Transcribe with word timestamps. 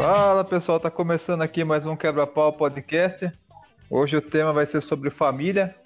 Fala 0.00 0.42
pessoal, 0.42 0.80
tá 0.80 0.90
começando 0.90 1.42
aqui 1.42 1.62
mais 1.62 1.84
um 1.84 1.94
Quebra-Pau 1.94 2.54
Podcast. 2.54 3.30
Hoje 3.90 4.16
o 4.16 4.22
tema 4.22 4.50
vai 4.50 4.64
ser 4.64 4.80
sobre 4.80 5.10
família. 5.10 5.76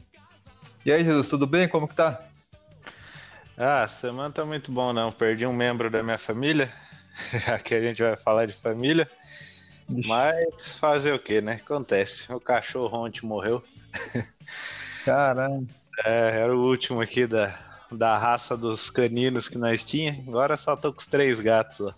E 0.87 0.93
aí, 0.93 1.05
Jesus, 1.05 1.29
tudo 1.29 1.49
bem? 1.49 1.69
Como 1.69 1.89
que 1.89 1.97
tá? 1.97 2.23
Ah, 3.59 3.85
semana 3.89 4.31
tá 4.31 4.45
muito 4.45 4.71
bom 4.71 4.93
não. 4.93 5.11
Perdi 5.11 5.45
um 5.45 5.53
membro 5.53 5.91
da 5.91 6.01
minha 6.01 6.17
família, 6.17 6.73
já 7.45 7.59
que 7.59 7.75
a 7.75 7.81
gente 7.81 8.05
vai 8.05 8.17
falar 8.17 8.47
de 8.47 8.53
família. 8.53 9.11
Mas 9.89 10.79
fazer 10.79 11.13
o 11.13 11.19
que, 11.19 11.41
né? 11.41 11.55
Acontece. 11.55 12.33
O 12.33 12.39
cachorro 12.39 12.97
ontem 12.97 13.27
morreu. 13.27 13.65
Caramba. 15.05 15.67
É, 16.05 16.39
era 16.39 16.57
o 16.57 16.61
último 16.61 17.01
aqui 17.01 17.27
da, 17.27 17.59
da 17.91 18.17
raça 18.17 18.57
dos 18.57 18.91
caninos 18.91 19.49
que 19.49 19.59
nós 19.59 19.85
tinha. 19.85 20.23
Agora 20.29 20.57
só 20.57 20.77
tô 20.77 20.93
com 20.93 21.01
os 21.01 21.09
três 21.09 21.41
gatos, 21.41 21.81
ó. 21.81 21.93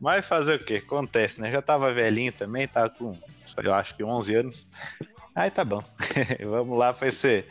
Mas 0.00 0.28
fazer 0.28 0.54
o 0.54 0.64
que? 0.64 0.76
Acontece, 0.76 1.40
né? 1.40 1.50
Já 1.50 1.60
tava 1.60 1.92
velhinho 1.92 2.32
também, 2.32 2.68
tava 2.68 2.90
com, 2.90 3.16
eu 3.62 3.74
acho 3.74 3.96
que 3.96 4.04
11 4.04 4.34
anos. 4.34 4.68
Aí 5.34 5.50
tá 5.50 5.64
bom. 5.64 5.82
Vamos 6.44 6.78
lá 6.78 6.92
para 6.92 7.08
esse 7.08 7.44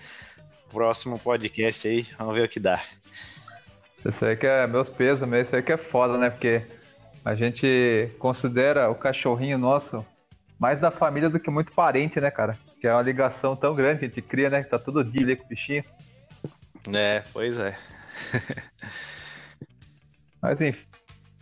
próximo 0.72 1.20
podcast 1.20 1.88
aí. 1.88 2.04
Vamos 2.18 2.36
ver 2.36 2.46
o 2.46 2.50
que 2.50 2.60
dá. 2.60 2.82
Isso 4.06 4.26
aí 4.26 4.36
que 4.38 4.46
é 4.46 4.66
meus 4.68 4.90
pesos, 4.90 5.28
mas 5.28 5.48
isso 5.48 5.56
aí 5.56 5.64
que 5.64 5.72
é 5.72 5.78
foda, 5.78 6.18
né? 6.18 6.30
Porque 6.30 6.62
a 7.26 7.36
gente 7.36 8.10
considera 8.20 8.90
o 8.90 8.96
cachorrinho 8.96 9.58
nosso 9.58 10.06
mais 10.58 10.80
da 10.80 10.90
família 10.90 11.30
do 11.30 11.40
que 11.40 11.50
muito 11.50 11.72
parente, 11.74 12.20
né, 12.20 12.32
cara? 12.32 12.58
Que 12.80 12.88
é 12.88 12.94
uma 12.94 13.02
ligação 13.02 13.56
tão 13.56 13.76
grande 13.76 14.00
que 14.00 14.06
a 14.06 14.08
gente 14.08 14.22
cria, 14.22 14.50
né? 14.50 14.64
Que 14.64 14.70
tá 14.70 14.80
todo 14.80 15.04
dia 15.04 15.22
ali 15.22 15.36
com 15.36 15.44
o 15.44 15.48
bichinho. 15.48 15.84
É, 16.94 17.22
pois 17.34 17.58
é. 17.58 17.78
Mas 20.42 20.62
enfim, 20.62 20.86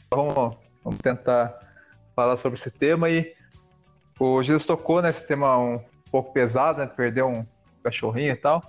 vamos, 0.09 0.58
vamos 0.86 1.00
tentar 1.00 1.59
falar 2.16 2.38
sobre 2.38 2.59
esse 2.59 2.69
tema 2.69 3.09
e 3.09 3.33
o 4.19 4.41
Jesus 4.44 4.66
tocou 4.66 5.02
nesse 5.02 5.25
tema 5.25 5.58
um 5.58 5.81
pouco 6.11 6.31
pesado, 6.31 6.80
né? 6.80 6.88
Perder 6.88 7.23
um 7.23 7.45
cachorrinho 7.83 8.31
e 8.31 8.36
tal. 8.36 8.61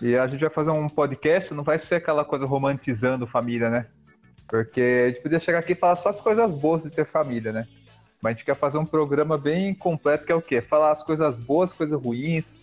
E 0.00 0.16
a 0.16 0.26
gente 0.26 0.40
vai 0.40 0.50
fazer 0.50 0.70
um 0.70 0.88
podcast, 0.88 1.54
não 1.54 1.62
vai 1.62 1.78
ser 1.78 1.96
aquela 1.96 2.24
coisa 2.24 2.46
romantizando 2.46 3.26
família, 3.26 3.70
né? 3.70 3.86
Porque 4.48 5.04
a 5.04 5.08
gente 5.08 5.20
podia 5.20 5.38
chegar 5.38 5.58
aqui 5.58 5.72
e 5.72 5.76
falar 5.76 5.96
só 5.96 6.08
as 6.08 6.20
coisas 6.20 6.54
boas 6.54 6.82
de 6.82 6.90
ter 6.90 7.04
família, 7.04 7.52
né? 7.52 7.68
Mas 8.20 8.30
a 8.30 8.34
gente 8.34 8.44
quer 8.44 8.56
fazer 8.56 8.78
um 8.78 8.86
programa 8.86 9.36
bem 9.36 9.74
completo, 9.74 10.24
que 10.24 10.32
é 10.32 10.34
o 10.34 10.42
quê? 10.42 10.60
Falar 10.60 10.90
as 10.90 11.02
coisas 11.02 11.36
boas, 11.36 11.72
coisas 11.72 12.00
ruins, 12.00 12.56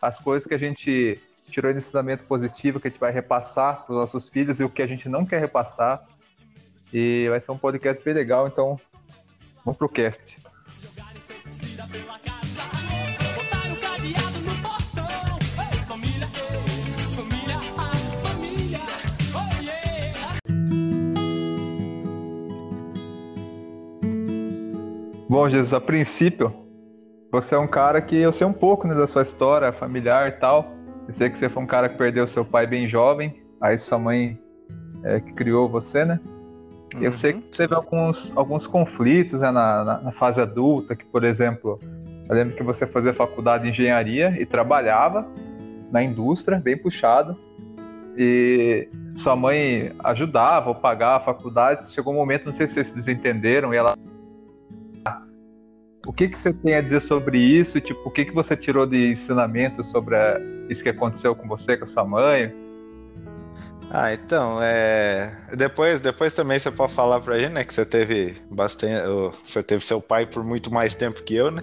as 0.00 0.18
coisas 0.18 0.46
que 0.46 0.54
a 0.54 0.58
gente 0.58 1.20
tirou 1.48 1.72
de 1.72 1.78
ensinamento 1.78 2.24
positivo, 2.24 2.80
que 2.80 2.88
a 2.88 2.90
gente 2.90 3.00
vai 3.00 3.12
repassar 3.12 3.84
para 3.84 3.94
os 3.94 4.00
nossos 4.00 4.28
filhos 4.28 4.60
e 4.60 4.64
o 4.64 4.68
que 4.68 4.82
a 4.82 4.86
gente 4.86 5.08
não 5.08 5.24
quer 5.24 5.40
repassar. 5.40 6.06
E 6.92 7.26
vai 7.28 7.40
ser 7.40 7.52
um 7.52 7.58
podcast 7.58 8.04
bem 8.04 8.12
legal, 8.12 8.46
então 8.46 8.78
vamos 9.64 9.78
pro 9.78 9.88
cast. 9.88 10.36
Bom, 25.32 25.48
Jesus, 25.48 25.72
a 25.72 25.80
princípio, 25.80 26.54
você 27.30 27.54
é 27.54 27.58
um 27.58 27.66
cara 27.66 28.02
que 28.02 28.16
eu 28.16 28.30
sei 28.30 28.46
um 28.46 28.52
pouco 28.52 28.86
né, 28.86 28.94
da 28.94 29.06
sua 29.06 29.22
história 29.22 29.72
familiar 29.72 30.28
e 30.28 30.32
tal. 30.32 30.70
Eu 31.08 31.14
sei 31.14 31.30
que 31.30 31.38
você 31.38 31.48
foi 31.48 31.62
um 31.62 31.66
cara 31.66 31.88
que 31.88 31.96
perdeu 31.96 32.26
seu 32.26 32.44
pai 32.44 32.66
bem 32.66 32.86
jovem, 32.86 33.42
aí 33.58 33.78
sua 33.78 33.98
mãe 33.98 34.38
é, 35.02 35.20
que 35.20 35.32
criou 35.32 35.70
você, 35.70 36.04
né? 36.04 36.20
Uhum. 36.94 37.02
Eu 37.02 37.12
sei 37.12 37.34
que 37.34 37.42
você 37.50 37.62
teve 37.62 37.74
alguns, 37.74 38.32
alguns 38.36 38.66
conflitos 38.66 39.40
né, 39.40 39.50
na, 39.50 39.84
na, 39.84 40.00
na, 40.00 40.12
fase 40.12 40.40
adulta, 40.40 40.94
que, 40.94 41.04
por 41.04 41.24
exemplo, 41.24 41.78
eu 42.28 42.34
lembro 42.34 42.56
que 42.56 42.62
você 42.62 42.86
fazia 42.86 43.14
faculdade 43.14 43.64
de 43.64 43.70
engenharia 43.70 44.36
e 44.40 44.44
trabalhava 44.44 45.26
na 45.90 46.02
indústria, 46.02 46.58
bem 46.58 46.76
puxado, 46.76 47.36
e 48.16 48.88
sua 49.14 49.34
mãe 49.34 49.92
ajudava 50.04 50.68
ou 50.68 50.74
pagava 50.74 51.16
a 51.16 51.20
faculdade. 51.20 51.90
Chegou 51.90 52.12
um 52.12 52.16
momento, 52.16 52.46
não 52.46 52.52
sei 52.52 52.66
se 52.66 52.74
vocês 52.74 52.88
se 52.88 52.94
desentenderam, 52.94 53.72
e 53.72 53.76
ela 53.76 53.94
o 56.06 56.12
que, 56.12 56.28
que 56.28 56.38
você 56.38 56.52
tem 56.52 56.74
a 56.74 56.80
dizer 56.80 57.00
sobre 57.00 57.38
isso? 57.38 57.80
Tipo, 57.80 58.08
o 58.08 58.10
que, 58.10 58.24
que 58.24 58.34
você 58.34 58.56
tirou 58.56 58.86
de 58.86 59.12
ensinamento 59.12 59.84
sobre 59.84 60.16
a, 60.16 60.40
isso 60.68 60.82
que 60.82 60.88
aconteceu 60.88 61.34
com 61.34 61.46
você, 61.46 61.76
com 61.76 61.84
a 61.84 61.86
sua 61.86 62.04
mãe? 62.04 62.52
Ah, 63.94 64.14
então, 64.14 64.58
é... 64.62 65.30
depois, 65.54 66.00
depois 66.00 66.32
também 66.32 66.58
você 66.58 66.70
pode 66.70 66.94
falar 66.94 67.20
pra 67.20 67.36
gente, 67.38 67.52
né, 67.52 67.62
que 67.62 67.74
você 67.74 67.84
teve 67.84 68.34
bastante, 68.50 69.06
você 69.44 69.62
teve 69.62 69.84
seu 69.84 70.00
pai 70.00 70.24
por 70.24 70.42
muito 70.42 70.72
mais 70.72 70.94
tempo 70.94 71.22
que 71.22 71.34
eu, 71.34 71.50
né? 71.50 71.62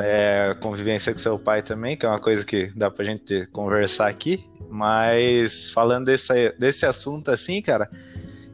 É, 0.00 0.52
convivência 0.60 1.12
com 1.12 1.18
seu 1.18 1.36
pai 1.36 1.60
também, 1.60 1.96
que 1.96 2.06
é 2.06 2.08
uma 2.08 2.20
coisa 2.20 2.46
que 2.46 2.66
dá 2.74 2.88
pra 2.88 3.04
gente 3.04 3.46
conversar 3.52 4.06
aqui. 4.06 4.48
Mas 4.70 5.70
falando 5.70 6.06
desse, 6.06 6.54
desse 6.56 6.86
assunto 6.86 7.32
assim, 7.32 7.60
cara, 7.62 7.90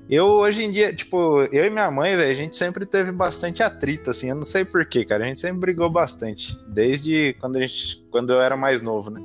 eu 0.09 0.27
hoje 0.27 0.63
em 0.63 0.71
dia, 0.71 0.93
tipo, 0.93 1.43
eu 1.53 1.67
e 1.67 1.71
minha 1.71 1.91
mãe, 1.91 2.17
velho, 2.17 2.31
a 2.31 2.35
gente 2.35 2.57
sempre 2.57 2.87
teve 2.87 3.13
bastante 3.13 3.63
atrito, 3.63 4.11
assim, 4.11 4.31
eu 4.31 4.37
não 4.37 4.43
sei 4.43 4.65
porquê, 4.65 5.05
cara, 5.05 5.25
a 5.25 5.27
gente 5.27 5.41
sempre 5.41 5.61
brigou 5.61 5.91
bastante, 5.91 6.57
desde 6.69 7.37
quando 7.41 7.57
a 7.57 7.61
gente, 7.61 8.03
quando 8.11 8.33
eu 8.33 8.41
era 8.41 8.57
mais 8.57 8.81
novo, 8.81 9.11
né? 9.11 9.23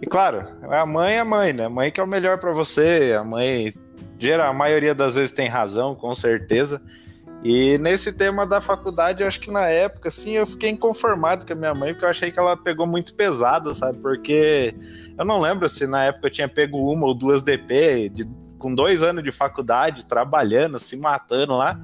E 0.00 0.06
claro, 0.06 0.46
a 0.70 0.86
mãe 0.86 1.14
é 1.14 1.18
a 1.20 1.24
mãe, 1.24 1.52
né? 1.52 1.64
A 1.64 1.70
mãe 1.70 1.90
que 1.90 2.00
é 2.00 2.04
o 2.04 2.06
melhor 2.06 2.38
para 2.38 2.52
você, 2.52 3.16
a 3.18 3.24
mãe, 3.24 3.72
geral, 4.18 4.50
a 4.50 4.54
maioria 4.54 4.94
das 4.94 5.14
vezes 5.16 5.32
tem 5.32 5.48
razão, 5.48 5.94
com 5.94 6.14
certeza. 6.14 6.80
E 7.42 7.78
nesse 7.78 8.12
tema 8.12 8.44
da 8.44 8.60
faculdade, 8.60 9.22
eu 9.22 9.28
acho 9.28 9.40
que 9.40 9.50
na 9.50 9.66
época, 9.68 10.08
assim, 10.08 10.32
eu 10.32 10.46
fiquei 10.46 10.70
inconformado 10.70 11.46
com 11.46 11.52
a 11.52 11.56
minha 11.56 11.74
mãe, 11.74 11.92
porque 11.92 12.04
eu 12.04 12.10
achei 12.10 12.30
que 12.30 12.38
ela 12.38 12.56
pegou 12.56 12.86
muito 12.86 13.14
pesado, 13.14 13.74
sabe? 13.74 13.98
Porque 13.98 14.74
eu 15.16 15.24
não 15.24 15.40
lembro 15.40 15.68
se 15.68 15.86
na 15.86 16.04
época 16.06 16.26
eu 16.26 16.32
tinha 16.32 16.48
pego 16.48 16.92
uma 16.92 17.06
ou 17.06 17.14
duas 17.14 17.42
DP 17.42 18.08
de 18.08 18.24
com 18.58 18.74
dois 18.74 19.04
anos 19.04 19.22
de 19.22 19.30
faculdade, 19.30 20.04
trabalhando, 20.04 20.80
se 20.80 20.96
matando 20.96 21.56
lá. 21.56 21.80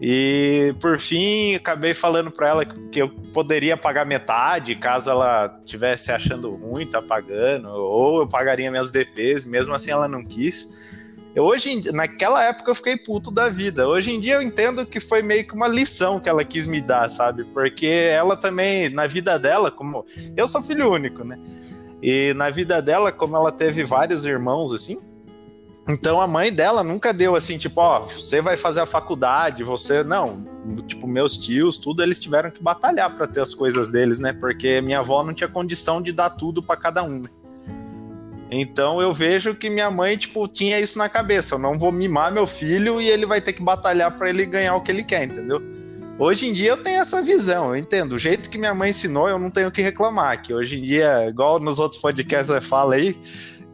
E 0.00 0.74
por 0.80 0.98
fim, 1.00 1.56
acabei 1.56 1.92
falando 1.92 2.30
para 2.30 2.48
ela 2.48 2.64
que 2.64 3.02
eu 3.02 3.08
poderia 3.32 3.76
pagar 3.76 4.06
metade 4.06 4.76
caso 4.76 5.10
ela 5.10 5.60
tivesse 5.64 6.12
achando 6.12 6.54
ruim, 6.54 6.86
tá 6.86 7.02
pagando, 7.02 7.68
ou 7.68 8.20
eu 8.20 8.28
pagaria 8.28 8.70
minhas 8.70 8.92
DPs, 8.92 9.44
mesmo 9.44 9.74
assim 9.74 9.90
ela 9.90 10.06
não 10.06 10.22
quis. 10.22 10.76
Hoje, 11.36 11.92
naquela 11.92 12.44
época 12.44 12.70
eu 12.70 12.74
fiquei 12.74 12.96
puto 12.96 13.30
da 13.30 13.48
vida. 13.48 13.86
Hoje 13.88 14.10
em 14.10 14.20
dia 14.20 14.36
eu 14.36 14.42
entendo 14.42 14.86
que 14.86 14.98
foi 14.98 15.22
meio 15.22 15.46
que 15.46 15.54
uma 15.54 15.68
lição 15.68 16.18
que 16.18 16.28
ela 16.28 16.44
quis 16.44 16.66
me 16.66 16.80
dar, 16.80 17.08
sabe? 17.08 17.44
Porque 17.44 17.86
ela 17.86 18.36
também, 18.36 18.88
na 18.88 19.06
vida 19.06 19.38
dela, 19.38 19.70
como 19.70 20.04
eu 20.36 20.48
sou 20.48 20.62
filho 20.62 20.92
único, 20.92 21.24
né? 21.24 21.38
E 22.02 22.32
na 22.34 22.50
vida 22.50 22.80
dela, 22.80 23.12
como 23.12 23.36
ela 23.36 23.52
teve 23.52 23.84
vários 23.84 24.24
irmãos 24.24 24.72
assim, 24.72 25.00
então 25.88 26.20
a 26.20 26.26
mãe 26.26 26.52
dela 26.52 26.82
nunca 26.82 27.12
deu 27.12 27.34
assim, 27.34 27.56
tipo, 27.56 27.80
ó, 27.80 28.00
você 28.00 28.40
vai 28.40 28.56
fazer 28.56 28.80
a 28.80 28.86
faculdade, 28.86 29.64
você 29.64 30.04
não, 30.04 30.46
tipo, 30.86 31.06
meus 31.06 31.38
tios, 31.38 31.76
tudo 31.78 32.02
eles 32.02 32.20
tiveram 32.20 32.50
que 32.50 32.62
batalhar 32.62 33.16
para 33.16 33.26
ter 33.26 33.40
as 33.40 33.54
coisas 33.54 33.90
deles, 33.90 34.18
né? 34.18 34.32
Porque 34.32 34.80
minha 34.82 34.98
avó 34.98 35.24
não 35.24 35.32
tinha 35.32 35.48
condição 35.48 36.02
de 36.02 36.12
dar 36.12 36.30
tudo 36.30 36.62
para 36.62 36.76
cada 36.76 37.02
um. 37.02 37.20
Né? 37.20 37.28
Então 38.50 39.00
eu 39.00 39.12
vejo 39.12 39.54
que 39.54 39.68
minha 39.70 39.90
mãe, 39.90 40.16
tipo, 40.16 40.46
tinha 40.46 40.78
isso 40.80 40.98
na 40.98 41.08
cabeça, 41.08 41.54
eu 41.54 41.58
não 41.58 41.78
vou 41.78 41.90
mimar 41.90 42.32
meu 42.32 42.46
filho 42.46 43.00
e 43.00 43.08
ele 43.08 43.26
vai 43.26 43.40
ter 43.40 43.52
que 43.52 43.62
batalhar 43.62 44.16
para 44.16 44.28
ele 44.28 44.44
ganhar 44.46 44.74
o 44.74 44.82
que 44.82 44.90
ele 44.90 45.04
quer, 45.04 45.24
entendeu? 45.24 45.62
Hoje 46.18 46.48
em 46.48 46.52
dia 46.52 46.70
eu 46.70 46.82
tenho 46.82 47.00
essa 47.00 47.22
visão, 47.22 47.68
eu 47.68 47.76
entendo. 47.76 48.12
O 48.12 48.18
jeito 48.18 48.50
que 48.50 48.58
minha 48.58 48.74
mãe 48.74 48.90
ensinou, 48.90 49.28
eu 49.28 49.38
não 49.38 49.50
tenho 49.50 49.68
o 49.68 49.70
que 49.70 49.80
reclamar. 49.80 50.42
Que 50.42 50.52
hoje 50.52 50.76
em 50.76 50.82
dia, 50.82 51.28
igual 51.28 51.60
nos 51.60 51.78
outros 51.78 52.00
podcasts 52.00 52.66
fala 52.66 52.96
aí, 52.96 53.16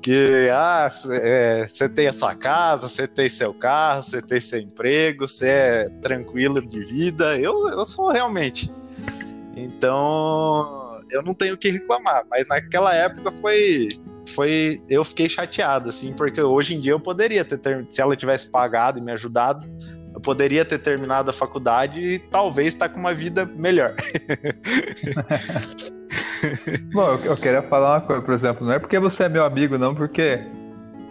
que 0.05 0.51
ah, 0.53 0.87
você 0.87 1.85
é, 1.85 1.89
tem 1.89 2.07
a 2.07 2.13
sua 2.13 2.35
casa, 2.35 2.91
você 2.91 3.09
tem 3.09 3.27
seu 3.27 3.55
carro, 3.55 4.03
você 4.03 4.21
tem 4.21 4.39
seu 4.39 4.61
emprego, 4.61 5.27
você 5.27 5.49
é 5.49 5.89
tranquilo 6.03 6.61
de 6.61 6.81
vida. 6.81 7.39
Eu, 7.39 7.71
eu 7.71 7.87
sou 7.87 8.11
realmente. 8.13 8.71
Então, 9.57 11.01
eu 11.11 11.23
não 11.23 11.33
tenho 11.33 11.55
o 11.55 11.57
que 11.57 11.71
reclamar, 11.71 12.27
mas 12.31 12.47
naquela 12.47 12.95
época 12.95 13.31
foi 13.31 13.99
foi 14.29 14.83
eu 14.91 15.03
fiquei 15.05 15.27
chateado 15.27 15.89
assim, 15.89 16.13
porque 16.13 16.43
hoje 16.43 16.75
em 16.75 16.81
dia 16.81 16.93
eu 16.93 17.01
poderia 17.01 17.43
ter 17.43 17.87
se 17.89 18.03
ela 18.03 18.15
tivesse 18.15 18.51
pagado 18.51 18.99
e 18.99 19.03
me 19.03 19.13
ajudado, 19.13 19.67
eu 20.15 20.21
poderia 20.21 20.67
ter 20.67 20.81
terminado 20.81 21.31
a 21.31 21.33
faculdade 21.33 21.99
e 21.99 22.19
talvez 22.19 22.75
estar 22.75 22.91
tá 22.91 22.95
com 22.95 23.01
uma 23.01 23.15
vida 23.15 23.47
melhor. 23.47 23.95
Bom, 26.93 27.09
eu, 27.13 27.25
eu, 27.25 27.37
queria 27.37 27.63
falar 27.63 27.95
uma 27.95 28.01
coisa, 28.01 28.23
por 28.23 28.35
exemplo, 28.35 28.67
não 28.67 28.73
é 28.73 28.79
porque 28.79 28.99
você 28.99 29.25
é 29.25 29.29
meu 29.29 29.45
amigo, 29.45 29.79
não, 29.79 29.95
porque 29.95 30.41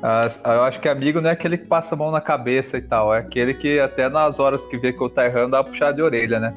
uh, 0.01 0.49
eu 0.49 0.63
acho 0.63 0.79
que 0.79 0.87
amigo 0.87 1.21
não 1.21 1.29
é 1.29 1.33
aquele 1.33 1.57
que 1.57 1.65
passa 1.65 1.95
a 1.95 1.97
mão 1.97 2.11
na 2.11 2.21
cabeça 2.21 2.77
e 2.77 2.81
tal, 2.81 3.13
é 3.13 3.19
aquele 3.19 3.53
que 3.53 3.79
até 3.79 4.09
nas 4.09 4.39
horas 4.39 4.65
que 4.65 4.77
vê 4.77 4.93
que 4.93 5.01
eu 5.01 5.09
tá 5.09 5.25
errando 5.25 5.51
dá 5.51 5.57
uma 5.57 5.63
puxada 5.63 5.93
de 5.93 6.01
orelha, 6.01 6.39
né? 6.39 6.53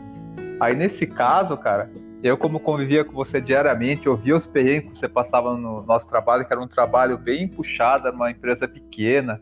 Aí 0.61 0.75
nesse 0.75 1.07
caso, 1.07 1.57
cara, 1.57 1.91
eu 2.23 2.37
como 2.37 2.59
convivia 2.59 3.05
com 3.05 3.13
você 3.13 3.41
diariamente, 3.41 4.07
eu 4.07 4.17
via 4.17 4.37
os 4.37 4.47
perrengues 4.47 4.93
que 4.93 4.99
você 4.99 5.09
passava 5.09 5.57
no 5.57 5.83
nosso 5.83 6.09
trabalho, 6.09 6.45
que 6.45 6.53
era 6.53 6.61
um 6.61 6.69
trabalho 6.69 7.19
bem 7.19 7.47
puxado, 7.49 8.11
numa 8.11 8.31
empresa 8.31 8.67
pequena, 8.67 9.41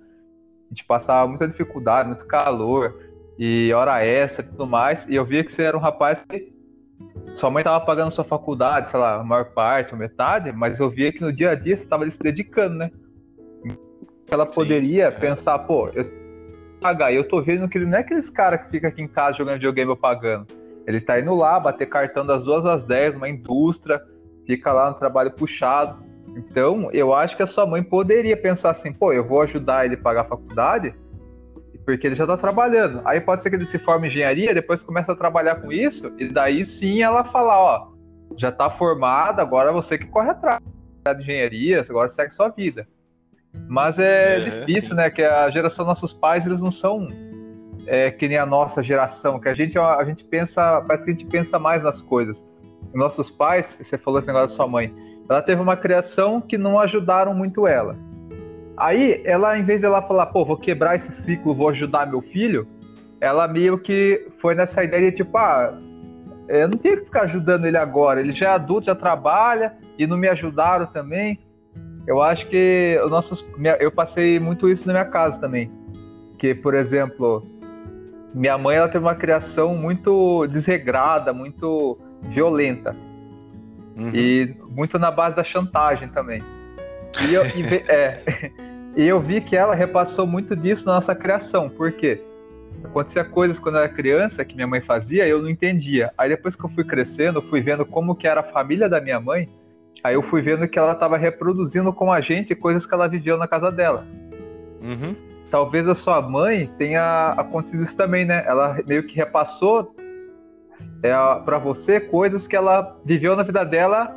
a 0.70 0.74
gente 0.74 0.84
passava 0.84 1.26
muita 1.28 1.46
dificuldade, 1.46 2.08
muito 2.08 2.26
calor, 2.26 2.94
e 3.38 3.72
hora 3.72 4.04
extra 4.04 4.44
e 4.44 4.48
tudo 4.48 4.66
mais. 4.66 5.06
E 5.08 5.14
eu 5.14 5.24
via 5.24 5.44
que 5.44 5.52
você 5.52 5.62
era 5.62 5.76
um 5.76 5.80
rapaz 5.80 6.24
que 6.28 6.53
sua 7.34 7.50
mãe 7.50 7.60
estava 7.62 7.84
pagando 7.84 8.12
sua 8.12 8.24
faculdade, 8.24 8.88
sei 8.88 9.00
lá, 9.00 9.16
a 9.16 9.24
maior 9.24 9.46
parte, 9.46 9.92
ou 9.92 9.98
metade, 9.98 10.52
mas 10.52 10.78
eu 10.78 10.88
via 10.88 11.12
que 11.12 11.20
no 11.20 11.32
dia 11.32 11.50
a 11.50 11.54
dia 11.54 11.76
você 11.76 11.84
estava 11.84 12.08
se 12.08 12.18
dedicando, 12.18 12.76
né? 12.76 12.90
Ela 14.30 14.46
poderia 14.46 15.10
Sim, 15.10 15.16
é. 15.16 15.20
pensar, 15.20 15.58
pô, 15.60 15.88
eu 15.88 16.04
pagar, 16.80 17.12
eu 17.12 17.26
tô 17.26 17.40
vendo 17.40 17.68
que 17.68 17.78
ele 17.78 17.86
não 17.86 17.96
é 17.96 18.00
aqueles 18.00 18.28
cara 18.28 18.58
que 18.58 18.70
fica 18.70 18.88
aqui 18.88 19.02
em 19.02 19.08
casa 19.08 19.38
jogando 19.38 19.54
videogame 19.54 19.90
ou 19.90 19.96
pagando. 19.96 20.46
Ele 20.86 21.00
tá 21.00 21.18
indo 21.18 21.34
lá, 21.34 21.58
bater 21.58 21.86
cartão 21.86 22.26
das 22.26 22.44
duas 22.44 22.64
às 22.66 22.84
10, 22.84 23.16
uma 23.16 23.28
indústria, 23.28 24.02
fica 24.46 24.72
lá 24.72 24.90
no 24.90 24.96
trabalho 24.96 25.30
puxado. 25.30 26.04
Então, 26.36 26.90
eu 26.92 27.14
acho 27.14 27.36
que 27.36 27.42
a 27.42 27.46
sua 27.46 27.66
mãe 27.66 27.82
poderia 27.82 28.36
pensar 28.36 28.70
assim, 28.70 28.92
pô, 28.92 29.12
eu 29.12 29.24
vou 29.24 29.40
ajudar 29.42 29.86
ele 29.86 29.94
a 29.94 29.98
pagar 29.98 30.22
a 30.22 30.24
faculdade, 30.24 30.94
porque 31.84 32.06
ele 32.06 32.14
já 32.14 32.24
está 32.24 32.36
trabalhando. 32.36 33.02
Aí 33.04 33.20
pode 33.20 33.42
ser 33.42 33.50
que 33.50 33.56
ele 33.56 33.66
se 33.66 33.78
forme 33.78 34.06
em 34.06 34.10
engenharia, 34.10 34.54
depois 34.54 34.82
começa 34.82 35.12
a 35.12 35.16
trabalhar 35.16 35.56
com 35.56 35.72
isso, 35.72 36.12
e 36.18 36.28
daí 36.28 36.64
sim 36.64 37.02
ela 37.02 37.24
falar, 37.24 37.58
ó, 37.58 37.88
já 38.36 38.48
está 38.48 38.70
formado, 38.70 39.40
agora 39.40 39.72
você 39.72 39.98
que 39.98 40.06
corre 40.06 40.30
atrás 40.30 40.60
de 41.04 41.22
engenharia, 41.22 41.84
agora 41.88 42.08
segue 42.08 42.32
sua 42.32 42.48
vida. 42.48 42.88
Mas 43.68 43.98
é, 43.98 44.36
é 44.36 44.40
difícil, 44.40 44.90
sim. 44.90 44.94
né? 44.96 45.10
Que 45.10 45.22
a 45.22 45.48
geração 45.50 45.84
dos 45.84 45.90
nossos 45.90 46.12
pais, 46.12 46.44
eles 46.46 46.60
não 46.60 46.72
são 46.72 47.08
é, 47.86 48.10
que 48.10 48.28
nem 48.28 48.38
a 48.38 48.46
nossa 48.46 48.82
geração, 48.82 49.38
que 49.38 49.48
a 49.48 49.54
gente, 49.54 49.78
a 49.78 50.02
gente 50.04 50.24
pensa, 50.24 50.80
parece 50.80 51.04
que 51.04 51.10
a 51.10 51.14
gente 51.14 51.26
pensa 51.26 51.58
mais 51.58 51.82
nas 51.82 52.02
coisas. 52.02 52.46
Nossos 52.92 53.30
pais, 53.30 53.76
você 53.78 53.98
falou 53.98 54.18
esse 54.18 54.28
negócio 54.28 54.48
da 54.48 54.54
sua 54.54 54.66
mãe, 54.66 54.94
ela 55.28 55.42
teve 55.42 55.60
uma 55.60 55.76
criação 55.76 56.40
que 56.40 56.56
não 56.58 56.78
ajudaram 56.78 57.34
muito 57.34 57.66
ela. 57.66 57.96
Aí, 58.76 59.22
ela, 59.24 59.56
em 59.58 59.64
vez 59.64 59.80
de 59.80 59.86
ela 59.86 60.02
falar, 60.02 60.26
pô, 60.26 60.44
vou 60.44 60.56
quebrar 60.56 60.96
esse 60.96 61.12
ciclo, 61.12 61.54
vou 61.54 61.68
ajudar 61.68 62.06
meu 62.06 62.20
filho, 62.20 62.66
ela 63.20 63.46
meio 63.46 63.78
que 63.78 64.28
foi 64.40 64.54
nessa 64.54 64.82
ideia 64.82 65.10
de 65.10 65.16
tipo, 65.18 65.36
ah, 65.38 65.78
eu 66.48 66.68
não 66.68 66.76
tenho 66.76 66.98
que 66.98 67.04
ficar 67.04 67.22
ajudando 67.22 67.66
ele 67.66 67.76
agora, 67.76 68.20
ele 68.20 68.32
já 68.32 68.50
é 68.50 68.50
adulto, 68.50 68.86
já 68.86 68.94
trabalha 68.94 69.76
e 69.98 70.06
não 70.06 70.16
me 70.16 70.28
ajudaram 70.28 70.86
também. 70.86 71.38
Eu 72.06 72.20
acho 72.20 72.46
que 72.48 73.00
os 73.02 73.10
nossos, 73.10 73.44
eu 73.80 73.90
passei 73.90 74.38
muito 74.38 74.68
isso 74.68 74.86
na 74.86 74.92
minha 74.92 75.04
casa 75.06 75.40
também. 75.40 75.70
Que, 76.36 76.54
por 76.54 76.74
exemplo, 76.74 77.46
minha 78.34 78.58
mãe 78.58 78.76
ela 78.76 78.88
teve 78.88 79.04
uma 79.04 79.14
criação 79.14 79.74
muito 79.74 80.46
desregrada, 80.48 81.32
muito 81.32 81.96
violenta. 82.24 82.94
Uhum. 83.96 84.10
E 84.12 84.54
muito 84.68 84.98
na 84.98 85.10
base 85.10 85.36
da 85.36 85.44
chantagem 85.44 86.08
também. 86.08 86.42
E 87.28 87.32
eu, 87.34 87.42
é, 87.88 88.18
e 88.96 89.06
eu 89.06 89.20
vi 89.20 89.40
que 89.40 89.56
ela 89.56 89.74
repassou 89.74 90.26
muito 90.26 90.54
disso 90.54 90.86
na 90.86 90.94
nossa 90.94 91.14
criação. 91.14 91.68
Por 91.68 91.90
quê? 91.92 92.20
Acontecia 92.84 93.24
coisas 93.24 93.58
quando 93.58 93.76
eu 93.76 93.82
era 93.82 93.88
criança 93.88 94.44
que 94.44 94.54
minha 94.54 94.66
mãe 94.66 94.80
fazia 94.80 95.26
eu 95.26 95.42
não 95.42 95.48
entendia. 95.48 96.12
Aí 96.16 96.28
depois 96.28 96.54
que 96.54 96.64
eu 96.64 96.70
fui 96.70 96.84
crescendo, 96.84 97.42
fui 97.42 97.60
vendo 97.60 97.84
como 97.84 98.14
que 98.14 98.26
era 98.26 98.40
a 98.40 98.44
família 98.44 98.88
da 98.88 99.00
minha 99.00 99.20
mãe. 99.20 99.48
Aí 100.02 100.14
eu 100.14 100.22
fui 100.22 100.42
vendo 100.42 100.68
que 100.68 100.78
ela 100.78 100.92
estava 100.92 101.16
reproduzindo 101.16 101.92
com 101.92 102.12
a 102.12 102.20
gente 102.20 102.54
coisas 102.54 102.84
que 102.84 102.94
ela 102.94 103.08
viveu 103.08 103.36
na 103.36 103.48
casa 103.48 103.72
dela. 103.72 104.06
Uhum. 104.82 105.16
Talvez 105.50 105.88
a 105.88 105.94
sua 105.94 106.20
mãe 106.20 106.70
tenha 106.78 107.34
acontecido 107.38 107.82
isso 107.82 107.96
também, 107.96 108.24
né? 108.24 108.44
Ela 108.46 108.80
meio 108.86 109.04
que 109.04 109.16
repassou 109.16 109.94
é, 111.02 111.12
para 111.44 111.58
você 111.58 112.00
coisas 112.00 112.46
que 112.46 112.54
ela 112.54 112.96
viveu 113.04 113.34
na 113.34 113.42
vida 113.42 113.64
dela 113.64 114.14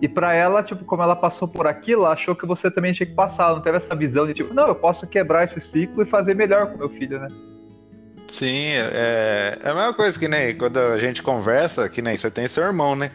e 0.00 0.08
para 0.08 0.34
ela, 0.34 0.62
tipo, 0.62 0.84
como 0.84 1.02
ela 1.02 1.16
passou 1.16 1.48
por 1.48 1.66
aquilo, 1.66 2.04
ela 2.04 2.12
achou 2.12 2.36
que 2.36 2.46
você 2.46 2.70
também 2.70 2.92
tinha 2.92 3.06
que 3.06 3.14
passar. 3.14 3.54
Não 3.54 3.60
teve 3.60 3.78
essa 3.78 3.94
visão 3.94 4.26
de 4.26 4.34
tipo, 4.34 4.52
não, 4.52 4.68
eu 4.68 4.74
posso 4.74 5.06
quebrar 5.06 5.44
esse 5.44 5.60
ciclo 5.60 6.02
e 6.02 6.06
fazer 6.06 6.34
melhor 6.34 6.66
com 6.66 6.78
meu 6.78 6.90
filho, 6.90 7.18
né? 7.18 7.28
Sim, 8.28 8.72
é, 8.72 9.58
é 9.62 9.70
a 9.70 9.74
mesma 9.74 9.94
coisa 9.94 10.18
que 10.18 10.28
nem 10.28 10.54
quando 10.56 10.78
a 10.78 10.98
gente 10.98 11.22
conversa, 11.22 11.88
que 11.88 12.02
nem 12.02 12.16
você 12.16 12.30
tem 12.30 12.46
seu 12.46 12.64
irmão, 12.64 12.94
né? 12.94 13.10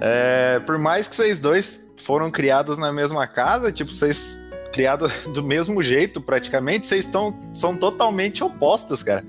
É, 0.00 0.60
por 0.60 0.78
mais 0.78 1.08
que 1.08 1.16
vocês 1.16 1.40
dois 1.40 1.94
foram 1.98 2.30
criados 2.30 2.78
na 2.78 2.92
mesma 2.92 3.26
casa, 3.26 3.72
tipo, 3.72 3.90
vocês 3.90 4.46
criados 4.74 5.12
do 5.32 5.42
mesmo 5.42 5.82
jeito 5.82 6.20
praticamente, 6.20 6.88
vocês 6.88 7.06
estão 7.06 7.38
são 7.54 7.76
totalmente 7.76 8.42
opostos, 8.42 9.02
cara. 9.02 9.24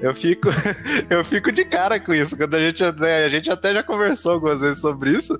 Eu 0.00 0.14
fico, 0.14 0.48
eu 1.08 1.24
fico 1.24 1.50
de 1.52 1.64
cara 1.64 1.98
com 1.98 2.12
isso. 2.12 2.36
Quando 2.36 2.54
a 2.54 2.60
gente, 2.60 2.82
a 2.82 3.28
gente 3.28 3.50
até 3.50 3.72
já 3.72 3.82
conversou 3.82 4.32
algumas 4.32 4.60
vezes 4.60 4.80
sobre 4.80 5.10
isso, 5.10 5.38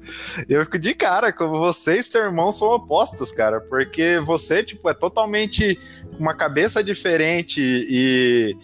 eu 0.48 0.64
fico 0.64 0.78
de 0.78 0.94
cara 0.94 1.32
como 1.32 1.58
você 1.58 1.98
e 1.98 2.02
seu 2.02 2.22
irmão 2.22 2.50
são 2.52 2.68
opostos, 2.68 3.32
cara. 3.32 3.60
Porque 3.60 4.18
você, 4.20 4.62
tipo, 4.62 4.88
é 4.88 4.94
totalmente 4.94 5.78
uma 6.18 6.34
cabeça 6.34 6.82
diferente 6.82 7.60
e 7.60 8.56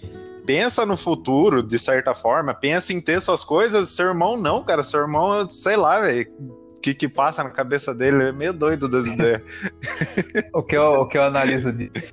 pensa 0.46 0.86
no 0.86 0.96
futuro, 0.96 1.62
de 1.62 1.78
certa 1.78 2.14
forma, 2.14 2.54
pensa 2.54 2.92
em 2.92 3.00
ter 3.00 3.20
suas 3.20 3.44
coisas. 3.44 3.90
Seu 3.90 4.06
irmão 4.06 4.36
não, 4.36 4.64
cara. 4.64 4.82
Seu 4.82 5.00
irmão, 5.00 5.46
sei 5.50 5.76
lá, 5.76 6.00
velho 6.00 6.61
que, 6.82 6.94
que 6.94 7.08
passa 7.08 7.44
na 7.44 7.50
cabeça 7.50 7.94
dele, 7.94 8.24
é 8.24 8.32
meio 8.32 8.52
doido 8.52 8.88
das 8.88 9.06
ideias. 9.06 9.42
o, 10.52 10.62
que 10.62 10.76
eu, 10.76 10.92
o 10.92 11.06
que 11.06 11.16
eu 11.16 11.22
analiso 11.22 11.72
disso 11.72 12.12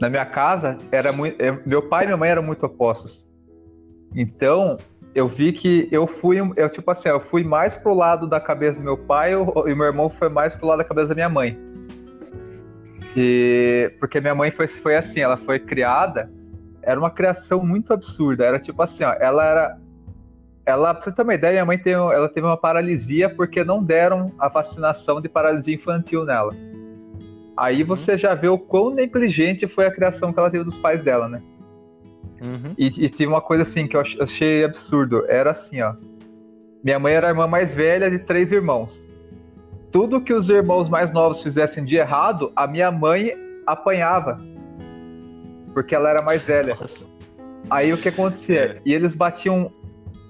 na 0.00 0.08
minha 0.08 0.26
casa 0.26 0.76
era 0.90 1.12
muito, 1.12 1.36
meu 1.64 1.82
pai 1.82 2.04
e 2.04 2.06
minha 2.06 2.16
mãe 2.16 2.30
eram 2.30 2.42
muito 2.42 2.64
opostos. 2.66 3.26
Então, 4.14 4.76
eu 5.14 5.26
vi 5.26 5.52
que 5.52 5.88
eu 5.90 6.06
fui, 6.06 6.38
eu 6.56 6.70
tipo 6.70 6.90
assim, 6.90 7.08
eu 7.08 7.20
fui 7.20 7.42
mais 7.42 7.74
pro 7.74 7.94
lado 7.94 8.26
da 8.26 8.40
cabeça 8.40 8.80
do 8.80 8.84
meu 8.84 8.98
pai 8.98 9.32
e 9.32 9.74
meu 9.74 9.86
irmão 9.86 10.08
foi 10.08 10.28
mais 10.28 10.54
pro 10.54 10.66
lado 10.66 10.78
da 10.78 10.84
cabeça 10.84 11.08
da 11.08 11.14
minha 11.14 11.28
mãe. 11.28 11.58
E 13.16 13.92
porque 13.98 14.20
minha 14.20 14.34
mãe 14.34 14.50
foi, 14.50 14.68
foi 14.68 14.96
assim, 14.96 15.20
ela 15.20 15.36
foi 15.36 15.58
criada, 15.58 16.30
era 16.82 17.00
uma 17.00 17.10
criação 17.10 17.64
muito 17.64 17.92
absurda, 17.92 18.44
era 18.44 18.58
tipo 18.58 18.80
assim, 18.82 19.04
ó, 19.04 19.14
ela 19.18 19.44
era 19.44 19.78
ela, 20.66 20.92
pra 20.92 21.04
você 21.04 21.12
ter 21.12 21.22
uma 21.22 21.34
ideia, 21.34 21.52
minha 21.52 21.64
mãe 21.64 21.78
teve, 21.78 21.94
ela 21.94 22.28
teve 22.28 22.44
uma 22.44 22.56
paralisia 22.56 23.30
porque 23.30 23.62
não 23.62 23.82
deram 23.82 24.32
a 24.36 24.48
vacinação 24.48 25.20
de 25.20 25.28
paralisia 25.28 25.76
infantil 25.76 26.24
nela. 26.24 26.52
Aí 27.56 27.82
uhum. 27.82 27.86
você 27.86 28.18
já 28.18 28.34
vê 28.34 28.48
o 28.48 28.58
quão 28.58 28.90
negligente 28.90 29.68
foi 29.68 29.86
a 29.86 29.90
criação 29.90 30.32
que 30.32 30.38
ela 30.38 30.50
teve 30.50 30.64
dos 30.64 30.76
pais 30.76 31.02
dela, 31.02 31.28
né? 31.28 31.40
Uhum. 32.42 32.74
E, 32.76 33.06
e 33.06 33.08
teve 33.08 33.26
uma 33.26 33.40
coisa 33.40 33.62
assim 33.62 33.86
que 33.86 33.96
eu 33.96 34.00
achei 34.20 34.64
absurdo. 34.64 35.24
Era 35.28 35.52
assim, 35.52 35.80
ó. 35.80 35.94
Minha 36.82 36.98
mãe 36.98 37.14
era 37.14 37.28
a 37.28 37.30
irmã 37.30 37.46
mais 37.46 37.72
velha 37.72 38.10
de 38.10 38.18
três 38.18 38.50
irmãos. 38.50 39.06
Tudo 39.92 40.20
que 40.20 40.34
os 40.34 40.50
irmãos 40.50 40.88
mais 40.88 41.12
novos 41.12 41.42
fizessem 41.42 41.84
de 41.84 41.96
errado, 41.96 42.52
a 42.54 42.66
minha 42.66 42.90
mãe 42.90 43.32
apanhava. 43.64 44.36
Porque 45.72 45.94
ela 45.94 46.10
era 46.10 46.22
mais 46.22 46.44
velha. 46.44 46.76
Nossa. 46.78 47.08
Aí 47.70 47.92
o 47.92 47.96
que 47.96 48.08
acontecia? 48.08 48.60
É. 48.60 48.80
E 48.84 48.92
eles 48.92 49.14
batiam 49.14 49.72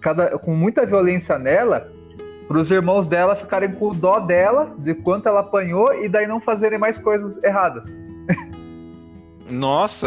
cada, 0.07 0.39
com 0.39 0.55
muita 0.55 0.87
violência 0.87 1.37
nela 1.37 1.91
para 2.47 2.59
os 2.59 2.71
irmãos 2.71 3.09
dela 3.09 3.35
ficarem 3.35 3.73
com 3.73 3.93
dó 3.93 4.21
dela, 4.21 4.73
de 4.79 4.95
quanto 4.95 5.29
ela 5.29 5.41
apanhou, 5.41 5.93
e 5.95 6.09
daí 6.09 6.29
não 6.29 6.41
fazerem 6.41 6.79
mais 6.79 6.97
coisas 6.97 7.43
erradas. 7.43 7.99
Nossa! 9.51 10.07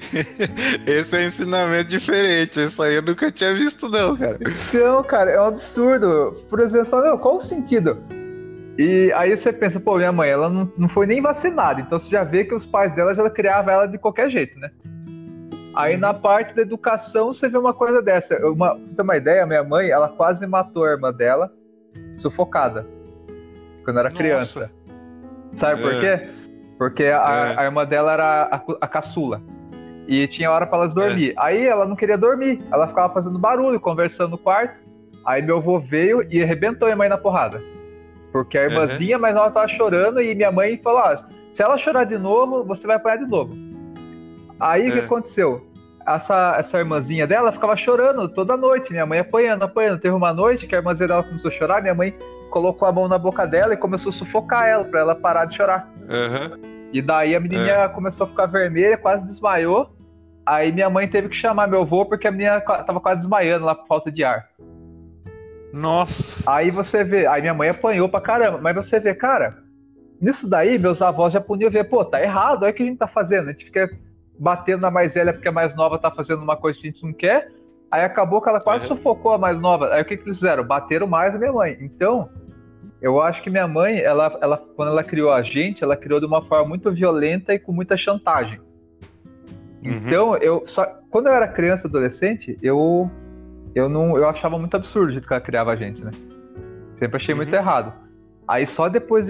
Esse 0.86 1.16
é 1.16 1.20
um 1.20 1.22
ensinamento 1.24 1.90
diferente. 1.90 2.62
Isso 2.62 2.82
aí 2.82 2.94
eu 2.94 3.02
nunca 3.02 3.30
tinha 3.30 3.52
visto, 3.52 3.90
não, 3.90 4.16
cara. 4.16 4.38
Então, 4.40 5.02
cara, 5.02 5.30
é 5.30 5.40
um 5.40 5.48
absurdo. 5.48 6.42
Por 6.48 6.58
exemplo, 6.60 7.02
meu, 7.02 7.18
qual 7.18 7.36
o 7.36 7.40
sentido? 7.42 7.98
E 8.78 9.12
aí 9.12 9.36
você 9.36 9.52
pensa, 9.52 9.78
pô, 9.78 9.98
minha 9.98 10.12
mãe, 10.12 10.30
ela 10.30 10.48
não, 10.48 10.72
não 10.78 10.88
foi 10.88 11.06
nem 11.06 11.20
vacinada, 11.20 11.82
então 11.82 11.98
você 11.98 12.08
já 12.08 12.24
vê 12.24 12.44
que 12.44 12.54
os 12.54 12.64
pais 12.64 12.94
dela 12.94 13.14
já 13.14 13.28
criavam 13.28 13.74
ela 13.74 13.86
de 13.86 13.98
qualquer 13.98 14.30
jeito, 14.30 14.58
né? 14.58 14.70
Aí 15.74 15.96
na 15.96 16.12
parte 16.12 16.54
da 16.54 16.62
educação 16.62 17.32
você 17.32 17.48
vê 17.48 17.56
uma 17.56 17.72
coisa 17.72 18.02
dessa. 18.02 18.36
Uma, 18.46 18.74
pra 18.74 18.86
você 18.86 18.96
ter 18.96 19.02
uma 19.02 19.16
ideia, 19.16 19.46
minha 19.46 19.62
mãe, 19.62 19.90
ela 19.90 20.08
quase 20.08 20.46
matou 20.46 20.84
a 20.84 20.90
irmã 20.90 21.12
dela, 21.12 21.52
sufocada, 22.16 22.86
quando 23.84 23.98
era 23.98 24.08
Nossa. 24.08 24.16
criança. 24.16 24.70
Sabe 25.52 25.80
é. 25.80 25.84
por 25.84 26.00
quê? 26.00 26.28
Porque 26.78 27.04
a, 27.04 27.54
é. 27.56 27.60
a, 27.60 27.64
irmã 27.64 27.84
dela 27.84 28.12
era 28.12 28.42
a, 28.50 28.62
a 28.80 28.88
caçula. 28.88 29.40
E 30.08 30.26
tinha 30.26 30.50
hora 30.50 30.66
para 30.66 30.78
elas 30.78 30.94
dormir. 30.94 31.30
É. 31.30 31.34
Aí 31.36 31.66
ela 31.66 31.86
não 31.86 31.94
queria 31.94 32.18
dormir, 32.18 32.60
ela 32.72 32.88
ficava 32.88 33.12
fazendo 33.12 33.38
barulho, 33.38 33.78
conversando 33.78 34.30
no 34.30 34.38
quarto. 34.38 34.76
Aí 35.24 35.42
meu 35.42 35.58
avô 35.58 35.78
veio 35.78 36.26
e 36.30 36.42
arrebentou 36.42 36.86
minha 36.88 36.96
mãe 36.96 37.08
na 37.08 37.18
porrada. 37.18 37.62
Porque 38.32 38.56
a 38.56 38.64
irmãzinha, 38.64 39.16
uhum. 39.16 39.22
mas 39.22 39.36
ela 39.36 39.50
tava 39.50 39.68
chorando 39.68 40.20
e 40.20 40.34
minha 40.34 40.50
mãe 40.50 40.80
falou: 40.82 41.00
ah, 41.00 41.16
se 41.52 41.62
ela 41.62 41.76
chorar 41.76 42.04
de 42.04 42.16
novo, 42.16 42.64
você 42.64 42.86
vai 42.86 42.96
apanhar 42.96 43.18
de 43.18 43.26
novo. 43.26 43.52
Aí 44.60 44.88
o 44.88 44.88
é. 44.88 44.92
que 44.92 44.98
aconteceu? 45.00 45.66
Essa, 46.06 46.56
essa 46.58 46.78
irmãzinha 46.78 47.26
dela 47.26 47.52
ficava 47.52 47.76
chorando 47.76 48.28
toda 48.28 48.56
noite, 48.56 48.90
minha 48.90 49.06
mãe 49.06 49.18
apanhando, 49.18 49.62
apanhando. 49.62 50.00
Teve 50.00 50.14
uma 50.14 50.32
noite 50.32 50.66
que 50.66 50.74
a 50.74 50.78
irmãzinha 50.78 51.08
dela 51.08 51.22
começou 51.22 51.50
a 51.50 51.52
chorar, 51.52 51.82
minha 51.82 51.94
mãe 51.94 52.14
colocou 52.50 52.86
a 52.86 52.92
mão 52.92 53.08
na 53.08 53.16
boca 53.18 53.46
dela 53.46 53.74
e 53.74 53.76
começou 53.76 54.10
a 54.10 54.12
sufocar 54.12 54.66
ela, 54.66 54.84
pra 54.84 55.00
ela 55.00 55.14
parar 55.14 55.44
de 55.44 55.56
chorar. 55.56 55.88
Uhum. 56.02 56.88
E 56.92 57.00
daí 57.00 57.34
a 57.34 57.40
menininha 57.40 57.74
é. 57.74 57.88
começou 57.88 58.26
a 58.26 58.28
ficar 58.28 58.46
vermelha, 58.46 58.96
quase 58.96 59.24
desmaiou. 59.24 59.94
Aí 60.44 60.72
minha 60.72 60.90
mãe 60.90 61.06
teve 61.06 61.28
que 61.28 61.36
chamar 61.36 61.68
meu 61.68 61.82
avô 61.82 62.04
porque 62.04 62.26
a 62.26 62.30
menina 62.30 62.60
tava 62.60 63.00
quase 63.00 63.18
desmaiando 63.18 63.64
lá 63.64 63.74
por 63.74 63.86
falta 63.86 64.10
de 64.10 64.24
ar. 64.24 64.48
Nossa. 65.72 66.50
Aí 66.50 66.70
você 66.70 67.04
vê, 67.04 67.26
aí 67.26 67.40
minha 67.40 67.54
mãe 67.54 67.68
apanhou 67.68 68.08
pra 68.08 68.20
caramba, 68.20 68.58
mas 68.60 68.74
você 68.74 68.98
vê, 68.98 69.14
cara, 69.14 69.58
nisso 70.20 70.48
daí 70.48 70.78
meus 70.78 71.00
avós 71.00 71.32
já 71.32 71.40
podiam 71.40 71.70
ver, 71.70 71.84
pô, 71.84 72.04
tá 72.04 72.20
errado, 72.20 72.64
olha 72.64 72.72
o 72.72 72.74
que 72.74 72.82
a 72.82 72.86
gente 72.86 72.98
tá 72.98 73.06
fazendo. 73.06 73.48
A 73.48 73.52
gente 73.52 73.66
fica 73.66 73.88
batendo 74.40 74.80
na 74.80 74.90
mais 74.90 75.12
velha 75.12 75.34
porque 75.34 75.48
a 75.48 75.52
mais 75.52 75.74
nova 75.74 75.98
tá 75.98 76.10
fazendo 76.10 76.42
uma 76.42 76.56
coisa 76.56 76.78
que 76.80 76.88
a 76.88 76.90
gente 76.90 77.04
não 77.04 77.12
quer. 77.12 77.52
Aí 77.90 78.02
acabou 78.02 78.40
que 78.40 78.48
ela 78.48 78.60
quase 78.60 78.84
uhum. 78.84 78.96
sufocou 78.96 79.32
a 79.32 79.38
mais 79.38 79.60
nova. 79.60 79.92
Aí 79.92 80.00
o 80.00 80.04
que, 80.04 80.16
que 80.16 80.24
eles 80.24 80.38
fizeram? 80.38 80.64
Bateram 80.64 81.06
mais 81.06 81.34
a 81.34 81.38
minha 81.38 81.52
mãe. 81.52 81.76
Então, 81.80 82.30
eu 83.02 83.20
acho 83.20 83.42
que 83.42 83.50
minha 83.50 83.68
mãe, 83.68 83.98
ela, 83.98 84.38
ela, 84.40 84.56
quando 84.56 84.88
ela 84.88 85.04
criou 85.04 85.30
a 85.30 85.42
gente, 85.42 85.84
ela 85.84 85.96
criou 85.96 86.18
de 86.20 86.26
uma 86.26 86.40
forma 86.42 86.68
muito 86.68 86.90
violenta 86.90 87.52
e 87.52 87.58
com 87.58 87.72
muita 87.72 87.96
chantagem. 87.96 88.58
Uhum. 89.84 89.92
Então, 89.92 90.36
eu 90.38 90.62
só 90.66 90.86
quando 91.10 91.26
eu 91.26 91.32
era 91.32 91.48
criança, 91.48 91.86
adolescente, 91.86 92.58
eu 92.62 93.10
eu 93.74 93.88
não 93.88 94.16
eu 94.16 94.26
achava 94.28 94.58
muito 94.58 94.74
absurdo 94.76 95.08
o 95.08 95.12
jeito 95.12 95.26
que 95.26 95.32
ela 95.32 95.40
criava 95.40 95.72
a 95.72 95.76
gente, 95.76 96.02
né? 96.02 96.10
Sempre 96.94 97.16
achei 97.16 97.34
uhum. 97.34 97.38
muito 97.38 97.52
errado. 97.52 97.92
Aí 98.50 98.66
só 98.66 98.88
depois 98.88 99.28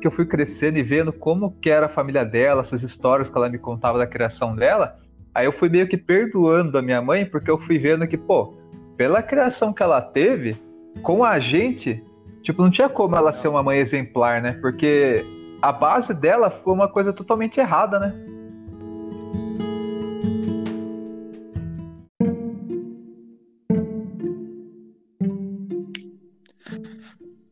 que 0.00 0.06
eu 0.06 0.10
fui 0.10 0.24
crescendo 0.24 0.78
e 0.78 0.82
vendo 0.82 1.12
como 1.12 1.54
que 1.60 1.68
era 1.68 1.84
a 1.84 1.88
família 1.90 2.24
dela, 2.24 2.62
essas 2.62 2.82
histórias 2.82 3.28
que 3.28 3.36
ela 3.36 3.50
me 3.50 3.58
contava 3.58 3.98
da 3.98 4.06
criação 4.06 4.56
dela, 4.56 4.98
aí 5.34 5.44
eu 5.44 5.52
fui 5.52 5.68
meio 5.68 5.86
que 5.86 5.98
perdoando 5.98 6.78
a 6.78 6.80
minha 6.80 7.02
mãe, 7.02 7.26
porque 7.26 7.50
eu 7.50 7.58
fui 7.58 7.78
vendo 7.78 8.08
que, 8.08 8.16
pô, 8.16 8.54
pela 8.96 9.22
criação 9.22 9.74
que 9.74 9.82
ela 9.82 10.00
teve, 10.00 10.56
com 11.02 11.22
a 11.22 11.38
gente, 11.38 12.02
tipo, 12.40 12.62
não 12.62 12.70
tinha 12.70 12.88
como 12.88 13.14
ela 13.14 13.30
ser 13.30 13.48
uma 13.48 13.62
mãe 13.62 13.78
exemplar, 13.78 14.40
né? 14.40 14.52
Porque 14.58 15.22
a 15.60 15.70
base 15.70 16.14
dela 16.14 16.48
foi 16.48 16.72
uma 16.72 16.88
coisa 16.88 17.12
totalmente 17.12 17.60
errada, 17.60 18.00
né? 18.00 18.14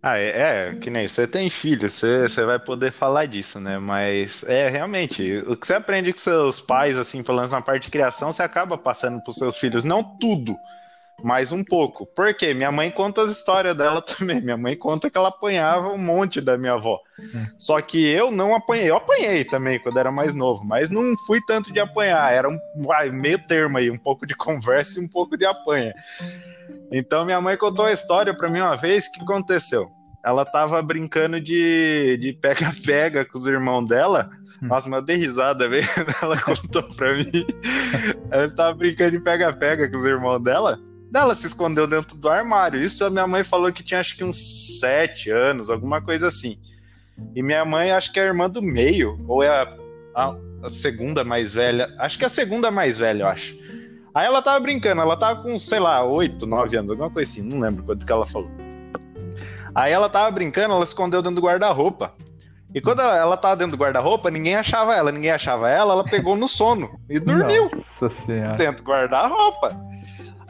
Ah, 0.02 0.16
é, 0.18 0.70
é, 0.70 0.74
que 0.76 0.88
nem 0.88 1.06
você 1.06 1.28
tem 1.28 1.50
filho, 1.50 1.88
você, 1.90 2.26
você 2.26 2.42
vai 2.44 2.58
poder 2.58 2.90
falar 2.90 3.26
disso, 3.26 3.60
né? 3.60 3.78
Mas 3.78 4.42
é 4.44 4.66
realmente, 4.68 5.38
o 5.46 5.54
que 5.56 5.66
você 5.66 5.74
aprende 5.74 6.10
com 6.12 6.18
seus 6.18 6.58
pais, 6.58 6.98
assim, 6.98 7.22
pelo 7.22 7.36
menos 7.36 7.52
na 7.52 7.60
parte 7.60 7.84
de 7.84 7.90
criação, 7.90 8.32
você 8.32 8.42
acaba 8.42 8.78
passando 8.78 9.20
para 9.22 9.30
os 9.30 9.36
seus 9.36 9.58
filhos. 9.58 9.84
Não 9.84 10.02
tudo, 10.02 10.56
mas 11.22 11.52
um 11.52 11.62
pouco. 11.64 12.06
Por 12.06 12.32
quê? 12.34 12.54
Minha 12.54 12.72
mãe 12.72 12.90
conta 12.90 13.22
as 13.22 13.30
histórias 13.30 13.76
dela 13.76 14.00
também. 14.02 14.40
Minha 14.40 14.56
mãe 14.56 14.76
conta 14.76 15.10
que 15.10 15.16
ela 15.16 15.28
apanhava 15.28 15.88
um 15.88 15.98
monte 15.98 16.40
da 16.40 16.56
minha 16.56 16.74
avó. 16.74 16.98
Só 17.58 17.80
que 17.80 18.06
eu 18.06 18.30
não 18.30 18.54
apanhei. 18.54 18.90
Eu 18.90 18.96
apanhei 18.96 19.44
também 19.44 19.78
quando 19.78 19.98
era 19.98 20.10
mais 20.10 20.34
novo, 20.34 20.64
mas 20.64 20.90
não 20.90 21.14
fui 21.26 21.40
tanto 21.46 21.72
de 21.72 21.80
apanhar. 21.80 22.32
Era 22.32 22.48
um 22.48 22.58
meio 23.12 23.38
termo 23.46 23.78
aí, 23.78 23.90
um 23.90 23.98
pouco 23.98 24.26
de 24.26 24.34
conversa 24.34 25.00
e 25.00 25.04
um 25.04 25.08
pouco 25.08 25.36
de 25.36 25.44
apanha. 25.44 25.94
Então 26.92 27.24
minha 27.24 27.40
mãe 27.40 27.56
contou 27.56 27.84
a 27.84 27.92
história 27.92 28.34
para 28.34 28.48
mim 28.48 28.60
uma 28.60 28.76
vez 28.76 29.08
que 29.08 29.20
aconteceu. 29.22 29.90
Ela 30.24 30.44
tava 30.44 30.80
brincando 30.82 31.40
de 31.40 32.18
de 32.18 32.32
pega-pega 32.32 33.24
com 33.24 33.38
os 33.38 33.46
irmãos 33.46 33.86
dela. 33.86 34.30
Hum. 34.62 34.68
Nossa, 34.68 34.88
mas 34.88 35.00
eu 35.00 35.06
dei 35.06 35.16
risada 35.16 35.68
mesmo. 35.68 36.04
Ela 36.22 36.38
contou 36.40 36.82
pra 36.94 37.14
mim. 37.14 37.46
Ela 38.30 38.44
estava 38.44 38.74
brincando 38.74 39.12
de 39.12 39.20
pega-pega 39.20 39.90
com 39.90 39.96
os 39.96 40.04
irmãos 40.04 40.40
dela. 40.40 40.78
Ela 41.12 41.34
se 41.34 41.46
escondeu 41.46 41.86
dentro 41.86 42.16
do 42.16 42.28
armário. 42.28 42.80
Isso 42.80 43.04
a 43.04 43.10
minha 43.10 43.26
mãe 43.26 43.42
falou 43.42 43.72
que 43.72 43.82
tinha 43.82 44.00
acho 44.00 44.16
que 44.16 44.24
uns 44.24 44.78
sete 44.78 45.30
anos, 45.30 45.68
alguma 45.70 46.00
coisa 46.00 46.28
assim. 46.28 46.58
E 47.34 47.42
minha 47.42 47.64
mãe, 47.64 47.90
acho 47.90 48.12
que 48.12 48.20
é 48.20 48.22
a 48.22 48.26
irmã 48.26 48.48
do 48.48 48.62
meio, 48.62 49.22
ou 49.28 49.42
é 49.42 49.48
a, 49.48 49.76
a, 50.14 50.36
a 50.64 50.70
segunda 50.70 51.24
mais 51.24 51.52
velha. 51.52 51.92
Acho 51.98 52.16
que 52.16 52.24
é 52.24 52.26
a 52.26 52.30
segunda 52.30 52.70
mais 52.70 52.98
velha, 52.98 53.24
eu 53.24 53.28
acho. 53.28 53.54
Aí 54.14 54.26
ela 54.26 54.42
tava 54.42 54.58
brincando, 54.60 55.00
ela 55.00 55.16
tava 55.16 55.42
com, 55.42 55.58
sei 55.58 55.78
lá, 55.78 56.04
8, 56.04 56.46
9 56.46 56.76
anos, 56.76 56.90
alguma 56.90 57.10
coisa 57.10 57.30
assim, 57.30 57.42
não 57.42 57.60
lembro 57.60 57.84
quanto 57.84 58.04
que 58.04 58.12
ela 58.12 58.26
falou. 58.26 58.50
Aí 59.74 59.92
ela 59.92 60.08
tava 60.08 60.30
brincando, 60.30 60.74
ela 60.74 60.82
escondeu 60.82 61.22
dentro 61.22 61.40
do 61.40 61.46
guarda-roupa. 61.46 62.14
E 62.74 62.80
quando 62.80 63.02
ela 63.02 63.36
tava 63.36 63.56
dentro 63.56 63.76
do 63.76 63.80
guarda-roupa, 63.80 64.30
ninguém 64.30 64.54
achava 64.54 64.94
ela, 64.94 65.10
ninguém 65.10 65.30
achava 65.30 65.68
ela, 65.68 65.92
ela 65.92 66.04
pegou 66.04 66.36
no 66.36 66.48
sono 66.48 67.00
e 67.08 67.18
dormiu. 67.18 67.70
Nossa 67.72 68.10
senhora. 68.24 68.56
Dentro 68.56 68.84
do 68.84 68.90
guarda-roupa. 68.90 69.76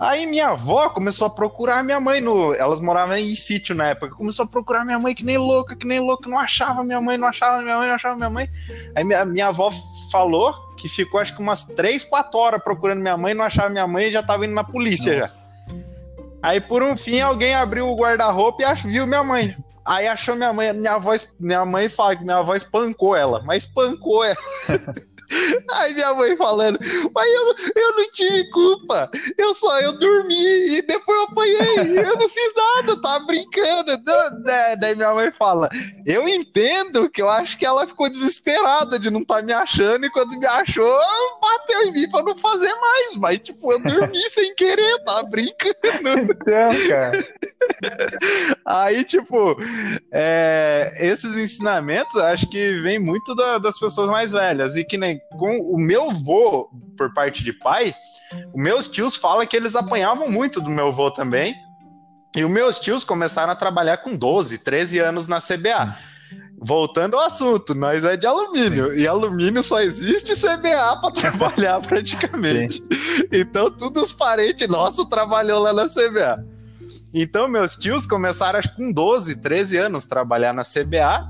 Aí 0.01 0.25
minha 0.27 0.49
avó 0.49 0.89
começou 0.89 1.27
a 1.27 1.31
procurar 1.31 1.85
minha 1.85 2.01
mãe 2.01 2.23
no. 2.23 2.55
Elas 2.55 2.81
moravam 2.81 3.17
em 3.17 3.35
sítio 3.35 3.75
na 3.75 3.89
época. 3.89 4.17
Começou 4.17 4.47
a 4.47 4.49
procurar 4.49 4.83
minha 4.83 4.99
mãe 4.99 5.15
que 5.15 5.23
nem 5.23 5.37
louca, 5.37 5.77
que 5.77 5.87
nem 5.87 6.01
louca. 6.01 6.27
Não 6.27 6.39
achava 6.39 6.83
minha 6.83 7.03
mãe, 7.03 7.19
não 7.19 7.29
achava 7.29 7.61
minha 7.61 7.77
mãe, 7.77 7.87
não 7.87 7.95
achava 7.95 8.17
minha 8.17 8.31
mãe. 8.31 8.49
Aí 8.97 9.05
minha, 9.05 9.27
minha 9.27 9.49
avó 9.49 9.71
falou 10.11 10.55
que 10.79 10.89
ficou 10.89 11.21
acho 11.21 11.37
que 11.37 11.43
umas 11.43 11.67
3, 11.67 12.03
4 12.05 12.39
horas 12.39 12.63
procurando 12.63 13.03
minha 13.03 13.17
mãe, 13.19 13.35
não 13.35 13.45
achava 13.45 13.69
minha 13.69 13.87
mãe 13.87 14.07
e 14.07 14.13
já 14.13 14.23
tava 14.23 14.47
indo 14.47 14.55
na 14.55 14.65
polícia 14.65 15.19
já. 15.19 15.31
Aí 16.43 16.63
por 16.63 16.83
um 16.83 16.97
fim 16.97 17.21
alguém 17.21 17.55
abriu 17.55 17.87
o 17.87 17.95
guarda-roupa 17.95 18.63
e 18.63 18.75
viu 18.89 19.07
minha 19.07 19.23
mãe. 19.23 19.55
Aí 19.85 20.07
achou 20.07 20.35
minha 20.35 20.53
mãe, 20.53 20.73
minha 20.73 20.99
voz, 20.99 21.35
minha 21.39 21.65
mãe 21.65 21.89
fala 21.89 22.17
que 22.17 22.23
minha 22.23 22.39
avó 22.39 22.55
espancou 22.55 23.17
ela, 23.17 23.43
mas 23.45 23.65
espancou 23.65 24.25
ela. 24.25 24.37
Aí 25.73 25.95
minha 25.95 26.15
mãe 26.15 26.37
falando, 26.37 26.79
mas 27.15 27.33
eu, 27.33 27.55
eu 27.77 27.97
não 27.97 28.11
tive 28.13 28.51
culpa, 28.51 29.11
eu 29.39 29.55
só 29.55 29.79
eu 29.81 29.93
dormi 29.93 30.77
e 30.77 30.83
depois 30.83 31.19
eu 31.19 31.25
apanhei, 31.25 31.99
eu 32.05 32.17
não 32.17 32.29
fiz 32.29 32.53
nada, 32.57 33.01
tava 33.01 33.27
brincando. 33.27 33.97
Daí 34.81 34.95
minha 34.95 35.15
mãe 35.15 35.31
fala, 35.31 35.69
eu 36.05 36.29
entendo 36.29 37.09
que 37.09 37.23
eu 37.23 37.29
acho 37.29 37.59
que 37.59 37.67
ela 37.67 37.87
ficou 37.87 38.11
desesperada 38.11 38.99
de 38.99 39.11
não 39.11 39.21
estar 39.21 39.37
tá 39.37 39.43
me 39.43 39.53
achando 39.53 40.05
e 40.05 40.11
quando 40.11 40.39
me 40.39 40.47
achou, 40.47 40.99
bateu 41.41 41.83
em 41.85 41.93
mim 41.93 42.11
pra 42.11 42.23
não 42.23 42.37
fazer 42.37 42.73
mais, 42.75 43.17
mas 43.17 43.39
tipo, 43.39 43.73
eu 43.73 43.81
dormi 43.81 44.19
sem 44.31 44.55
querer, 44.55 45.03
tava 45.05 45.23
brincando. 45.25 45.81
Então, 46.31 46.89
cara. 46.89 47.25
Aí, 48.65 49.05
tipo, 49.05 49.57
é, 50.13 50.91
esses 51.01 51.37
ensinamentos 51.37 52.17
acho 52.17 52.49
que 52.49 52.81
vem 52.81 52.99
muito 52.99 53.35
da, 53.35 53.59
das 53.59 53.79
pessoas 53.79 54.09
mais 54.09 54.33
velhas 54.33 54.77
e 54.77 54.85
que 54.85 54.97
nem 54.97 55.20
com 55.31 55.59
o 55.59 55.79
meu 55.79 56.13
vô, 56.13 56.69
por 56.97 57.13
parte 57.15 57.43
de 57.45 57.53
pai, 57.53 57.95
os 58.55 58.63
meus 58.63 58.89
tios 58.89 59.17
falam 59.17 59.47
que 59.47 59.57
eles 59.57 59.75
apanhavam 59.75 60.29
muito 60.29 60.61
do 60.61 60.71
meu 60.71 60.93
vô 60.93 61.11
também. 61.11 61.55
E 62.37 62.45
os 62.45 62.51
meus 62.51 62.79
tios 62.79 63.05
começaram 63.05 63.53
a 63.53 63.57
trabalhar 63.57 63.99
com 63.99 64.17
12, 64.17 64.59
13 64.59 64.99
anos 65.01 65.27
na 65.27 65.39
CBA. 65.39 65.97
Voltando 66.63 67.17
ao 67.17 67.25
assunto, 67.25 67.75
nós 67.75 68.05
é 68.05 68.17
de 68.17 68.27
alumínio. 68.27 68.93
Sim. 68.93 68.99
E 68.99 69.09
alumínio 69.09 69.63
só 69.63 69.81
existe 69.81 70.35
CBA 70.35 71.01
para 71.01 71.11
trabalhar 71.33 71.81
praticamente. 71.81 72.75
Sim. 72.75 73.29
Então, 73.33 73.71
todos 73.71 74.03
os 74.05 74.13
parentes 74.13 74.69
nossos 74.69 75.09
trabalhou 75.09 75.61
lá 75.61 75.73
na 75.73 75.87
CBA. 75.87 76.45
Então, 77.15 77.49
meus 77.49 77.77
tios 77.77 78.05
começaram 78.05 78.59
acho, 78.59 78.77
com 78.77 78.93
12, 78.93 79.41
13 79.41 79.77
anos 79.79 80.07
trabalhar 80.07 80.53
na 80.53 80.63
CBA. 80.63 81.29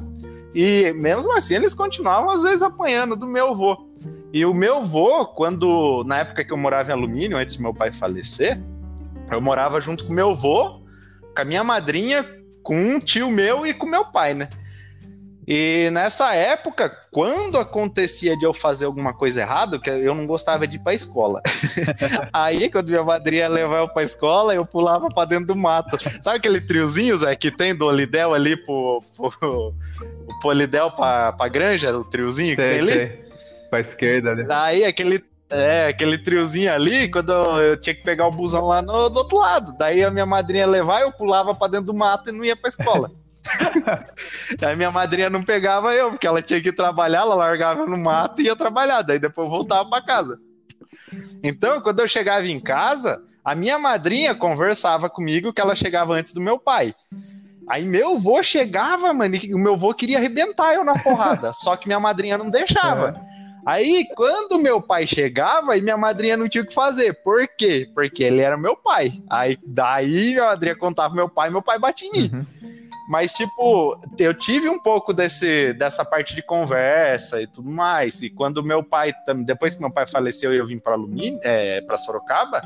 E 0.55 0.93
mesmo 0.95 1.33
assim, 1.33 1.55
eles 1.55 1.75
continuavam 1.75 2.31
às 2.31 2.43
vezes 2.43 2.63
apanhando 2.63 3.17
do 3.17 3.27
meu 3.27 3.49
avô. 3.51 3.87
E 4.33 4.45
o 4.45 4.55
meu 4.55 4.79
avô, 4.79 5.27
quando 5.27 6.05
na 6.05 6.21
época 6.21 6.45
que 6.45 6.53
eu 6.53 6.57
morava 6.57 6.91
em 6.91 6.95
alumínio, 6.95 7.37
antes 7.37 7.57
de 7.57 7.63
meu 7.63 7.75
pai 7.75 7.93
falecer, 7.93 8.61
eu 9.31 9.41
morava 9.41 9.81
junto 9.81 10.05
com 10.05 10.13
meu 10.13 10.31
avô, 10.31 10.81
com 11.35 11.43
a 11.43 11.45
minha 11.45 11.65
madrinha, 11.65 12.25
com 12.63 12.77
um 12.77 13.01
tio 13.01 13.31
meu 13.31 13.67
e 13.67 13.75
com 13.75 13.87
meu 13.87 14.05
pai, 14.05 14.35
né? 14.35 14.49
E 15.47 15.89
nessa 15.91 16.35
época, 16.35 16.95
quando 17.11 17.59
acontecia 17.59 18.37
de 18.37 18.45
eu 18.45 18.53
fazer 18.53 18.85
alguma 18.85 19.13
coisa 19.13 19.41
errada, 19.41 19.79
que 19.79 19.89
eu 19.89 20.15
não 20.15 20.27
gostava 20.27 20.67
de 20.67 20.77
ir 20.77 20.81
pra 20.81 20.95
escola. 20.95 21.43
Aí, 22.33 22.71
quando 22.71 22.89
minha 22.89 23.03
madrinha 23.03 23.49
levava 23.49 23.83
eu 23.83 23.89
pra 23.89 24.03
escola, 24.03 24.55
eu 24.55 24.65
pulava 24.65 25.09
pra 25.09 25.25
dentro 25.25 25.47
do 25.47 25.57
mato. 25.57 25.97
Sabe 26.23 26.37
aquele 26.39 26.61
triozinho, 26.61 27.19
Zé, 27.19 27.35
que 27.35 27.51
tem 27.51 27.75
do 27.75 27.87
Olidel 27.87 28.35
ali 28.35 28.57
pro, 28.57 29.03
pro, 29.17 29.31
pro 30.41 30.51
Olidel 30.51 30.91
pra, 30.91 31.33
pra 31.33 31.49
granja, 31.49 31.97
o 31.97 32.05
triozinho 32.05 32.55
que 32.55 32.63
sei, 32.63 32.71
tem 32.71 32.81
ali? 32.81 32.93
Sei. 32.93 33.25
Pra 33.71 33.81
esquerda 33.81 34.31
ali. 34.31 34.47
Aí, 34.49 34.85
aquele 34.85 35.25
é, 35.51 35.89
aquele 35.89 36.17
triozinho 36.17 36.73
ali, 36.73 37.11
quando 37.11 37.33
eu 37.33 37.77
tinha 37.77 37.93
que 37.93 38.05
pegar 38.05 38.29
o 38.29 38.31
busão 38.31 38.67
lá 38.67 38.81
no, 38.81 39.09
do 39.09 39.17
outro 39.19 39.39
lado. 39.39 39.75
Daí 39.77 40.05
a 40.05 40.11
minha 40.11 40.25
madrinha 40.25 40.65
levar, 40.65 41.01
eu 41.01 41.11
pulava 41.11 41.53
pra 41.55 41.67
dentro 41.67 41.87
do 41.87 41.95
mato 41.95 42.29
e 42.29 42.33
não 42.33 42.45
ia 42.45 42.55
pra 42.55 42.69
escola. 42.69 43.11
Aí 44.65 44.77
minha 44.77 44.91
madrinha 44.91 45.31
não 45.31 45.43
pegava 45.43 45.95
eu, 45.95 46.11
porque 46.11 46.27
ela 46.27 46.43
tinha 46.43 46.61
que 46.61 46.73
trabalhar, 46.73 47.21
ela 47.21 47.35
largava 47.35 47.87
no 47.87 47.97
mato 47.97 48.41
e 48.41 48.47
ia 48.47 48.57
trabalhar, 48.57 49.03
daí 49.03 49.19
depois 49.19 49.47
eu 49.47 49.51
voltava 49.51 49.89
para 49.89 50.05
casa. 50.05 50.39
Então, 51.43 51.81
quando 51.81 52.01
eu 52.01 52.09
chegava 52.09 52.47
em 52.47 52.61
casa, 52.61 53.23
a 53.45 53.55
minha 53.55 53.79
madrinha 53.79 54.35
conversava 54.35 55.09
comigo 55.09 55.53
que 55.53 55.61
ela 55.61 55.75
chegava 55.75 56.15
antes 56.15 56.35
do 56.35 56.41
meu 56.41 56.59
pai. 56.59 56.95
Aí 57.69 57.85
meu 57.85 58.15
avô 58.15 58.43
chegava, 58.43 59.13
mano, 59.13 59.37
e 59.37 59.55
o 59.55 59.59
meu 59.59 59.75
avô 59.75 59.95
queria 59.95 60.19
arrebentar 60.19 60.75
eu 60.75 60.85
na 60.85 60.99
porrada, 60.99 61.53
só 61.55 61.77
que 61.77 61.87
minha 61.87 62.01
madrinha 62.01 62.37
não 62.37 62.51
deixava. 62.51 63.15
É. 63.27 63.41
Aí, 63.67 64.07
quando 64.17 64.59
meu 64.59 64.81
pai 64.81 65.07
chegava, 65.07 65.77
e 65.77 65.83
minha 65.83 65.97
madrinha 65.97 66.37
não 66.37 66.49
tinha 66.49 66.63
o 66.63 66.67
que 66.67 66.73
fazer. 66.73 67.23
Por 67.23 67.47
quê? 67.59 67.89
Porque 67.95 68.25
ele 68.25 68.41
era 68.41 68.57
meu 68.57 68.75
pai. 68.75 69.13
Aí, 69.29 69.59
daí, 69.67 70.31
minha 70.33 70.47
madrinha 70.47 70.75
contava 70.75 71.15
meu 71.15 71.29
pai, 71.29 71.51
meu 71.51 71.61
pai 71.61 71.79
batia 71.79 72.09
em 72.09 72.13
mim. 72.13 72.31
Uhum. 72.33 72.80
Mas, 73.11 73.33
tipo, 73.33 73.99
eu 74.17 74.33
tive 74.33 74.69
um 74.69 74.79
pouco 74.79 75.13
desse, 75.13 75.73
dessa 75.73 76.05
parte 76.05 76.33
de 76.33 76.43
conversa 76.43 77.43
e 77.43 77.47
tudo 77.49 77.69
mais. 77.69 78.23
E 78.23 78.31
quando 78.31 78.63
meu 78.63 78.85
pai, 78.85 79.13
depois 79.45 79.75
que 79.75 79.81
meu 79.81 79.91
pai 79.91 80.07
faleceu 80.07 80.55
e 80.55 80.59
eu 80.59 80.65
vim 80.65 80.79
para 80.79 80.95
é, 81.43 81.81
para 81.81 81.99
Sorocaba, 81.99 82.63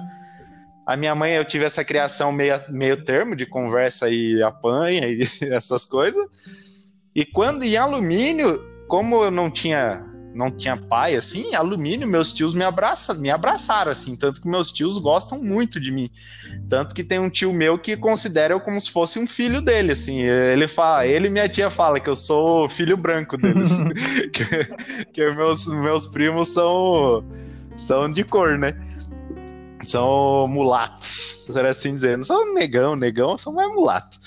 a 0.84 0.98
minha 0.98 1.14
mãe, 1.14 1.32
eu 1.32 1.46
tive 1.46 1.64
essa 1.64 1.82
criação 1.82 2.30
meio, 2.30 2.60
meio 2.68 3.02
termo 3.02 3.34
de 3.34 3.46
conversa 3.46 4.10
e 4.10 4.42
apanha 4.42 5.08
e 5.08 5.26
essas 5.50 5.86
coisas. 5.86 6.22
E 7.14 7.24
quando 7.24 7.64
em 7.64 7.78
alumínio, 7.78 8.62
como 8.86 9.24
eu 9.24 9.30
não 9.30 9.50
tinha 9.50 10.04
não 10.34 10.50
tinha 10.50 10.76
pai, 10.76 11.14
assim, 11.14 11.54
alumínio, 11.54 12.08
meus 12.08 12.32
tios 12.32 12.54
me, 12.54 12.64
abraça, 12.64 13.14
me 13.14 13.30
abraçaram, 13.30 13.92
assim, 13.92 14.16
tanto 14.16 14.42
que 14.42 14.48
meus 14.48 14.72
tios 14.72 14.98
gostam 14.98 15.42
muito 15.42 15.80
de 15.80 15.90
mim. 15.90 16.10
Tanto 16.68 16.94
que 16.94 17.04
tem 17.04 17.18
um 17.18 17.30
tio 17.30 17.52
meu 17.52 17.78
que 17.78 17.96
considera 17.96 18.52
eu 18.52 18.60
como 18.60 18.80
se 18.80 18.90
fosse 18.90 19.18
um 19.18 19.26
filho 19.26 19.62
dele, 19.62 19.92
assim. 19.92 20.20
Ele 20.20 20.66
fala, 20.66 21.06
ele 21.06 21.28
e 21.28 21.30
minha 21.30 21.48
tia 21.48 21.70
fala 21.70 22.00
que 22.00 22.10
eu 22.10 22.16
sou 22.16 22.68
filho 22.68 22.96
branco 22.96 23.36
deles. 23.36 23.70
que, 24.32 25.04
que 25.12 25.30
meus, 25.32 25.66
meus 25.68 26.06
primos 26.06 26.48
são, 26.48 27.24
são 27.76 28.10
de 28.10 28.24
cor, 28.24 28.58
né? 28.58 28.74
São 29.84 30.48
mulatos, 30.48 31.44
será 31.46 31.70
assim 31.70 31.94
dizer. 31.94 32.16
Não 32.16 32.24
são 32.24 32.54
negão, 32.54 32.96
negão, 32.96 33.36
são 33.36 33.52
mais 33.52 33.70
mulatos. 33.70 34.18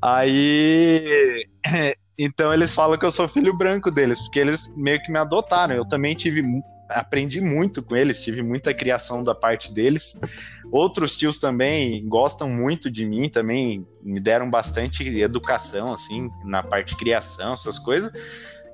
Aí 0.00 1.46
então 2.18 2.52
eles 2.52 2.74
falam 2.74 2.98
que 2.98 3.04
eu 3.04 3.10
sou 3.10 3.28
filho 3.28 3.56
branco 3.56 3.90
deles, 3.90 4.20
porque 4.20 4.38
eles 4.38 4.72
meio 4.76 5.02
que 5.02 5.10
me 5.10 5.18
adotaram. 5.18 5.74
Eu 5.74 5.86
também 5.86 6.14
tive 6.14 6.42
aprendi 6.88 7.40
muito 7.40 7.82
com 7.82 7.96
eles, 7.96 8.22
tive 8.22 8.42
muita 8.42 8.74
criação 8.74 9.24
da 9.24 9.34
parte 9.34 9.72
deles. 9.72 10.18
Outros 10.70 11.16
tios 11.16 11.38
também 11.38 12.06
gostam 12.06 12.48
muito 12.48 12.90
de 12.90 13.04
mim, 13.06 13.28
também 13.28 13.86
me 14.02 14.20
deram 14.20 14.50
bastante 14.50 15.06
educação 15.18 15.92
assim 15.92 16.30
na 16.44 16.62
parte 16.62 16.90
de 16.90 16.96
criação, 16.96 17.54
essas 17.54 17.78
coisas. 17.78 18.12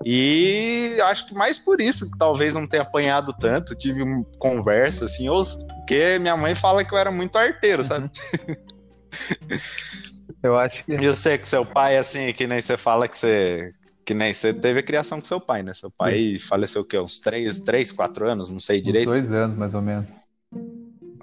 E 0.05 0.97
acho 1.03 1.27
que 1.27 1.35
mais 1.35 1.59
por 1.59 1.81
isso 1.81 2.11
que 2.11 2.19
talvez 2.19 2.55
não 2.55 2.67
tenha 2.67 2.83
apanhado 2.83 3.33
tanto, 3.33 3.75
tive 3.75 4.03
uma 4.03 4.25
conversa 4.39 5.07
assim, 5.07 5.29
ou 5.29 5.45
porque 5.45 6.19
minha 6.21 6.37
mãe 6.37 6.55
fala 6.55 6.85
que 6.85 6.95
eu 6.95 6.99
era 6.99 7.11
muito 7.11 7.37
arteiro, 7.37 7.83
sabe? 7.83 8.11
Eu 10.43 10.59
acho 10.59 10.85
que. 10.85 10.93
Eu 10.93 11.15
sei 11.15 11.39
que 11.39 11.47
seu 11.47 11.65
pai, 11.65 11.97
assim, 11.97 12.33
que 12.33 12.47
nem 12.47 12.61
você 12.61 12.77
fala 12.77 13.09
que 13.09 13.17
você. 13.17 13.71
Que 14.05 14.15
nem 14.15 14.33
você 14.33 14.55
teve 14.55 14.81
a 14.81 14.83
criação 14.83 15.21
com 15.21 15.27
seu 15.27 15.41
pai, 15.41 15.63
né? 15.63 15.75
Seu 15.75 15.91
pai 15.91 16.15
Sim. 16.15 16.39
faleceu 16.39 16.83
o 16.83 16.85
quê? 16.85 16.99
Uns 16.99 17.21
3, 17.21 17.61
3, 17.61 17.93
4 17.93 18.29
anos? 18.29 18.51
Não 18.51 18.61
sei 18.61 18.81
direito. 18.81 19.11
Uns 19.11 19.19
dois 19.19 19.33
anos, 19.33 19.55
mais 19.55 19.75
ou 19.75 19.83
menos. 19.83 20.07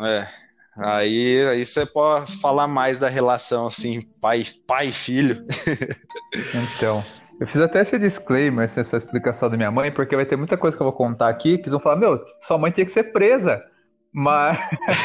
É. 0.02 0.28
Aí, 0.78 1.48
aí 1.48 1.66
você 1.66 1.86
pode 1.86 2.32
falar 2.38 2.68
mais 2.68 3.00
da 3.00 3.08
relação, 3.08 3.68
assim, 3.68 4.02
pai, 4.22 4.46
pai 4.68 4.90
e 4.90 4.92
filho. 4.92 5.46
então. 6.76 7.04
Eu 7.40 7.48
fiz 7.48 7.62
até 7.62 7.82
esse 7.82 8.00
disclaimer, 8.00 8.64
essa 8.64 8.96
explicação 8.96 9.50
da 9.50 9.58
minha 9.58 9.72
mãe, 9.72 9.92
porque 9.92 10.16
vai 10.16 10.26
ter 10.26 10.38
muita 10.38 10.58
coisa 10.58 10.76
que 10.76 10.82
eu 10.82 10.86
vou 10.86 10.94
contar 10.94 11.28
aqui 11.28 11.58
que 11.58 11.70
vão 11.70 11.80
falar: 11.80 11.98
meu, 11.98 12.24
sua 12.40 12.58
mãe 12.58 12.72
tinha 12.72 12.86
que 12.86 12.92
ser 12.92 13.12
presa. 13.12 13.62
Mas, 14.18 14.58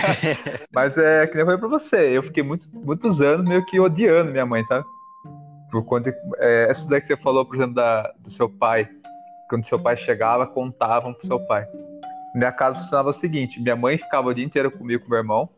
mas 0.72 0.96
é 0.96 1.26
que 1.26 1.34
nem 1.34 1.40
eu 1.40 1.46
falei 1.46 1.58
pra 1.58 1.68
você, 1.68 2.16
eu 2.16 2.22
fiquei 2.22 2.44
muito, 2.44 2.68
muitos 2.72 3.20
anos 3.20 3.44
meio 3.44 3.66
que 3.66 3.80
odiando 3.80 4.30
minha 4.30 4.46
mãe, 4.46 4.64
sabe? 4.64 4.84
Por 5.72 5.84
conta, 5.84 6.14
é, 6.38 6.70
essa 6.70 6.88
daí 6.88 7.00
que 7.00 7.08
você 7.08 7.16
falou, 7.16 7.44
por 7.44 7.56
exemplo, 7.56 7.74
da, 7.74 8.12
do 8.20 8.30
seu 8.30 8.48
pai. 8.48 8.88
Quando 9.48 9.66
seu 9.66 9.80
pai 9.80 9.96
chegava, 9.96 10.46
contavam 10.46 11.12
pro 11.12 11.26
seu 11.26 11.44
pai. 11.46 11.66
Minha 12.36 12.52
casa 12.52 12.78
funcionava 12.78 13.10
o 13.10 13.12
seguinte: 13.12 13.60
minha 13.60 13.74
mãe 13.74 13.98
ficava 13.98 14.28
o 14.28 14.34
dia 14.34 14.44
inteiro 14.44 14.70
comigo 14.70 15.02
com 15.02 15.10
meu 15.10 15.18
irmão. 15.18 15.48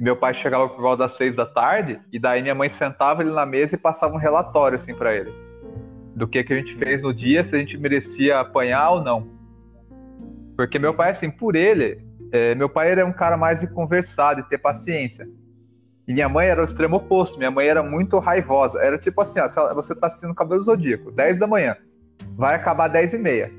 Meu 0.00 0.16
pai 0.16 0.34
chegava 0.34 0.68
por 0.68 0.82
volta 0.82 1.04
das 1.04 1.12
seis 1.12 1.36
da 1.36 1.46
tarde, 1.46 2.00
e 2.12 2.18
daí 2.18 2.42
minha 2.42 2.56
mãe 2.56 2.68
sentava 2.68 3.22
ele 3.22 3.30
na 3.30 3.46
mesa 3.46 3.76
e 3.76 3.78
passava 3.78 4.14
um 4.14 4.18
relatório 4.18 4.74
assim 4.74 4.94
para 4.94 5.14
ele. 5.14 5.32
Do 6.16 6.26
que, 6.26 6.42
que 6.42 6.52
a 6.52 6.56
gente 6.56 6.74
fez 6.74 7.00
no 7.00 7.14
dia, 7.14 7.44
se 7.44 7.54
a 7.54 7.58
gente 7.58 7.78
merecia 7.78 8.40
apanhar 8.40 8.90
ou 8.90 9.00
não. 9.00 9.28
Porque 10.56 10.78
meu 10.78 10.92
pai, 10.92 11.10
assim, 11.10 11.30
por 11.30 11.54
ele, 11.54 12.05
é, 12.36 12.54
meu 12.54 12.68
pai 12.68 12.90
era 12.90 13.04
um 13.04 13.12
cara 13.12 13.36
mais 13.36 13.60
de 13.60 13.66
conversar, 13.66 14.34
de 14.34 14.48
ter 14.48 14.58
paciência. 14.58 15.26
E 16.06 16.12
minha 16.12 16.28
mãe 16.28 16.46
era 16.48 16.60
o 16.60 16.64
extremo 16.64 16.96
oposto. 16.96 17.38
Minha 17.38 17.50
mãe 17.50 17.66
era 17.66 17.82
muito 17.82 18.18
raivosa. 18.18 18.78
Era 18.80 18.96
tipo 18.96 19.20
assim: 19.20 19.40
ó, 19.40 19.74
você 19.74 19.94
tá 19.94 20.06
assistindo 20.06 20.34
Cabelo 20.34 20.62
Zodíaco, 20.62 21.10
10 21.10 21.38
da 21.40 21.46
manhã. 21.46 21.76
Vai 22.36 22.54
acabar 22.54 22.88
10 22.88 23.14
e 23.14 23.18
meia. 23.18 23.52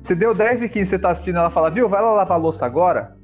Se 0.00 0.14
deu 0.14 0.32
10 0.32 0.62
e 0.62 0.68
15 0.68 0.90
você 0.90 0.98
tá 0.98 1.10
assistindo, 1.10 1.38
ela 1.38 1.50
fala, 1.50 1.70
viu, 1.70 1.88
vai 1.88 2.00
lá 2.00 2.12
lavar 2.12 2.38
louça 2.38 2.64
agora? 2.64 3.16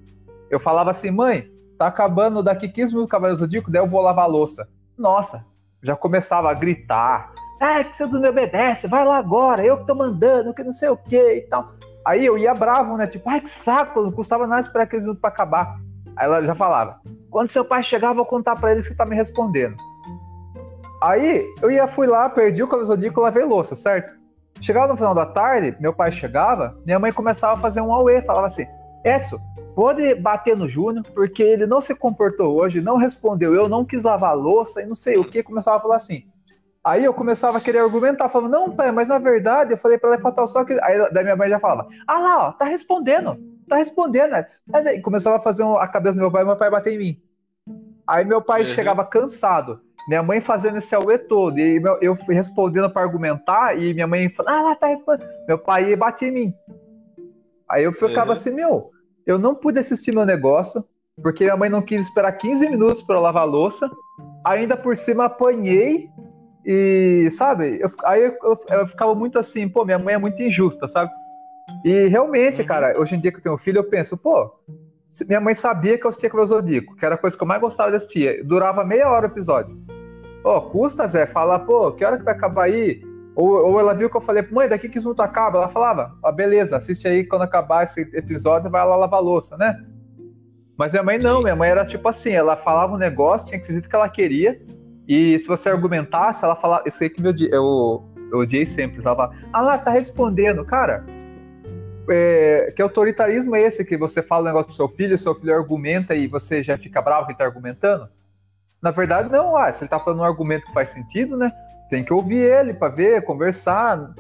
Eu 0.51 0.59
falava 0.59 0.91
assim, 0.91 1.11
mãe, 1.11 1.49
tá 1.79 1.87
acabando 1.87 2.43
daqui 2.43 2.69
15 2.69 2.93
minutos 2.93 3.11
Cabelo 3.11 3.37
Zodíaco, 3.37 3.71
daí 3.71 3.81
eu 3.81 3.87
vou 3.87 4.03
lavar 4.03 4.29
louça. 4.29 4.69
Nossa, 4.99 5.45
já 5.83 5.95
começava 5.95 6.51
a 6.51 6.55
gritar. 6.55 7.33
Ah, 7.61 7.85
que 7.85 7.97
você 7.97 8.07
não 8.07 8.21
me 8.21 8.29
obedece, 8.29 8.89
vai 8.89 9.05
lá 9.05 9.19
agora, 9.19 9.65
eu 9.65 9.79
que 9.79 9.87
tô 9.87 9.95
mandando, 9.95 10.53
que 10.53 10.65
não 10.65 10.73
sei 10.73 10.89
o 10.89 10.97
que 10.97 11.37
e 11.37 11.41
tal. 11.43 11.73
Aí 12.05 12.27
eu 12.27 12.37
ia 12.37 12.55
bravo, 12.55 12.97
né? 12.97 13.07
Tipo, 13.07 13.29
ai 13.31 13.41
que 13.41 13.51
saco, 13.51 14.03
não 14.03 14.11
custava 14.11 14.47
nada 14.47 14.61
esperar 14.61 14.85
aquele 14.85 15.03
minuto 15.03 15.21
pra 15.21 15.31
acabar. 15.31 15.79
Aí 16.17 16.27
ela 16.27 16.45
já 16.45 16.55
falava: 16.55 17.01
quando 17.31 17.49
seu 17.49 17.65
pai 17.65 17.83
chegar, 17.83 18.09
eu 18.09 18.15
vou 18.15 18.27
contar 18.27 18.57
para 18.57 18.73
ele 18.73 18.81
que 18.81 18.89
você 18.89 18.95
tá 18.95 19.07
me 19.07 19.17
respondendo. 19.17 19.77
Aí 21.03 21.53
eu 21.61 21.71
ia, 21.71 21.89
fui 21.89 22.07
lá, 22.07 22.29
perdi 22.29 22.63
o 22.63 22.69
cabelo 22.69 22.95
e 22.95 23.11
lavei 23.21 23.45
louça, 23.45 23.75
certo? 23.75 24.15
Chegava 24.61 24.89
no 24.89 24.97
final 24.97 25.15
da 25.15 25.27
tarde, 25.27 25.77
meu 25.81 25.93
pai 25.93 26.13
chegava, 26.13 26.79
minha 26.85 26.99
mãe 26.99 27.13
começava 27.13 27.55
a 27.55 27.57
fazer 27.57 27.81
um 27.81 27.93
auê, 27.93 28.23
falava 28.23 28.47
assim: 28.47 28.67
Edson, 29.05 29.39
pode 29.75 30.15
bater 30.15 30.57
no 30.57 30.69
Júnior, 30.69 31.05
porque 31.15 31.43
ele 31.43 31.67
não 31.67 31.81
se 31.81 31.95
comportou 31.95 32.57
hoje, 32.57 32.81
não 32.81 32.97
respondeu, 32.97 33.55
eu 33.55 33.69
não 33.69 33.85
quis 33.85 34.05
lavar 34.05 34.37
louça 34.37 34.83
e 34.83 34.87
não 34.87 34.95
sei 34.95 35.17
o 35.17 35.25
que. 35.25 35.43
Começava 35.43 35.79
a 35.79 35.81
falar 35.81 35.97
assim. 35.97 36.25
Aí 36.85 37.05
eu 37.05 37.15
começava 37.15 37.59
a 37.59 37.61
querer 37.61 37.79
argumentar, 37.79 38.29
falando, 38.29 38.51
não, 38.51 38.75
pai, 38.75 38.91
mas 38.91 39.09
na 39.09 39.19
verdade 39.19 39.73
eu 39.73 39.79
falei 39.79 39.99
para 39.99 40.15
ela 40.15 40.21
faltar 40.21 40.49
só 40.49 40.65
que. 40.65 40.77
Aí 40.83 40.99
da 41.13 41.23
minha 41.23 41.37
mãe 41.37 41.49
já 41.49 41.61
falava, 41.61 41.89
ah 42.07 42.19
lá, 42.19 42.49
ó, 42.49 42.53
tá 42.53 42.65
respondendo, 42.65 43.39
tá 43.69 43.77
respondendo. 43.77 44.35
Mas 44.67 44.87
aí 44.87 45.01
começava 45.01 45.37
a 45.37 45.41
fazer 45.41 45.63
a 45.63 45.87
cabeça 45.87 46.15
do 46.15 46.23
meu 46.23 46.31
pai 46.31 46.45
meu 46.45 46.57
pai 46.57 46.71
bater 46.71 46.95
em 46.95 46.99
mim. 46.99 47.23
Aí 48.07 48.25
meu 48.25 48.43
pai 48.43 48.63
uhum. 48.63 48.67
chegava 48.67 49.05
cansado, 49.05 49.81
minha 50.09 50.25
mãe 50.25 50.41
fazendo 50.41 50.79
esse 50.79 50.93
auê 50.93 51.19
todo, 51.19 51.57
e 51.57 51.81
eu 52.01 52.17
fui 52.17 52.35
respondendo 52.35 52.91
para 52.91 53.03
argumentar, 53.03 53.79
e 53.79 53.95
minha 53.95 54.09
mãe 54.09 54.29
falando, 54.29 54.53
ah 54.53 54.63
lá, 54.63 54.75
tá 54.75 54.89
respondendo. 54.89 55.29
Meu 55.47 55.59
pai 55.59 55.91
ia 55.91 55.97
bater 55.97 56.31
em 56.31 56.33
mim. 56.33 56.55
Aí 57.71 57.85
eu 57.85 57.93
ficava 57.93 58.27
uhum. 58.27 58.33
assim, 58.33 58.51
meu, 58.51 58.91
eu 59.25 59.39
não 59.39 59.55
pude 59.55 59.79
assistir 59.79 60.13
meu 60.13 60.27
negócio, 60.27 60.85
porque 61.23 61.45
minha 61.45 61.57
mãe 61.57 61.71
não 61.71 61.81
quis 61.81 62.03
esperar 62.03 62.33
15 62.33 62.69
minutos 62.69 63.03
para 63.03 63.21
lavar 63.21 63.45
a 63.45 63.47
louça. 63.47 63.89
Ainda 64.45 64.77
por 64.77 64.97
cima 64.97 65.27
apanhei 65.27 66.11
e, 66.65 67.29
sabe, 67.31 67.79
eu, 67.81 67.91
aí 68.05 68.23
eu, 68.25 68.59
eu, 68.69 68.87
ficava 68.87 69.15
muito 69.15 69.39
assim, 69.39 69.69
pô, 69.69 69.85
minha 69.85 69.99
mãe 69.99 70.15
é 70.15 70.19
muito 70.19 70.41
injusta, 70.41 70.89
sabe? 70.89 71.11
E 71.85 72.07
realmente, 72.09 72.61
uhum. 72.61 72.67
cara, 72.67 72.99
hoje 72.99 73.17
em 73.17 73.21
dia 73.21 73.33
que 73.33 73.39
eu 73.39 73.43
tenho 73.43 73.55
um 73.55 73.59
filho, 73.59 73.79
eu 73.79 73.85
penso, 73.85 74.17
pô, 74.17 74.53
minha 75.27 75.41
mãe 75.41 75.55
sabia 75.55 75.99
que 75.99 76.07
eu 76.07 76.09
assistia 76.09 76.31
o 76.33 76.47
Zodíaco, 76.47 76.97
que 76.97 77.05
era 77.05 77.17
a 77.17 77.19
coisa 77.19 77.37
que 77.37 77.43
eu 77.43 77.47
mais 77.47 77.61
gostava 77.61 77.91
de 77.91 77.97
assistir. 77.97 78.45
Durava 78.45 78.85
meia 78.85 79.09
hora 79.09 79.27
o 79.27 79.31
episódio. 79.31 79.77
Pô, 80.43 80.61
custa, 80.63 81.07
Zé, 81.07 81.27
falar, 81.27 81.61
pô, 81.61 81.93
que 81.93 82.05
hora 82.05 82.17
que 82.19 82.25
vai 82.25 82.35
acabar 82.35 82.65
aí? 82.65 83.03
Ou, 83.35 83.49
ou 83.49 83.81
ela 83.81 83.95
viu 83.95 84.11
que 84.11 84.17
eu 84.17 84.21
falei, 84.21 84.47
mãe, 84.51 84.69
daqui 84.69 84.89
que 84.89 84.99
minutos 84.99 85.25
acaba? 85.25 85.59
Ela 85.59 85.69
falava, 85.69 86.17
ó, 86.23 86.31
beleza, 86.31 86.77
assiste 86.77 87.09
aí 87.09 87.25
quando 87.25 87.43
acabar 87.43 87.83
esse 87.83 88.01
episódio, 88.01 88.71
vai 88.71 88.87
lá 88.87 88.97
lavar 88.97 89.23
louça, 89.23 89.57
né? 89.57 89.77
Mas 90.77 90.93
minha 90.93 91.03
mãe 91.03 91.19
não, 91.19 91.43
minha 91.43 91.57
mãe 91.57 91.71
era 91.71 91.87
tipo 91.87 92.09
assim, 92.09 92.33
ela 92.33 92.57
falava 92.57 92.95
um 92.95 92.99
negócio, 92.99 93.49
tinha 93.49 93.61
que 93.61 93.67
ser 93.67 93.81
que 93.87 93.95
ela 93.95 94.09
queria, 94.09 94.61
e 95.13 95.39
se 95.39 95.47
você 95.47 95.69
argumentasse, 95.69 96.43
ela 96.43 96.57
falava. 96.57 96.85
Eu 96.87 96.93
sei 96.93 97.11
que 97.11 97.21
meu, 97.21 97.35
eu, 97.51 98.03
eu 98.33 98.39
odiei 98.39 98.65
sempre. 98.65 98.97
Ela 99.05 99.15
falava, 99.15 99.37
ah 99.53 99.61
lá, 99.61 99.77
tá 99.77 99.91
respondendo. 99.91 100.65
Cara, 100.65 101.05
é, 102.09 102.73
que 102.75 102.81
autoritarismo 102.81 103.55
é 103.55 103.61
esse 103.61 103.85
que 103.85 103.97
você 103.97 104.23
fala 104.23 104.43
um 104.43 104.47
negócio 104.47 104.69
pro 104.69 104.75
seu 104.75 104.89
filho, 104.89 105.19
seu 105.19 105.35
filho 105.35 105.55
argumenta 105.55 106.15
e 106.15 106.27
você 106.27 106.63
já 106.63 106.79
fica 106.79 107.03
bravo 107.03 107.27
que 107.27 107.33
ele 107.33 107.39
tá 107.39 107.45
argumentando? 107.45 108.09
Na 108.81 108.91
verdade, 108.91 109.31
não. 109.31 109.55
Ah, 109.55 109.71
se 109.71 109.85
ele 109.85 109.91
tá 109.91 109.99
falando 109.99 110.21
um 110.21 110.25
argumento 110.25 110.67
que 110.67 110.73
faz 110.73 110.89
sentido, 110.89 111.37
né? 111.37 111.53
Tem 111.91 112.03
que 112.03 112.13
ouvir 112.13 112.51
ele 112.51 112.73
para 112.73 112.89
ver, 112.89 113.23
conversar. 113.23 114.15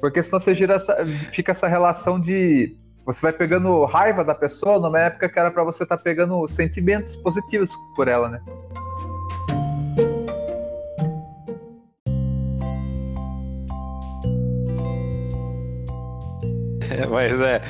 Porque 0.00 0.20
senão 0.24 0.40
você 0.40 0.52
essa, 0.64 1.06
fica 1.32 1.52
essa 1.52 1.68
relação 1.68 2.18
de. 2.18 2.76
Você 3.06 3.22
vai 3.22 3.32
pegando 3.32 3.84
raiva 3.84 4.24
da 4.24 4.34
pessoa 4.34 4.80
numa 4.80 4.98
época 4.98 5.28
que 5.28 5.38
era 5.38 5.52
para 5.52 5.62
você 5.62 5.84
estar 5.84 5.96
tá 5.96 6.02
pegando 6.02 6.48
sentimentos 6.48 7.14
positivos 7.14 7.70
por 7.94 8.08
ela, 8.08 8.28
né? 8.28 8.40
Mas 17.10 17.40
é, 17.40 17.62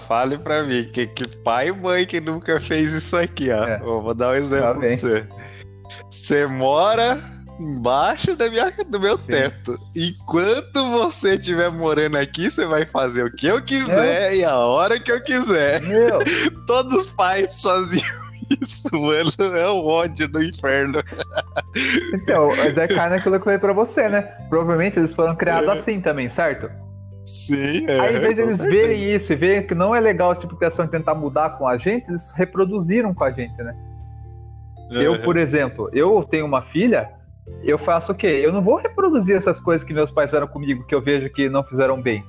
fale 0.00 0.38
pra 0.38 0.62
mim, 0.62 0.84
que, 0.84 1.06
que 1.06 1.28
pai 1.38 1.68
e 1.68 1.72
mãe 1.72 2.06
que 2.06 2.20
nunca 2.20 2.60
fez 2.60 2.92
isso 2.92 3.16
aqui, 3.16 3.50
ó. 3.50 3.64
É. 3.64 3.78
vou 3.78 4.14
dar 4.14 4.30
um 4.30 4.34
exemplo 4.34 4.66
tá 4.66 4.74
pra 4.74 4.88
você. 4.88 5.26
Você 6.08 6.46
mora 6.46 7.18
embaixo 7.60 8.34
da 8.34 8.48
minha, 8.48 8.72
do 8.88 8.98
meu 8.98 9.18
Sim. 9.18 9.26
teto. 9.26 9.78
Enquanto 9.94 10.88
você 10.90 11.34
estiver 11.34 11.70
morando 11.70 12.16
aqui, 12.16 12.50
você 12.50 12.66
vai 12.66 12.86
fazer 12.86 13.24
o 13.24 13.32
que 13.32 13.46
eu 13.46 13.62
quiser 13.62 14.32
é. 14.32 14.36
e 14.36 14.44
a 14.44 14.56
hora 14.56 14.98
que 14.98 15.12
eu 15.12 15.22
quiser. 15.22 15.82
Meu. 15.82 16.20
Todos 16.66 16.94
os 16.94 17.06
pais 17.06 17.60
faziam 17.62 18.02
isso, 18.60 18.88
mano. 18.92 19.56
É 19.56 19.68
o 19.68 19.84
ódio 19.84 20.26
do 20.26 20.42
inferno. 20.42 21.02
Então, 22.14 22.48
é 22.54 22.88
cai 22.88 23.10
naquilo 23.10 23.34
que 23.34 23.40
eu 23.40 23.44
falei 23.44 23.58
pra 23.58 23.72
você, 23.72 24.08
né? 24.08 24.22
Provavelmente 24.48 24.98
eles 24.98 25.12
foram 25.12 25.36
criados 25.36 25.68
é. 25.68 25.72
assim 25.72 26.00
também, 26.00 26.28
certo? 26.28 26.70
Sim, 27.24 27.86
é. 27.88 28.00
Aí, 28.00 28.16
em 28.16 28.20
vez 28.20 28.38
eles 28.38 28.56
certeza. 28.56 28.68
verem 28.68 29.14
isso 29.14 29.32
e 29.32 29.36
verem 29.36 29.66
que 29.66 29.74
não 29.74 29.94
é 29.94 30.00
legal 30.00 30.32
esse 30.32 30.40
tipo 30.40 30.54
de 30.54 30.58
criação 30.58 30.86
tentar 30.86 31.14
mudar 31.14 31.50
com 31.58 31.66
a 31.66 31.76
gente, 31.76 32.08
eles 32.08 32.30
reproduziram 32.32 33.14
com 33.14 33.24
a 33.24 33.30
gente, 33.30 33.62
né? 33.62 33.74
Uhum. 34.90 35.00
Eu, 35.00 35.22
por 35.22 35.36
exemplo, 35.36 35.88
eu 35.92 36.24
tenho 36.24 36.44
uma 36.44 36.62
filha, 36.62 37.10
eu 37.62 37.78
faço 37.78 38.12
o 38.12 38.14
quê? 38.14 38.40
Eu 38.42 38.52
não 38.52 38.62
vou 38.62 38.76
reproduzir 38.76 39.36
essas 39.36 39.60
coisas 39.60 39.86
que 39.86 39.94
meus 39.94 40.10
pais 40.10 40.30
fizeram 40.30 40.48
comigo, 40.48 40.84
que 40.86 40.94
eu 40.94 41.00
vejo 41.00 41.30
que 41.30 41.48
não 41.48 41.62
fizeram 41.62 42.00
bem. 42.00 42.24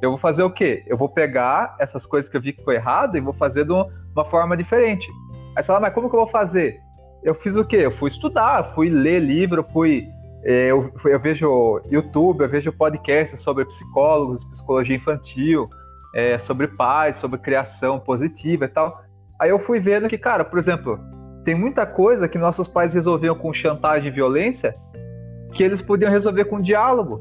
eu 0.00 0.10
vou 0.10 0.18
fazer 0.18 0.42
o 0.42 0.50
quê? 0.50 0.84
Eu 0.86 0.96
vou 0.96 1.08
pegar 1.08 1.74
essas 1.80 2.06
coisas 2.06 2.28
que 2.28 2.36
eu 2.36 2.40
vi 2.40 2.52
que 2.52 2.62
foi 2.62 2.76
errado 2.76 3.16
e 3.16 3.20
vou 3.20 3.32
fazer 3.32 3.64
de 3.64 3.72
uma 3.72 4.24
forma 4.24 4.56
diferente. 4.56 5.08
Aí 5.56 5.62
você 5.62 5.66
fala, 5.66 5.80
mas 5.80 5.94
como 5.94 6.08
que 6.08 6.14
eu 6.14 6.20
vou 6.20 6.28
fazer? 6.28 6.80
Eu 7.22 7.34
fiz 7.34 7.56
o 7.56 7.64
quê? 7.64 7.76
Eu 7.76 7.92
fui 7.92 8.08
estudar, 8.08 8.74
fui 8.74 8.88
ler 8.88 9.20
livro, 9.20 9.64
fui. 9.72 10.08
É, 10.44 10.70
eu, 10.70 10.92
eu 11.04 11.20
vejo 11.20 11.80
YouTube, 11.90 12.42
eu 12.42 12.48
vejo 12.48 12.72
podcasts 12.72 13.40
sobre 13.40 13.64
psicólogos, 13.64 14.44
psicologia 14.44 14.96
infantil, 14.96 15.68
é, 16.14 16.38
sobre 16.38 16.68
pais, 16.68 17.16
sobre 17.16 17.38
criação 17.38 18.00
positiva 18.00 18.64
e 18.64 18.68
tal. 18.68 19.00
Aí 19.40 19.50
eu 19.50 19.58
fui 19.58 19.80
vendo 19.80 20.08
que, 20.08 20.18
cara, 20.18 20.44
por 20.44 20.58
exemplo, 20.58 20.98
tem 21.44 21.54
muita 21.54 21.86
coisa 21.86 22.28
que 22.28 22.38
nossos 22.38 22.68
pais 22.68 22.92
resolviam 22.92 23.34
com 23.34 23.52
chantagem 23.52 24.08
e 24.08 24.14
violência 24.14 24.74
que 25.52 25.62
eles 25.62 25.82
podiam 25.82 26.10
resolver 26.10 26.44
com 26.46 26.58
diálogo. 26.58 27.20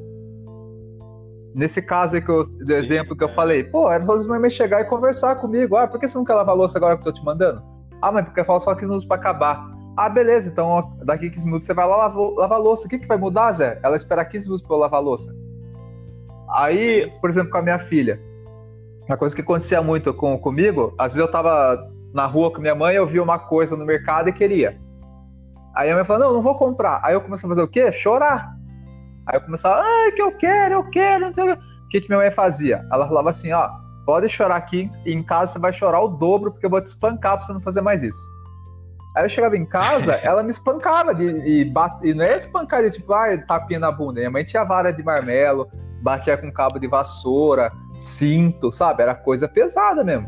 Nesse 1.53 1.81
caso 1.81 2.15
aí 2.15 2.21
que 2.21 2.29
eu, 2.29 2.43
do 2.43 2.73
exemplo 2.73 3.15
que 3.15 3.23
eu 3.23 3.29
falei, 3.29 3.63
pô, 3.63 3.91
era 3.91 4.03
só 4.03 4.15
mães 4.23 4.53
chegar 4.53 4.81
e 4.81 4.86
conversar 4.86 5.36
comigo. 5.36 5.75
Ah, 5.75 5.88
por 5.88 5.99
que 5.99 6.07
você 6.07 6.17
não 6.17 6.23
quer 6.23 6.36
lavar 6.36 6.55
louça 6.55 6.77
agora 6.77 6.95
que 6.95 7.01
eu 7.01 7.12
tô 7.12 7.19
te 7.19 7.25
mandando? 7.25 7.62
Ah, 8.01 8.12
mas 8.12 8.25
porque 8.25 8.43
falta 8.43 8.65
só 8.65 8.73
15 8.73 8.88
minutos 8.88 9.07
pra 9.07 9.17
acabar. 9.17 9.69
Ah, 9.97 10.08
beleza, 10.08 10.49
então 10.49 10.95
daqui 11.04 11.30
15 11.30 11.45
minutos 11.45 11.65
você 11.65 11.73
vai 11.73 11.88
lá 11.88 11.97
lavar, 11.97 12.30
lavar 12.38 12.60
louça. 12.60 12.88
O 12.88 12.89
que, 12.89 12.99
que 12.99 13.08
vai 13.08 13.17
mudar, 13.17 13.51
Zé? 13.54 13.80
Ela 13.84 13.97
esperar 13.97 14.25
15 14.25 14.45
minutos 14.45 14.65
pra 14.65 14.75
eu 14.75 14.80
lavar 14.80 15.01
louça. 15.01 15.36
Aí, 16.49 17.12
por 17.19 17.30
exemplo, 17.30 17.51
com 17.51 17.58
a 17.58 17.62
minha 17.62 17.80
filha, 17.80 18.19
uma 19.08 19.17
coisa 19.17 19.36
que 19.36 19.41
acontecia 19.41 19.82
muito 19.82 20.13
com, 20.13 20.38
comigo, 20.38 20.93
às 20.97 21.13
vezes 21.13 21.25
eu 21.25 21.32
tava 21.32 21.89
na 22.13 22.25
rua 22.25 22.51
com 22.51 22.62
minha 22.62 22.75
mãe, 22.75 22.95
eu 22.95 23.08
vi 23.08 23.19
uma 23.19 23.39
coisa 23.39 23.75
no 23.75 23.86
mercado 23.86 24.30
e 24.30 24.34
queria. 24.34 24.80
Aí 25.75 25.89
a 25.89 25.95
mãe 25.95 26.04
falou, 26.04 26.27
não, 26.27 26.34
não 26.36 26.41
vou 26.41 26.56
comprar. 26.56 26.99
Aí 27.04 27.13
eu 27.13 27.21
comecei 27.21 27.47
a 27.47 27.49
fazer 27.49 27.62
o 27.62 27.67
quê? 27.67 27.91
Chorar. 27.91 28.54
Aí 29.25 29.38
eu 29.38 29.41
começava, 29.41 29.82
ah, 29.82 30.12
que 30.13 30.21
eu 30.21 30.32
quero, 30.34 30.75
eu 30.75 30.89
quero, 30.89 31.27
não 31.27 31.34
sei 31.34 31.51
o 31.51 31.58
que. 31.89 32.01
que 32.01 32.10
minha 32.10 32.19
mãe 32.19 32.32
fazia? 32.32 32.86
Ela 32.91 33.08
falava 33.08 33.30
assim, 33.30 33.51
ó, 33.51 33.69
pode 34.06 34.27
chorar 34.27 34.56
aqui, 34.56 34.91
e 35.06 35.13
em 35.13 35.23
casa 35.23 35.54
você 35.54 35.60
vai 35.60 35.71
chorar 35.71 36.01
o 36.01 36.08
dobro, 36.08 36.51
porque 36.51 36.65
eu 36.65 36.69
vou 36.69 36.82
te 36.82 36.88
espancar 36.88 37.38
pra 37.38 37.45
você 37.45 37.54
não 37.54 37.62
fazer 37.62 37.82
mais 37.82 38.01
isso. 38.01 38.31
Aí 39.15 39.26
eu 39.26 39.30
chegava 39.30 39.58
em 39.58 39.65
casa, 39.65 40.13
ela 40.24 40.43
me 40.43 40.52
espancava, 40.52 41.13
de, 41.13 41.26
e, 41.26 41.65
bate, 41.65 42.08
e 42.08 42.13
não 42.13 42.24
é 42.24 42.38
espancar 42.38 42.82
de 42.82 42.91
tipo, 42.91 43.13
ah, 43.13 43.38
tapinha 43.38 43.80
na 43.80 43.91
bunda. 43.91 44.19
Minha 44.19 44.32
mãe 44.32 44.43
tinha 44.43 44.63
vara 44.63 44.91
de 44.91 45.04
marmelo, 45.04 45.69
batia 46.02 46.38
com 46.38 46.52
cabo 46.52 46.80
de 46.80 46.88
vassoura, 46.88 47.69
cinto, 48.00 48.71
sabe? 48.71 49.04
Era 49.04 49.15
coisa 49.15 49.47
pesada 49.47 50.04
mesmo. 50.04 50.28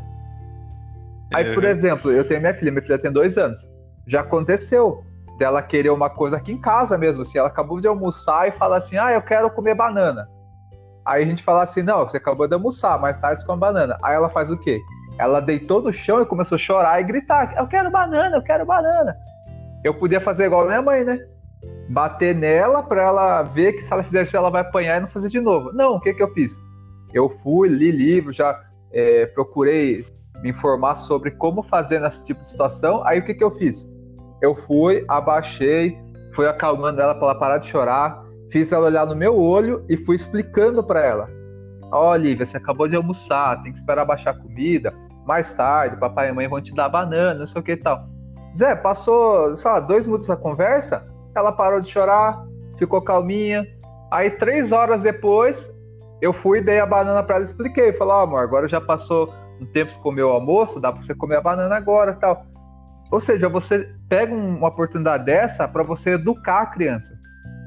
Aí, 1.33 1.53
por 1.53 1.63
é. 1.63 1.69
exemplo, 1.69 2.11
eu 2.11 2.25
tenho 2.27 2.41
minha 2.41 2.53
filha, 2.53 2.71
minha 2.71 2.81
filha 2.83 2.99
tem 2.99 3.11
dois 3.11 3.37
anos. 3.37 3.59
Já 4.05 4.21
aconteceu 4.21 5.03
dela 5.39 5.61
querer 5.61 5.89
uma 5.89 6.09
coisa 6.09 6.37
aqui 6.37 6.51
em 6.51 6.61
casa 6.61 6.97
mesmo, 6.97 7.23
assim, 7.23 7.39
ela 7.39 7.47
acabou 7.47 7.79
de 7.79 7.87
almoçar 7.87 8.47
e 8.47 8.51
fala 8.51 8.77
assim, 8.77 8.97
ah, 8.97 9.11
eu 9.11 9.21
quero 9.21 9.49
comer 9.49 9.73
banana. 9.73 10.27
Aí 11.05 11.23
a 11.23 11.25
gente 11.25 11.43
fala 11.43 11.63
assim, 11.63 11.81
não, 11.81 12.07
você 12.07 12.17
acabou 12.17 12.47
de 12.47 12.53
almoçar, 12.53 12.99
mais 12.99 13.17
tarde 13.17 13.41
você 13.41 13.45
come 13.45 13.59
banana. 13.59 13.97
Aí 14.03 14.15
ela 14.15 14.29
faz 14.29 14.51
o 14.51 14.57
quê? 14.57 14.79
Ela 15.17 15.39
deitou 15.39 15.81
no 15.81 15.93
chão 15.93 16.21
e 16.21 16.25
começou 16.25 16.55
a 16.55 16.59
chorar 16.59 16.99
e 16.99 17.03
gritar, 17.03 17.55
eu 17.57 17.67
quero 17.67 17.91
banana, 17.91 18.35
eu 18.35 18.41
quero 18.41 18.65
banana. 18.65 19.15
Eu 19.83 19.93
podia 19.93 20.19
fazer 20.19 20.45
igual 20.45 20.63
a 20.63 20.67
minha 20.67 20.81
mãe, 20.81 21.03
né? 21.03 21.19
Bater 21.89 22.33
nela 22.33 22.81
pra 22.81 23.03
ela 23.03 23.43
ver 23.43 23.73
que 23.73 23.81
se 23.81 23.91
ela 23.91 24.03
fizer 24.03 24.23
isso 24.23 24.35
ela 24.35 24.49
vai 24.49 24.61
apanhar 24.61 24.97
e 24.97 25.01
não 25.01 25.07
fazer 25.09 25.29
de 25.29 25.39
novo. 25.39 25.71
Não, 25.73 25.95
o 25.95 25.99
que 25.99 26.13
que 26.13 26.23
eu 26.23 26.33
fiz? 26.33 26.57
Eu 27.13 27.29
fui, 27.29 27.69
li 27.69 27.91
livro, 27.91 28.33
já 28.33 28.59
é, 28.91 29.25
procurei 29.27 30.05
me 30.41 30.49
informar 30.49 30.95
sobre 30.95 31.31
como 31.31 31.61
fazer 31.61 31.99
nesse 31.99 32.23
tipo 32.23 32.41
de 32.41 32.47
situação. 32.47 33.05
Aí 33.05 33.19
o 33.19 33.25
que 33.25 33.33
que 33.33 33.43
eu 33.43 33.51
fiz? 33.51 33.87
eu 34.43 34.53
fui, 34.53 35.05
abaixei, 35.07 35.97
fui 36.35 36.45
acalmando 36.45 36.99
ela 36.99 37.15
para 37.15 37.27
ela 37.29 37.39
parar 37.39 37.57
de 37.59 37.67
chorar, 37.67 38.21
fiz 38.51 38.73
ela 38.73 38.87
olhar 38.87 39.05
no 39.07 39.15
meu 39.15 39.39
olho 39.39 39.85
e 39.87 39.95
fui 39.95 40.17
explicando 40.17 40.83
para 40.83 40.99
ela: 40.99 41.27
Ó, 41.89 42.09
oh, 42.09 42.11
Olivia, 42.11 42.45
você 42.45 42.57
acabou 42.57 42.89
de 42.89 42.95
almoçar, 42.97 43.61
tem 43.61 43.71
que 43.71 43.77
esperar 43.77 44.03
baixar 44.03 44.31
a 44.31 44.37
comida. 44.37 44.93
Mais 45.25 45.53
tarde, 45.53 45.97
papai 45.97 46.29
e 46.29 46.31
mãe 46.33 46.47
vão 46.47 46.61
te 46.61 46.73
dar 46.73 46.89
banana, 46.89 47.39
não 47.39 47.47
sei 47.47 47.61
o 47.61 47.63
que 47.63 47.71
e 47.73 47.77
tal. 47.77 48.07
Zé, 48.55 48.75
passou, 48.75 49.55
sei 49.55 49.71
lá, 49.71 49.79
dois 49.79 50.05
minutos 50.05 50.27
da 50.27 50.35
conversa, 50.35 51.05
ela 51.35 51.51
parou 51.51 51.79
de 51.81 51.89
chorar, 51.89 52.45
ficou 52.77 53.01
calminha. 53.01 53.65
Aí, 54.11 54.29
três 54.29 54.71
horas 54.71 55.01
depois, 55.01 55.71
eu 56.21 56.31
fui, 56.31 56.61
dei 56.61 56.79
a 56.79 56.85
banana 56.85 57.23
para 57.23 57.37
ela, 57.37 57.45
expliquei. 57.45 57.93
Falei, 57.93 58.13
ó, 58.13 58.19
oh, 58.19 58.23
amor, 58.23 58.43
agora 58.43 58.67
já 58.67 58.79
passou 58.79 59.33
um 59.59 59.65
tempo 59.65 59.93
que 59.93 59.99
comeu 60.01 60.27
o 60.27 60.31
almoço, 60.31 60.79
dá 60.79 60.91
para 60.91 61.01
você 61.01 61.15
comer 61.15 61.37
a 61.37 61.41
banana 61.41 61.75
agora 61.75 62.13
tal. 62.13 62.45
Ou 63.09 63.19
seja, 63.19 63.47
você 63.47 63.89
pega 64.09 64.33
uma 64.33 64.67
oportunidade 64.67 65.25
dessa 65.25 65.67
para 65.67 65.83
você 65.83 66.11
educar 66.11 66.61
a 66.61 66.65
criança. 66.65 67.17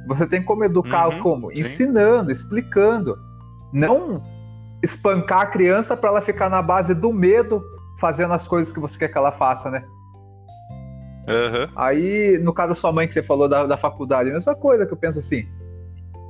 Você 0.07 0.27
tem 0.27 0.43
como 0.43 0.65
educar 0.65 1.09
uhum, 1.09 1.21
como? 1.21 1.55
Sim. 1.55 1.63
Ensinando, 1.63 2.31
explicando. 2.31 3.17
Não 3.73 4.23
espancar 4.83 5.41
a 5.41 5.47
criança 5.47 5.97
para 5.97 6.11
ela 6.11 6.21
ficar 6.21 6.49
na 6.49 6.63
base 6.63 6.95
do 6.95 7.13
medo 7.13 7.63
fazendo 7.99 8.35
as 8.35 8.47
coisas 8.47 8.73
que 8.73 8.81
você 8.81 8.99
quer 8.99 9.09
que 9.09 9.19
ela 9.19 9.33
faça, 9.33 9.71
né? 9.71 9.85
Uhum. 11.29 11.69
Aí, 11.75 12.39
no 12.39 12.53
caso 12.53 12.69
da 12.69 12.75
sua 12.75 12.93
mãe 12.93 13.09
que 13.09 13.15
você 13.15 13.23
falou 13.23 13.49
da, 13.49 13.67
da 13.67 13.77
faculdade, 13.77 14.31
a 14.31 14.33
mesma 14.33 14.55
coisa 14.55 14.87
que 14.87 14.93
eu 14.93 14.97
penso 14.97 15.19
assim. 15.19 15.47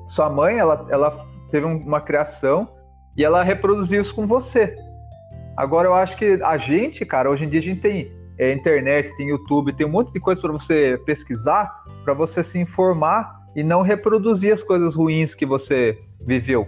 Sua 0.07 0.31
mãe, 0.31 0.59
ela, 0.59 0.87
ela 0.89 1.27
teve 1.51 1.67
uma 1.67 2.01
criação 2.01 2.69
e 3.17 3.25
ela 3.25 3.43
reproduziu 3.43 4.01
isso 4.01 4.15
com 4.15 4.27
você. 4.27 4.75
Agora 5.57 5.89
eu 5.89 5.95
acho 5.95 6.17
que 6.17 6.39
a 6.43 6.57
gente, 6.57 7.05
cara, 7.05 7.31
hoje 7.31 7.45
em 7.45 7.49
dia 7.49 7.61
a 7.61 7.63
gente 7.63 7.81
tem 7.81 8.13
é, 8.39 8.53
internet, 8.53 9.15
tem 9.17 9.29
YouTube, 9.29 9.73
tem 9.73 9.87
um 9.87 9.91
monte 9.91 10.13
de 10.13 10.21
coisa 10.21 10.41
para 10.41 10.53
você 10.53 11.01
pesquisar, 11.05 11.83
para 12.05 12.15
você 12.15 12.43
se 12.45 12.59
informar 12.59 13.47
e 13.55 13.63
não 13.63 13.83
reproduzir 13.83 14.53
as 14.53 14.63
coisas 14.63 14.95
ruins 14.95 15.35
que 15.35 15.47
você 15.47 15.99
viveu. 16.21 16.67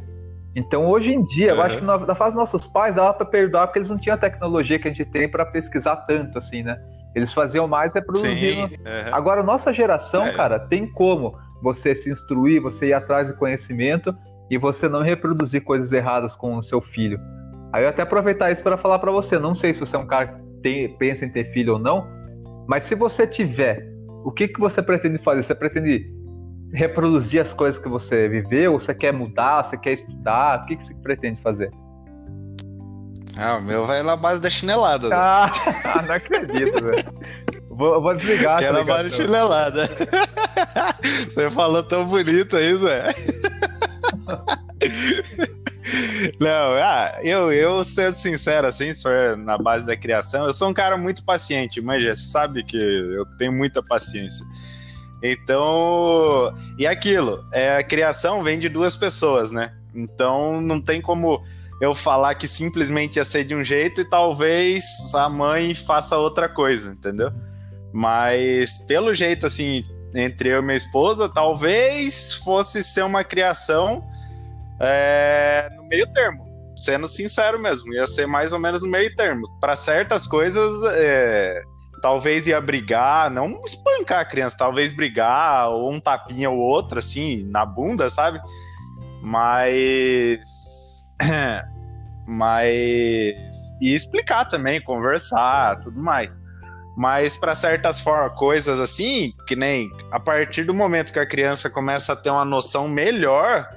Então, 0.57 0.87
hoje 0.87 1.13
em 1.13 1.25
dia, 1.25 1.53
uhum. 1.53 1.59
eu 1.59 1.63
acho 1.63 1.79
que 1.79 1.85
na, 1.85 2.15
fase 2.15 2.33
dos 2.33 2.41
nossos 2.41 2.67
pais 2.67 2.95
dava 2.95 3.15
para 3.15 3.27
perdoar 3.27 3.67
porque 3.67 3.79
eles 3.79 3.91
não 3.91 3.99
tinham 3.99 4.15
a 4.15 4.19
tecnologia 4.19 4.79
que 4.79 4.89
a 4.89 4.93
gente 4.93 5.09
tem 5.11 5.29
para 5.29 5.47
pesquisar 5.47 5.97
tanto 5.97 6.39
assim, 6.39 6.63
né? 6.63 6.77
Eles 7.15 7.33
faziam 7.33 7.67
mais 7.67 7.95
reproduzindo. 7.95 8.75
Uhum. 8.75 9.13
Agora, 9.15 9.43
nossa 9.43 9.73
geração, 9.73 10.25
é. 10.27 10.33
cara, 10.33 10.59
tem 10.59 10.91
como 10.93 11.33
você 11.63 11.95
se 11.95 12.11
instruir, 12.11 12.61
você 12.61 12.89
ir 12.89 12.93
atrás 12.93 13.29
de 13.29 13.37
conhecimento 13.37 14.15
e 14.51 14.57
você 14.57 14.89
não 14.89 15.03
reproduzir 15.03 15.63
coisas 15.63 15.93
erradas 15.93 16.35
com 16.35 16.57
o 16.57 16.63
seu 16.63 16.81
filho. 16.81 17.19
Aí 17.73 17.85
eu 17.85 17.89
até 17.89 18.03
aproveitar 18.03 18.51
isso 18.51 18.63
para 18.63 18.77
falar 18.77 18.99
para 18.99 19.13
você. 19.13 19.39
Não 19.39 19.55
sei 19.55 19.75
se 19.75 19.81
você 19.81 19.97
é 19.97 19.99
um 19.99 20.07
cara 20.07 20.41
tem, 20.63 20.89
pensa 20.97 21.25
em 21.25 21.31
ter 21.31 21.45
filho 21.53 21.75
ou 21.75 21.79
não, 21.79 22.07
mas 22.69 22.85
se 22.85 22.95
você 22.95 23.27
tiver, 23.27 23.79
o 24.25 24.31
que, 24.31 24.49
que 24.49 24.61
você 24.61 24.83
pretende 24.83 25.19
fazer? 25.19 25.43
Você 25.43 25.55
pretende 25.55 26.11
reproduzir 26.73 27.41
as 27.41 27.53
coisas 27.53 27.81
que 27.81 27.89
você 27.89 28.29
viveu? 28.29 28.79
Você 28.79 28.95
quer 28.95 29.13
mudar? 29.13 29.65
Você 29.65 29.77
quer 29.77 29.93
estudar? 29.93 30.63
O 30.63 30.67
que, 30.67 30.77
que 30.77 30.85
você 30.85 30.95
pretende 30.95 31.41
fazer? 31.43 31.71
Ah, 33.37 33.57
o 33.57 33.63
meu 33.63 33.85
vai 33.85 34.03
na 34.03 34.17
base 34.17 34.41
da 34.41 34.51
chinelada. 34.51 35.09
Né? 35.09 35.17
Ah, 35.17 35.51
não 36.07 36.15
acredito, 36.15 36.83
velho. 36.83 37.05
Vou, 37.71 38.03
vou 38.03 38.15
desligar. 38.15 38.59
Quer 38.59 38.73
na 38.73 38.83
base 38.83 39.11
da 39.11 39.17
chinelada. 39.17 39.85
Você 41.03 41.49
falou 41.51 41.83
tão 41.85 42.05
bonito 42.05 42.57
aí, 42.57 42.75
Zé. 42.75 43.15
Não, 46.41 46.75
ah, 46.75 47.19
eu, 47.23 47.53
eu 47.53 47.85
sendo 47.85 48.15
sincero, 48.17 48.67
assim, 48.67 48.93
se 48.93 49.03
for 49.03 49.37
na 49.37 49.57
base 49.57 49.87
da 49.87 49.97
criação, 49.97 50.47
eu 50.47 50.53
sou 50.53 50.69
um 50.69 50.75
cara 50.75 50.97
muito 50.97 51.25
paciente, 51.25 51.81
mas 51.81 52.03
já 52.03 52.15
sabe 52.15 52.65
que 52.65 52.77
eu 52.77 53.25
tenho 53.39 53.53
muita 53.53 53.83
paciência. 53.83 54.45
Então, 55.23 56.55
e 56.79 56.87
aquilo, 56.87 57.45
é, 57.53 57.77
a 57.77 57.83
criação 57.83 58.43
vem 58.43 58.59
de 58.59 58.69
duas 58.69 58.95
pessoas, 58.95 59.51
né? 59.51 59.73
Então 59.95 60.61
não 60.61 60.81
tem 60.81 61.01
como 61.01 61.43
eu 61.81 61.95
falar 61.95 62.35
que 62.35 62.47
simplesmente 62.47 63.17
ia 63.17 63.25
ser 63.25 63.45
de 63.45 63.55
um 63.55 63.65
jeito 63.65 64.01
e 64.01 64.05
talvez 64.05 64.85
a 65.15 65.29
mãe 65.29 65.75
faça 65.75 66.17
outra 66.17 66.49
coisa, 66.49 66.93
entendeu? 66.93 67.33
Mas 67.93 68.79
pelo 68.87 69.15
jeito 69.15 69.47
assim, 69.47 69.83
entre 70.15 70.51
eu 70.51 70.61
e 70.61 70.63
minha 70.63 70.77
esposa, 70.77 71.29
talvez 71.29 72.35
fosse 72.35 72.83
ser 72.83 73.03
uma 73.03 73.25
criação 73.25 74.05
é, 74.81 75.69
no 75.77 75.85
meio 75.85 76.07
termo. 76.13 76.47
Sendo 76.77 77.09
sincero 77.09 77.59
mesmo, 77.59 77.93
ia 77.93 78.07
ser 78.07 78.27
mais 78.27 78.53
ou 78.53 78.59
menos 78.59 78.83
no 78.83 78.89
meio 78.89 79.15
termo. 79.17 79.43
Para 79.61 79.75
certas 79.75 80.29
coisas, 80.29 80.73
é, 80.95 81.61
talvez 82.01 82.47
ia 82.47 82.61
brigar, 82.61 83.31
não 83.31 83.63
espancar 83.65 84.21
a 84.21 84.25
criança, 84.25 84.57
talvez 84.59 84.93
brigar, 84.93 85.71
ou 85.71 85.91
um 85.91 86.01
tapinha 86.01 86.51
ou 86.51 86.59
outro, 86.59 86.99
assim, 86.99 87.45
na 87.51 87.65
bunda, 87.65 88.09
sabe? 88.11 88.41
Mas. 89.23 91.05
Mas. 92.27 93.35
E 93.81 93.95
explicar 93.95 94.45
também, 94.47 94.83
conversar, 94.83 95.81
tudo 95.81 96.01
mais. 96.01 96.31
Mas 96.97 97.37
para 97.37 97.55
certas 97.55 98.01
formas, 98.01 98.37
coisas 98.37 98.81
assim, 98.81 99.33
que 99.47 99.55
nem 99.55 99.89
a 100.11 100.19
partir 100.19 100.65
do 100.65 100.75
momento 100.75 101.13
que 101.13 101.21
a 101.21 101.27
criança 101.27 101.71
começa 101.71 102.13
a 102.13 102.17
ter 102.17 102.29
uma 102.29 102.45
noção 102.45 102.89
melhor 102.89 103.69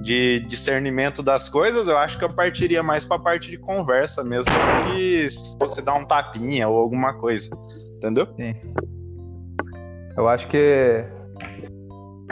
de 0.00 0.40
discernimento 0.40 1.22
das 1.22 1.48
coisas, 1.48 1.86
eu 1.86 1.96
acho 1.96 2.18
que 2.18 2.24
eu 2.24 2.32
partiria 2.32 2.82
mais 2.82 3.04
para 3.04 3.16
a 3.16 3.20
parte 3.20 3.50
de 3.50 3.56
conversa 3.56 4.24
mesmo 4.24 4.50
do 4.52 4.94
que 4.94 5.30
se 5.30 5.56
você 5.58 5.80
dar 5.80 5.94
um 5.94 6.04
tapinha 6.04 6.68
ou 6.68 6.78
alguma 6.78 7.14
coisa. 7.14 7.48
Entendeu? 7.96 8.26
Sim. 8.36 8.54
Eu 10.16 10.28
acho 10.28 10.48
que 10.48 11.04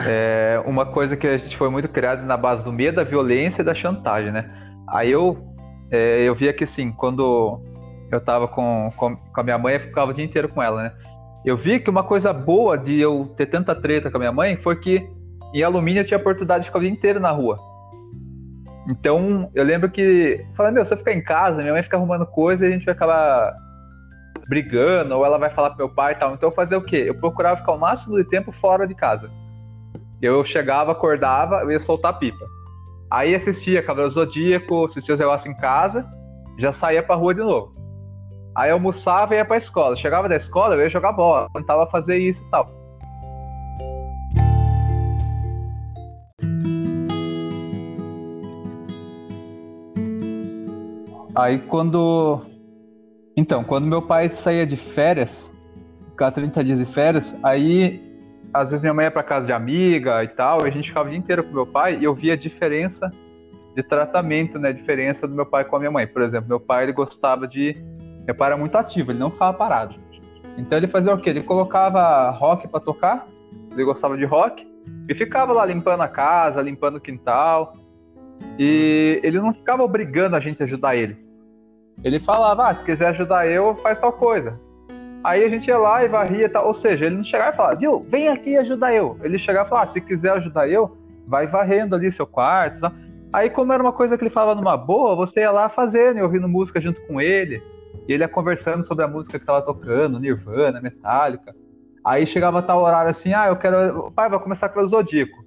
é 0.06 0.62
uma 0.66 0.86
coisa 0.86 1.16
que 1.16 1.26
a 1.26 1.38
gente 1.38 1.56
foi 1.56 1.70
muito 1.70 1.88
criado 1.88 2.24
na 2.24 2.36
base 2.36 2.64
do 2.64 2.72
medo, 2.72 2.96
da 2.96 3.04
violência 3.04 3.62
e 3.62 3.64
da 3.64 3.74
chantagem, 3.74 4.32
né? 4.32 4.50
Aí 4.88 5.10
eu, 5.10 5.38
é, 5.90 6.22
eu 6.22 6.34
via 6.34 6.52
que 6.52 6.64
assim, 6.64 6.90
quando 6.90 7.60
eu 8.10 8.20
tava 8.20 8.48
com, 8.48 8.90
com, 8.96 9.16
com, 9.16 9.40
a 9.40 9.44
minha 9.44 9.58
mãe, 9.58 9.74
eu 9.74 9.80
ficava 9.80 10.10
o 10.10 10.14
dia 10.14 10.24
inteiro 10.24 10.48
com 10.48 10.62
ela, 10.62 10.82
né? 10.82 10.92
Eu 11.44 11.56
vi 11.56 11.80
que 11.80 11.88
uma 11.88 12.02
coisa 12.02 12.32
boa 12.32 12.76
de 12.76 13.00
eu 13.00 13.32
ter 13.36 13.46
tanta 13.46 13.74
treta 13.74 14.10
com 14.10 14.16
a 14.16 14.20
minha 14.20 14.32
mãe 14.32 14.56
foi 14.56 14.76
que 14.76 15.08
em 15.54 15.62
alumínio 15.62 16.00
eu 16.00 16.06
tinha 16.06 16.18
a 16.18 16.20
oportunidade 16.20 16.62
de 16.62 16.66
ficar 16.68 16.78
o 16.78 16.82
dia 16.82 16.90
inteiro 16.90 17.20
na 17.20 17.30
rua. 17.30 17.58
Então, 18.88 19.50
eu 19.54 19.64
lembro 19.64 19.90
que. 19.90 20.44
Falei, 20.56 20.72
meu, 20.72 20.84
se 20.84 20.92
eu 20.92 20.98
ficar 20.98 21.12
em 21.12 21.22
casa, 21.22 21.60
minha 21.60 21.72
mãe 21.72 21.82
fica 21.82 21.96
arrumando 21.96 22.26
coisa 22.26 22.64
e 22.64 22.68
a 22.68 22.72
gente 22.72 22.84
vai 22.84 22.94
acabar 22.94 23.54
brigando, 24.48 25.16
ou 25.16 25.24
ela 25.24 25.38
vai 25.38 25.50
falar 25.50 25.70
pro 25.70 25.78
meu 25.78 25.94
pai 25.94 26.12
e 26.12 26.16
tal. 26.16 26.34
Então, 26.34 26.48
eu 26.48 26.54
fazia 26.54 26.76
o 26.76 26.82
quê? 26.82 27.04
Eu 27.06 27.14
procurava 27.14 27.60
ficar 27.60 27.72
o 27.72 27.78
máximo 27.78 28.16
de 28.16 28.24
tempo 28.24 28.50
fora 28.52 28.86
de 28.86 28.94
casa. 28.94 29.30
Eu 30.20 30.44
chegava, 30.44 30.92
acordava, 30.92 31.62
eu 31.62 31.70
ia 31.70 31.80
soltar 31.80 32.18
pipa. 32.18 32.44
Aí 33.10 33.34
assistia 33.34 33.82
Cavaleiro 33.82 34.12
Zodíaco, 34.12 34.84
assistia 34.84 35.14
os 35.14 35.20
negócios 35.20 35.52
em 35.52 35.56
casa, 35.56 36.06
já 36.58 36.72
saía 36.72 37.02
pra 37.02 37.14
rua 37.14 37.34
de 37.34 37.40
novo. 37.40 37.74
Aí 38.54 38.70
almoçava 38.70 39.34
e 39.34 39.38
ia 39.38 39.44
pra 39.44 39.56
escola. 39.56 39.96
Chegava 39.96 40.28
da 40.28 40.36
escola, 40.36 40.74
eu 40.74 40.80
ia 40.80 40.90
jogar 40.90 41.12
bola, 41.12 41.48
tentava 41.54 41.88
fazer 41.88 42.18
isso 42.18 42.42
e 42.42 42.50
tal. 42.50 42.79
Aí 51.40 51.58
quando. 51.58 52.42
Então, 53.34 53.64
quando 53.64 53.86
meu 53.86 54.02
pai 54.02 54.28
saía 54.28 54.66
de 54.66 54.76
férias, 54.76 55.50
ficava 56.10 56.30
30 56.30 56.62
dias 56.62 56.78
de 56.78 56.84
férias, 56.84 57.34
aí 57.42 57.98
às 58.52 58.70
vezes 58.70 58.82
minha 58.82 58.92
mãe 58.92 59.04
ia 59.06 59.10
pra 59.10 59.22
casa 59.22 59.46
de 59.46 59.52
amiga 59.52 60.22
e 60.22 60.28
tal, 60.28 60.66
e 60.66 60.68
a 60.68 60.70
gente 60.70 60.88
ficava 60.88 61.06
o 61.06 61.10
dia 61.10 61.18
inteiro 61.18 61.44
com 61.44 61.54
meu 61.54 61.66
pai 61.66 61.96
e 61.98 62.04
eu 62.04 62.14
via 62.14 62.34
a 62.34 62.36
diferença 62.36 63.10
de 63.74 63.82
tratamento, 63.82 64.58
né? 64.58 64.68
A 64.68 64.72
diferença 64.72 65.26
do 65.26 65.34
meu 65.34 65.46
pai 65.46 65.64
com 65.64 65.76
a 65.76 65.78
minha 65.78 65.90
mãe. 65.90 66.06
Por 66.06 66.20
exemplo, 66.20 66.48
meu 66.48 66.60
pai 66.60 66.84
ele 66.84 66.92
gostava 66.92 67.48
de. 67.48 67.74
Meu 68.26 68.34
pai 68.34 68.48
era 68.48 68.56
muito 68.58 68.76
ativo, 68.76 69.12
ele 69.12 69.18
não 69.18 69.30
ficava 69.30 69.56
parado. 69.56 69.94
Então 70.58 70.76
ele 70.76 70.88
fazia 70.88 71.14
o 71.14 71.18
quê? 71.18 71.30
Ele 71.30 71.42
colocava 71.42 72.28
rock 72.30 72.68
para 72.68 72.80
tocar, 72.80 73.26
ele 73.72 73.84
gostava 73.84 74.14
de 74.14 74.26
rock, 74.26 74.66
e 75.08 75.14
ficava 75.14 75.54
lá 75.54 75.64
limpando 75.64 76.02
a 76.02 76.08
casa, 76.08 76.60
limpando 76.60 76.96
o 76.96 77.00
quintal. 77.00 77.72
E 78.58 79.20
ele 79.22 79.40
não 79.40 79.54
ficava 79.54 79.82
obrigando 79.82 80.36
a 80.36 80.40
gente 80.40 80.62
a 80.62 80.66
ajudar 80.66 80.96
ele. 80.96 81.29
Ele 82.02 82.18
falava, 82.18 82.68
ah, 82.68 82.74
se 82.74 82.84
quiser 82.84 83.08
ajudar 83.08 83.46
eu, 83.46 83.74
faz 83.76 83.98
tal 83.98 84.12
coisa. 84.12 84.58
Aí 85.22 85.44
a 85.44 85.48
gente 85.48 85.68
ia 85.68 85.76
lá 85.76 86.02
e 86.02 86.08
varria 86.08 86.48
tal. 86.48 86.66
Ou 86.66 86.74
seja, 86.74 87.06
ele 87.06 87.16
não 87.16 87.24
chegava 87.24 87.52
e 87.52 87.56
falava, 87.56 87.76
viu, 87.76 88.00
vem 88.00 88.28
aqui 88.28 88.56
ajudar 88.56 88.94
eu. 88.94 89.18
Ele 89.22 89.38
chegava 89.38 89.66
e 89.66 89.68
falava, 89.68 89.84
ah, 89.84 89.92
se 89.92 90.00
quiser 90.00 90.32
ajudar 90.32 90.68
eu, 90.68 90.96
vai 91.26 91.46
varrendo 91.46 91.94
ali 91.94 92.10
seu 92.10 92.26
quarto. 92.26 92.80
Tal. 92.80 92.92
Aí, 93.32 93.50
como 93.50 93.72
era 93.72 93.82
uma 93.82 93.92
coisa 93.92 94.16
que 94.16 94.24
ele 94.24 94.30
falava 94.30 94.58
numa 94.58 94.76
boa, 94.76 95.14
você 95.14 95.40
ia 95.40 95.50
lá 95.50 95.68
fazendo 95.68 96.18
e 96.18 96.22
ouvindo 96.22 96.48
música 96.48 96.80
junto 96.80 97.00
com 97.06 97.20
ele. 97.20 97.62
E 98.08 98.12
ele 98.12 98.24
ia 98.24 98.28
conversando 98.28 98.82
sobre 98.82 99.04
a 99.04 99.08
música 99.08 99.38
que 99.38 99.44
tava 99.44 99.62
tocando, 99.62 100.18
Nirvana, 100.18 100.80
Metallica. 100.80 101.54
Aí 102.04 102.26
chegava 102.26 102.62
tal 102.62 102.82
horário 102.82 103.10
assim, 103.10 103.34
ah, 103.34 103.48
eu 103.48 103.56
quero. 103.56 104.10
Pai, 104.12 104.28
vai 104.28 104.38
começar 104.40 104.70
com 104.70 104.80
o 104.80 104.88
Zodíaco. 104.88 105.44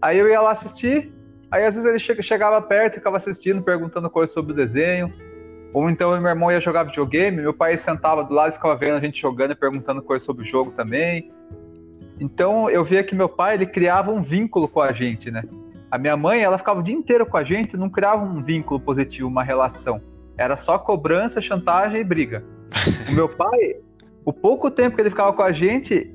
Aí 0.00 0.18
eu 0.18 0.28
ia 0.28 0.40
lá 0.40 0.50
assistir. 0.50 1.12
Aí 1.50 1.64
às 1.64 1.74
vezes 1.74 1.88
ele 1.88 2.22
chegava 2.22 2.60
perto 2.60 2.94
e 2.94 2.98
ficava 2.98 3.16
assistindo, 3.16 3.62
perguntando 3.62 4.10
coisas 4.10 4.34
sobre 4.34 4.52
o 4.52 4.56
desenho. 4.56 5.06
Ou 5.72 5.88
então 5.88 6.18
meu 6.20 6.30
irmão 6.30 6.52
ia 6.52 6.60
jogar 6.60 6.84
videogame, 6.84 7.40
meu 7.40 7.54
pai 7.54 7.76
sentava 7.78 8.22
do 8.22 8.34
lado 8.34 8.50
e 8.50 8.54
ficava 8.54 8.76
vendo 8.76 8.96
a 8.96 9.00
gente 9.00 9.20
jogando 9.20 9.52
e 9.52 9.54
perguntando 9.54 10.02
coisas 10.02 10.24
sobre 10.24 10.44
o 10.44 10.46
jogo 10.46 10.70
também. 10.72 11.30
Então 12.20 12.68
eu 12.68 12.84
via 12.84 13.02
que 13.02 13.14
meu 13.14 13.28
pai 13.28 13.54
ele 13.54 13.66
criava 13.66 14.10
um 14.10 14.22
vínculo 14.22 14.68
com 14.68 14.80
a 14.80 14.92
gente, 14.92 15.30
né? 15.30 15.42
A 15.90 15.98
minha 15.98 16.16
mãe 16.16 16.42
ela 16.42 16.58
ficava 16.58 16.80
o 16.80 16.82
dia 16.82 16.94
inteiro 16.94 17.26
com 17.26 17.36
a 17.36 17.44
gente, 17.44 17.76
não 17.76 17.88
criava 17.88 18.22
um 18.22 18.42
vínculo 18.42 18.80
positivo, 18.80 19.28
uma 19.28 19.42
relação. 19.42 20.00
Era 20.36 20.56
só 20.56 20.78
cobrança, 20.78 21.40
chantagem 21.40 22.00
e 22.00 22.04
briga. 22.04 22.44
o 23.10 23.12
meu 23.12 23.28
pai, 23.28 23.76
o 24.24 24.32
pouco 24.32 24.70
tempo 24.70 24.94
que 24.96 25.02
ele 25.02 25.10
ficava 25.10 25.32
com 25.32 25.42
a 25.42 25.52
gente, 25.52 26.14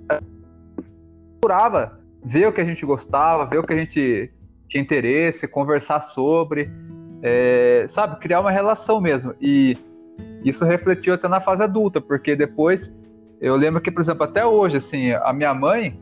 procurava 1.40 2.00
ver 2.24 2.48
o 2.48 2.52
que 2.52 2.62
a 2.62 2.66
gente 2.66 2.86
gostava, 2.86 3.46
ver 3.46 3.60
o 3.60 3.64
que 3.64 3.74
a 3.74 3.78
gente 3.78 4.32
tinha 4.68 4.82
interesse, 4.82 5.48
conversar 5.48 6.02
sobre 6.02 6.70
é, 7.22 7.86
sabe, 7.90 8.20
criar 8.20 8.42
uma 8.42 8.52
relação 8.52 9.02
mesmo. 9.02 9.34
E 9.42 9.78
isso 10.44 10.66
refletiu 10.66 11.14
até 11.14 11.28
na 11.28 11.40
fase 11.40 11.64
adulta, 11.64 12.00
porque 12.00 12.36
depois 12.36 12.94
eu 13.40 13.56
lembro 13.56 13.80
que, 13.80 13.92
por 13.92 14.02
exemplo, 14.02 14.24
até 14.24 14.46
hoje, 14.46 14.78
assim, 14.78 15.12
a 15.12 15.32
minha 15.32 15.54
mãe, 15.54 16.00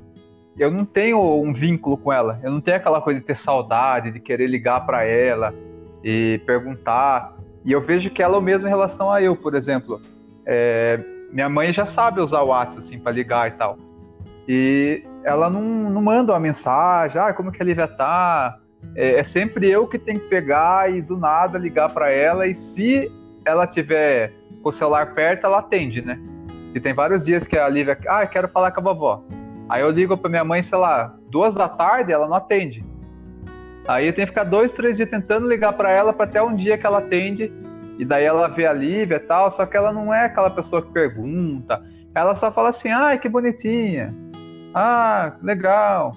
eu 0.58 0.72
não 0.72 0.86
tenho 0.86 1.20
um 1.20 1.54
vínculo 1.54 1.98
com 1.98 2.12
ela. 2.12 2.40
Eu 2.42 2.52
não 2.52 2.62
tenho 2.62 2.78
aquela 2.78 3.02
coisa 3.02 3.20
de 3.20 3.26
ter 3.26 3.36
saudade, 3.36 4.12
de 4.12 4.20
querer 4.20 4.48
ligar 4.48 4.86
para 4.86 5.04
ela 5.04 5.54
e 6.04 6.42
perguntar. 6.46 7.36
E 7.66 7.72
eu 7.72 7.82
vejo 7.82 8.10
que 8.10 8.24
ela 8.24 8.36
é 8.36 8.40
o 8.40 8.42
mesmo 8.42 8.68
em 8.68 8.72
relação 8.72 9.12
a 9.12 9.22
eu, 9.22 9.36
por 9.36 9.54
exemplo. 9.54 10.02
É, 10.46 11.00
minha 11.32 11.50
mãe 11.50 11.74
já 11.74 11.86
sabe 11.86 12.22
usar 12.22 12.42
o 12.42 12.48
WhatsApp 12.48 12.78
assim 12.78 13.00
para 13.00 13.12
ligar 13.12 13.50
e 13.50 13.52
tal. 13.52 13.78
E 14.48 15.04
ela 15.24 15.50
não, 15.50 15.62
não 15.62 16.02
manda 16.02 16.32
uma 16.32 16.40
mensagem, 16.40 17.20
ah, 17.20 17.34
como 17.34 17.52
que 17.52 17.62
a 17.62 17.66
Lívia 17.66 17.88
tá? 17.88 18.60
É, 18.96 19.20
é 19.20 19.24
sempre 19.24 19.70
eu 19.70 19.88
que 19.88 19.98
tenho 19.98 20.20
que 20.20 20.28
pegar 20.28 20.92
e 20.92 21.02
do 21.02 21.18
nada 21.18 21.58
ligar 21.58 21.94
para 21.94 22.10
ela. 22.12 22.48
E 22.48 22.54
se 22.54 23.12
ela 23.46 23.66
tiver 23.66 24.34
o 24.64 24.72
celular 24.72 25.14
perto, 25.14 25.46
ela 25.46 25.60
atende, 25.60 26.02
né? 26.02 26.20
E 26.74 26.80
tem 26.80 26.94
vários 26.94 27.26
dias 27.26 27.48
que 27.48 27.58
a 27.58 27.70
Lívia, 27.70 27.98
ah, 28.08 28.26
quero 28.26 28.48
falar 28.50 28.72
com 28.72 28.82
a 28.82 28.84
vovó. 28.84 29.24
Aí 29.70 29.82
eu 29.82 29.90
ligo 29.90 30.18
para 30.18 30.30
minha 30.30 30.44
mãe, 30.44 30.62
sei 30.62 30.78
lá, 30.78 31.16
duas 31.30 31.56
da 31.56 31.70
tarde, 31.70 32.12
ela 32.12 32.28
não 32.28 32.36
atende. 32.36 32.84
Aí 33.88 34.08
eu 34.08 34.14
tenho 34.14 34.28
que 34.28 34.34
ficar 34.34 34.44
dois, 34.44 34.72
três 34.72 34.98
dias 34.98 35.10
tentando 35.10 35.48
ligar 35.48 35.74
para 35.74 35.92
ela 35.92 36.12
para 36.12 36.26
até 36.26 36.42
um 36.42 36.56
dia 36.56 36.78
que 36.78 36.86
ela 36.86 37.00
atende. 37.00 37.52
E 37.98 38.04
daí 38.04 38.26
ela 38.26 38.48
vê 38.48 38.66
a 38.66 38.74
Lívia 38.74 39.16
e 39.16 39.20
tal, 39.20 39.50
só 39.50 39.66
que 39.66 39.78
ela 39.78 39.94
não 39.94 40.14
é 40.14 40.26
aquela 40.26 40.50
pessoa 40.50 40.82
que 40.82 40.92
pergunta. 40.92 41.82
Ela 42.14 42.36
só 42.36 42.52
fala 42.52 42.70
assim, 42.70 42.90
ai, 42.90 43.20
que 43.20 43.30
bonitinha. 43.30 44.14
Ah, 44.74 45.34
legal. 45.42 46.16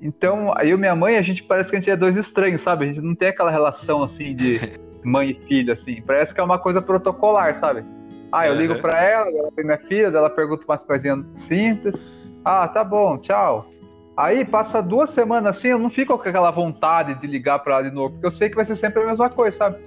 Então, 0.00 0.52
aí 0.56 0.70
eu 0.70 0.76
e 0.76 0.80
minha 0.80 0.96
mãe, 0.96 1.16
a 1.16 1.22
gente 1.22 1.42
parece 1.42 1.70
que 1.70 1.76
a 1.76 1.78
gente 1.78 1.90
é 1.90 1.96
dois 1.96 2.16
estranhos, 2.16 2.62
sabe? 2.62 2.84
A 2.84 2.88
gente 2.88 3.00
não 3.02 3.14
tem 3.14 3.28
aquela 3.28 3.50
relação 3.50 4.02
assim 4.02 4.34
de 4.34 4.58
mãe 5.04 5.30
e 5.30 5.46
filha, 5.46 5.74
assim. 5.74 6.00
Parece 6.02 6.34
que 6.34 6.40
é 6.40 6.44
uma 6.44 6.58
coisa 6.58 6.80
protocolar, 6.80 7.54
sabe? 7.54 7.84
Ah, 8.32 8.46
eu 8.46 8.54
ligo 8.54 8.80
para 8.80 9.02
ela, 9.02 9.28
ela 9.28 9.50
tem 9.52 9.64
minha 9.64 9.78
filha, 9.78 10.06
ela 10.06 10.30
pergunta 10.30 10.64
umas 10.66 10.82
coisinhas 10.82 11.24
simples. 11.34 12.02
Ah, 12.44 12.66
tá 12.68 12.82
bom, 12.82 13.18
tchau. 13.18 13.68
Aí 14.16 14.44
passa 14.44 14.82
duas 14.82 15.10
semanas 15.10 15.56
assim, 15.56 15.68
eu 15.68 15.78
não 15.78 15.90
fico 15.90 16.16
com 16.16 16.28
aquela 16.28 16.50
vontade 16.50 17.14
de 17.20 17.26
ligar 17.26 17.58
para 17.58 17.74
ela 17.74 17.88
de 17.88 17.94
novo, 17.94 18.10
porque 18.10 18.26
eu 18.26 18.30
sei 18.30 18.48
que 18.48 18.56
vai 18.56 18.64
ser 18.64 18.76
sempre 18.76 19.02
a 19.02 19.06
mesma 19.06 19.28
coisa, 19.28 19.56
sabe? 19.56 19.82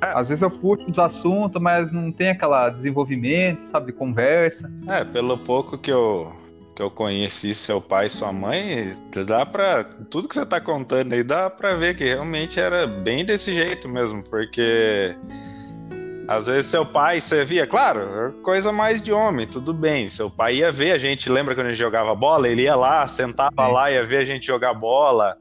É. 0.00 0.06
Às 0.06 0.28
vezes 0.28 0.42
eu 0.42 0.50
puxo 0.50 0.88
os 0.88 0.98
assuntos, 0.98 1.60
mas 1.60 1.90
não 1.90 2.12
tem 2.12 2.30
aquela 2.30 2.68
desenvolvimento, 2.68 3.66
sabe, 3.66 3.86
de 3.86 3.92
conversa. 3.92 4.70
É, 4.86 5.04
pelo 5.04 5.38
pouco 5.38 5.78
que 5.78 5.90
eu 5.90 6.32
que 6.74 6.82
eu 6.82 6.90
conheci 6.90 7.54
seu 7.54 7.80
pai 7.80 8.06
e 8.06 8.10
sua 8.10 8.32
mãe, 8.32 8.94
dá 9.26 9.46
para 9.46 9.84
tudo 10.10 10.28
que 10.28 10.34
você 10.34 10.44
tá 10.44 10.60
contando 10.60 11.12
aí 11.12 11.22
dá 11.22 11.48
para 11.48 11.76
ver 11.76 11.96
que 11.96 12.04
realmente 12.04 12.58
era 12.58 12.86
bem 12.86 13.24
desse 13.24 13.54
jeito 13.54 13.88
mesmo, 13.88 14.22
porque 14.24 15.14
às 16.26 16.46
vezes 16.46 16.66
seu 16.66 16.86
pai, 16.86 17.20
você 17.20 17.44
via, 17.44 17.66
claro, 17.66 18.32
coisa 18.42 18.72
mais 18.72 19.02
de 19.02 19.12
homem, 19.12 19.46
tudo 19.46 19.74
bem. 19.74 20.08
Seu 20.08 20.30
pai 20.30 20.56
ia 20.56 20.72
ver 20.72 20.92
a 20.92 20.98
gente, 20.98 21.28
lembra 21.28 21.54
quando 21.54 21.66
a 21.66 21.70
gente 21.70 21.78
jogava 21.78 22.14
bola? 22.14 22.48
Ele 22.48 22.62
ia 22.62 22.74
lá, 22.74 23.06
sentava 23.06 23.68
lá, 23.68 23.90
ia 23.90 24.02
ver 24.02 24.18
a 24.18 24.24
gente 24.24 24.46
jogar 24.46 24.72
bola. 24.72 25.36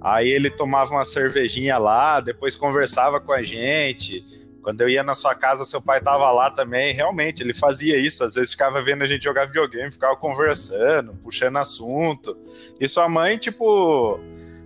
Aí 0.00 0.28
ele 0.28 0.50
tomava 0.50 0.92
uma 0.92 1.04
cervejinha 1.04 1.78
lá, 1.78 2.20
depois 2.20 2.54
conversava 2.54 3.20
com 3.20 3.32
a 3.32 3.42
gente. 3.42 4.43
Quando 4.64 4.80
eu 4.80 4.88
ia 4.88 5.02
na 5.02 5.14
sua 5.14 5.34
casa, 5.34 5.62
seu 5.66 5.80
pai 5.80 6.00
tava 6.00 6.30
lá 6.32 6.50
também. 6.50 6.94
Realmente, 6.94 7.42
ele 7.42 7.52
fazia 7.52 7.98
isso. 7.98 8.24
Às 8.24 8.34
vezes 8.34 8.52
ficava 8.52 8.80
vendo 8.80 9.02
a 9.02 9.06
gente 9.06 9.22
jogar 9.22 9.44
videogame, 9.44 9.92
ficava 9.92 10.16
conversando, 10.16 11.14
puxando 11.22 11.58
assunto. 11.58 12.34
E 12.80 12.88
sua 12.88 13.06
mãe, 13.06 13.36
tipo, 13.36 14.18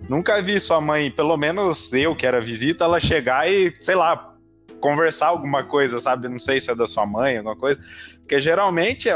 nunca 0.09 0.41
vi 0.41 0.61
sua 0.61 0.81
mãe, 0.81 1.11
pelo 1.11 1.37
menos 1.37 1.93
eu 1.93 2.15
que 2.15 2.25
era 2.25 2.41
visita, 2.41 2.85
ela 2.85 3.01
chegar 3.01 3.51
e, 3.51 3.75
sei 3.81 3.97
lá, 3.97 4.37
conversar 4.81 5.27
alguma 5.27 5.65
coisa, 5.65 5.99
sabe? 5.99 6.29
Não 6.29 6.39
sei 6.39 6.61
se 6.61 6.71
é 6.71 6.77
da 6.77 6.87
sua 6.87 7.05
mãe, 7.05 7.37
alguma 7.37 7.57
coisa. 7.57 7.81
Porque 8.21 8.39
geralmente 8.39 9.09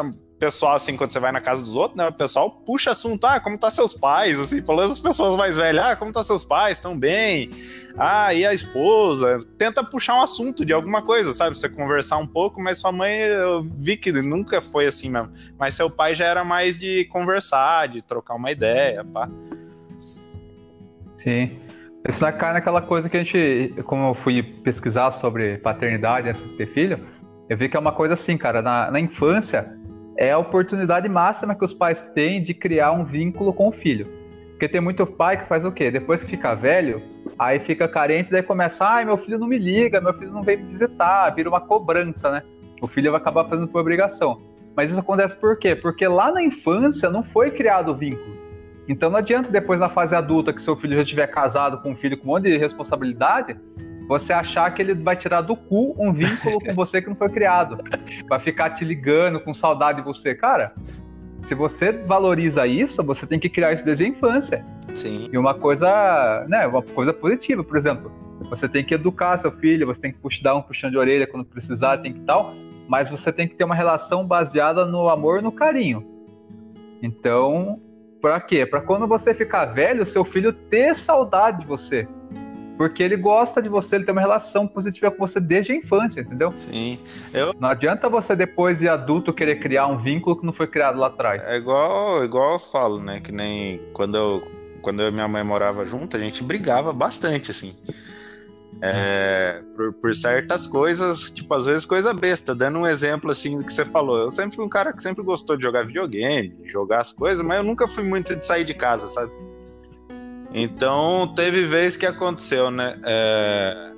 pessoal, 0.43 0.75
assim, 0.75 0.97
quando 0.97 1.13
você 1.13 1.21
vai 1.21 1.31
na 1.31 1.41
casa 1.41 1.63
dos 1.63 1.77
outros, 1.77 1.97
né? 1.97 2.09
O 2.09 2.13
pessoal 2.13 2.51
puxa 2.51 2.91
assunto, 2.91 3.25
ah, 3.25 3.39
como 3.39 3.57
tá 3.57 3.71
seus 3.71 3.95
pais? 3.95 4.41
Assim, 4.41 4.61
menos 4.61 4.93
as 4.93 4.99
pessoas 4.99 5.39
mais 5.39 5.57
velhas, 5.57 5.85
ah, 5.85 5.95
como 5.95 6.13
tá 6.13 6.21
seus 6.21 6.45
pais? 6.45 6.79
Estão 6.79 6.99
bem? 6.99 7.49
Ah, 7.97 8.35
e 8.35 8.45
a 8.45 8.53
esposa? 8.53 9.39
Tenta 9.57 9.85
puxar 9.85 10.17
um 10.17 10.23
assunto 10.23 10.65
de 10.67 10.73
alguma 10.73 11.01
coisa, 11.03 11.33
sabe? 11.33 11.57
Você 11.57 11.69
conversar 11.69 12.17
um 12.17 12.27
pouco, 12.27 12.61
mas 12.61 12.79
sua 12.79 12.91
mãe, 12.91 13.21
eu 13.21 13.63
vi 13.79 13.97
que 13.97 14.11
nunca 14.11 14.61
foi 14.61 14.87
assim 14.87 15.11
mesmo. 15.11 15.31
Mas 15.57 15.75
seu 15.75 15.89
pai 15.89 16.13
já 16.13 16.27
era 16.27 16.43
mais 16.43 16.77
de 16.77 17.05
conversar, 17.05 17.87
de 17.87 18.03
trocar 18.03 18.35
uma 18.35 18.51
ideia, 18.51 19.05
pá. 19.05 19.29
Sim. 21.15 21.57
Isso 22.09 22.21
cara 22.33 22.55
naquela 22.55 22.83
coisa 22.83 23.09
que 23.09 23.17
a 23.17 23.23
gente, 23.23 23.75
como 23.85 24.09
eu 24.09 24.15
fui 24.15 24.43
pesquisar 24.43 25.13
sobre 25.13 25.59
paternidade 25.59 26.29
antes 26.29 26.43
de 26.43 26.57
ter 26.57 26.67
filho, 26.67 27.07
eu 27.49 27.57
vi 27.57 27.69
que 27.69 27.77
é 27.77 27.81
uma 27.81 27.93
coisa 27.93 28.15
assim, 28.15 28.37
cara, 28.37 28.61
na, 28.61 28.91
na 28.91 28.99
infância, 28.99 29.81
é 30.17 30.33
a 30.33 30.39
oportunidade 30.39 31.09
máxima 31.09 31.55
que 31.55 31.65
os 31.65 31.73
pais 31.73 32.03
têm 32.15 32.43
de 32.43 32.55
criar 32.55 32.93
um 32.93 33.05
vínculo 33.05 33.53
com 33.53 33.69
o 33.69 33.73
filho. 33.73 34.07
Porque 34.51 34.69
tem 34.69 34.81
muito 34.81 35.05
pai 35.07 35.37
que 35.37 35.49
faz 35.49 35.65
o 35.65 35.73
quê? 35.73 35.91
Depois 35.91 36.23
que 36.23 36.31
fica 36.31 36.55
velho, 36.55 37.03
Aí 37.39 37.59
fica 37.59 37.89
carente, 37.89 38.31
daí 38.31 38.43
começa, 38.43 38.85
ai, 38.85 39.05
meu 39.05 39.17
filho 39.17 39.39
não 39.39 39.47
me 39.47 39.59
liga, 39.59 40.01
meu 40.01 40.15
filho 40.15 40.31
não 40.31 40.43
vem 40.43 40.59
me 40.59 40.69
visitar, 40.69 41.29
vira 41.31 41.49
uma 41.49 41.61
cobrança, 41.61 42.31
né? 42.31 42.43
O 42.81 42.87
filho 42.87 43.11
vai 43.11 43.21
acabar 43.21 43.49
fazendo 43.49 43.69
por 43.69 43.81
obrigação. 43.81 44.41
Mas 44.77 44.91
isso 44.91 45.01
acontece 45.01 45.35
por 45.37 45.59
quê? 45.59 45.75
Porque 45.75 46.07
lá 46.07 46.31
na 46.31 46.43
infância 46.43 47.11
não 47.11 47.23
foi 47.23 47.51
criado 47.51 47.91
o 47.91 47.97
vínculo. 47.97 48.37
Então 48.89 49.11
não 49.11 49.19
adianta 49.19 49.51
depois 49.51 49.81
na 49.81 49.89
fase 49.89 50.15
adulta 50.15 50.53
que 50.53 50.61
seu 50.61 50.77
filho 50.77 50.97
já 50.97 51.03
estiver 51.03 51.27
casado 51.27 51.83
com 51.83 51.91
um 51.91 51.97
filho 51.97 52.17
com 52.17 52.25
um 52.25 52.27
monte 52.29 52.45
de 52.45 52.57
responsabilidade, 52.57 53.57
você 54.09 54.33
achar 54.33 54.73
que 54.73 54.83
ele 54.83 54.95
vai 54.95 55.17
tirar 55.17 55.41
do 55.41 55.57
cu 55.57 55.95
um 55.99 56.13
vínculo 56.13 56.61
com 56.61 56.75
você 56.75 57.01
que 57.01 57.09
não 57.09 57.17
foi 57.17 57.29
criado. 57.29 57.79
Vai 58.29 58.41
ficar 58.41 58.71
te 58.71 58.85
ligando 58.85 59.41
com 59.41 59.55
saudade 59.55 59.99
de 59.99 60.05
você. 60.05 60.35
Cara, 60.35 60.75
se 61.39 61.55
você 61.55 61.93
valoriza 61.93 62.67
isso, 62.67 63.03
você 63.03 63.27
tem 63.27 63.39
que 63.39 63.49
criar 63.49 63.73
isso 63.73 63.85
desde 63.85 64.05
a 64.05 64.09
infância. 64.09 64.65
Sim. 64.95 65.29
E 65.33 65.37
uma 65.37 65.55
coisa, 65.55 66.45
né, 66.49 66.67
uma 66.67 66.83
coisa 66.83 67.13
positiva, 67.13 67.65
por 67.65 67.77
exemplo, 67.77 68.13
você 68.49 68.69
tem 68.69 68.85
que 68.85 68.95
educar 68.95 69.37
seu 69.37 69.51
filho, 69.51 69.87
você 69.87 70.03
tem 70.03 70.13
que 70.13 70.43
dar 70.43 70.55
um 70.55 70.63
puxão 70.63 70.91
de 70.91 70.97
orelha 70.97 71.27
quando 71.27 71.45
precisar, 71.45 71.99
tem 71.99 72.13
que 72.13 72.21
tal, 72.21 72.55
mas 72.89 73.09
você 73.09 73.33
tem 73.33 73.49
que 73.49 73.55
ter 73.55 73.65
uma 73.65 73.75
relação 73.75 74.27
baseada 74.27 74.85
no 74.85 75.09
amor 75.09 75.41
e 75.41 75.43
no 75.43 75.53
carinho. 75.53 76.07
Então, 77.03 77.77
para 78.21 78.41
quê? 78.41 78.65
Para 78.65 78.81
quando 78.81 79.07
você 79.07 79.35
ficar 79.35 79.65
velho, 79.67 80.07
seu 80.07 80.25
filho 80.25 80.53
ter 80.53 80.95
saudade 80.95 81.63
de 81.63 81.67
você. 81.67 82.07
Porque 82.77 83.03
ele 83.03 83.17
gosta 83.17 83.61
de 83.61 83.69
você, 83.69 83.97
ele 83.97 84.05
tem 84.05 84.13
uma 84.13 84.21
relação 84.21 84.67
positiva 84.67 85.11
com 85.11 85.19
você 85.19 85.39
desde 85.39 85.73
a 85.73 85.77
infância, 85.77 86.21
entendeu? 86.21 86.53
Sim. 86.53 86.99
Eu... 87.33 87.55
Não 87.59 87.69
adianta 87.69 88.09
você 88.09 88.35
depois 88.35 88.79
de 88.79 88.89
adulto 88.89 89.33
querer 89.33 89.61
criar 89.61 89.87
um 89.87 89.99
vínculo 89.99 90.37
que 90.37 90.47
não 90.47 90.53
foi 90.53 90.67
criado 90.67 90.99
lá 90.99 91.09
atrás. 91.09 91.47
É 91.47 91.57
igual, 91.57 92.25
igual 92.25 92.55
eu 92.55 92.59
falo, 92.59 93.01
né? 93.01 93.21
Que 93.21 93.31
nem 93.31 93.81
quando 93.93 94.17
eu, 94.17 94.43
quando 94.81 95.03
eu 95.03 95.09
e 95.09 95.13
minha 95.13 95.29
mãe 95.29 95.45
morava 95.45 95.85
junto, 95.85 96.17
a 96.17 96.21
gente 96.21 96.43
brigava 96.43 96.93
bastante, 96.93 97.51
assim. 97.51 97.75
É, 98.85 99.63
por, 99.77 99.93
por, 99.93 100.13
certas 100.13 100.67
coisas, 100.67 101.31
tipo, 101.31 101.55
às 101.55 101.67
vezes 101.67 101.87
coisa 101.87 102.13
besta. 102.13 102.53
Dando 102.53 102.81
um 102.81 102.87
exemplo 102.87 103.31
assim 103.31 103.59
do 103.59 103.65
que 103.65 103.73
você 103.73 103.85
falou. 103.85 104.19
Eu 104.19 104.31
sempre 104.31 104.57
fui 104.57 104.65
um 104.65 104.69
cara 104.69 104.93
que 104.93 105.01
sempre 105.01 105.23
gostou 105.23 105.57
de 105.57 105.63
jogar 105.63 105.87
videogame, 105.87 106.57
jogar 106.65 107.01
as 107.01 107.13
coisas, 107.13 107.47
mas 107.47 107.59
eu 107.59 107.63
nunca 107.63 107.87
fui 107.87 108.03
muito 108.03 108.35
de 108.35 108.45
sair 108.45 108.65
de 108.65 108.75
casa, 108.75 109.07
sabe? 109.07 109.31
Então, 110.55 111.33
teve 111.35 111.65
vez 111.65 111.97
que 111.97 112.07
aconteceu, 112.07 112.71
né? 112.71 112.99
É... 113.05 113.93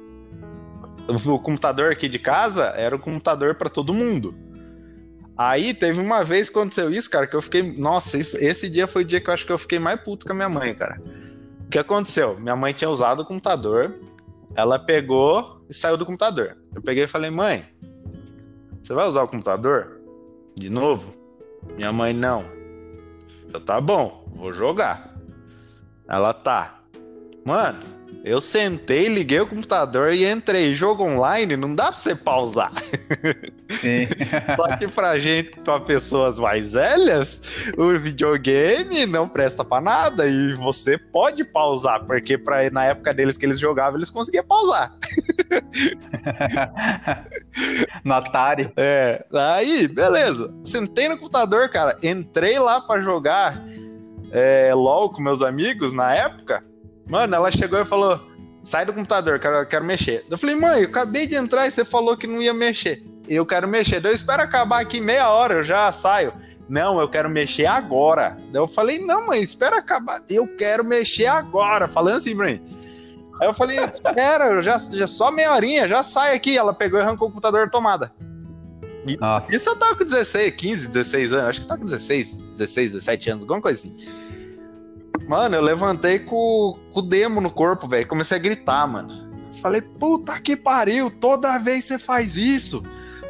O 1.27 1.39
computador 1.39 1.93
aqui 1.93 2.09
de 2.09 2.19
casa 2.19 2.67
era 2.77 2.95
o 2.95 2.99
computador 2.99 3.57
para 3.57 3.69
todo 3.69 3.93
mundo. 3.93 4.35
Aí 5.37 5.75
teve 5.75 6.01
uma 6.01 6.23
vez 6.23 6.49
que 6.49 6.57
aconteceu 6.57 6.91
isso, 6.91 7.11
cara, 7.11 7.27
que 7.27 7.35
eu 7.35 7.43
fiquei. 7.43 7.63
Nossa, 7.63 8.17
isso, 8.17 8.37
esse 8.39 8.71
dia 8.71 8.87
foi 8.87 9.03
o 9.03 9.05
dia 9.05 9.21
que 9.21 9.29
eu 9.29 9.35
acho 9.35 9.45
que 9.45 9.53
eu 9.53 9.59
fiquei 9.59 9.79
mais 9.79 10.01
puto 10.01 10.25
com 10.25 10.33
a 10.33 10.37
minha 10.37 10.49
mãe, 10.49 10.73
cara. 10.75 11.03
O 11.67 11.69
que 11.69 11.79
aconteceu? 11.79 12.39
Minha 12.39 12.55
mãe 12.55 12.73
tinha 12.73 12.89
usado 12.89 13.21
o 13.21 13.27
computador, 13.27 13.99
ela 14.55 14.79
pegou 14.79 15.65
e 15.69 15.75
saiu 15.75 15.97
do 15.97 16.07
computador. 16.07 16.57
Eu 16.75 16.81
peguei 16.81 17.05
e 17.05 17.09
falei, 17.09 17.31
mãe, 17.31 17.65
você 18.81 18.95
vai 18.95 19.07
usar 19.07 19.23
o 19.23 19.29
computador? 19.29 20.01
De 20.57 20.71
novo? 20.71 21.13
Minha 21.75 21.93
mãe, 21.93 22.13
não. 22.13 22.45
Eu, 23.53 23.61
tá 23.61 23.81
bom, 23.81 24.31
vou 24.37 24.53
jogar. 24.53 25.14
Ela 26.09 26.33
tá. 26.33 26.81
Mano, 27.45 27.81
eu 28.25 28.41
sentei, 28.41 29.07
liguei 29.07 29.39
o 29.41 29.47
computador 29.47 30.15
e 30.15 30.25
entrei. 30.25 30.75
Jogo 30.75 31.05
online 31.05 31.59
não 31.59 31.75
dá 31.75 31.85
pra 31.85 31.93
você 31.93 32.15
pausar. 32.15 32.73
Sim. 33.69 34.09
Só 34.57 34.77
que 34.79 34.89
pra 34.89 35.19
gente, 35.19 35.61
pra 35.61 35.79
pessoas 35.79 36.39
mais 36.39 36.73
velhas, 36.73 37.43
o 37.77 37.95
videogame 37.99 39.05
não 39.05 39.29
presta 39.29 39.63
pra 39.63 39.79
nada 39.79 40.27
e 40.27 40.55
você 40.55 40.97
pode 40.97 41.45
pausar, 41.45 42.03
porque 42.07 42.39
pra, 42.39 42.71
na 42.71 42.87
época 42.87 43.13
deles 43.13 43.37
que 43.37 43.45
eles 43.45 43.59
jogavam, 43.59 43.99
eles 43.99 44.09
conseguiam 44.09 44.45
pausar. 44.45 44.95
no 48.03 48.15
Atari. 48.15 48.73
É, 48.75 49.23
aí, 49.35 49.87
beleza. 49.87 50.51
Sentei 50.65 51.11
no 51.11 51.19
computador, 51.19 51.69
cara, 51.69 51.95
entrei 52.03 52.59
lá 52.59 52.81
pra 52.81 53.03
jogar 53.03 53.63
é, 54.35 54.75
LOL 54.75 55.11
com 55.11 55.23
meus 55.23 55.43
amigos 55.43 55.93
na 55.93 56.13
época, 56.13 56.65
mano, 57.09 57.37
ela 57.37 57.53
chegou 57.53 57.81
e 57.81 57.85
falou: 57.85 58.21
sai 58.65 58.85
do 58.85 58.93
computador, 58.93 59.39
quero, 59.39 59.65
quero 59.65 59.85
mexer. 59.85 60.27
Eu 60.29 60.37
falei, 60.37 60.57
mãe, 60.57 60.83
eu 60.83 60.89
acabei 60.89 61.25
de 61.25 61.37
entrar 61.37 61.69
e 61.69 61.71
você 61.71 61.85
falou 61.85 62.17
que 62.17 62.27
não 62.27 62.43
ia 62.43 62.53
mexer. 62.53 63.01
Eu 63.29 63.47
quero 63.47 63.69
mexer. 63.69 64.05
eu 64.05 64.13
espero 64.13 64.43
acabar 64.43 64.81
aqui 64.81 65.01
meia 65.01 65.31
hora, 65.31 65.55
eu 65.55 65.63
já 65.63 65.91
saio. 65.93 66.33
Não, 66.69 66.99
eu 66.99 67.09
quero 67.09 67.31
mexer 67.31 67.67
agora. 67.67 68.37
Eu 68.53 68.67
falei, 68.67 68.99
não, 68.99 69.29
mãe, 69.29 69.41
espera 69.41 69.79
acabar. 69.79 70.21
Eu 70.29 70.49
quero 70.57 70.83
mexer 70.83 71.27
agora. 71.27 71.87
Falando 71.87 72.17
assim 72.17 72.35
mim. 72.35 72.61
Aí 73.41 73.47
eu 73.49 73.55
falei, 73.55 73.79
espera, 73.79 74.61
já, 74.63 74.79
já 74.79 75.07
só 75.07 75.31
meia 75.31 75.53
horinha, 75.53 75.87
já 75.87 76.03
sai 76.03 76.35
aqui. 76.35 76.57
Ela 76.57 76.75
pegou 76.75 76.99
e 76.99 77.03
arrancou 77.03 77.29
o 77.29 77.31
computador 77.31 77.71
tomada. 77.71 78.13
E, 79.07 79.19
isso 79.55 79.69
eu 79.69 79.77
tava 79.77 79.97
com 79.97 80.05
16, 80.05 80.55
15, 80.55 80.89
16 80.89 81.33
anos. 81.33 81.45
Acho 81.47 81.61
que 81.61 81.67
tava 81.67 81.81
com 81.81 81.87
16, 81.87 82.43
16, 82.53 82.93
17 82.93 83.31
anos, 83.31 83.43
alguma 83.43 83.61
coisa 83.61 83.87
assim. 83.87 83.97
Mano, 85.29 85.57
eu 85.57 85.63
levantei 85.63 86.19
com, 86.19 86.79
com 86.93 87.01
o 87.01 87.03
demo 87.03 87.41
no 87.41 87.51
corpo, 87.51 87.89
velho. 87.89 88.07
Comecei 88.07 88.37
a 88.37 88.41
gritar, 88.41 88.87
mano. 88.87 89.25
Falei, 89.61 89.81
puta 89.81 90.39
que 90.41 90.57
pariu, 90.57 91.11
toda 91.11 91.59
vez 91.59 91.85
você 91.85 91.99
faz 91.99 92.37
isso. 92.37 92.83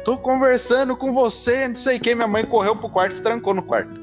Tô 0.03 0.17
conversando 0.17 0.95
com 0.95 1.13
você, 1.13 1.67
não 1.67 1.75
sei 1.75 1.97
o 1.97 1.99
que. 1.99 2.13
Minha 2.13 2.27
mãe 2.27 2.45
correu 2.45 2.75
pro 2.75 2.89
quarto 2.89 3.13
e 3.13 3.15
se 3.15 3.23
trancou 3.23 3.53
no 3.53 3.63
quarto. 3.63 3.95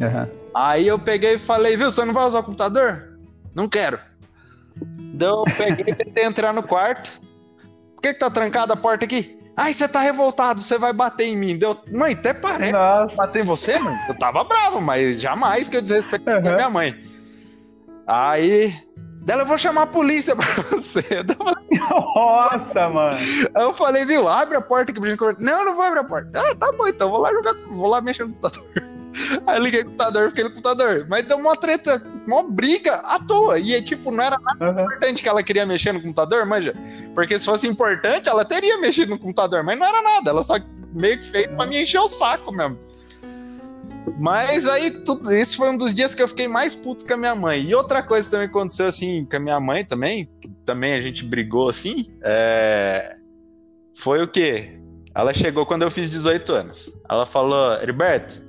Uhum. 0.00 0.28
Aí 0.54 0.86
eu 0.86 0.98
peguei 0.98 1.34
e 1.34 1.38
falei, 1.38 1.76
viu, 1.76 1.90
você 1.90 2.04
não 2.04 2.14
vai 2.14 2.26
usar 2.26 2.40
o 2.40 2.44
computador? 2.44 3.18
Não 3.54 3.68
quero. 3.68 3.98
Então 4.98 5.44
eu 5.46 5.54
peguei 5.54 5.84
e 5.88 5.94
tentei 5.94 6.24
entrar 6.24 6.52
no 6.52 6.62
quarto. 6.62 7.20
Por 7.94 8.02
que, 8.02 8.14
que 8.14 8.20
tá 8.20 8.30
trancada 8.30 8.72
a 8.72 8.76
porta 8.76 9.04
aqui? 9.04 9.38
Ai, 9.56 9.72
você 9.72 9.88
tá 9.88 10.00
revoltado, 10.00 10.60
você 10.60 10.76
vai 10.76 10.92
bater 10.92 11.24
em 11.24 11.36
mim. 11.36 11.56
Deu... 11.56 11.80
Mãe, 11.90 12.12
até 12.12 12.34
parece 12.34 12.72
Nossa. 12.72 13.16
bater 13.16 13.42
em 13.42 13.46
você, 13.46 13.78
mãe. 13.78 13.96
Eu 14.06 14.14
tava 14.18 14.44
bravo, 14.44 14.80
mas 14.80 15.18
jamais 15.20 15.68
que 15.68 15.76
eu 15.78 15.82
desrespeitei 15.82 16.34
uhum. 16.34 16.54
minha 16.54 16.68
mãe. 16.68 16.94
Aí, 18.06 18.74
dela, 19.22 19.42
eu 19.42 19.46
vou 19.46 19.56
chamar 19.56 19.82
a 19.82 19.86
polícia 19.86 20.36
pra 20.36 20.46
você. 20.70 21.02
Nossa, 22.14 22.88
mano. 22.88 23.16
Eu 23.54 23.72
falei, 23.72 24.04
viu, 24.04 24.28
abre 24.28 24.56
a 24.56 24.60
porta 24.60 24.92
que 24.92 25.00
gente 25.00 25.16
conversa. 25.16 25.42
Não, 25.42 25.64
não 25.64 25.74
vou 25.74 25.84
abrir 25.84 26.00
a 26.00 26.04
porta. 26.04 26.30
Ah, 26.38 26.54
tá 26.54 26.70
bom, 26.72 26.86
então 26.86 27.10
vou 27.10 27.20
lá 27.20 27.32
jogar, 27.32 27.54
vou 27.54 27.88
lá 27.88 28.00
mexer 28.02 28.26
no 28.26 28.34
computador. 28.34 28.95
Aí 29.46 29.58
eu 29.58 29.62
liguei 29.62 29.80
o 29.80 29.84
computador, 29.86 30.28
fiquei 30.28 30.44
no 30.44 30.50
computador. 30.50 31.06
Mas 31.08 31.24
deu 31.24 31.36
uma 31.36 31.56
treta, 31.56 32.02
uma 32.26 32.42
briga 32.42 32.96
à 32.96 33.18
toa. 33.18 33.58
E 33.58 33.80
tipo, 33.82 34.10
não 34.10 34.24
era 34.24 34.38
nada 34.38 34.64
uhum. 34.64 34.84
importante 34.84 35.22
que 35.22 35.28
ela 35.28 35.42
queria 35.42 35.66
mexer 35.66 35.92
no 35.92 36.00
computador, 36.00 36.44
manja. 36.44 36.74
Porque 37.14 37.38
se 37.38 37.44
fosse 37.44 37.66
importante, 37.66 38.28
ela 38.28 38.44
teria 38.44 38.78
mexido 38.78 39.12
no 39.12 39.18
computador, 39.18 39.62
mas 39.62 39.78
não 39.78 39.86
era 39.86 40.02
nada. 40.02 40.30
Ela 40.30 40.42
só 40.42 40.56
meio 40.92 41.18
que 41.18 41.26
fez 41.26 41.46
pra 41.46 41.66
me 41.66 41.82
encher 41.82 42.00
o 42.00 42.08
saco 42.08 42.52
mesmo. 42.52 42.78
Mas 44.18 44.66
aí, 44.66 44.90
tudo, 44.90 45.32
esse 45.32 45.56
foi 45.56 45.68
um 45.68 45.76
dos 45.76 45.94
dias 45.94 46.14
que 46.14 46.22
eu 46.22 46.28
fiquei 46.28 46.48
mais 46.48 46.74
puto 46.74 47.04
com 47.04 47.14
a 47.14 47.16
minha 47.16 47.34
mãe. 47.34 47.62
E 47.62 47.74
outra 47.74 48.02
coisa 48.02 48.30
também 48.30 48.46
aconteceu 48.46 48.86
assim 48.86 49.24
com 49.24 49.36
a 49.36 49.40
minha 49.40 49.60
mãe 49.60 49.84
também, 49.84 50.28
que 50.40 50.48
também 50.64 50.94
a 50.94 51.00
gente 51.00 51.24
brigou 51.24 51.68
assim, 51.68 52.06
é... 52.22 53.16
foi 53.94 54.22
o 54.22 54.28
quê? 54.28 54.80
Ela 55.14 55.32
chegou 55.34 55.66
quando 55.66 55.82
eu 55.82 55.90
fiz 55.90 56.10
18 56.10 56.52
anos. 56.52 56.98
Ela 57.10 57.26
falou, 57.26 57.74
Heriberto, 57.80 58.45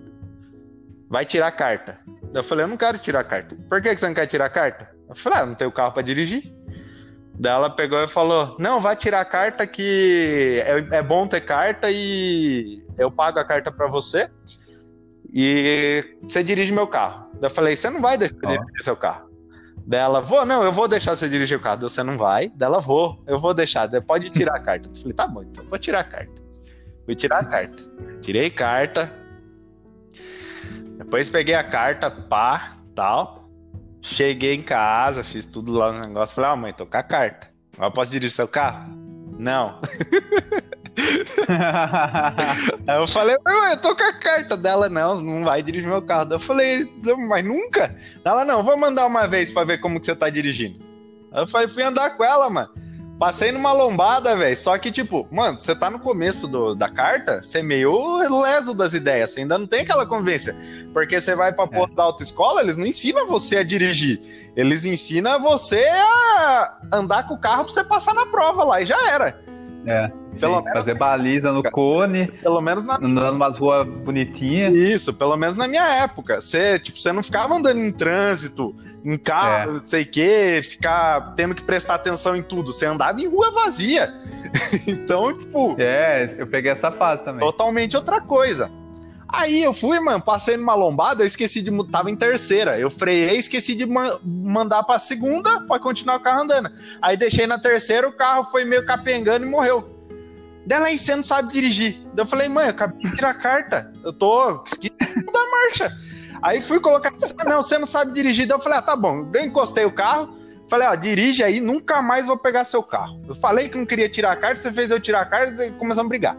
vai 1.10 1.26
tirar 1.26 1.48
a 1.48 1.52
carta. 1.52 2.00
Eu 2.34 2.44
falei, 2.44 2.66
eu 2.66 2.70
não 2.70 2.78
quero 2.78 2.98
tirar 2.98 3.22
a 3.22 3.24
carta. 3.24 3.56
Por 3.70 3.82
que 3.82 3.96
você 3.96 4.08
não 4.08 4.14
quer 4.14 4.28
tirar 4.28 4.46
a 4.46 4.50
carta? 4.50 4.90
Eu 5.08 5.16
falei, 5.16 5.40
ah, 5.40 5.46
não 5.46 5.56
tenho 5.56 5.72
carro 5.72 5.94
para 5.94 6.04
dirigir. 6.04 6.54
Daí 7.40 7.54
ela 7.54 7.70
pegou 7.70 8.04
e 8.04 8.08
falou: 8.08 8.56
Não, 8.60 8.80
vai 8.80 8.96
tirar 8.96 9.22
a 9.22 9.26
carta 9.26 9.68
que 9.68 10.62
é, 10.66 10.98
é 10.98 11.04
bom 11.04 11.28
ter 11.28 11.42
carta 11.42 11.88
e 11.92 12.84
eu 12.98 13.12
pago 13.12 13.40
a 13.40 13.46
carta 13.46 13.72
para 13.72 13.88
você 13.88 14.30
e 15.32 16.18
você 16.24 16.44
dirige 16.44 16.72
meu 16.72 16.88
carro. 16.88 17.30
Daí 17.34 17.50
eu 17.50 17.54
falei: 17.54 17.76
Você 17.76 17.90
não 17.90 18.02
vai 18.02 18.18
deixar 18.18 18.36
oh. 18.44 18.48
dirigir 18.48 18.84
seu 18.84 18.96
carro. 18.96 19.28
Dela, 19.86 20.20
vou, 20.20 20.46
não, 20.46 20.64
eu 20.64 20.72
vou 20.72 20.88
deixar 20.88 21.16
você 21.16 21.30
dirigir 21.30 21.58
o 21.58 21.62
carro. 21.62 21.80
Você 21.82 22.04
não 22.04 22.18
vai. 22.18 22.50
Dela, 22.50 22.80
vou, 22.80 23.24
eu 23.26 23.38
vou 23.38 23.54
deixar. 23.54 23.88
Pode 24.02 24.32
tirar 24.32 24.56
a 24.56 24.60
carta. 24.60 24.90
Eu 24.90 24.96
falei: 24.96 25.14
Tá 25.14 25.28
bom, 25.28 25.44
então 25.44 25.64
vou 25.66 25.78
tirar 25.78 26.00
a 26.00 26.04
carta. 26.04 26.42
Fui 27.06 27.16
tirar 27.16 27.40
a 27.40 27.46
carta. 27.46 27.84
Tirei 28.20 28.50
carta, 28.50 29.12
depois 31.08 31.30
peguei 31.30 31.56
a 31.56 31.64
carta, 31.64 32.12
pá, 32.12 32.74
tal. 32.94 33.50
Cheguei 34.02 34.54
em 34.54 34.62
casa, 34.62 35.24
fiz 35.24 35.46
tudo 35.46 35.72
lá 35.72 35.94
no 35.94 36.02
negócio. 36.02 36.36
Falei, 36.36 36.52
ah, 36.52 36.56
mãe, 36.58 36.74
tô 36.74 36.86
com 36.86 36.98
a 36.98 37.04
carta. 37.04 37.48
Agora 37.78 37.92
posso 37.92 38.12
dirigir 38.12 38.36
seu 38.36 38.46
carro? 38.46 38.94
Não. 39.40 39.80
Aí 42.86 42.98
eu 42.98 43.08
falei, 43.08 43.38
mãe, 43.46 43.72
eu 43.72 43.82
tô 43.82 43.96
com 43.96 44.04
a 44.04 44.20
carta 44.20 44.58
dela, 44.58 44.90
não, 44.90 45.22
não 45.22 45.46
vai 45.46 45.64
dirigir 45.64 45.88
meu 45.88 46.02
carro. 46.02 46.30
Eu 46.30 46.40
falei, 46.40 46.92
mas 47.30 47.46
nunca? 47.46 47.96
Ela, 48.26 48.44
não, 48.44 48.62
vou 48.62 48.76
mandar 48.76 49.06
uma 49.06 49.26
vez 49.26 49.50
pra 49.50 49.64
ver 49.64 49.78
como 49.78 50.02
que 50.02 50.08
você 50.08 50.16
tá 50.16 50.30
dirigindo. 50.30 50.78
Aí 51.32 51.42
eu 51.42 51.48
falei, 51.48 51.70
fui 51.70 51.84
andar 51.84 52.18
com 52.18 52.24
ela, 52.26 52.50
mano. 52.50 52.70
Passei 53.20 53.52
numa 53.52 53.74
lombada, 53.74 54.36
velho. 54.36 54.56
Só 54.56 54.78
que, 54.78 54.92
tipo, 54.92 55.28
mano, 55.32 55.60
você 55.60 55.76
tá 55.76 55.90
no 55.90 56.00
começo 56.00 56.48
do, 56.48 56.76
da 56.76 56.88
carta, 56.88 57.42
você 57.42 57.60
é 57.60 57.64
meio 57.64 58.18
leso 58.42 58.76
das 58.76 58.94
ideias. 58.94 59.32
Você 59.32 59.40
ainda 59.42 59.58
não 59.58 59.66
tem 59.66 59.82
aquela 59.82 60.06
convivência. 60.06 60.56
Porque 60.94 61.20
você 61.20 61.36
vai 61.36 61.52
pra 61.52 61.66
é. 61.66 61.68
porra 61.68 61.96
da 61.96 62.04
autoescola, 62.04 62.62
eles 62.62 62.78
não 62.78 62.86
ensinam 62.86 63.28
você 63.28 63.58
a 63.58 63.64
dirigir. 63.64 64.52
Eles 64.56 64.86
ensinam 64.86 65.42
você 65.42 65.84
a 65.88 66.78
andar 66.94 67.28
com 67.28 67.34
o 67.34 67.40
carro 67.40 67.64
pra 67.64 67.74
você 67.74 67.84
passar 67.84 68.14
na 68.14 68.28
prova 68.28 68.64
lá 68.64 68.82
e 68.82 68.86
já 68.86 69.10
era. 69.10 69.40
É. 69.88 70.12
Pelo 70.38 70.62
menos, 70.62 70.74
fazer 70.74 70.94
baliza 70.94 71.52
no 71.52 71.64
cone. 71.64 72.28
Pelo 72.28 72.62
menos 72.62 72.86
na. 72.86 72.96
Andando 72.96 73.36
umas 73.36 73.58
ruas 73.58 73.88
bonitinhas. 73.88 74.78
Isso, 74.78 75.14
pelo 75.14 75.36
menos 75.38 75.56
na 75.56 75.68
minha 75.68 75.88
época. 76.04 76.42
Você, 76.42 76.78
tipo, 76.78 76.98
não 77.14 77.24
ficava 77.24 77.56
andando 77.56 77.80
em 77.80 77.92
trânsito, 77.92 78.76
em 79.04 79.18
carro, 79.18 79.72
é. 79.72 79.74
não 79.76 79.86
sei 79.86 80.04
o 80.04 80.06
quê, 80.06 80.62
ficar 80.62 81.34
tendo 81.36 81.56
que 81.56 81.64
prestar 81.64 81.96
atenção 81.96 82.36
em 82.36 82.44
tudo. 82.44 82.74
Você 82.74 82.86
andava 82.86 83.20
em 83.22 83.28
rua 83.28 83.52
vazia. 83.52 84.14
então, 84.86 85.38
tipo. 85.38 85.76
É, 85.80 86.36
eu 86.38 86.46
peguei 86.46 86.72
essa 86.72 86.92
fase 86.92 87.24
também. 87.24 87.46
Totalmente 87.46 87.96
outra 87.96 88.20
coisa. 88.20 88.70
Aí 89.30 89.62
eu 89.62 89.74
fui, 89.74 90.00
mano, 90.00 90.22
passei 90.22 90.56
numa 90.56 90.74
lombada, 90.74 91.22
eu 91.22 91.28
esqueci 91.28 91.62
de. 91.62 91.72
Tava 91.90 92.10
em 92.10 92.16
terceira. 92.16 92.80
Eu 92.80 92.90
freiei, 92.90 93.38
esqueci 93.38 93.76
de 93.76 93.86
ma 93.86 94.18
mandar 94.24 94.84
pra 94.84 94.98
segunda 94.98 95.62
pra 95.62 95.80
continuar 95.80 96.18
o 96.18 96.20
carro 96.22 96.44
andando. 96.44 96.72
Aí 97.02 97.18
deixei 97.18 97.46
na 97.46 97.60
terceira, 97.60 98.08
o 98.08 98.14
carro 98.14 98.46
foi 98.46 98.64
meio 98.64 98.86
capengando 98.86 99.46
e 99.46 99.50
morreu. 99.50 99.98
Dela 100.66 100.88
aí, 100.88 100.98
você 100.98 101.16
não 101.16 101.24
sabe 101.24 101.52
dirigir. 101.52 101.98
Eu 102.16 102.26
falei, 102.26 102.50
mãe, 102.50 102.66
eu 102.66 102.72
acabei 102.72 103.10
de 103.10 103.16
tirar 103.16 103.30
a 103.30 103.34
carta. 103.34 103.94
Eu 104.04 104.12
tô 104.12 104.64
esquecendo 104.66 105.32
da 105.32 105.50
marcha. 105.50 105.98
Aí 106.42 106.62
fui 106.62 106.80
colocar, 106.80 107.12
não, 107.46 107.64
você 107.64 107.78
não 107.78 107.88
sabe 107.88 108.14
dirigir. 108.14 108.46
Daí 108.46 108.58
eu 108.58 108.62
falei, 108.62 108.80
ah, 108.80 108.82
tá 108.82 108.96
bom. 108.96 109.30
Eu 109.34 109.46
encostei 109.46 109.86
o 109.86 109.92
carro. 109.92 110.36
Falei, 110.70 110.86
ó, 110.88 110.96
dirige 110.96 111.42
aí, 111.42 111.62
nunca 111.62 112.02
mais 112.02 112.28
vou 112.28 112.38
pegar 112.38 112.66
seu 112.66 112.84
carro. 112.84 113.22
Eu 113.26 113.34
falei 113.34 113.70
que 113.70 113.78
não 113.78 113.86
queria 113.86 114.10
tirar 114.10 114.34
a 114.34 114.36
carta, 114.36 114.58
você 114.58 114.72
fez 114.72 114.92
eu 114.92 115.00
tirar 115.00 115.22
a 115.22 115.26
carta 115.26 115.66
e 115.66 115.72
começamos 115.72 116.06
a 116.06 116.10
brigar. 116.10 116.38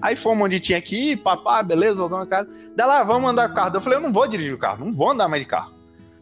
Aí 0.00 0.14
fomos 0.14 0.44
onde 0.44 0.60
tinha 0.60 0.80
que 0.80 1.12
ir, 1.12 1.16
papá, 1.16 1.62
beleza, 1.62 1.96
voltamos 1.96 2.24
na 2.24 2.30
casa. 2.30 2.48
Daí 2.76 2.86
lá, 2.86 3.02
vamos 3.02 3.30
andar 3.30 3.50
o 3.50 3.54
carro. 3.54 3.74
Eu 3.74 3.80
falei, 3.80 3.98
eu 3.98 4.02
não 4.02 4.12
vou 4.12 4.26
dirigir 4.28 4.54
o 4.54 4.58
carro, 4.58 4.84
não 4.84 4.92
vou 4.92 5.10
andar 5.10 5.28
mais 5.28 5.42
de 5.42 5.48
carro. 5.48 5.72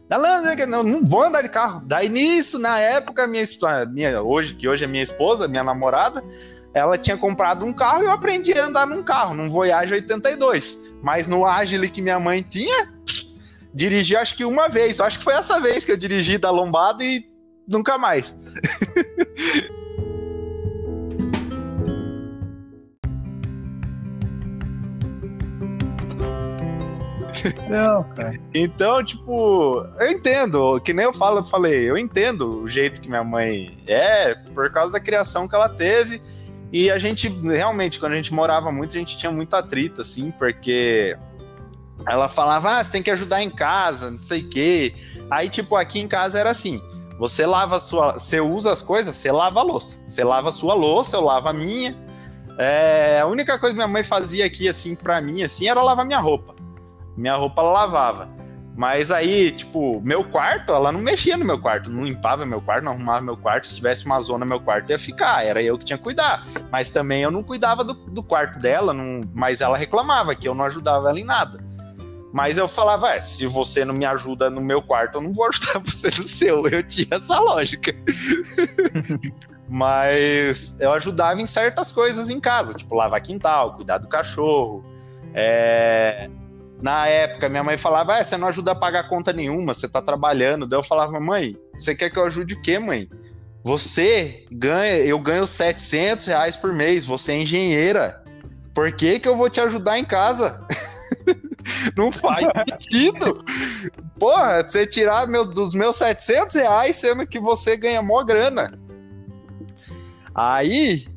Daí 0.09 0.19
lá, 0.19 0.41
não, 0.65 0.83
não 0.83 1.05
vou 1.05 1.23
andar 1.23 1.41
de 1.41 1.49
carro. 1.49 1.81
Daí 1.85 2.09
nisso, 2.09 2.57
na 2.57 2.79
época, 2.79 3.27
minha, 3.27 3.43
minha 3.91 4.21
hoje, 4.21 4.55
que 4.55 4.67
hoje 4.67 4.85
é 4.85 4.87
minha 4.87 5.03
esposa, 5.03 5.47
minha 5.47 5.63
namorada, 5.63 6.23
ela 6.73 6.97
tinha 6.97 7.17
comprado 7.17 7.65
um 7.65 7.73
carro 7.73 8.03
e 8.03 8.05
eu 8.05 8.11
aprendi 8.11 8.53
a 8.53 8.65
andar 8.65 8.87
num 8.87 9.03
carro, 9.03 9.33
num 9.33 9.49
Voyage 9.49 9.93
82. 9.93 10.93
Mas 11.01 11.27
no 11.27 11.45
Agile 11.45 11.89
que 11.89 12.01
minha 12.01 12.19
mãe 12.19 12.41
tinha, 12.41 12.91
dirigi 13.73 14.15
acho 14.15 14.35
que 14.35 14.45
uma 14.45 14.67
vez. 14.67 14.99
Acho 14.99 15.19
que 15.19 15.23
foi 15.23 15.33
essa 15.33 15.59
vez 15.59 15.85
que 15.85 15.91
eu 15.91 15.97
dirigi 15.97 16.37
da 16.37 16.49
lombada 16.49 17.03
e 17.03 17.25
nunca 17.67 17.97
mais. 17.97 18.37
Não, 27.69 28.03
cara. 28.15 28.39
Então, 28.53 29.03
tipo, 29.03 29.85
eu 29.99 30.11
entendo, 30.11 30.79
que 30.81 30.93
nem 30.93 31.05
eu 31.05 31.13
falo, 31.13 31.43
falei, 31.43 31.89
eu 31.89 31.97
entendo 31.97 32.63
o 32.63 32.69
jeito 32.69 33.01
que 33.01 33.07
minha 33.07 33.23
mãe 33.23 33.77
é, 33.87 34.35
por 34.53 34.71
causa 34.71 34.93
da 34.93 34.99
criação 34.99 35.47
que 35.47 35.55
ela 35.55 35.69
teve. 35.69 36.21
E 36.71 36.91
a 36.91 36.97
gente, 36.97 37.29
realmente, 37.29 37.99
quando 37.99 38.13
a 38.13 38.15
gente 38.17 38.33
morava 38.33 38.71
muito, 38.71 38.95
a 38.95 38.99
gente 38.99 39.17
tinha 39.17 39.31
muito 39.31 39.55
atrito, 39.55 40.01
assim, 40.01 40.31
porque 40.31 41.17
ela 42.05 42.27
falava, 42.27 42.77
ah, 42.77 42.83
você 42.83 42.91
tem 42.91 43.03
que 43.03 43.11
ajudar 43.11 43.41
em 43.41 43.49
casa, 43.49 44.11
não 44.11 44.17
sei 44.17 44.41
o 44.41 44.49
quê. 44.49 44.93
Aí, 45.29 45.49
tipo, 45.49 45.75
aqui 45.75 45.99
em 45.99 46.07
casa 46.07 46.39
era 46.39 46.49
assim: 46.49 46.81
você 47.17 47.45
lava 47.45 47.77
a 47.77 47.79
sua. 47.79 48.13
Você 48.13 48.39
usa 48.39 48.71
as 48.71 48.81
coisas, 48.81 49.15
você 49.15 49.31
lava 49.31 49.59
a 49.59 49.63
louça. 49.63 50.03
Você 50.07 50.23
lava 50.23 50.49
a 50.49 50.51
sua 50.51 50.73
louça, 50.73 51.17
eu 51.17 51.21
lavo 51.21 51.47
a 51.47 51.53
minha. 51.53 51.95
É, 52.57 53.19
a 53.21 53.27
única 53.27 53.57
coisa 53.59 53.73
que 53.73 53.77
minha 53.77 53.87
mãe 53.87 54.03
fazia 54.03 54.45
aqui, 54.45 54.67
assim, 54.67 54.95
pra 54.95 55.21
mim, 55.21 55.43
assim, 55.43 55.67
era 55.67 55.81
lavar 55.81 56.05
minha 56.05 56.19
roupa 56.19 56.56
minha 57.17 57.35
roupa 57.35 57.61
ela 57.61 57.71
lavava. 57.71 58.29
Mas 58.77 59.11
aí, 59.11 59.51
tipo, 59.51 59.99
meu 60.01 60.23
quarto, 60.23 60.71
ela 60.71 60.91
não 60.91 60.99
mexia 60.99 61.35
no 61.35 61.43
meu 61.43 61.59
quarto, 61.59 61.89
não 61.89 62.05
limpava 62.05 62.45
meu 62.45 62.61
quarto, 62.61 62.83
não 62.83 62.91
arrumava 62.91 63.21
meu 63.21 63.35
quarto. 63.35 63.65
Se 63.65 63.75
tivesse 63.75 64.05
uma 64.05 64.21
zona 64.21 64.45
no 64.45 64.45
meu 64.45 64.59
quarto, 64.59 64.91
ia 64.91 64.99
ficar. 64.99 65.43
Era 65.43 65.63
eu 65.63 65.79
que 65.79 65.85
tinha 65.85 65.97
que 65.97 66.03
cuidar. 66.03 66.45
Mas 66.71 66.91
também 66.91 67.23
eu 67.23 67.31
não 67.31 67.41
cuidava 67.41 67.83
do, 67.83 67.95
do 67.95 68.21
quarto 68.21 68.59
dela, 68.59 68.93
não, 68.93 69.27
mas 69.33 69.61
ela 69.61 69.75
reclamava 69.75 70.35
que 70.35 70.47
eu 70.47 70.53
não 70.53 70.63
ajudava 70.65 71.09
ela 71.09 71.19
em 71.19 71.23
nada. 71.23 71.59
Mas 72.31 72.59
eu 72.59 72.67
falava, 72.67 73.15
é, 73.15 73.19
se 73.19 73.47
você 73.47 73.83
não 73.83 73.95
me 73.95 74.05
ajuda 74.05 74.47
no 74.47 74.61
meu 74.61 74.79
quarto, 74.79 75.15
eu 75.15 75.21
não 75.21 75.33
vou 75.33 75.47
ajudar 75.47 75.79
você 75.83 76.09
no 76.09 76.23
seu. 76.23 76.67
Eu 76.67 76.83
tinha 76.83 77.07
essa 77.09 77.39
lógica. 77.39 77.95
mas 79.67 80.79
eu 80.79 80.93
ajudava 80.93 81.41
em 81.41 81.47
certas 81.47 81.91
coisas 81.91 82.29
em 82.29 82.39
casa, 82.39 82.75
tipo 82.75 82.93
lavar 82.93 83.21
quintal, 83.21 83.73
cuidar 83.73 83.97
do 83.97 84.07
cachorro. 84.07 84.85
É 85.33 86.29
na 86.81 87.07
época, 87.07 87.49
minha 87.49 87.63
mãe 87.63 87.77
falava: 87.77 88.15
ah, 88.15 88.23
você 88.23 88.37
não 88.37 88.47
ajuda 88.47 88.71
a 88.71 88.75
pagar 88.75 89.07
conta 89.07 89.33
nenhuma, 89.33 89.73
você 89.73 89.87
tá 89.87 90.01
trabalhando. 90.01 90.67
Daí 90.67 90.77
eu 90.77 90.83
falava: 90.83 91.19
mãe, 91.19 91.55
você 91.73 91.95
quer 91.95 92.09
que 92.09 92.17
eu 92.17 92.25
ajude 92.25 92.53
o 92.53 92.61
quê, 92.61 92.77
mãe? 92.77 93.09
Você 93.63 94.45
ganha, 94.51 94.97
eu 94.99 95.19
ganho 95.19 95.45
700 95.45 96.27
reais 96.27 96.55
por 96.55 96.71
mês, 96.71 97.05
você 97.05 97.33
é 97.33 97.41
engenheira. 97.41 98.23
Por 98.73 98.91
que, 98.91 99.19
que 99.19 99.27
eu 99.27 99.35
vou 99.35 99.49
te 99.49 99.59
ajudar 99.59 99.97
em 99.97 100.05
casa? 100.05 100.65
não 101.97 102.11
faz 102.11 102.47
sentido. 102.69 103.43
Porra, 104.19 104.63
você 104.63 104.85
tirar 104.85 105.27
meu, 105.27 105.45
dos 105.45 105.73
meus 105.73 105.95
700 105.95 106.55
reais, 106.55 106.95
sendo 106.95 107.25
que 107.25 107.39
você 107.39 107.75
ganha 107.75 108.01
mó 108.01 108.23
grana. 108.23 108.79
Aí 110.33 111.07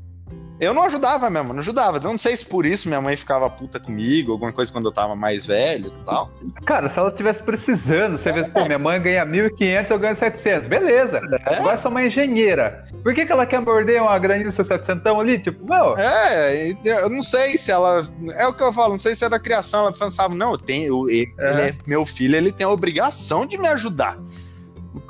eu 0.60 0.74
não 0.74 0.84
ajudava 0.84 1.30
mesmo, 1.30 1.54
não 1.54 1.60
ajudava. 1.60 1.96
Eu 1.96 2.02
não 2.02 2.18
sei 2.18 2.36
se 2.36 2.44
por 2.44 2.66
isso 2.66 2.86
minha 2.86 3.00
mãe 3.00 3.16
ficava 3.16 3.48
puta 3.48 3.80
comigo, 3.80 4.32
alguma 4.32 4.52
coisa 4.52 4.70
quando 4.70 4.84
eu 4.84 4.92
tava 4.92 5.16
mais 5.16 5.46
velho 5.46 5.86
e 5.86 6.04
tal. 6.04 6.30
Cara, 6.66 6.88
se 6.90 6.98
ela 6.98 7.10
tivesse 7.10 7.42
precisando, 7.42 8.18
você 8.18 8.30
vê, 8.30 8.44
pô, 8.44 8.66
minha 8.66 8.78
mãe 8.78 9.00
ganha 9.00 9.24
1.500, 9.24 9.90
eu 9.90 9.98
ganho 9.98 10.14
700. 10.14 10.68
Beleza. 10.68 11.20
É? 11.46 11.56
Agora 11.56 11.78
sua 11.78 11.90
mãe 11.90 12.04
é 12.04 12.06
engenheira. 12.08 12.84
Por 13.02 13.14
que, 13.14 13.24
que 13.24 13.32
ela 13.32 13.46
quer 13.46 13.60
morder 13.60 14.02
uma 14.02 14.18
graninha 14.18 14.48
do 14.48 14.52
seu 14.52 14.64
700 14.64 15.06
ali? 15.06 15.38
Tipo, 15.38 15.64
meu. 15.64 15.94
É, 15.96 16.76
eu 16.84 17.08
não 17.08 17.22
sei 17.22 17.56
se 17.56 17.72
ela. 17.72 18.06
É 18.34 18.46
o 18.46 18.52
que 18.52 18.62
eu 18.62 18.72
falo, 18.72 18.92
não 18.92 18.98
sei 18.98 19.14
se 19.14 19.24
era 19.24 19.40
criação. 19.40 19.84
Ela 19.84 19.92
pensava, 19.92 20.34
não, 20.34 20.52
eu 20.52 20.58
tenho. 20.58 21.08
Ele 21.08 21.32
é. 21.38 21.68
é 21.68 21.72
meu 21.86 22.04
filho, 22.04 22.36
ele 22.36 22.52
tem 22.52 22.66
a 22.66 22.70
obrigação 22.70 23.46
de 23.46 23.56
me 23.56 23.68
ajudar. 23.68 24.18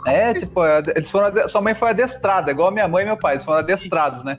É, 0.07 0.32
tipo, 0.32 0.64
eles 0.64 1.11
foram, 1.11 1.48
sua 1.48 1.61
mãe 1.61 1.74
foi 1.74 1.90
adestrada, 1.90 2.51
igual 2.51 2.68
a 2.68 2.70
minha 2.70 2.88
mãe 2.88 3.03
e 3.03 3.07
meu 3.07 3.16
pai, 3.16 3.34
eles 3.34 3.44
foram 3.44 3.59
adestrados, 3.59 4.24
né? 4.24 4.38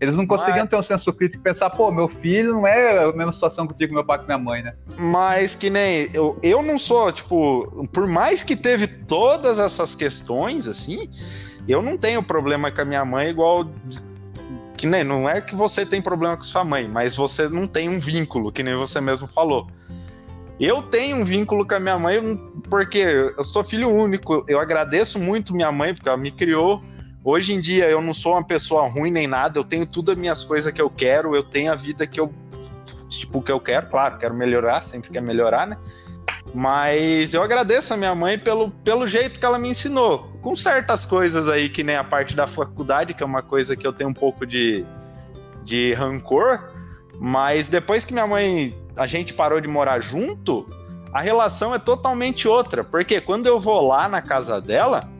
Eles 0.00 0.14
não 0.14 0.26
conseguiam 0.26 0.60
Mas... 0.60 0.70
ter 0.70 0.76
um 0.76 0.82
senso 0.82 1.12
crítico 1.12 1.40
e 1.40 1.44
pensar, 1.44 1.70
pô, 1.70 1.90
meu 1.90 2.06
filho 2.06 2.52
não 2.52 2.66
é 2.66 3.04
a 3.04 3.12
mesma 3.12 3.32
situação 3.32 3.66
que 3.66 3.72
eu 3.72 3.76
tive 3.76 3.88
com 3.88 3.94
meu 3.94 4.04
pai 4.04 4.20
e 4.22 4.26
minha 4.26 4.38
mãe, 4.38 4.62
né? 4.62 4.74
Mas 4.98 5.54
que 5.54 5.70
nem. 5.70 6.08
Eu, 6.12 6.38
eu 6.42 6.62
não 6.62 6.78
sou, 6.78 7.10
tipo, 7.10 7.88
por 7.92 8.06
mais 8.06 8.42
que 8.42 8.54
teve 8.54 8.86
todas 8.86 9.58
essas 9.58 9.94
questões, 9.94 10.66
assim, 10.66 11.10
eu 11.66 11.80
não 11.80 11.96
tenho 11.96 12.22
problema 12.22 12.70
com 12.70 12.82
a 12.82 12.84
minha 12.84 13.04
mãe 13.04 13.30
igual. 13.30 13.66
Que 14.76 14.86
nem, 14.86 15.02
não 15.02 15.26
é 15.26 15.40
que 15.40 15.54
você 15.54 15.86
tem 15.86 16.02
problema 16.02 16.36
com 16.36 16.42
sua 16.42 16.62
mãe, 16.62 16.86
mas 16.86 17.16
você 17.16 17.48
não 17.48 17.66
tem 17.66 17.88
um 17.88 17.98
vínculo, 17.98 18.52
que 18.52 18.62
nem 18.62 18.74
você 18.74 19.00
mesmo 19.00 19.26
falou. 19.26 19.66
Eu 20.60 20.82
tenho 20.82 21.16
um 21.16 21.24
vínculo 21.24 21.66
com 21.66 21.74
a 21.74 21.80
minha 21.80 21.98
mãe 21.98 22.18
porque 22.68 22.98
eu 22.98 23.44
sou 23.44 23.64
filho 23.64 23.88
único. 23.88 24.44
Eu 24.46 24.60
agradeço 24.60 25.18
muito 25.18 25.54
minha 25.54 25.72
mãe, 25.72 25.94
porque 25.94 26.08
ela 26.08 26.18
me 26.18 26.30
criou 26.30 26.82
Hoje 27.28 27.52
em 27.52 27.60
dia 27.60 27.90
eu 27.90 28.00
não 28.00 28.14
sou 28.14 28.34
uma 28.34 28.44
pessoa 28.44 28.86
ruim 28.88 29.10
nem 29.10 29.26
nada, 29.26 29.58
eu 29.58 29.64
tenho 29.64 29.84
tudo 29.84 30.12
as 30.12 30.16
minhas 30.16 30.44
coisas 30.44 30.70
que 30.70 30.80
eu 30.80 30.88
quero, 30.88 31.34
eu 31.34 31.42
tenho 31.42 31.72
a 31.72 31.74
vida 31.74 32.06
que 32.06 32.20
eu 32.20 32.32
tipo 33.08 33.42
que 33.42 33.50
eu 33.50 33.58
quero, 33.58 33.88
claro, 33.88 34.16
quero 34.16 34.32
melhorar, 34.32 34.80
sempre 34.80 35.10
quer 35.10 35.20
melhorar, 35.20 35.66
né? 35.66 35.76
Mas 36.54 37.34
eu 37.34 37.42
agradeço 37.42 37.92
a 37.92 37.96
minha 37.96 38.14
mãe 38.14 38.38
pelo, 38.38 38.70
pelo 38.70 39.08
jeito 39.08 39.40
que 39.40 39.44
ela 39.44 39.58
me 39.58 39.68
ensinou. 39.68 40.38
Com 40.40 40.54
certas 40.54 41.04
coisas 41.04 41.48
aí, 41.48 41.68
que 41.68 41.82
nem 41.82 41.96
a 41.96 42.04
parte 42.04 42.36
da 42.36 42.46
faculdade, 42.46 43.12
que 43.12 43.24
é 43.24 43.26
uma 43.26 43.42
coisa 43.42 43.74
que 43.74 43.84
eu 43.84 43.92
tenho 43.92 44.10
um 44.10 44.14
pouco 44.14 44.46
de, 44.46 44.86
de 45.64 45.94
rancor. 45.94 46.60
Mas 47.18 47.68
depois 47.68 48.04
que 48.04 48.12
minha 48.12 48.26
mãe, 48.28 48.72
a 48.96 49.04
gente 49.04 49.34
parou 49.34 49.60
de 49.60 49.66
morar 49.66 50.00
junto, 50.00 50.64
a 51.12 51.20
relação 51.20 51.74
é 51.74 51.78
totalmente 51.80 52.46
outra. 52.46 52.84
Porque 52.84 53.20
quando 53.20 53.48
eu 53.48 53.58
vou 53.58 53.84
lá 53.88 54.08
na 54.08 54.22
casa 54.22 54.60
dela, 54.60 55.15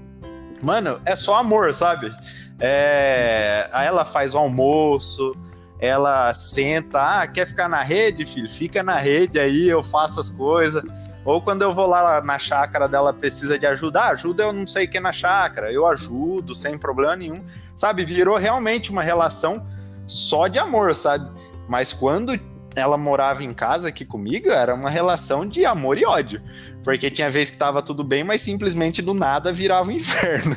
Mano, 0.62 1.00
é 1.04 1.14
só 1.14 1.36
amor, 1.36 1.72
sabe? 1.72 2.12
É... 2.58 3.68
Ela 3.72 4.04
faz 4.04 4.34
o 4.34 4.38
almoço, 4.38 5.34
ela 5.78 6.32
senta, 6.32 7.20
ah, 7.20 7.26
quer 7.26 7.46
ficar 7.46 7.68
na 7.68 7.82
rede, 7.82 8.24
filho? 8.24 8.48
Fica 8.48 8.82
na 8.82 8.98
rede 8.98 9.38
aí, 9.38 9.68
eu 9.68 9.82
faço 9.82 10.20
as 10.20 10.30
coisas. 10.30 10.82
Ou 11.24 11.42
quando 11.42 11.62
eu 11.62 11.72
vou 11.72 11.86
lá 11.86 12.22
na 12.22 12.38
chácara 12.38 12.88
dela, 12.88 13.12
precisa 13.12 13.58
de 13.58 13.66
ajuda, 13.66 14.00
ah, 14.00 14.10
ajuda 14.10 14.44
eu 14.44 14.52
não 14.52 14.66
sei 14.66 14.84
o 14.84 14.88
que 14.88 15.00
na 15.00 15.12
chácara, 15.12 15.72
eu 15.72 15.84
ajudo 15.86 16.54
sem 16.54 16.78
problema 16.78 17.16
nenhum, 17.16 17.44
sabe? 17.76 18.04
Virou 18.04 18.36
realmente 18.36 18.90
uma 18.90 19.02
relação 19.02 19.66
só 20.06 20.46
de 20.46 20.58
amor, 20.58 20.94
sabe? 20.94 21.28
Mas 21.68 21.92
quando 21.92 22.38
ela 22.76 22.98
morava 22.98 23.42
em 23.42 23.54
casa 23.54 23.88
aqui 23.88 24.04
comigo, 24.04 24.50
era 24.50 24.74
uma 24.74 24.90
relação 24.90 25.48
de 25.48 25.64
amor 25.64 25.96
e 25.98 26.04
ódio. 26.04 26.42
Porque 26.84 27.10
tinha 27.10 27.30
vez 27.30 27.50
que 27.50 27.56
tava 27.56 27.82
tudo 27.82 28.04
bem, 28.04 28.22
mas 28.22 28.42
simplesmente 28.42 29.00
do 29.00 29.14
nada 29.14 29.52
virava 29.52 29.90
um 29.90 29.94
inferno. 29.94 30.56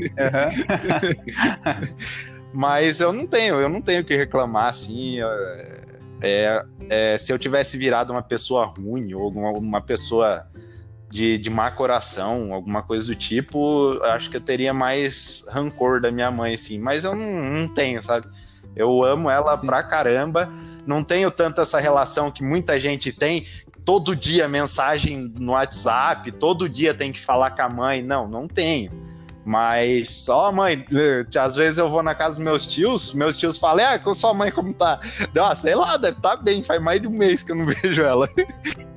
Uhum. 0.00 0.54
mas 2.52 3.00
eu 3.00 3.12
não 3.12 3.26
tenho, 3.26 3.60
eu 3.60 3.68
não 3.68 3.82
tenho 3.82 4.00
o 4.00 4.04
que 4.04 4.16
reclamar, 4.16 4.66
assim. 4.66 5.18
É, 6.22 6.64
é, 6.88 7.18
se 7.18 7.30
eu 7.30 7.38
tivesse 7.38 7.76
virado 7.76 8.10
uma 8.10 8.22
pessoa 8.22 8.64
ruim 8.64 9.12
ou 9.12 9.28
uma, 9.30 9.50
uma 9.50 9.80
pessoa 9.82 10.46
de, 11.10 11.36
de 11.36 11.50
má 11.50 11.70
coração, 11.70 12.54
alguma 12.54 12.82
coisa 12.82 13.06
do 13.06 13.14
tipo, 13.14 14.00
acho 14.02 14.30
que 14.30 14.38
eu 14.38 14.40
teria 14.40 14.72
mais 14.72 15.46
rancor 15.50 16.00
da 16.00 16.10
minha 16.10 16.30
mãe, 16.30 16.54
assim. 16.54 16.78
Mas 16.78 17.04
eu 17.04 17.14
não, 17.14 17.44
não 17.44 17.68
tenho, 17.68 18.02
sabe? 18.02 18.26
Eu 18.74 19.04
amo 19.04 19.30
ela 19.30 19.56
pra 19.56 19.82
caramba. 19.82 20.48
Não 20.86 21.02
tenho 21.02 21.30
tanto 21.30 21.60
essa 21.60 21.80
relação 21.80 22.30
que 22.30 22.42
muita 22.42 22.78
gente 22.78 23.12
tem. 23.12 23.46
Todo 23.84 24.16
dia 24.16 24.48
mensagem 24.48 25.32
no 25.38 25.52
WhatsApp, 25.52 26.32
todo 26.32 26.68
dia 26.68 26.94
tem 26.94 27.12
que 27.12 27.20
falar 27.20 27.50
com 27.50 27.62
a 27.62 27.68
mãe. 27.68 28.02
Não, 28.02 28.26
não 28.26 28.48
tenho. 28.48 28.90
Mas 29.44 30.08
só, 30.08 30.50
mãe, 30.50 30.84
eh, 30.90 31.38
às 31.38 31.54
vezes 31.54 31.78
eu 31.78 31.86
vou 31.88 32.02
na 32.02 32.14
casa 32.14 32.36
dos 32.36 32.44
meus 32.44 32.66
tios, 32.66 33.12
meus 33.12 33.38
tios 33.38 33.58
falam, 33.58 33.86
ah, 33.86 33.98
com 33.98 34.14
sua 34.14 34.32
mãe 34.32 34.50
como 34.50 34.72
tá? 34.72 34.98
Deu, 35.34 35.44
ah, 35.44 35.54
sei 35.54 35.74
lá, 35.74 35.98
deve 35.98 36.16
estar 36.16 36.38
tá 36.38 36.42
bem, 36.42 36.62
faz 36.62 36.82
mais 36.82 37.00
de 37.02 37.06
um 37.06 37.10
mês 37.10 37.42
que 37.42 37.52
eu 37.52 37.56
não 37.56 37.66
vejo 37.82 38.02
ela. 38.02 38.26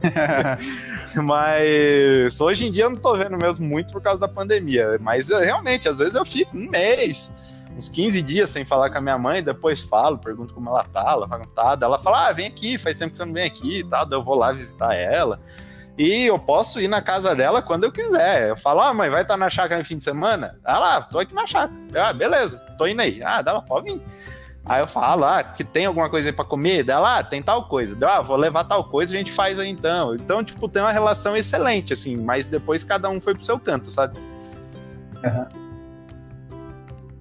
mas 1.21 2.39
hoje 2.39 2.67
em 2.67 2.71
dia 2.71 2.85
eu 2.85 2.91
não 2.91 2.97
tô 2.97 3.17
vendo 3.17 3.37
mesmo 3.37 3.67
muito 3.67 3.91
por 3.91 4.01
causa 4.01 4.21
da 4.21 4.27
pandemia. 4.27 4.97
Mas 5.01 5.29
eu, 5.29 5.39
realmente, 5.39 5.89
às 5.89 5.97
vezes 5.97 6.15
eu 6.15 6.25
fico 6.25 6.55
um 6.55 6.69
mês, 6.69 7.41
uns 7.77 7.89
15 7.89 8.21
dias 8.21 8.49
sem 8.49 8.65
falar 8.65 8.89
com 8.89 8.97
a 8.97 9.01
minha 9.01 9.17
mãe, 9.17 9.43
depois 9.43 9.81
falo, 9.81 10.17
pergunto 10.17 10.53
como 10.53 10.69
ela 10.69 10.83
tá, 10.83 11.11
ela 11.11 11.27
fala, 11.27 11.45
tá, 11.55 11.77
ela 11.79 11.99
fala, 11.99 12.27
ah, 12.27 12.33
vem 12.33 12.47
aqui, 12.47 12.77
faz 12.77 12.97
tempo 12.97 13.11
que 13.11 13.17
você 13.17 13.25
não 13.25 13.33
vem 13.33 13.45
aqui 13.45 13.79
e 13.79 13.83
tal, 13.83 14.07
eu 14.09 14.23
vou 14.23 14.35
lá 14.35 14.51
visitar 14.51 14.95
ela. 14.95 15.39
E 15.97 16.25
eu 16.25 16.37
posso 16.37 16.79
ir 16.79 16.87
na 16.87 17.01
casa 17.01 17.33
dela 17.35 17.59
quando 17.59 17.85
eu 17.85 17.91
quiser. 17.91 18.49
Eu 18.49 18.55
falo, 18.55 18.81
ah, 18.81 18.93
mãe, 18.93 19.09
vai 19.09 19.23
estar 19.23 19.35
na 19.35 19.49
chácara 19.49 19.79
no 19.79 19.85
fim 19.85 19.97
de 19.97 20.03
semana? 20.03 20.59
Ah 20.63 20.77
lá, 20.77 21.01
tô 21.01 21.17
aqui 21.17 21.33
na 21.33 21.47
chácara. 21.47 21.79
Ah, 21.95 22.13
beleza, 22.13 22.59
tô 22.77 22.85
indo 22.85 23.01
aí. 23.01 23.19
Ah, 23.23 23.41
dela 23.41 23.63
pode 23.63 23.91
vir. 23.91 24.01
Aí 24.63 24.81
eu 24.81 24.87
falo, 24.87 25.25
ah, 25.25 25.41
que 25.43 25.63
tem 25.63 25.85
alguma 25.85 26.09
coisa 26.09 26.29
aí 26.29 26.33
pra 26.33 26.45
comer? 26.45 26.83
Dela, 26.83 27.17
ah, 27.17 27.23
tem 27.23 27.41
tal 27.41 27.67
coisa. 27.67 27.97
ah, 28.05 28.21
vou 28.21 28.37
levar 28.37 28.65
tal 28.65 28.83
coisa, 28.83 29.13
a 29.13 29.17
gente 29.17 29.31
faz 29.31 29.57
aí 29.57 29.69
então. 29.69 30.13
Então, 30.13 30.43
tipo, 30.43 30.67
tem 30.67 30.83
uma 30.83 30.91
relação 30.91 31.35
excelente, 31.35 31.93
assim, 31.93 32.17
mas 32.17 32.47
depois 32.47 32.83
cada 32.83 33.09
um 33.09 33.19
foi 33.19 33.33
pro 33.33 33.43
seu 33.43 33.57
canto, 33.59 33.87
sabe? 33.87 34.19
Uhum. 35.23 35.66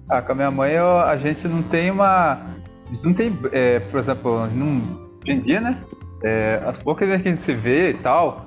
Ah, 0.09 0.21
com 0.21 0.31
a 0.31 0.35
minha 0.35 0.51
mãe 0.51 0.71
eu, 0.71 0.99
a 0.99 1.17
gente 1.17 1.47
não 1.47 1.61
tem 1.63 1.91
uma. 1.91 2.33
A 2.33 2.91
gente 2.91 3.03
não 3.03 3.13
tem, 3.13 3.37
é, 3.51 3.79
por 3.79 3.99
exemplo, 3.99 4.47
não, 4.47 4.77
hoje 5.21 5.31
em 5.31 5.41
dia, 5.41 5.59
né? 5.59 5.77
É, 6.23 6.61
as 6.65 6.77
poucas 6.79 7.07
vezes 7.07 7.23
que 7.23 7.27
a 7.27 7.31
gente 7.31 7.41
se 7.41 7.53
vê 7.53 7.91
e 7.91 7.93
tal, 7.95 8.45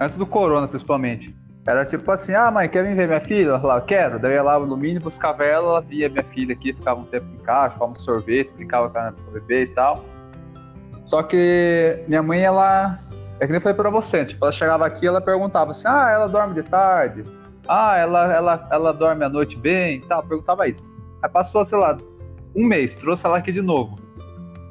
antes 0.00 0.16
do 0.16 0.26
corona 0.26 0.66
principalmente. 0.66 1.34
Era 1.66 1.84
tipo 1.84 2.10
assim, 2.10 2.34
ah, 2.34 2.50
mãe, 2.50 2.68
quer 2.68 2.82
vir 2.82 2.94
ver 2.94 3.06
minha 3.06 3.20
filha? 3.20 3.48
Ela 3.48 3.60
falava, 3.60 3.80
quero. 3.82 4.18
Daí 4.18 4.32
eu 4.32 4.36
ia 4.36 4.42
lá 4.42 4.58
no 4.58 4.76
mínimo, 4.76 5.04
buscava 5.04 5.44
ela, 5.44 5.68
ela 5.68 5.80
via 5.82 6.08
minha 6.08 6.24
filha 6.24 6.54
aqui, 6.54 6.72
ficava 6.72 6.98
um 6.98 7.04
tempo 7.04 7.26
em 7.34 7.44
casa, 7.44 7.74
ficava 7.74 7.92
um 7.92 7.94
sorvete, 7.94 8.50
brincava 8.56 8.88
com 8.88 8.98
a 8.98 9.10
bebê 9.32 9.64
e 9.64 9.66
tal. 9.66 10.02
Só 11.04 11.22
que 11.22 12.02
minha 12.08 12.22
mãe, 12.22 12.40
ela. 12.42 12.98
É 13.38 13.46
que 13.46 13.52
nem 13.52 13.60
falei 13.60 13.76
pra 13.76 13.90
você, 13.90 14.24
tipo, 14.24 14.44
ela 14.44 14.52
chegava 14.52 14.84
aqui 14.84 15.06
ela 15.06 15.20
perguntava 15.20 15.70
assim, 15.70 15.86
ah, 15.86 16.10
ela 16.10 16.26
dorme 16.26 16.54
de 16.54 16.62
tarde? 16.64 17.24
Ah, 17.68 17.96
ela, 17.96 18.32
ela, 18.32 18.68
ela 18.70 18.92
dorme 18.92 19.24
à 19.24 19.28
noite 19.28 19.56
bem 19.56 20.00
tal. 20.02 20.22
Perguntava 20.22 20.66
isso. 20.66 20.86
Aí 21.22 21.28
passou, 21.28 21.64
sei 21.64 21.78
lá, 21.78 21.96
um 22.54 22.64
mês, 22.64 22.96
trouxe 22.96 23.26
ela 23.26 23.38
aqui 23.38 23.52
de 23.52 23.60
novo. 23.60 23.98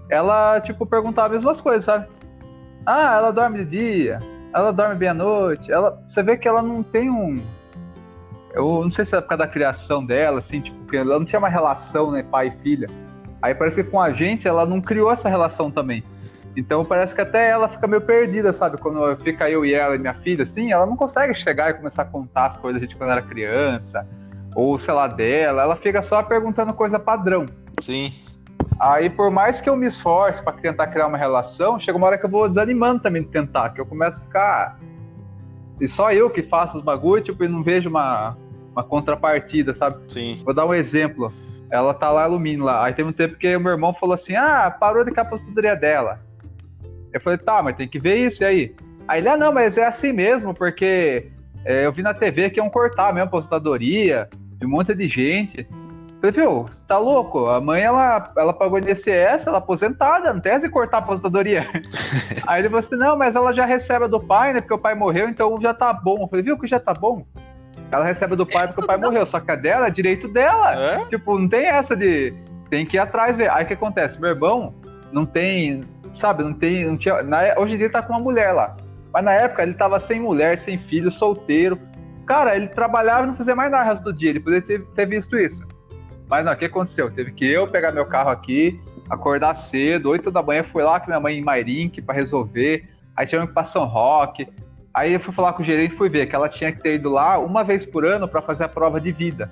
Ela, 0.09 0.59
tipo, 0.61 0.85
perguntava 0.85 1.27
as 1.27 1.33
mesmas 1.33 1.61
coisas, 1.61 1.83
sabe? 1.83 2.07
Ah, 2.85 3.15
ela 3.17 3.31
dorme 3.31 3.63
de 3.63 3.65
dia 3.65 4.19
ela 4.53 4.71
dorme 4.71 4.95
bem 4.95 5.09
à 5.09 5.13
noite. 5.13 5.71
Ela, 5.71 6.01
você 6.07 6.23
vê 6.23 6.37
que 6.37 6.47
ela 6.47 6.61
não 6.61 6.81
tem 6.83 7.09
um. 7.09 7.37
Eu 8.53 8.81
não 8.83 8.91
sei 8.91 9.05
se 9.05 9.15
é 9.15 9.21
por 9.21 9.27
causa 9.27 9.45
da 9.45 9.47
criação 9.49 10.03
dela, 10.05 10.39
assim, 10.39 10.61
tipo, 10.61 10.77
porque 10.79 10.97
ela 10.97 11.19
não 11.19 11.25
tinha 11.25 11.37
uma 11.37 11.49
relação, 11.49 12.11
né, 12.11 12.23
pai 12.23 12.47
e 12.47 12.51
filha. 12.51 12.87
Aí 13.41 13.53
parece 13.53 13.83
que 13.83 13.89
com 13.89 14.01
a 14.01 14.11
gente 14.11 14.47
ela 14.47 14.65
não 14.65 14.81
criou 14.81 15.11
essa 15.11 15.29
relação 15.29 15.69
também. 15.69 16.03
Então 16.57 16.83
parece 16.83 17.13
que 17.13 17.21
até 17.21 17.51
ela 17.51 17.69
fica 17.69 17.85
meio 17.85 18.01
perdida, 18.01 18.51
sabe? 18.51 18.79
Quando 18.79 19.15
fica 19.17 19.47
eu 19.47 19.63
e 19.63 19.75
ela 19.75 19.93
e 19.93 19.99
minha 19.99 20.15
filha, 20.15 20.41
assim, 20.41 20.71
ela 20.71 20.87
não 20.87 20.97
consegue 20.97 21.31
chegar 21.35 21.69
e 21.69 21.75
começar 21.75 22.01
a 22.01 22.05
contar 22.05 22.47
as 22.47 22.57
coisas 22.57 22.81
da 22.81 22.87
gente 22.87 22.97
quando 22.97 23.11
era 23.11 23.21
criança, 23.21 24.07
ou 24.55 24.79
sei 24.79 24.91
lá 24.91 25.07
dela, 25.07 25.61
ela 25.61 25.75
fica 25.75 26.01
só 26.01 26.23
perguntando 26.23 26.73
coisa 26.73 26.97
padrão. 26.97 27.45
Sim. 27.79 28.11
Aí, 28.79 29.07
por 29.07 29.29
mais 29.29 29.61
que 29.61 29.69
eu 29.69 29.75
me 29.75 29.85
esforce 29.85 30.41
para 30.41 30.53
tentar 30.53 30.87
criar 30.87 31.05
uma 31.05 31.17
relação, 31.17 31.79
chega 31.79 31.95
uma 31.95 32.07
hora 32.07 32.17
que 32.17 32.25
eu 32.25 32.29
vou 32.29 32.47
desanimando 32.47 33.03
também 33.03 33.21
de 33.21 33.29
tentar, 33.29 33.69
que 33.69 33.79
eu 33.79 33.85
começo 33.85 34.19
a 34.19 34.23
ficar. 34.23 34.79
E 35.79 35.87
só 35.87 36.11
eu 36.11 36.27
que 36.27 36.41
faço 36.41 36.79
os 36.79 36.83
bagulho, 36.83 37.23
tipo, 37.23 37.43
e 37.43 37.47
não 37.47 37.61
vejo 37.61 37.87
uma, 37.87 38.35
uma 38.71 38.83
contrapartida, 38.83 39.75
sabe? 39.75 39.97
Sim. 40.07 40.41
Vou 40.43 40.55
dar 40.55 40.65
um 40.65 40.73
exemplo. 40.73 41.31
Ela 41.69 41.93
tá 41.93 42.09
lá 42.09 42.23
alumínio 42.23 42.65
lá. 42.65 42.83
Aí 42.83 42.95
teve 42.95 43.09
um 43.09 43.13
tempo 43.13 43.35
que 43.35 43.55
o 43.55 43.59
meu 43.59 43.73
irmão 43.73 43.93
falou 43.93 44.15
assim: 44.15 44.35
ah, 44.35 44.71
parou 44.71 45.05
de 45.05 45.11
capacidade 45.11 45.79
dela. 45.79 46.25
Eu 47.13 47.21
falei, 47.21 47.37
tá, 47.37 47.61
mas 47.61 47.75
tem 47.75 47.87
que 47.87 47.99
ver 47.99 48.17
isso, 48.17 48.43
e 48.43 48.45
aí? 48.45 48.75
Aí 49.07 49.21
ele, 49.21 49.29
ah, 49.29 49.37
não, 49.37 49.53
mas 49.53 49.77
é 49.77 49.85
assim 49.85 50.11
mesmo, 50.11 50.53
porque 50.53 51.31
é, 51.63 51.85
eu 51.85 51.91
vi 51.91 52.01
na 52.01 52.13
TV 52.13 52.49
que 52.49 52.59
iam 52.59 52.69
cortar 52.69 53.13
mesmo 53.13 53.21
a 53.21 53.27
aposentadoria 53.27 54.29
de 54.59 54.65
um 54.65 54.69
monte 54.69 54.93
de 54.93 55.07
gente. 55.07 55.67
Falei, 56.19 56.31
viu, 56.31 56.63
você 56.63 56.81
tá 56.87 56.97
louco? 56.97 57.47
A 57.47 57.61
mãe, 57.61 57.83
ela, 57.83 58.31
ela 58.35 58.51
pagou 58.51 58.79
INSS, 58.79 59.47
ela 59.47 59.57
é 59.57 59.59
aposentada, 59.59 60.33
não 60.33 60.41
tem 60.41 60.59
de 60.59 60.67
cortar 60.67 60.97
a 60.97 60.99
aposentadoria. 60.99 61.67
Aí 62.47 62.61
ele 62.61 62.69
falou 62.69 62.79
assim, 62.79 62.95
não, 62.95 63.15
mas 63.15 63.35
ela 63.35 63.53
já 63.53 63.65
recebe 63.65 64.07
do 64.07 64.19
pai, 64.19 64.51
né, 64.51 64.61
porque 64.61 64.73
o 64.73 64.79
pai 64.79 64.95
morreu, 64.95 65.29
então 65.29 65.59
já 65.61 65.73
tá 65.73 65.93
bom. 65.93 66.23
Eu 66.23 66.27
falei, 66.27 66.43
viu 66.43 66.57
que 66.57 66.67
já 66.67 66.79
tá 66.79 66.93
bom? 66.93 67.25
Ela 67.91 68.03
recebe 68.03 68.35
do 68.35 68.45
pai 68.45 68.67
porque 68.67 68.83
o 68.83 68.87
pai 68.87 68.97
morreu, 68.97 69.25
só 69.25 69.39
que 69.39 69.51
a 69.51 69.55
dela 69.55 69.87
é 69.87 69.91
direito 69.91 70.27
dela. 70.27 70.73
É? 70.75 71.05
Tipo, 71.05 71.37
não 71.39 71.47
tem 71.47 71.67
essa 71.67 71.95
de... 71.95 72.33
Tem 72.69 72.85
que 72.85 72.97
ir 72.97 72.99
atrás 72.99 73.37
ver. 73.37 73.49
Aí 73.49 73.63
o 73.63 73.67
que 73.67 73.73
acontece? 73.73 74.19
Meu 74.19 74.31
irmão 74.31 74.73
não 75.11 75.25
tem, 75.25 75.79
sabe, 76.17 76.43
não 76.43 76.53
tem, 76.53 76.85
não 76.85 76.97
tinha... 76.97 77.21
Na, 77.23 77.39
hoje 77.57 77.73
em 77.73 77.77
dia 77.77 77.85
ele 77.85 77.93
tá 77.93 78.01
com 78.01 78.13
uma 78.13 78.19
mulher 78.19 78.51
lá. 78.51 78.75
Mas 79.13 79.23
na 79.23 79.33
época 79.33 79.63
ele 79.63 79.73
tava 79.73 79.99
sem 79.99 80.19
mulher, 80.19 80.57
sem 80.57 80.77
filho, 80.77 81.09
solteiro. 81.09 81.79
Cara, 82.25 82.55
ele 82.55 82.67
trabalhava 82.67 83.23
e 83.23 83.27
não 83.27 83.35
fazia 83.35 83.55
mais 83.55 83.71
nada 83.71 83.85
o 83.85 83.87
resto 83.87 84.03
do 84.03 84.13
dia. 84.13 84.29
Ele 84.29 84.39
poderia 84.39 84.61
ter, 84.61 84.85
ter 84.87 85.05
visto 85.05 85.37
isso. 85.37 85.63
Mas 86.29 86.43
não, 86.43 86.51
o 86.51 86.55
que 86.55 86.65
aconteceu? 86.65 87.09
Teve 87.09 87.31
que 87.31 87.45
eu 87.45 87.67
pegar 87.67 87.91
meu 87.91 88.05
carro 88.05 88.29
aqui, 88.29 88.79
acordar 89.09 89.53
cedo, 89.53 90.09
8 90.09 90.29
da 90.29 90.43
manhã, 90.43 90.63
fui 90.63 90.83
lá 90.83 90.99
com 90.99 91.07
minha 91.07 91.19
mãe 91.19 91.37
em 91.37 91.41
Mairink 91.41 92.01
para 92.01 92.15
resolver. 92.15 92.87
Aí 93.15 93.25
tivemos 93.25 93.47
que 93.47 93.51
ir 93.51 93.53
pra 93.53 93.63
São 93.63 93.85
Roque. 93.85 94.47
Aí 94.93 95.13
eu 95.13 95.19
fui 95.19 95.33
falar 95.33 95.53
com 95.53 95.61
o 95.61 95.65
gerente 95.65 95.93
e 95.93 95.97
fui 95.97 96.09
ver 96.09 96.25
que 96.27 96.35
ela 96.35 96.49
tinha 96.49 96.71
que 96.71 96.81
ter 96.81 96.95
ido 96.95 97.09
lá 97.09 97.37
uma 97.39 97.63
vez 97.63 97.85
por 97.85 98.05
ano 98.05 98.27
para 98.27 98.41
fazer 98.41 98.65
a 98.65 98.67
prova 98.67 98.99
de 98.99 99.11
vida. 99.11 99.49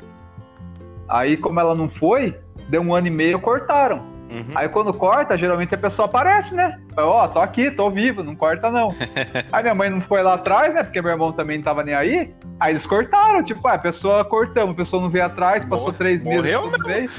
Aí, 1.07 1.37
como 1.37 1.59
ela 1.59 1.75
não 1.75 1.87
foi, 1.87 2.37
deu 2.67 2.81
um 2.81 2.93
ano 2.93 3.07
e 3.07 3.11
meio, 3.11 3.39
cortaram. 3.39 4.14
Uhum. 4.29 4.53
Aí 4.55 4.67
quando 4.67 4.93
corta, 4.93 5.37
geralmente 5.37 5.75
a 5.75 5.77
pessoa 5.77 6.07
aparece, 6.07 6.55
né? 6.55 6.79
Ó, 6.97 7.23
oh, 7.23 7.27
tô 7.27 7.39
aqui, 7.39 7.69
tô 7.69 7.89
vivo, 7.89 8.23
não 8.23 8.35
corta 8.35 8.71
não. 8.71 8.89
aí 9.51 9.63
minha 9.63 9.75
mãe 9.75 9.89
não 9.89 10.01
foi 10.01 10.23
lá 10.23 10.33
atrás, 10.33 10.73
né? 10.73 10.83
Porque 10.83 11.01
meu 11.01 11.11
irmão 11.11 11.31
também 11.31 11.57
não 11.57 11.63
tava 11.63 11.83
nem 11.83 11.93
aí. 11.93 12.33
Aí 12.59 12.71
eles 12.71 12.85
cortaram, 12.85 13.43
tipo, 13.43 13.67
ah, 13.67 13.73
a 13.73 13.77
pessoa 13.77 14.25
cortamos, 14.25 14.71
a 14.71 14.75
pessoa 14.75 15.01
não 15.01 15.09
veio 15.09 15.25
atrás, 15.25 15.63
passou 15.65 15.93
três 15.93 16.23
meses. 16.23 16.37
Morreu, 16.37 16.71
veio. 16.85 17.09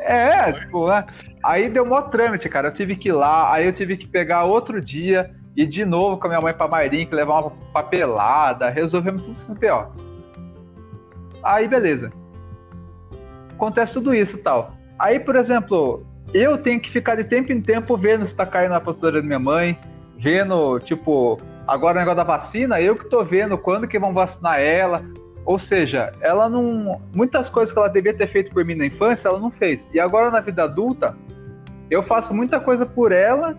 É, 0.00 0.52
tipo, 0.60 0.88
né? 0.88 1.04
Aí 1.44 1.68
deu 1.68 1.84
mó 1.84 2.02
trâmite, 2.02 2.48
cara. 2.48 2.68
Eu 2.68 2.74
tive 2.74 2.94
que 2.94 3.08
ir 3.08 3.12
lá, 3.12 3.52
aí 3.52 3.66
eu 3.66 3.72
tive 3.72 3.96
que 3.96 4.06
pegar 4.06 4.44
outro 4.44 4.80
dia 4.80 5.30
e 5.56 5.66
de 5.66 5.84
novo 5.84 6.18
com 6.18 6.26
a 6.26 6.30
minha 6.30 6.40
mãe 6.40 6.54
pra 6.54 6.68
Mairink, 6.68 7.12
levar 7.12 7.40
uma 7.40 7.50
papelada, 7.72 8.68
resolvemos 8.68 9.22
tudo 9.22 9.36
isso 9.36 9.56
pior. 9.56 9.90
Aí 11.42 11.66
beleza. 11.66 12.12
Acontece 13.50 13.94
tudo 13.94 14.14
isso 14.14 14.36
e 14.36 14.40
tal. 14.40 14.78
Aí, 14.98 15.20
por 15.20 15.36
exemplo, 15.36 16.04
eu 16.32 16.58
tenho 16.58 16.80
que 16.80 16.90
ficar 16.90 17.14
de 17.14 17.24
tempo 17.24 17.52
em 17.52 17.60
tempo 17.60 17.96
vendo 17.96 18.26
se 18.26 18.34
tá 18.34 18.44
caindo 18.44 18.72
na 18.72 18.80
postura 18.80 19.20
da 19.20 19.26
minha 19.26 19.38
mãe, 19.38 19.78
vendo, 20.16 20.78
tipo, 20.80 21.40
agora 21.66 21.96
o 21.96 22.00
negócio 22.00 22.16
da 22.16 22.24
vacina, 22.24 22.80
eu 22.80 22.96
que 22.96 23.08
tô 23.08 23.24
vendo 23.24 23.56
quando 23.56 23.88
que 23.88 23.98
vão 23.98 24.12
vacinar 24.12 24.60
ela. 24.60 25.02
Ou 25.44 25.58
seja, 25.58 26.12
ela 26.20 26.48
não. 26.48 27.00
Muitas 27.14 27.48
coisas 27.48 27.72
que 27.72 27.78
ela 27.78 27.88
devia 27.88 28.12
ter 28.12 28.26
feito 28.26 28.52
por 28.52 28.64
mim 28.64 28.74
na 28.74 28.84
infância, 28.84 29.28
ela 29.28 29.38
não 29.38 29.50
fez. 29.50 29.88
E 29.94 29.98
agora 29.98 30.30
na 30.30 30.40
vida 30.40 30.64
adulta, 30.64 31.16
eu 31.90 32.02
faço 32.02 32.34
muita 32.34 32.60
coisa 32.60 32.84
por 32.84 33.12
ela 33.12 33.56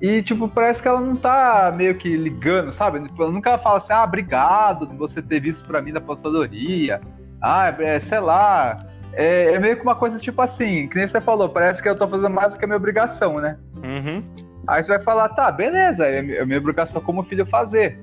e, 0.00 0.22
tipo, 0.22 0.48
parece 0.48 0.80
que 0.82 0.88
ela 0.88 1.00
não 1.00 1.16
tá 1.16 1.72
meio 1.76 1.94
que 1.96 2.16
ligando, 2.16 2.72
sabe? 2.72 3.00
Tipo, 3.02 3.22
ela 3.22 3.32
nunca 3.32 3.58
fala 3.58 3.78
assim, 3.78 3.92
ah, 3.92 4.04
obrigado 4.04 4.86
de 4.86 4.96
você 4.96 5.20
ter 5.20 5.40
visto 5.40 5.64
pra 5.64 5.82
mim 5.82 5.92
na 5.92 5.98
apostadoria. 5.98 7.00
Ah, 7.40 7.68
é, 7.78 8.00
sei 8.00 8.20
lá, 8.20 8.84
é, 9.18 9.54
é, 9.54 9.58
meio 9.58 9.74
que 9.74 9.82
uma 9.82 9.96
coisa 9.96 10.16
tipo 10.20 10.40
assim, 10.40 10.86
que 10.86 10.96
nem 10.96 11.08
você 11.08 11.20
falou, 11.20 11.48
parece 11.48 11.82
que 11.82 11.88
eu 11.88 11.96
tô 11.96 12.06
fazendo 12.06 12.30
mais 12.30 12.54
do 12.54 12.58
que 12.58 12.64
a 12.64 12.68
minha 12.68 12.76
obrigação, 12.76 13.40
né? 13.40 13.58
Uhum. 13.84 14.22
Aí 14.68 14.80
você 14.80 14.90
vai 14.90 15.00
falar, 15.00 15.30
tá, 15.30 15.50
beleza, 15.50 16.06
é, 16.06 16.22
minha 16.44 16.58
obrigação 16.58 17.00
como 17.00 17.24
filho 17.24 17.44
fazer. 17.44 17.98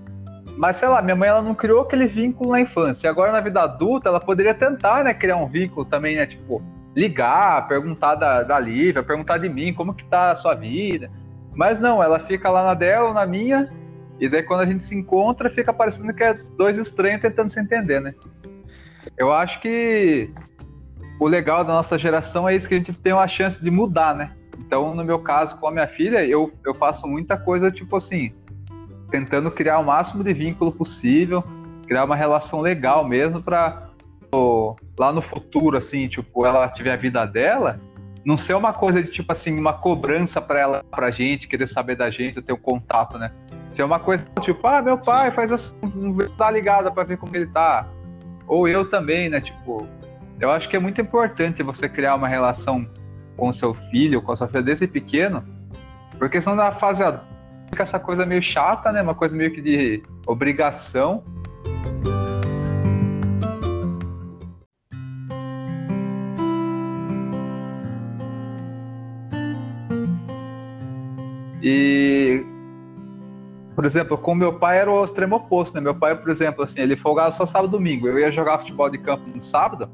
Mas 0.58 0.76
sei 0.76 0.90
lá, 0.90 1.02
minha 1.02 1.16
mãe 1.16 1.30
ela 1.30 1.42
não 1.42 1.56
criou 1.56 1.84
aquele 1.84 2.06
vínculo 2.06 2.52
na 2.52 2.60
infância. 2.60 3.10
Agora 3.10 3.32
na 3.32 3.40
vida 3.40 3.62
adulta 3.62 4.10
ela 4.10 4.20
poderia 4.20 4.54
tentar, 4.54 5.06
né, 5.06 5.14
criar 5.14 5.38
um 5.38 5.48
vínculo 5.48 5.86
também, 5.86 6.18
né, 6.18 6.26
tipo, 6.26 6.62
ligar, 6.94 7.66
perguntar 7.70 8.16
da, 8.16 8.44
da 8.44 8.60
Lívia, 8.60 9.02
perguntar 9.02 9.38
de 9.38 9.48
mim, 9.48 9.74
como 9.74 9.94
que 9.94 10.04
tá 10.04 10.32
a 10.32 10.36
sua 10.36 10.54
vida. 10.54 11.10
Mas 11.54 11.80
não, 11.80 12.04
ela 12.04 12.20
fica 12.20 12.50
lá 12.50 12.62
na 12.62 12.74
dela 12.74 13.08
ou 13.08 13.14
na 13.14 13.26
minha, 13.26 13.72
e 14.20 14.28
daí 14.28 14.44
quando 14.44 14.62
a 14.62 14.66
gente 14.66 14.84
se 14.84 14.94
encontra, 14.94 15.50
fica 15.50 15.72
parecendo 15.72 16.14
que 16.14 16.26
é 16.26 16.34
dois 16.58 16.78
estranhos 16.78 17.22
tentando 17.22 17.48
se 17.48 17.60
entender, 17.62 18.02
né? 18.02 18.14
Eu 19.18 19.32
acho 19.32 19.62
que 19.62 20.30
o 21.20 21.28
legal 21.28 21.64
da 21.64 21.74
nossa 21.74 21.98
geração 21.98 22.48
é 22.48 22.56
isso, 22.56 22.68
que 22.68 22.76
a 22.76 22.78
gente 22.78 22.94
tem 22.94 23.14
uma 23.14 23.28
chance 23.28 23.64
de 23.64 23.72
mudar, 23.72 24.16
né? 24.16 24.32
Então, 24.60 24.96
no 24.96 25.04
meu 25.04 25.20
caso, 25.20 25.58
com 25.58 25.68
a 25.68 25.72
minha 25.72 25.88
filha, 25.88 26.26
eu, 26.26 26.52
eu 26.66 26.74
faço 26.74 27.08
muita 27.08 27.38
coisa, 27.38 27.72
tipo 27.72 27.96
assim, 27.96 28.34
tentando 29.12 29.52
criar 29.52 29.80
o 29.80 29.86
máximo 29.86 30.24
de 30.24 30.34
vínculo 30.34 30.72
possível, 30.72 31.44
criar 31.88 32.04
uma 32.04 32.16
relação 32.16 32.62
legal 32.62 33.08
mesmo 33.08 33.42
para 33.42 33.90
lá 34.98 35.14
no 35.14 35.22
futuro, 35.22 35.78
assim, 35.78 36.08
tipo, 36.08 36.46
ela 36.46 36.68
tiver 36.68 36.92
a 36.92 36.98
vida 36.98 37.26
dela, 37.26 37.80
não 38.26 38.36
ser 38.36 38.54
uma 38.56 38.74
coisa 38.74 39.02
de 39.02 39.10
tipo 39.10 39.32
assim, 39.32 39.58
uma 39.58 39.74
cobrança 39.74 40.42
para 40.42 40.60
ela, 40.60 40.84
pra 40.90 41.12
gente, 41.12 41.48
querer 41.48 41.68
saber 41.68 41.96
da 41.96 42.10
gente, 42.10 42.42
ter 42.42 42.52
um 42.54 42.58
contato, 42.58 43.18
né? 43.18 43.32
Ser 43.70 43.84
uma 43.84 44.00
coisa 44.00 44.28
tipo, 44.42 44.66
ah, 44.68 44.82
meu 44.82 44.98
pai 44.98 45.30
Sim. 45.30 45.36
faz 45.36 45.52
assim, 45.52 45.76
dá 46.38 46.50
ligada 46.50 46.92
para 46.92 47.04
ver 47.04 47.18
como 47.18 47.36
ele 47.36 47.48
tá. 47.48 47.88
Ou 48.48 48.68
eu 48.68 48.90
também, 48.90 49.30
né? 49.30 49.40
Tipo, 49.42 49.88
eu 50.40 50.52
acho 50.52 50.70
que 50.70 50.76
é 50.76 50.80
muito 50.80 51.00
importante 51.02 51.64
você 51.64 51.88
criar 51.88 52.16
uma 52.16 52.28
relação 52.28 52.88
com 53.38 53.52
seu 53.52 53.74
filho, 53.74 54.22
com 54.22 54.32
a 54.32 54.36
sua 54.36 54.48
filha 54.48 54.64
desde 54.64 54.88
pequeno, 54.88 55.44
porque 56.18 56.42
senão 56.42 56.56
na 56.56 56.72
fase 56.72 57.04
adulta 57.04 57.36
fica 57.70 57.84
essa 57.84 58.00
coisa 58.00 58.26
meio 58.26 58.42
chata, 58.42 58.92
né? 58.92 59.02
Uma 59.02 59.16
coisa 59.16 59.36
meio 59.36 59.52
que 59.52 59.62
de 59.62 60.04
obrigação. 60.26 61.24
E, 71.62 72.46
por 73.76 73.86
exemplo, 73.86 74.18
com 74.18 74.36
meu 74.36 74.54
pai 74.54 74.78
era 74.78 74.92
o 74.92 75.04
extremo 75.04 75.38
oposto, 75.38 75.74
né? 75.74 75.82
Meu 75.82 75.96
pai, 75.96 76.16
por 76.16 76.30
exemplo, 76.30 76.64
assim, 76.64 76.80
ele 76.80 76.96
folgava 76.96 77.32
só 77.32 77.46
sábado 77.46 77.70
e 77.70 77.72
domingo. 77.72 78.08
Eu 78.08 78.20
ia 78.20 78.32
jogar 78.32 78.60
futebol 78.60 78.90
de 78.90 79.00
campo 79.00 79.28
no 79.28 79.42
sábado, 79.42 79.90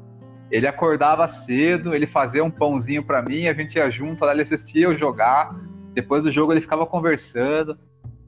ele 0.52 0.66
acordava 0.66 1.26
cedo, 1.26 1.94
ele 1.94 2.06
fazia 2.06 2.44
um 2.44 2.50
pãozinho 2.50 3.02
para 3.02 3.22
mim, 3.22 3.46
a 3.48 3.54
gente 3.54 3.76
ia 3.76 3.90
junto, 3.90 4.22
lá 4.22 4.32
ele 4.32 4.42
assistia 4.42 4.84
eu 4.84 4.98
jogar. 4.98 5.56
Depois 5.94 6.22
do 6.22 6.30
jogo 6.30 6.52
ele 6.52 6.60
ficava 6.60 6.84
conversando. 6.84 7.78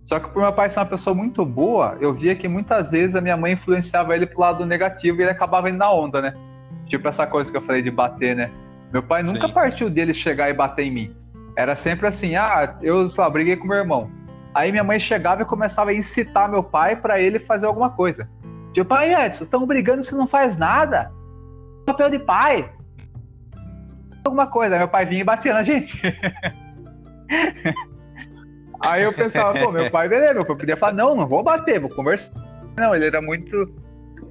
Só 0.02 0.18
que 0.18 0.30
por 0.30 0.40
meu 0.40 0.52
pai 0.52 0.70
ser 0.70 0.78
uma 0.78 0.86
pessoa 0.86 1.14
muito 1.14 1.44
boa, 1.44 1.98
eu 2.00 2.14
via 2.14 2.34
que 2.34 2.48
muitas 2.48 2.92
vezes 2.92 3.14
a 3.14 3.20
minha 3.20 3.36
mãe 3.36 3.52
influenciava 3.52 4.16
ele 4.16 4.26
pro 4.26 4.40
lado 4.40 4.64
negativo 4.64 5.20
e 5.20 5.22
ele 5.22 5.30
acabava 5.30 5.68
indo 5.68 5.76
na 5.76 5.92
onda, 5.92 6.22
né? 6.22 6.34
Tipo 6.86 7.08
essa 7.08 7.26
coisa 7.26 7.50
que 7.50 7.58
eu 7.58 7.62
falei 7.62 7.82
de 7.82 7.90
bater, 7.90 8.34
né? 8.34 8.50
Meu 8.90 9.02
pai 9.02 9.22
nunca 9.22 9.46
Sim. 9.46 9.52
partiu 9.52 9.90
dele 9.90 10.14
chegar 10.14 10.48
e 10.48 10.54
bater 10.54 10.86
em 10.86 10.90
mim. 10.90 11.16
Era 11.56 11.76
sempre 11.76 12.06
assim, 12.08 12.36
ah, 12.36 12.74
eu, 12.80 13.08
sei 13.10 13.22
lá, 13.22 13.28
briguei 13.28 13.56
com 13.56 13.68
meu 13.68 13.76
irmão. 13.76 14.10
Aí 14.54 14.70
minha 14.70 14.84
mãe 14.84 14.98
chegava 14.98 15.42
e 15.42 15.44
começava 15.44 15.90
a 15.90 15.94
incitar 15.94 16.48
meu 16.48 16.62
pai 16.62 16.96
para 16.96 17.20
ele 17.20 17.38
fazer 17.38 17.66
alguma 17.66 17.90
coisa. 17.90 18.26
Tipo, 18.72 18.88
pai, 18.88 19.14
Edson, 19.14 19.44
estão 19.44 19.66
brigando 19.66 20.04
você 20.04 20.14
não 20.14 20.26
faz 20.26 20.56
nada. 20.56 21.12
Papel 21.84 22.10
de 22.10 22.18
pai. 22.18 22.72
Alguma 24.24 24.46
coisa. 24.46 24.78
Meu 24.78 24.88
pai 24.88 25.04
vinha 25.06 25.20
e 25.20 25.24
batia 25.24 25.52
na 25.54 25.62
gente. 25.62 26.00
Aí 28.80 29.02
eu 29.02 29.12
pensava, 29.12 29.58
pô, 29.58 29.72
meu 29.72 29.90
pai, 29.90 30.08
beleza, 30.08 30.34
meu 30.34 30.44
pai 30.44 30.56
podia 30.56 30.76
falar, 30.76 30.92
não, 30.92 31.14
não 31.14 31.26
vou 31.26 31.42
bater, 31.42 31.80
vou 31.80 31.88
conversar. 31.88 32.34
Não, 32.76 32.94
ele 32.94 33.06
era 33.06 33.22
muito 33.22 33.72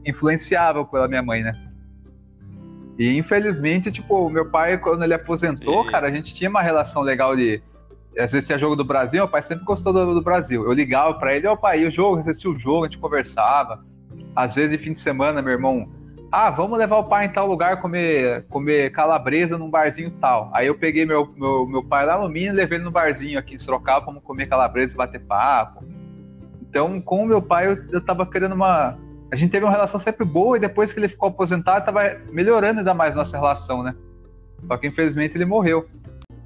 influenciável 0.05 0.85
pela 0.85 1.07
minha 1.07 1.23
mãe, 1.23 1.41
né? 1.41 1.53
E 2.99 3.17
infelizmente, 3.17 3.91
tipo, 3.91 4.29
meu 4.29 4.49
pai, 4.49 4.77
quando 4.77 5.03
ele 5.03 5.13
aposentou, 5.13 5.85
cara, 5.89 6.07
a 6.07 6.11
gente 6.11 6.33
tinha 6.35 6.49
uma 6.49 6.61
relação 6.61 7.01
legal 7.01 7.35
de. 7.35 7.61
Às 8.17 8.31
vezes 8.31 8.45
tinha 8.45 8.59
jogo 8.59 8.75
do 8.75 8.85
Brasil, 8.85 9.21
meu 9.21 9.27
pai 9.27 9.41
sempre 9.41 9.65
gostou 9.65 9.91
do, 9.91 10.13
do 10.13 10.21
Brasil. 10.21 10.63
Eu 10.63 10.73
ligava 10.73 11.15
para 11.15 11.35
ele, 11.35 11.47
ó, 11.47 11.55
pai, 11.55 11.81
e 11.81 11.87
o 11.87 11.91
jogo, 11.91 12.19
assistia 12.19 12.51
o 12.51 12.59
jogo, 12.59 12.85
a 12.85 12.87
gente 12.87 12.99
conversava. 12.99 13.83
Às 14.35 14.53
vezes, 14.53 14.79
fim 14.79 14.93
de 14.93 14.99
semana, 14.99 15.41
meu 15.41 15.53
irmão, 15.53 15.89
ah, 16.35 16.49
vamos 16.49 16.79
levar 16.79 16.97
o 16.97 17.03
pai 17.03 17.27
em 17.27 17.29
tal 17.29 17.45
lugar 17.45 17.79
comer, 17.79 18.43
comer 18.47 18.91
calabresa 18.91 19.55
num 19.55 19.69
barzinho 19.69 20.09
tal. 20.19 20.49
Aí 20.51 20.65
eu 20.65 20.73
peguei 20.73 21.05
meu, 21.05 21.31
meu, 21.37 21.67
meu 21.67 21.83
pai 21.83 22.07
lá 22.07 22.19
no 22.19 22.27
Minas 22.27 22.55
levei 22.55 22.79
ele 22.79 22.85
no 22.85 22.89
barzinho 22.89 23.37
aqui 23.37 23.53
em 23.53 23.59
Sorocaba, 23.59 24.07
vamos 24.07 24.23
comer 24.23 24.47
calabresa 24.47 24.95
e 24.95 24.97
bater 24.97 25.21
papo. 25.21 25.85
Então, 26.59 26.99
com 26.99 27.21
o 27.21 27.27
meu 27.27 27.39
pai, 27.39 27.67
eu, 27.67 27.77
eu 27.91 28.01
tava 28.01 28.25
querendo 28.25 28.53
uma, 28.53 28.97
a 29.31 29.35
gente 29.35 29.51
teve 29.51 29.63
uma 29.63 29.71
relação 29.71 29.99
sempre 29.99 30.25
boa 30.25 30.57
e 30.57 30.59
depois 30.59 30.91
que 30.91 30.99
ele 30.99 31.07
ficou 31.07 31.29
aposentado, 31.29 31.81
estava 31.81 32.19
melhorando 32.31 32.79
ainda 32.79 32.95
mais 32.95 33.15
nossa 33.15 33.37
relação, 33.37 33.83
né? 33.83 33.95
Só 34.67 34.75
que 34.77 34.87
infelizmente 34.87 35.37
ele 35.37 35.45
morreu. 35.45 35.87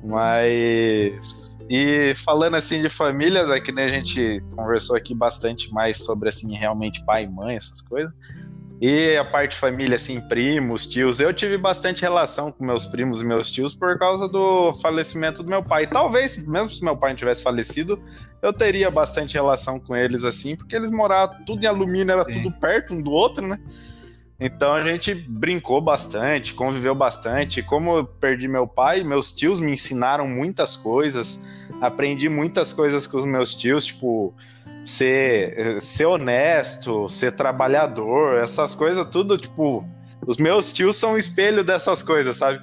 Mas. 0.03 1.57
E 1.69 2.13
falando 2.25 2.55
assim 2.55 2.81
de 2.81 2.89
famílias, 2.89 3.49
é 3.49 3.61
que 3.61 3.71
nem 3.71 3.85
a 3.85 3.89
gente 3.89 4.43
conversou 4.53 4.97
aqui 4.97 5.15
bastante 5.15 5.71
mais 5.71 6.03
sobre 6.03 6.27
assim, 6.27 6.57
realmente 6.57 7.05
pai 7.05 7.23
e 7.23 7.27
mãe, 7.29 7.55
essas 7.55 7.81
coisas. 7.81 8.13
E 8.79 9.17
a 9.17 9.25
parte 9.25 9.55
família, 9.55 9.95
assim, 9.95 10.21
primos, 10.21 10.85
tios, 10.85 11.19
eu 11.19 11.33
tive 11.33 11.57
bastante 11.57 12.03
relação 12.03 12.51
com 12.51 12.63
meus 12.63 12.85
primos 12.85 13.21
e 13.21 13.25
meus 13.25 13.49
tios 13.49 13.73
por 13.73 13.97
causa 13.97 14.27
do 14.27 14.71
falecimento 14.75 15.41
do 15.41 15.49
meu 15.49 15.63
pai. 15.63 15.87
Talvez, 15.87 16.45
mesmo 16.45 16.69
se 16.69 16.83
meu 16.83 16.95
pai 16.95 17.11
não 17.11 17.17
tivesse 17.17 17.41
falecido, 17.41 17.99
eu 18.39 18.53
teria 18.53 18.91
bastante 18.91 19.33
relação 19.33 19.79
com 19.79 19.95
eles, 19.95 20.23
assim, 20.23 20.55
porque 20.55 20.75
eles 20.75 20.91
moravam 20.91 21.43
tudo 21.43 21.63
em 21.63 21.65
alumínio, 21.65 22.11
era 22.11 22.23
Sim. 22.23 22.43
tudo 22.43 22.51
perto 22.51 22.93
um 22.93 23.01
do 23.01 23.11
outro, 23.11 23.47
né? 23.47 23.59
Então 24.39 24.71
a 24.73 24.81
gente 24.81 25.15
brincou 25.15 25.81
bastante, 25.81 26.53
conviveu 26.53 26.93
bastante. 26.93 27.63
Como 27.63 27.97
eu 27.97 28.05
perdi 28.05 28.47
meu 28.47 28.67
pai, 28.67 29.03
meus 29.03 29.33
tios 29.33 29.59
me 29.59 29.71
ensinaram 29.71 30.27
muitas 30.27 30.75
coisas, 30.75 31.41
aprendi 31.81 32.29
muitas 32.29 32.71
coisas 32.71 33.07
com 33.07 33.17
os 33.17 33.25
meus 33.25 33.55
tios, 33.55 33.83
tipo 33.85 34.35
ser, 34.87 35.81
ser 35.81 36.05
honesto, 36.05 37.09
ser 37.09 37.33
trabalhador, 37.33 38.41
essas 38.41 38.73
coisas 38.73 39.05
tudo, 39.09 39.37
tipo, 39.37 39.85
os 40.25 40.37
meus 40.37 40.71
tios 40.71 40.95
são 40.95 41.13
um 41.13 41.17
espelho 41.17 41.61
dessas 41.61 42.01
coisas, 42.01 42.37
sabe? 42.37 42.61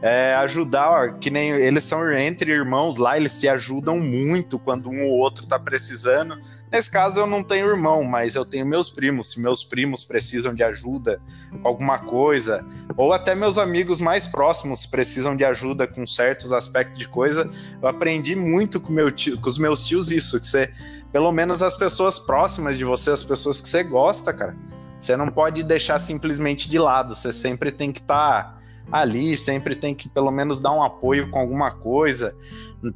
É, 0.00 0.34
ajudar, 0.36 1.18
que 1.18 1.28
nem 1.28 1.50
eles 1.50 1.84
são 1.84 2.10
entre 2.12 2.50
irmãos 2.50 2.96
lá, 2.96 3.18
eles 3.18 3.32
se 3.32 3.46
ajudam 3.46 3.98
muito 3.98 4.58
quando 4.58 4.88
um 4.88 5.04
ou 5.04 5.18
outro 5.18 5.46
tá 5.46 5.58
precisando. 5.58 6.40
Nesse 6.72 6.90
caso 6.90 7.20
eu 7.20 7.26
não 7.26 7.42
tenho 7.42 7.68
irmão, 7.68 8.02
mas 8.02 8.34
eu 8.34 8.44
tenho 8.44 8.66
meus 8.66 8.90
primos. 8.90 9.32
Se 9.32 9.40
meus 9.40 9.62
primos 9.62 10.04
precisam 10.04 10.54
de 10.54 10.62
ajuda 10.62 11.20
com 11.62 11.68
alguma 11.68 11.98
coisa, 11.98 12.64
ou 12.96 13.12
até 13.12 13.34
meus 13.34 13.56
amigos 13.58 14.00
mais 14.00 14.26
próximos 14.26 14.86
precisam 14.86 15.36
de 15.36 15.44
ajuda 15.44 15.86
com 15.86 16.06
certos 16.06 16.52
aspectos 16.52 16.98
de 16.98 17.08
coisa, 17.08 17.50
eu 17.80 17.88
aprendi 17.88 18.34
muito 18.34 18.80
com, 18.80 18.92
meu 18.92 19.10
tio, 19.10 19.38
com 19.38 19.48
os 19.48 19.58
meus 19.58 19.86
tios 19.86 20.10
isso, 20.10 20.40
que 20.40 20.46
você 20.46 20.72
pelo 21.12 21.32
menos 21.32 21.62
as 21.62 21.76
pessoas 21.76 22.18
próximas 22.18 22.76
de 22.76 22.84
você, 22.84 23.10
as 23.10 23.24
pessoas 23.24 23.60
que 23.60 23.68
você 23.68 23.82
gosta, 23.82 24.32
cara. 24.32 24.56
Você 25.00 25.16
não 25.16 25.28
pode 25.28 25.62
deixar 25.62 25.98
simplesmente 25.98 26.68
de 26.68 26.78
lado. 26.78 27.14
Você 27.14 27.32
sempre 27.32 27.70
tem 27.70 27.92
que 27.92 28.00
estar 28.00 28.42
tá 28.42 28.60
ali, 28.90 29.36
sempre 29.36 29.74
tem 29.74 29.94
que 29.94 30.08
pelo 30.08 30.30
menos 30.30 30.60
dar 30.60 30.72
um 30.72 30.82
apoio 30.82 31.30
com 31.30 31.38
alguma 31.38 31.70
coisa. 31.70 32.34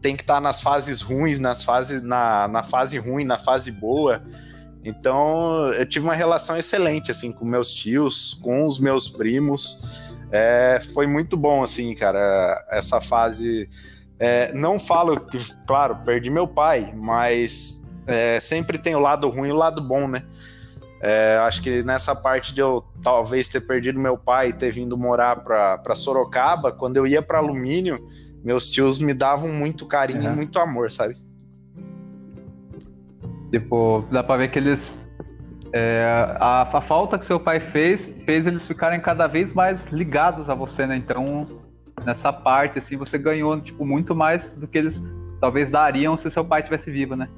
Tem 0.00 0.16
que 0.16 0.22
estar 0.22 0.34
tá 0.34 0.40
nas 0.40 0.60
fases 0.60 1.00
ruins, 1.00 1.38
nas 1.38 1.62
fases, 1.62 2.02
na, 2.02 2.48
na 2.48 2.62
fase 2.62 2.98
ruim, 2.98 3.24
na 3.24 3.38
fase 3.38 3.70
boa. 3.72 4.22
Então, 4.84 5.72
eu 5.72 5.86
tive 5.86 6.04
uma 6.06 6.14
relação 6.14 6.56
excelente 6.56 7.10
assim 7.10 7.32
com 7.32 7.44
meus 7.44 7.72
tios, 7.72 8.34
com 8.42 8.66
os 8.66 8.78
meus 8.78 9.08
primos. 9.08 9.78
É, 10.32 10.78
foi 10.94 11.06
muito 11.06 11.36
bom 11.36 11.62
assim, 11.62 11.94
cara, 11.94 12.64
essa 12.70 13.00
fase. 13.00 13.68
É, 14.18 14.52
não 14.52 14.78
falo 14.78 15.18
que, 15.20 15.38
claro, 15.66 15.96
perdi 16.04 16.30
meu 16.30 16.46
pai, 16.46 16.92
mas 16.94 17.84
é, 18.10 18.40
sempre 18.40 18.78
tem 18.78 18.94
o 18.94 19.00
lado 19.00 19.28
ruim 19.28 19.48
e 19.48 19.52
o 19.52 19.56
lado 19.56 19.80
bom, 19.80 20.08
né? 20.08 20.22
É, 21.02 21.38
acho 21.38 21.62
que 21.62 21.82
nessa 21.82 22.14
parte 22.14 22.54
de 22.54 22.60
eu 22.60 22.84
talvez 23.02 23.48
ter 23.48 23.60
perdido 23.60 23.98
meu 23.98 24.18
pai 24.18 24.48
e 24.48 24.52
ter 24.52 24.70
vindo 24.70 24.98
morar 24.98 25.36
para 25.36 25.94
Sorocaba, 25.94 26.70
quando 26.70 26.98
eu 26.98 27.06
ia 27.06 27.22
para 27.22 27.38
Alumínio, 27.38 27.98
meus 28.44 28.70
tios 28.70 28.98
me 28.98 29.14
davam 29.14 29.48
muito 29.48 29.86
carinho 29.86 30.22
e 30.22 30.28
muito 30.28 30.58
amor, 30.58 30.90
sabe? 30.90 31.16
Tipo, 33.50 34.04
dá 34.10 34.22
pra 34.22 34.36
ver 34.36 34.50
que 34.50 34.58
eles. 34.58 34.98
É, 35.72 36.36
a, 36.38 36.62
a, 36.62 36.80
falta 36.80 37.18
que 37.18 37.24
seu 37.24 37.38
pai 37.38 37.60
fez 37.60 38.12
fez 38.24 38.46
eles 38.46 38.66
ficarem 38.66 39.00
cada 39.00 39.26
vez 39.26 39.52
mais 39.52 39.86
ligados 39.86 40.50
a 40.50 40.54
você, 40.54 40.86
né? 40.86 40.96
Então, 40.96 41.46
nessa 42.04 42.32
parte, 42.32 42.78
assim, 42.78 42.96
você 42.96 43.16
ganhou 43.16 43.60
tipo, 43.60 43.84
muito 43.84 44.14
mais 44.14 44.52
do 44.54 44.66
que 44.66 44.76
eles 44.76 45.02
talvez 45.40 45.70
dariam 45.70 46.16
se 46.16 46.30
seu 46.30 46.44
pai 46.44 46.62
tivesse 46.62 46.90
vivo, 46.90 47.16
né? 47.16 47.28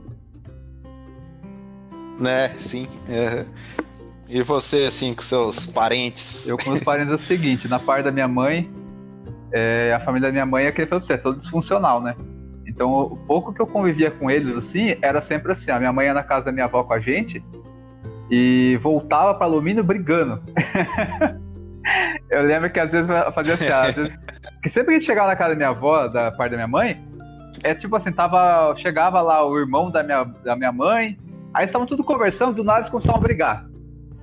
Né, 2.23 2.49
sim. 2.57 2.87
E 4.29 4.43
você, 4.43 4.85
assim, 4.85 5.15
com 5.15 5.21
seus 5.23 5.67
parentes? 5.67 6.49
Eu 6.49 6.57
com 6.57 6.71
meus 6.71 6.83
parentes 6.83 7.13
é 7.13 7.17
o 7.17 7.19
seguinte, 7.19 7.69
na 7.69 7.79
parte 7.79 8.05
da 8.05 8.11
minha 8.11 8.29
mãe, 8.29 8.71
é, 9.53 9.93
a 9.95 10.01
família 10.01 10.29
da 10.29 10.33
minha 10.33 10.47
mãe 10.47 10.65
é 10.65 10.73
que 10.73 10.83
é 10.83 10.87
todo 10.87 11.37
disfuncional, 11.37 12.01
né? 12.01 12.17
Então, 12.67 12.91
o 12.91 13.17
pouco 13.17 13.53
que 13.53 13.61
eu 13.61 13.67
convivia 13.67 14.11
com 14.11 14.31
eles, 14.31 14.57
assim, 14.57 14.97
era 15.03 15.21
sempre 15.21 15.53
assim, 15.53 15.71
a 15.71 15.79
minha 15.79 15.93
mãe 15.93 16.07
ia 16.07 16.15
na 16.15 16.23
casa 16.23 16.47
da 16.47 16.53
minha 16.53 16.65
avó 16.65 16.83
com 16.83 16.95
a 16.95 17.01
gente 17.01 17.45
e 18.31 18.79
voltava 18.83 19.35
para 19.35 19.45
alumínio 19.45 19.85
brigando. 19.85 20.43
eu 22.31 22.43
lembro 22.43 22.71
que 22.71 22.81
às 22.81 22.91
vezes 22.91 23.11
fazia 23.35 23.55
assim, 23.55 23.69
às 23.69 23.95
vezes, 23.95 24.19
que 24.63 24.71
sempre 24.71 24.99
que 24.99 25.05
chegava 25.05 25.29
na 25.29 25.37
casa 25.37 25.51
da 25.51 25.57
minha 25.57 25.69
avó, 25.69 26.09
da 26.09 26.33
parte 26.33 26.53
da 26.53 26.57
minha 26.57 26.69
mãe, 26.69 27.05
é 27.63 27.75
tipo 27.75 27.95
assim, 27.95 28.11
tava, 28.11 28.75
chegava 28.77 29.21
lá 29.21 29.47
o 29.47 29.59
irmão 29.59 29.91
da 29.91 30.03
minha, 30.03 30.25
da 30.25 30.57
minha 30.57 30.73
mãe, 30.73 31.19
aí 31.55 31.65
estavam 31.65 31.87
tudo 31.87 32.05
conversando, 32.05 32.55
do 32.55 32.65
nada 32.65 32.81
eles 32.81 32.91
começavam 32.91 33.21
a 33.21 33.23
brigar. 33.23 33.67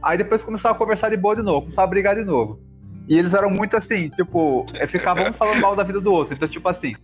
Aí 0.02 0.18
depois 0.18 0.44
começavam 0.44 0.76
a 0.76 0.80
conversar 0.80 1.10
de 1.10 1.18
boa 1.18 1.36
de 1.36 1.42
novo, 1.42 1.62
começavam 1.62 1.86
a 1.86 1.90
brigar 1.90 2.16
de 2.16 2.24
novo. 2.24 2.60
E 3.08 3.18
eles 3.18 3.34
eram 3.34 3.50
muito 3.50 3.76
assim, 3.76 4.10
tipo, 4.10 4.66
é, 4.76 4.86
ficavam 4.86 5.30
um 5.30 5.34
falando 5.34 5.62
mal 5.62 5.76
da 5.76 5.84
vida 5.84 6.00
do 6.00 6.14
outro. 6.14 6.36
Então, 6.36 6.48
tipo 6.48 6.70
assim, 6.70 6.96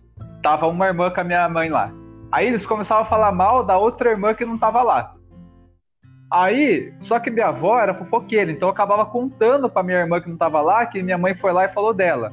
tava 0.42 0.66
uma 0.66 0.86
irmã 0.86 1.10
com 1.10 1.20
a 1.20 1.24
minha 1.24 1.48
mãe 1.48 1.68
lá. 1.68 1.90
Aí 2.30 2.46
eles 2.46 2.64
começavam 2.64 3.04
a 3.04 3.06
falar 3.06 3.32
mal 3.32 3.64
da 3.64 3.76
outra 3.76 4.10
irmã 4.10 4.32
que 4.32 4.44
não 4.44 4.56
tava 4.56 4.82
lá. 4.82 5.14
Aí, 6.30 6.92
só 7.00 7.18
que 7.18 7.30
minha 7.30 7.48
avó 7.48 7.78
era 7.78 7.94
fofoqueira, 7.94 8.50
então 8.50 8.68
eu 8.68 8.72
acabava 8.72 9.06
contando 9.06 9.68
pra 9.68 9.82
minha 9.82 9.98
irmã 9.98 10.20
que 10.20 10.28
não 10.28 10.36
tava 10.36 10.60
lá, 10.60 10.84
que 10.86 11.02
minha 11.02 11.18
mãe 11.18 11.34
foi 11.34 11.52
lá 11.52 11.64
e 11.64 11.72
falou 11.72 11.94
dela. 11.94 12.32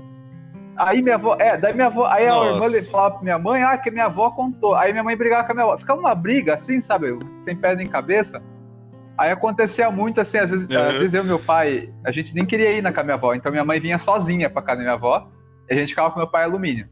Aí 0.76 1.02
minha 1.02 1.16
avó, 1.16 1.36
é, 1.40 1.56
daí 1.56 1.74
minha 1.74 1.88
avó, 1.88 2.08
aí 2.08 2.28
Nossa. 2.28 2.44
a 2.44 2.54
irmã 2.54 2.82
falava 2.92 3.16
pra 3.16 3.24
minha 3.24 3.40
mãe, 3.40 3.64
ah, 3.64 3.78
que 3.78 3.92
minha 3.92 4.06
avó 4.06 4.32
contou. 4.32 4.76
Aí 4.76 4.92
minha 4.92 5.04
mãe 5.04 5.16
brigava 5.16 5.44
com 5.44 5.52
a 5.52 5.56
minha 5.56 5.66
avó. 5.66 5.78
Ficava 5.78 6.00
uma 6.00 6.16
briga 6.16 6.56
assim, 6.56 6.82
sabe, 6.82 7.18
sem 7.44 7.56
pé 7.56 7.76
nem 7.76 7.88
cabeça. 7.88 8.42
Aí 9.18 9.32
acontecia 9.32 9.92
muito 9.92 10.20
assim, 10.20 10.38
às 10.38 10.50
vezes, 10.50 10.68
uhum. 10.68 10.82
às 10.82 10.98
vezes 10.98 11.14
eu 11.14 11.24
e 11.24 11.28
meu 11.28 11.40
pai, 11.40 11.90
a 12.04 12.12
gente 12.12 12.34
nem 12.34 12.46
queria 12.46 12.72
ir 12.72 12.82
na 12.82 12.90
casa 12.90 13.02
da 13.02 13.04
minha 13.04 13.16
avó, 13.16 13.34
então 13.36 13.52
minha 13.52 13.64
mãe 13.64 13.80
vinha 13.80 14.00
sozinha 14.00 14.50
pra 14.50 14.62
casa 14.62 14.78
da 14.78 14.84
minha 14.84 14.96
avó, 14.96 15.28
e 15.70 15.74
a 15.74 15.78
gente 15.78 15.90
ficava 15.90 16.10
com 16.10 16.20
meu 16.20 16.28
pai 16.28 16.46
alumínio. 16.46 16.88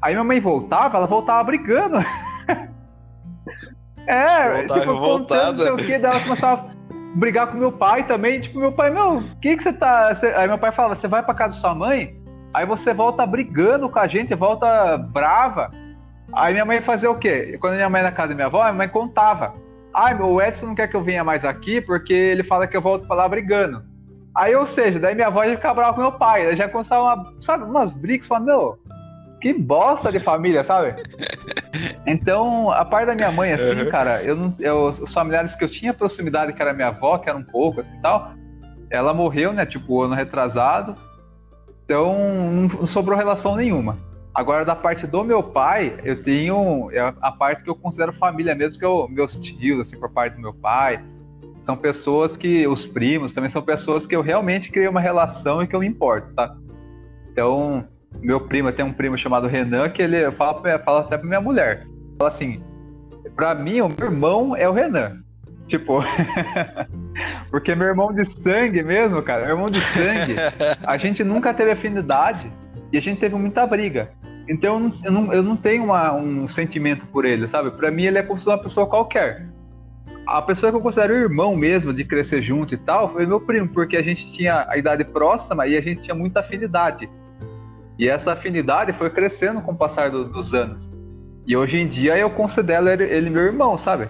Aí 0.00 0.14
minha 0.14 0.24
mãe 0.24 0.40
voltava, 0.40 0.96
ela 0.96 1.06
voltava 1.06 1.44
brigando. 1.44 1.98
é, 4.06 4.56
voltava 4.56 4.80
tipo, 4.80 4.98
contando 4.98 5.58
não 5.58 5.64
sei 5.64 5.72
o 5.72 5.76
que, 5.76 5.98
daí 5.98 6.12
ela 6.12 6.20
começava 6.20 6.62
a 6.62 6.70
brigar 7.14 7.48
com 7.48 7.58
meu 7.58 7.72
pai 7.72 8.06
também, 8.06 8.40
tipo, 8.40 8.58
meu 8.58 8.72
pai, 8.72 8.88
meu, 8.88 9.18
o 9.18 9.40
que 9.40 9.58
que 9.58 9.62
você 9.62 9.74
tá... 9.74 10.16
Aí 10.36 10.48
meu 10.48 10.58
pai 10.58 10.72
falava, 10.72 10.94
você 10.94 11.06
vai 11.06 11.22
pra 11.22 11.34
casa 11.34 11.56
da 11.56 11.60
sua 11.60 11.74
mãe, 11.74 12.18
aí 12.52 12.66
você 12.66 12.92
volta 12.92 13.24
brigando 13.26 13.88
com 13.88 13.98
a 13.98 14.06
gente, 14.06 14.34
volta 14.34 14.96
brava. 14.96 15.70
Aí 16.32 16.52
minha 16.52 16.64
mãe 16.64 16.80
fazia 16.80 17.10
o 17.10 17.18
quê? 17.18 17.56
Quando 17.60 17.74
minha 17.74 17.88
mãe 17.88 18.02
na 18.02 18.12
casa 18.12 18.28
da 18.28 18.34
minha 18.34 18.46
avó, 18.46 18.60
minha 18.62 18.72
mãe 18.72 18.88
contava. 18.88 19.54
Ai, 19.92 20.16
ah, 20.18 20.24
o 20.24 20.40
Edson 20.40 20.66
não 20.66 20.74
quer 20.74 20.88
que 20.88 20.96
eu 20.96 21.02
venha 21.02 21.24
mais 21.24 21.44
aqui 21.44 21.80
porque 21.80 22.12
ele 22.12 22.44
fala 22.44 22.66
que 22.66 22.76
eu 22.76 22.82
volto 22.82 23.06
pra 23.06 23.16
lá 23.16 23.28
brigando. 23.28 23.82
Aí, 24.36 24.54
ou 24.54 24.66
seja, 24.66 25.00
daí 25.00 25.14
minha 25.14 25.26
avó 25.26 25.44
já 25.44 25.56
ficava 25.56 25.74
brava 25.74 25.94
com 25.94 26.00
meu 26.00 26.12
pai. 26.12 26.46
Daí 26.46 26.56
já 26.56 26.68
começava, 26.68 27.02
uma, 27.02 27.34
sabe, 27.40 27.64
umas 27.64 27.92
brigas. 27.92 28.28
Falando, 28.28 28.46
meu, 28.46 28.78
que 29.40 29.52
bosta 29.52 30.12
de 30.12 30.20
família, 30.20 30.64
sabe? 30.64 30.94
Então, 32.06 32.70
a 32.70 32.84
parte 32.84 33.06
da 33.06 33.14
minha 33.14 33.30
mãe, 33.30 33.52
assim, 33.52 33.84
uhum. 33.84 33.90
cara, 33.90 34.22
eu 34.22 34.34
não, 34.34 34.54
eu, 34.58 34.86
os 34.86 35.12
familiares 35.12 35.54
que 35.54 35.64
eu 35.64 35.68
tinha 35.68 35.94
proximidade, 35.94 36.52
que 36.52 36.60
era 36.60 36.72
minha 36.72 36.88
avó, 36.88 37.18
que 37.18 37.28
era 37.28 37.38
um 37.38 37.42
pouco, 37.42 37.80
assim, 37.80 37.96
tal, 38.02 38.32
ela 38.90 39.14
morreu, 39.14 39.52
né, 39.52 39.64
tipo, 39.64 40.02
ano 40.02 40.14
retrasado. 40.14 40.96
Então, 41.90 42.16
não 42.78 42.86
sobrou 42.86 43.18
relação 43.18 43.56
nenhuma. 43.56 43.98
Agora, 44.32 44.64
da 44.64 44.76
parte 44.76 45.08
do 45.08 45.24
meu 45.24 45.42
pai, 45.42 45.98
eu 46.04 46.22
tenho 46.22 46.88
é 46.92 47.00
a 47.20 47.32
parte 47.32 47.64
que 47.64 47.68
eu 47.68 47.74
considero 47.74 48.12
família 48.12 48.54
mesmo, 48.54 48.78
que 48.78 48.84
é 48.84 49.08
meus 49.08 49.34
tios, 49.40 49.80
assim, 49.80 49.98
por 49.98 50.08
parte 50.08 50.34
do 50.34 50.40
meu 50.40 50.54
pai. 50.54 51.02
São 51.60 51.76
pessoas 51.76 52.36
que, 52.36 52.64
os 52.68 52.86
primos, 52.86 53.32
também 53.32 53.50
são 53.50 53.60
pessoas 53.60 54.06
que 54.06 54.14
eu 54.14 54.22
realmente 54.22 54.70
criei 54.70 54.86
uma 54.86 55.00
relação 55.00 55.64
e 55.64 55.66
que 55.66 55.74
eu 55.74 55.80
me 55.80 55.88
importo, 55.88 56.32
sabe? 56.32 56.62
Então, 57.32 57.84
meu 58.20 58.38
primo, 58.42 58.70
tem 58.70 58.84
um 58.84 58.92
primo 58.92 59.18
chamado 59.18 59.48
Renan, 59.48 59.90
que 59.90 60.00
ele 60.00 60.30
fala, 60.30 60.62
fala 60.78 61.00
até 61.00 61.18
pra 61.18 61.26
minha 61.26 61.40
mulher. 61.40 61.88
Fala 62.16 62.28
assim, 62.28 62.62
pra 63.34 63.52
mim, 63.52 63.80
o 63.80 63.88
meu 63.88 64.06
irmão 64.06 64.54
é 64.54 64.68
o 64.68 64.72
Renan. 64.72 65.24
Tipo, 65.70 66.02
porque 67.48 67.76
meu 67.76 67.86
irmão 67.86 68.12
de 68.12 68.24
sangue 68.26 68.82
mesmo, 68.82 69.22
cara, 69.22 69.42
meu 69.42 69.54
irmão 69.54 69.66
de 69.66 69.80
sangue, 69.80 70.34
a 70.84 70.98
gente 70.98 71.22
nunca 71.22 71.54
teve 71.54 71.70
afinidade 71.70 72.50
e 72.92 72.98
a 72.98 73.00
gente 73.00 73.20
teve 73.20 73.36
muita 73.36 73.64
briga. 73.68 74.10
Então 74.48 74.92
eu 75.04 75.12
não, 75.12 75.32
eu 75.32 75.42
não 75.44 75.56
tenho 75.56 75.84
uma, 75.84 76.12
um 76.12 76.48
sentimento 76.48 77.06
por 77.06 77.24
ele, 77.24 77.46
sabe? 77.46 77.70
Para 77.70 77.88
mim 77.88 78.02
ele 78.02 78.18
é 78.18 78.22
como 78.22 78.40
se 78.40 78.48
uma 78.48 78.58
pessoa 78.58 78.84
qualquer. 78.84 79.46
A 80.26 80.42
pessoa 80.42 80.72
que 80.72 80.76
eu 80.76 80.82
considero 80.82 81.14
irmão 81.14 81.54
mesmo, 81.54 81.92
de 81.92 82.04
crescer 82.04 82.42
junto 82.42 82.74
e 82.74 82.76
tal, 82.76 83.12
foi 83.12 83.24
meu 83.24 83.40
primo, 83.40 83.68
porque 83.68 83.96
a 83.96 84.02
gente 84.02 84.28
tinha 84.32 84.66
a 84.68 84.76
idade 84.76 85.04
próxima 85.04 85.68
e 85.68 85.76
a 85.76 85.80
gente 85.80 86.02
tinha 86.02 86.16
muita 86.16 86.40
afinidade. 86.40 87.08
E 87.96 88.08
essa 88.08 88.32
afinidade 88.32 88.92
foi 88.94 89.08
crescendo 89.08 89.60
com 89.60 89.70
o 89.70 89.76
passar 89.76 90.10
do, 90.10 90.24
dos 90.24 90.52
anos. 90.52 90.90
E 91.46 91.56
hoje 91.56 91.78
em 91.78 91.86
dia 91.86 92.18
eu 92.18 92.30
considero 92.30 92.88
ele, 92.88 93.04
ele 93.04 93.30
meu 93.30 93.42
irmão, 93.42 93.78
sabe? 93.78 94.08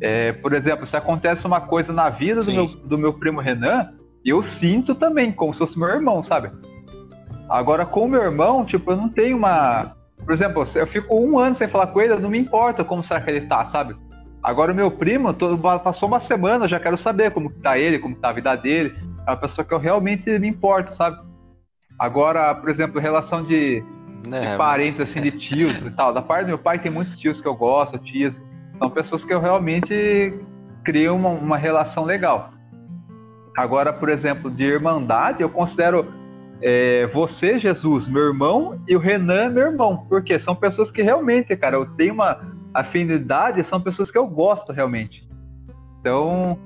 É, 0.00 0.32
por 0.32 0.52
exemplo, 0.52 0.86
se 0.86 0.96
acontece 0.96 1.46
uma 1.46 1.60
coisa 1.60 1.92
na 1.92 2.08
vida 2.08 2.40
do 2.40 2.52
meu, 2.52 2.66
do 2.66 2.98
meu 2.98 3.12
primo 3.12 3.40
Renan, 3.40 3.90
eu 4.24 4.42
sinto 4.42 4.94
também, 4.94 5.30
como 5.30 5.52
se 5.52 5.58
fosse 5.58 5.78
meu 5.78 5.88
irmão, 5.88 6.22
sabe? 6.22 6.50
Agora, 7.48 7.84
com 7.84 8.04
o 8.04 8.08
meu 8.08 8.22
irmão, 8.22 8.64
tipo, 8.64 8.90
eu 8.90 8.96
não 8.96 9.08
tenho 9.08 9.36
uma. 9.36 9.94
Por 10.24 10.32
exemplo, 10.32 10.64
eu 10.74 10.86
fico 10.86 11.14
um 11.14 11.38
ano 11.38 11.54
sem 11.54 11.68
falar 11.68 11.88
com 11.88 12.00
ele, 12.00 12.16
não 12.16 12.30
me 12.30 12.38
importa 12.38 12.82
como 12.82 13.04
será 13.04 13.20
que 13.20 13.30
ele 13.30 13.42
tá, 13.42 13.64
sabe? 13.66 13.94
Agora, 14.42 14.72
o 14.72 14.74
meu 14.74 14.90
primo, 14.90 15.32
todo, 15.32 15.58
passou 15.78 16.08
uma 16.08 16.20
semana, 16.20 16.64
eu 16.64 16.68
já 16.68 16.80
quero 16.80 16.96
saber 16.96 17.30
como 17.30 17.50
tá 17.50 17.78
ele, 17.78 17.98
como 17.98 18.16
tá 18.16 18.30
a 18.30 18.32
vida 18.32 18.54
dele. 18.56 18.94
É 19.26 19.30
uma 19.30 19.36
pessoa 19.36 19.64
que 19.64 19.72
eu 19.72 19.78
realmente 19.78 20.38
me 20.38 20.48
importo, 20.48 20.94
sabe? 20.94 21.18
Agora, 21.98 22.54
por 22.54 22.68
exemplo, 22.68 23.00
relação 23.00 23.42
de, 23.42 23.82
é, 24.30 24.50
de 24.50 24.56
parentes, 24.56 25.00
assim, 25.00 25.20
de 25.20 25.30
tios 25.38 25.74
e 25.80 25.90
tal. 25.90 26.12
Da 26.12 26.20
parte 26.20 26.44
do 26.44 26.48
meu 26.48 26.58
pai, 26.58 26.78
tem 26.78 26.90
muitos 26.90 27.18
tios 27.18 27.40
que 27.40 27.48
eu 27.48 27.54
gosto, 27.54 27.98
tias. 27.98 28.42
São 28.78 28.90
pessoas 28.90 29.24
que 29.24 29.32
eu 29.32 29.40
realmente 29.40 30.38
crio 30.82 31.14
uma, 31.14 31.30
uma 31.30 31.56
relação 31.56 32.04
legal. 32.04 32.52
Agora, 33.56 33.92
por 33.92 34.08
exemplo, 34.08 34.50
de 34.50 34.64
irmandade, 34.64 35.42
eu 35.42 35.48
considero 35.48 36.12
é, 36.60 37.06
você, 37.06 37.58
Jesus, 37.58 38.08
meu 38.08 38.22
irmão, 38.22 38.80
e 38.88 38.96
o 38.96 38.98
Renan, 38.98 39.50
meu 39.50 39.66
irmão. 39.66 40.06
Porque 40.08 40.38
são 40.38 40.54
pessoas 40.54 40.90
que 40.90 41.02
realmente, 41.02 41.56
cara, 41.56 41.76
eu 41.76 41.86
tenho 41.86 42.14
uma 42.14 42.40
afinidade, 42.72 43.62
são 43.64 43.80
pessoas 43.80 44.10
que 44.10 44.18
eu 44.18 44.26
gosto 44.26 44.72
realmente. 44.72 45.28
Então. 46.00 46.58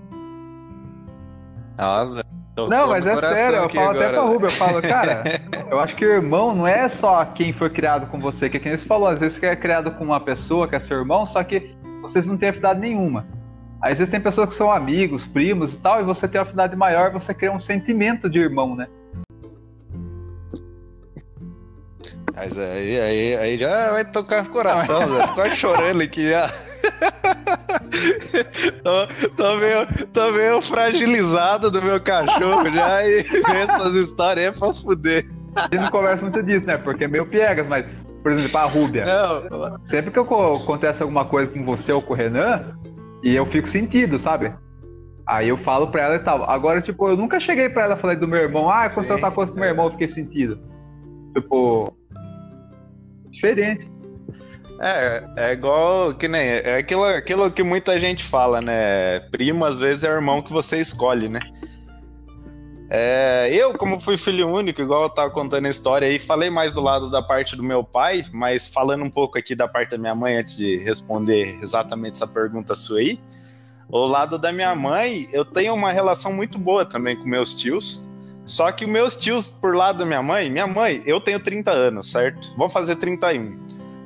Nossa. 1.77 2.25
Não, 2.69 2.89
mas 2.89 3.07
é 3.07 3.17
sério, 3.17 3.59
eu 3.59 3.69
falo 3.69 3.91
agora. 3.91 4.05
até 4.05 4.13
pra 4.15 4.23
Rubio, 4.23 4.47
eu 4.47 4.51
falo, 4.51 4.83
cara, 4.83 5.23
eu 5.71 5.79
acho 5.79 5.95
que 5.95 6.05
irmão 6.05 6.53
não 6.53 6.67
é 6.67 6.89
só 6.89 7.25
quem 7.25 7.53
foi 7.53 7.71
criado 7.71 8.09
com 8.09 8.19
você, 8.19 8.51
que 8.51 8.57
é 8.57 8.61
quem 8.61 8.77
você 8.77 8.85
falou, 8.85 9.07
às 9.07 9.21
vezes 9.21 9.39
que 9.39 9.47
é 9.47 9.55
criado 9.55 9.93
com 9.93 10.03
uma 10.03 10.19
pessoa 10.19 10.67
que 10.67 10.75
é 10.75 10.81
seu 10.81 10.99
irmão, 10.99 11.25
só 11.25 11.45
que 11.45 11.73
vocês 12.01 12.27
não 12.27 12.37
têm 12.37 12.51
afinidade 12.51 12.81
nenhuma. 12.81 13.27
Às 13.81 13.99
vezes 13.99 14.11
tem 14.11 14.21
pessoas 14.21 14.49
que 14.49 14.55
são 14.55 14.73
amigos, 14.73 15.25
primos 15.25 15.73
e 15.73 15.77
tal, 15.77 16.01
e 16.01 16.05
você 16.05 16.27
tem 16.27 16.41
uma 16.41 16.43
afinidade 16.43 16.75
maior, 16.75 17.13
você 17.13 17.33
cria 17.33 17.53
um 17.53 17.61
sentimento 17.61 18.29
de 18.29 18.41
irmão, 18.41 18.75
né? 18.75 18.89
Mas 22.35 22.57
aí, 22.57 23.01
aí, 23.01 23.37
aí 23.37 23.59
já 23.59 23.91
vai 23.91 24.05
tocar 24.05 24.45
no 24.45 24.51
coração, 24.51 25.09
Zé. 25.09 25.27
Tô 25.27 25.35
quase 25.35 25.57
chorando 25.57 26.01
aqui 26.01 26.31
já. 26.31 26.49
tô, 28.85 29.07
tô, 29.37 29.57
meio, 29.57 30.07
tô 30.13 30.31
meio 30.31 30.61
fragilizado 30.63 31.69
do 31.69 31.83
meu 31.83 32.01
cachorro 32.01 32.73
já 32.73 33.05
e 33.05 33.25
essas 33.61 33.95
histórias 33.97 34.47
é 34.47 34.53
pra 34.57 34.73
fuder. 34.73 35.29
A 35.57 35.63
gente 35.63 35.79
não 35.79 35.91
conversa 35.91 36.23
muito 36.23 36.41
disso, 36.45 36.67
né? 36.67 36.79
Porque 36.79 37.05
é 37.05 37.09
meio 37.09 37.27
piegas, 37.27 37.67
mas, 37.67 37.87
por 38.29 38.39
exemplo, 38.39 38.59
a 38.59 38.65
Rúbia. 38.65 39.05
Não. 39.07 39.85
Sempre 39.85 40.11
que 40.11 40.19
eu, 40.19 40.53
acontece 40.53 41.03
alguma 41.03 41.25
coisa 41.25 41.51
com 41.51 41.65
você 41.65 41.93
ou 41.93 42.03
com 42.03 42.13
o 42.13 42.17
Renan, 42.17 42.77
e 43.23 43.35
eu 43.35 43.47
fico 43.47 43.67
sentido, 43.67 44.19
sabe? 44.19 44.53
Aí 45.27 45.49
eu 45.49 45.57
falo 45.59 45.89
pra 45.89 46.03
ela 46.03 46.17
e 46.17 46.19
tal. 46.19 46.49
Agora, 46.49 46.83
tipo, 46.83 47.09
eu 47.09 47.17
nunca 47.17 47.41
cheguei 47.41 47.69
pra 47.69 47.85
ela 47.85 47.95
e 47.95 48.01
falei 48.01 48.17
do 48.17 48.29
meu 48.29 48.41
irmão, 48.41 48.69
ah, 48.69 48.87
quando 48.93 49.07
você 49.07 49.19
tá 49.19 49.31
coisa 49.31 49.51
com 49.51 49.59
meu 49.59 49.69
irmão, 49.69 49.87
eu 49.87 49.93
fiquei 49.93 50.09
sentido. 50.09 50.61
Tipo, 51.35 51.91
diferente. 53.31 53.87
É, 54.81 55.25
é 55.37 55.53
igual 55.53 56.15
que 56.15 56.29
nem. 56.29 56.41
É 56.41 56.77
aquilo, 56.77 57.05
aquilo 57.05 57.51
que 57.51 57.63
muita 57.63 57.99
gente 57.99 58.23
fala, 58.23 58.61
né? 58.61 59.21
Primo, 59.31 59.65
às 59.65 59.79
vezes, 59.79 60.05
é 60.05 60.11
o 60.11 60.15
irmão 60.15 60.43
que 60.43 60.53
você 60.53 60.79
escolhe, 60.79 61.29
né? 61.29 61.41
É, 62.91 63.51
eu, 63.53 63.75
como 63.75 64.01
fui 64.01 64.17
filho 64.17 64.49
único, 64.49 64.81
igual 64.81 65.03
eu 65.03 65.11
tava 65.11 65.31
contando 65.31 65.67
a 65.67 65.69
história 65.69 66.09
aí, 66.09 66.19
falei 66.19 66.49
mais 66.49 66.73
do 66.73 66.81
lado 66.81 67.11
da 67.11 67.21
parte 67.21 67.55
do 67.55 67.63
meu 67.63 67.85
pai, 67.85 68.25
mas 68.33 68.67
falando 68.67 69.05
um 69.05 69.11
pouco 69.11 69.39
aqui 69.39 69.55
da 69.55 69.69
parte 69.69 69.91
da 69.91 69.99
minha 69.99 70.15
mãe 70.15 70.37
antes 70.37 70.57
de 70.57 70.79
responder 70.79 71.59
exatamente 71.63 72.15
essa 72.15 72.27
pergunta 72.27 72.75
sua 72.75 73.01
aí. 73.01 73.21
O 73.91 74.07
lado 74.07 74.39
da 74.39 74.53
minha 74.53 74.75
mãe, 74.75 75.27
eu 75.33 75.45
tenho 75.45 75.75
uma 75.75 75.93
relação 75.93 76.33
muito 76.33 76.59
boa 76.59 76.85
também 76.85 77.17
com 77.17 77.25
meus 77.25 77.55
tios. 77.55 78.09
Só 78.45 78.73
que 78.73 78.87
meus 78.87 79.17
tios, 79.17 79.47
por 79.47 79.77
lado 79.77 79.99
da 79.99 80.07
minha 80.07 80.23
mãe, 80.23 80.49
minha 80.51 80.67
mãe, 80.67 81.03
eu 81.05 81.21
tenho 81.21 81.39
30 81.39 81.71
anos, 81.71 82.11
certo? 82.11 82.55
Vou 82.57 82.69
fazer 82.69 82.97
31. 82.97 83.59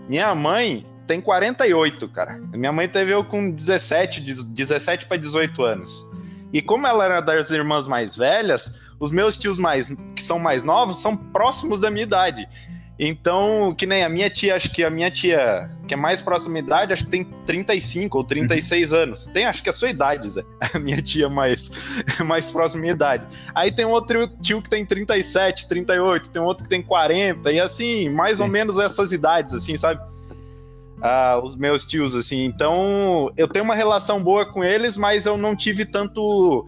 Minha 0.08 0.34
mãe 0.34 0.84
tem 1.06 1.20
48, 1.20 2.08
cara. 2.08 2.40
Minha 2.52 2.72
mãe 2.72 2.88
teve 2.88 3.12
eu 3.12 3.24
com 3.24 3.50
17, 3.50 4.20
17 4.20 5.06
para 5.06 5.16
18 5.16 5.62
anos. 5.62 6.08
E 6.52 6.60
como 6.60 6.86
ela 6.86 7.04
era 7.04 7.20
das 7.20 7.50
irmãs 7.50 7.86
mais 7.86 8.16
velhas, 8.16 8.78
os 9.00 9.10
meus 9.10 9.38
tios 9.38 9.58
mais 9.58 9.88
que 10.14 10.22
são 10.22 10.38
mais 10.38 10.64
novos 10.64 10.98
são 10.98 11.16
próximos 11.16 11.80
da 11.80 11.90
minha 11.90 12.04
idade. 12.04 12.46
Então, 12.98 13.74
que 13.76 13.86
nem 13.86 14.04
a 14.04 14.08
minha 14.08 14.30
tia, 14.30 14.54
acho 14.54 14.70
que 14.70 14.84
a 14.84 14.90
minha 14.90 15.10
tia, 15.10 15.68
que 15.88 15.94
é 15.94 15.96
mais 15.96 16.20
próxima 16.20 16.58
idade, 16.58 16.92
acho 16.92 17.04
que 17.04 17.10
tem 17.10 17.24
35 17.46 18.16
ou 18.16 18.22
36 18.22 18.92
anos. 18.92 19.26
Tem, 19.26 19.44
acho 19.44 19.62
que 19.62 19.70
a 19.70 19.72
sua 19.72 19.90
idade, 19.90 20.28
Zé. 20.28 20.44
A 20.72 20.78
minha 20.78 21.02
tia 21.02 21.28
mais, 21.28 21.70
mais 22.24 22.48
próxima 22.50 22.86
idade. 22.86 23.26
Aí 23.54 23.72
tem 23.72 23.84
outro 23.84 24.28
tio 24.40 24.62
que 24.62 24.70
tem 24.70 24.84
37, 24.84 25.66
38, 25.68 26.30
tem 26.30 26.42
outro 26.42 26.64
que 26.64 26.70
tem 26.70 26.82
40, 26.82 27.50
e 27.50 27.58
assim, 27.58 28.08
mais 28.08 28.36
Sim. 28.36 28.44
ou 28.44 28.48
menos 28.48 28.78
essas 28.78 29.10
idades, 29.10 29.52
assim, 29.54 29.74
sabe? 29.74 30.00
Uh, 31.02 31.44
os 31.44 31.56
meus 31.56 31.84
tios, 31.84 32.14
assim. 32.14 32.44
Então, 32.44 33.32
eu 33.36 33.48
tenho 33.48 33.64
uma 33.64 33.74
relação 33.74 34.22
boa 34.22 34.46
com 34.46 34.62
eles, 34.62 34.96
mas 34.96 35.26
eu 35.26 35.36
não 35.36 35.54
tive 35.54 35.84
tanto 35.84 36.66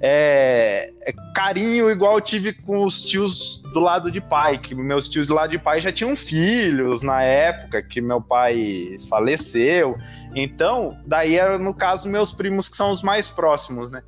é, 0.00 0.92
é, 1.06 1.12
carinho 1.34 1.90
igual 1.90 2.16
eu 2.16 2.20
tive 2.20 2.52
com 2.52 2.84
os 2.84 3.02
tios 3.04 3.62
do 3.72 3.80
lado 3.80 4.10
de 4.10 4.20
pai, 4.20 4.58
que 4.58 4.74
meus 4.74 5.08
tios 5.08 5.28
do 5.28 5.34
lado 5.34 5.50
de 5.50 5.58
pai 5.58 5.80
já 5.80 5.90
tinham 5.90 6.14
filhos 6.14 7.02
na 7.02 7.22
época 7.22 7.82
que 7.82 8.00
meu 8.00 8.20
pai 8.20 8.98
faleceu. 9.08 9.96
Então, 10.34 10.98
daí 11.06 11.36
era 11.36 11.58
no 11.58 11.72
caso 11.72 12.08
meus 12.08 12.30
primos 12.30 12.68
que 12.68 12.76
são 12.76 12.90
os 12.90 13.02
mais 13.02 13.28
próximos, 13.28 13.90
né? 13.90 14.02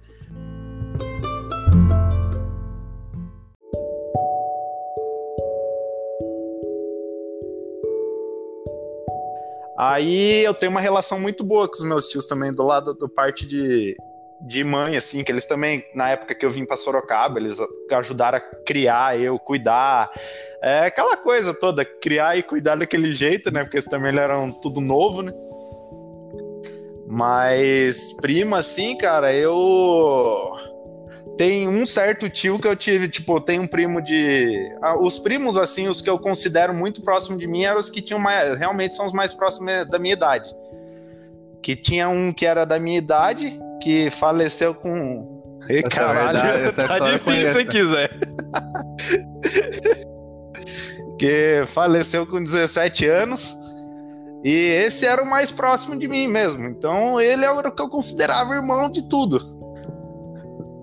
Aí 9.78 10.44
eu 10.44 10.52
tenho 10.52 10.70
uma 10.70 10.80
relação 10.80 11.20
muito 11.20 11.44
boa 11.44 11.68
com 11.68 11.74
os 11.76 11.84
meus 11.84 12.08
tios 12.08 12.26
também, 12.26 12.50
do 12.50 12.64
lado 12.64 12.94
do 12.94 13.08
parte 13.08 13.46
de, 13.46 13.96
de 14.40 14.64
mãe, 14.64 14.96
assim, 14.96 15.22
que 15.22 15.30
eles 15.30 15.46
também, 15.46 15.84
na 15.94 16.10
época 16.10 16.34
que 16.34 16.44
eu 16.44 16.50
vim 16.50 16.64
para 16.64 16.76
Sorocaba, 16.76 17.38
eles 17.38 17.58
ajudaram 17.92 18.38
a 18.38 18.40
criar 18.40 19.16
eu, 19.16 19.38
cuidar. 19.38 20.10
É 20.60 20.80
aquela 20.86 21.16
coisa 21.16 21.54
toda, 21.54 21.84
criar 21.84 22.36
e 22.36 22.42
cuidar 22.42 22.76
daquele 22.76 23.12
jeito, 23.12 23.52
né? 23.52 23.62
Porque 23.62 23.76
eles 23.76 23.88
também 23.88 24.18
eram 24.18 24.50
tudo 24.50 24.80
novo, 24.80 25.22
né? 25.22 25.32
Mas 27.06 28.16
prima, 28.20 28.58
assim, 28.58 28.98
cara, 28.98 29.32
eu 29.32 30.54
tem 31.38 31.68
um 31.68 31.86
certo 31.86 32.28
tio 32.28 32.58
que 32.58 32.66
eu 32.66 32.74
tive, 32.74 33.08
tipo, 33.08 33.40
tem 33.40 33.60
um 33.60 33.66
primo 33.66 34.02
de. 34.02 34.76
Ah, 34.82 35.00
os 35.00 35.20
primos, 35.20 35.56
assim, 35.56 35.88
os 35.88 36.02
que 36.02 36.10
eu 36.10 36.18
considero 36.18 36.74
muito 36.74 37.00
próximo 37.00 37.38
de 37.38 37.46
mim 37.46 37.62
eram 37.62 37.78
os 37.78 37.88
que 37.88 38.02
tinham 38.02 38.18
mais. 38.18 38.58
Realmente 38.58 38.96
são 38.96 39.06
os 39.06 39.12
mais 39.12 39.32
próximos 39.32 39.86
da 39.88 40.00
minha 40.00 40.14
idade. 40.14 40.52
Que 41.62 41.76
tinha 41.76 42.08
um 42.08 42.32
que 42.32 42.44
era 42.44 42.66
da 42.66 42.78
minha 42.80 42.98
idade, 42.98 43.58
que 43.80 44.10
faleceu 44.10 44.74
com. 44.74 45.60
Ei, 45.68 45.82
caralho, 45.84 46.38
verdade, 46.38 46.74
tá 46.88 46.98
difícil 46.98 47.52
se 47.52 47.64
quiser. 47.66 48.10
que 51.20 51.62
faleceu 51.68 52.26
com 52.26 52.42
17 52.42 53.06
anos. 53.06 53.54
E 54.42 54.50
esse 54.50 55.06
era 55.06 55.22
o 55.22 55.26
mais 55.26 55.52
próximo 55.52 55.96
de 55.96 56.08
mim 56.08 56.26
mesmo. 56.26 56.66
Então 56.66 57.20
ele 57.20 57.44
era 57.44 57.68
o 57.68 57.72
que 57.72 57.82
eu 57.82 57.88
considerava 57.88 58.54
irmão 58.54 58.90
de 58.90 59.08
tudo. 59.08 59.57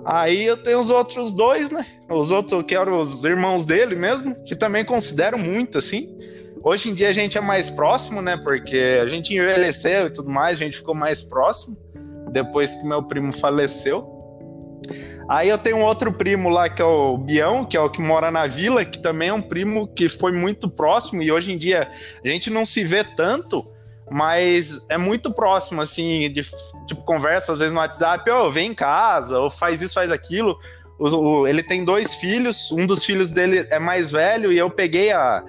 Aí 0.06 0.46
eu 0.46 0.56
tenho 0.56 0.80
os 0.80 0.92
outros 0.92 1.34
dois, 1.34 1.72
né? 1.72 1.84
Os 2.08 2.30
outros 2.30 2.64
que 2.64 2.76
eram 2.76 3.00
os 3.00 3.24
irmãos 3.24 3.66
dele 3.66 3.96
mesmo, 3.96 4.36
que 4.44 4.56
também 4.56 4.86
considero 4.86 5.38
muito, 5.38 5.80
assim. 5.80 6.16
Hoje 6.64 6.90
em 6.90 6.94
dia 6.94 7.10
a 7.10 7.14
gente 7.14 7.38
é 7.38 7.42
mais 7.42 7.70
próximo, 7.72 8.22
né? 8.22 8.38
Porque 8.38 9.00
a 9.02 9.08
gente 9.08 9.34
envelheceu 9.34 10.08
e 10.08 10.10
tudo 10.12 10.30
mais, 10.30 10.62
a 10.62 10.64
gente 10.64 10.78
ficou 10.78 10.94
mais 10.94 11.24
próximo 11.24 11.76
depois 12.32 12.76
que 12.76 12.86
meu 12.86 13.02
primo 13.02 13.34
faleceu. 13.34 14.14
Aí 15.28 15.50
eu 15.50 15.58
tenho 15.58 15.80
outro 15.80 16.14
primo 16.14 16.50
lá 16.50 16.70
que 16.70 16.82
é 16.82 16.86
o 16.86 17.18
Bião, 17.18 17.66
que 17.66 17.76
é 17.76 17.80
o 17.80 17.90
que 17.90 18.00
mora 18.00 18.30
na 18.30 18.46
vila, 18.46 18.86
que 18.86 19.00
também 19.00 19.30
é 19.30 19.34
um 19.34 19.42
primo 19.42 19.88
que 19.88 20.08
foi 20.08 20.32
muito 20.32 20.70
próximo 20.70 21.24
e 21.24 21.32
hoje 21.32 21.52
em 21.52 21.58
dia 21.58 21.90
a 22.24 22.28
gente 22.28 22.52
não 22.52 22.64
se 22.64 22.84
vê 22.84 23.04
tanto, 23.04 23.66
mas 24.10 24.86
é 24.90 24.98
muito 24.98 25.32
próximo, 25.34 25.82
assim, 25.82 26.32
de 26.32 26.44
tipo, 26.86 27.04
conversa 27.04 27.54
às 27.54 27.60
vezes 27.60 27.74
no 27.74 27.80
WhatsApp, 27.80 28.30
ô, 28.30 28.46
oh, 28.46 28.52
vem 28.52 28.72
em 28.72 28.76
casa, 28.76 29.40
ou 29.40 29.50
faz 29.50 29.82
isso, 29.82 29.96
faz 29.96 30.12
aquilo. 30.12 30.58
O, 31.00 31.08
o, 31.08 31.48
ele 31.48 31.64
tem 31.64 31.84
dois 31.84 32.16
filhos, 32.16 32.72
um 32.72 32.86
dos 32.86 33.04
filhos 33.04 33.32
dele 33.32 33.66
é 33.70 33.80
mais 33.80 34.12
velho, 34.12 34.52
e 34.52 34.58
eu 34.58 34.70
peguei 34.70 35.12
a. 35.12 35.44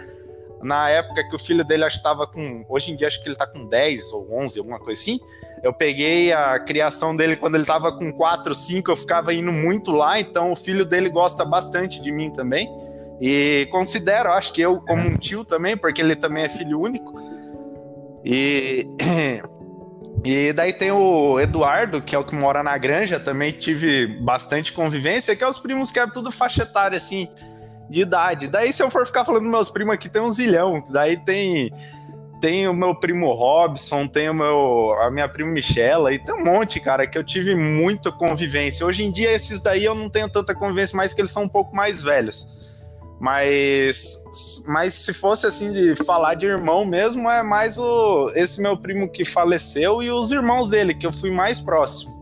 Na 0.63 0.89
época 0.89 1.23
que 1.29 1.37
o 1.37 1.39
filho 1.39 1.63
dele 1.65 1.85
acho 1.85 1.99
estava 1.99 2.27
com. 2.27 2.65
Hoje 2.69 2.91
em 2.91 2.97
dia 2.97 3.07
acho 3.07 3.21
que 3.21 3.29
ele 3.29 3.35
está 3.35 3.47
com 3.47 3.67
10 3.67 4.13
ou 4.13 4.35
11, 4.41 4.59
alguma 4.59 4.79
coisa 4.79 4.99
assim. 4.99 5.21
Eu 5.63 5.73
peguei 5.73 6.33
a 6.33 6.59
criação 6.59 7.15
dele 7.15 7.37
quando 7.37 7.57
ele 7.57 7.63
estava 7.63 7.93
com 7.93 8.11
4, 8.11 8.55
5, 8.55 8.91
eu 8.91 8.97
ficava 8.97 9.35
indo 9.35 9.53
muito 9.53 9.93
lá, 9.93 10.19
então 10.19 10.53
o 10.53 10.57
filho 10.57 10.85
dele 10.85 11.11
gosta 11.11 11.45
bastante 11.45 12.01
de 12.01 12.11
mim 12.11 12.31
também. 12.31 12.69
E 13.21 13.69
considero, 13.71 14.33
acho 14.33 14.53
que 14.53 14.63
eu 14.63 14.81
como 14.81 15.09
um 15.09 15.17
tio 15.17 15.45
também, 15.45 15.77
porque 15.77 16.01
ele 16.01 16.17
também 16.17 16.45
é 16.45 16.49
filho 16.49 16.81
único. 16.81 17.36
E, 18.27 18.85
e 20.25 20.53
daí 20.53 20.73
tem 20.73 20.91
o 20.91 21.39
Eduardo, 21.39 22.03
que 22.03 22.17
é 22.17 22.19
o 22.19 22.25
que 22.25 22.35
mora 22.35 22.61
na 22.63 22.77
granja, 22.77 23.21
também 23.21 23.53
tive 23.53 24.09
bastante 24.21 24.73
convivência, 24.73 25.37
que 25.37 25.45
é 25.45 25.49
os 25.49 25.61
primos 25.61 25.93
que 25.93 26.01
é 26.01 26.07
tudo 26.09 26.33
faixa 26.33 26.65
etária, 26.65 26.97
assim, 26.97 27.29
de 27.89 28.01
idade. 28.01 28.49
Daí, 28.49 28.73
se 28.73 28.83
eu 28.83 28.91
for 28.91 29.07
ficar 29.07 29.25
falando 29.25 29.49
meus 29.49 29.71
primos 29.71 29.95
aqui, 29.95 30.09
tem 30.09 30.21
um 30.21 30.33
zilhão. 30.33 30.85
Daí 30.91 31.17
tem 31.17 31.71
tem 32.41 32.69
o 32.69 32.75
meu 32.75 32.95
primo 32.95 33.33
Robson, 33.33 34.07
tem 34.07 34.29
o 34.29 34.35
meu, 34.35 34.95
a 35.01 35.11
minha 35.11 35.27
prima 35.27 35.51
Michela, 35.51 36.13
e 36.13 36.19
tem 36.19 36.35
um 36.35 36.45
monte, 36.45 36.79
cara, 36.79 37.07
que 37.07 37.17
eu 37.17 37.25
tive 37.25 37.55
muita 37.55 38.13
convivência. 38.13 38.85
Hoje 38.85 39.05
em 39.05 39.11
dia, 39.11 39.33
esses 39.33 39.63
daí 39.63 39.85
eu 39.85 39.95
não 39.95 40.11
tenho 40.11 40.29
tanta 40.29 40.55
convivência, 40.55 40.97
mais 40.97 41.15
que 41.15 41.21
eles 41.21 41.31
são 41.31 41.45
um 41.45 41.49
pouco 41.49 41.75
mais 41.75 42.03
velhos. 42.03 42.47
Mas, 43.19 44.65
mas 44.69 44.93
se 44.95 45.15
fosse 45.15 45.47
assim 45.47 45.73
de 45.73 45.97
falar 46.05 46.35
de 46.35 46.47
irmão 46.47 46.85
mesmo, 46.85 47.31
é 47.31 47.43
mais 47.43 47.79
o 47.79 48.31
esse 48.35 48.61
meu 48.61 48.77
primo 48.77 49.11
que 49.11 49.25
faleceu 49.25 50.03
e 50.03 50.11
os 50.11 50.31
irmãos 50.31 50.69
dele, 50.69 50.93
que 50.93 51.07
eu 51.07 51.13
fui 51.13 51.31
mais 51.31 51.59
próximo. 51.59 52.15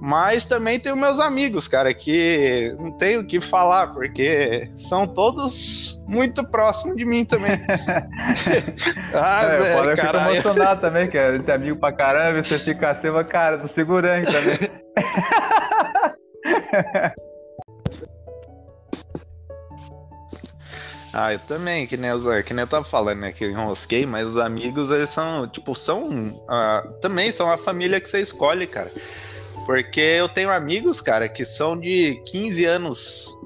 Mas 0.00 0.46
também 0.46 0.78
tenho 0.78 0.96
meus 0.96 1.18
amigos, 1.18 1.66
cara, 1.66 1.92
que 1.92 2.74
não 2.78 2.92
tenho 2.92 3.20
o 3.20 3.26
que 3.26 3.40
falar, 3.40 3.88
porque 3.88 4.70
são 4.76 5.08
todos 5.08 6.04
muito 6.06 6.48
próximos 6.48 6.96
de 6.96 7.04
mim 7.04 7.24
também. 7.24 7.52
ah, 9.12 9.44
é, 9.44 9.60
Zé, 9.60 9.76
pode 9.76 9.96
ficar 10.00 10.30
emocionado 10.30 10.80
também, 10.80 11.08
que 11.08 11.18
é 11.18 11.34
amigo 11.52 11.78
pra 11.78 11.92
caramba, 11.92 12.44
você 12.44 12.58
fica 12.58 12.90
assim, 12.90 13.08
cara, 13.28 13.58
tô 13.58 13.66
segurando 13.66 14.26
também. 14.26 14.58
Ah, 21.12 21.32
eu 21.32 21.38
também, 21.38 21.86
que 21.86 21.96
nem, 21.96 22.10
eu, 22.10 22.18
que 22.44 22.52
nem 22.52 22.62
eu 22.62 22.66
tava 22.66 22.84
falando, 22.84 23.20
né? 23.20 23.32
Que 23.32 23.44
eu 23.44 23.50
enrosquei, 23.50 24.04
mas 24.04 24.28
os 24.28 24.38
amigos, 24.38 24.90
eles 24.90 25.10
são, 25.10 25.48
tipo, 25.48 25.74
são. 25.74 26.08
Uh, 26.08 26.92
também 27.00 27.32
são 27.32 27.50
a 27.50 27.56
família 27.56 28.00
que 28.00 28.08
você 28.08 28.20
escolhe, 28.20 28.66
cara. 28.66 28.92
Porque 29.64 30.00
eu 30.00 30.28
tenho 30.28 30.50
amigos, 30.50 31.00
cara, 31.00 31.28
que 31.28 31.44
são 31.44 31.76
de 31.76 32.22
15 32.26 32.64
anos, 32.64 33.38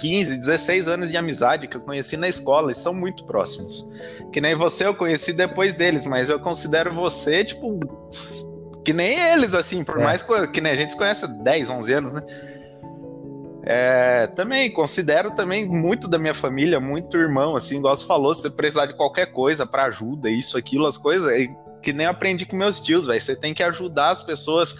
15, 0.00 0.38
16 0.38 0.88
anos 0.88 1.10
de 1.10 1.16
amizade 1.16 1.66
que 1.66 1.76
eu 1.76 1.80
conheci 1.80 2.16
na 2.16 2.28
escola 2.28 2.72
e 2.72 2.74
são 2.74 2.94
muito 2.94 3.24
próximos. 3.24 3.86
Que 4.32 4.40
nem 4.40 4.54
você 4.54 4.86
eu 4.86 4.94
conheci 4.94 5.32
depois 5.32 5.74
deles, 5.74 6.04
mas 6.04 6.28
eu 6.28 6.38
considero 6.38 6.94
você, 6.94 7.44
tipo, 7.44 7.80
que 8.84 8.92
nem 8.92 9.18
eles, 9.32 9.54
assim, 9.54 9.82
por 9.84 10.00
é. 10.00 10.04
mais 10.04 10.24
que 10.52 10.60
nem 10.60 10.72
a 10.72 10.76
gente 10.76 10.92
se 10.92 10.96
conhece 10.96 11.24
há 11.24 11.28
10, 11.28 11.70
11 11.70 11.92
anos, 11.92 12.14
né? 12.14 12.22
É, 13.62 14.28
também 14.28 14.70
considero 14.70 15.32
também 15.32 15.66
muito 15.66 16.08
da 16.08 16.18
minha 16.18 16.34
família, 16.34 16.78
muito 16.78 17.16
irmão, 17.16 17.56
assim, 17.56 17.78
igual 17.78 17.96
você 17.96 18.06
falou, 18.06 18.34
se 18.34 18.42
você 18.42 18.50
precisar 18.50 18.86
de 18.86 18.94
qualquer 18.94 19.26
coisa 19.26 19.66
para 19.66 19.84
ajuda, 19.84 20.30
isso, 20.30 20.56
aquilo, 20.56 20.86
as 20.86 20.96
coisas, 20.96 21.30
que 21.82 21.92
nem 21.92 22.06
aprendi 22.06 22.46
com 22.46 22.56
meus 22.56 22.80
tios, 22.80 23.06
velho. 23.06 23.20
Você 23.20 23.36
tem 23.36 23.52
que 23.52 23.62
ajudar 23.62 24.10
as 24.10 24.22
pessoas. 24.22 24.76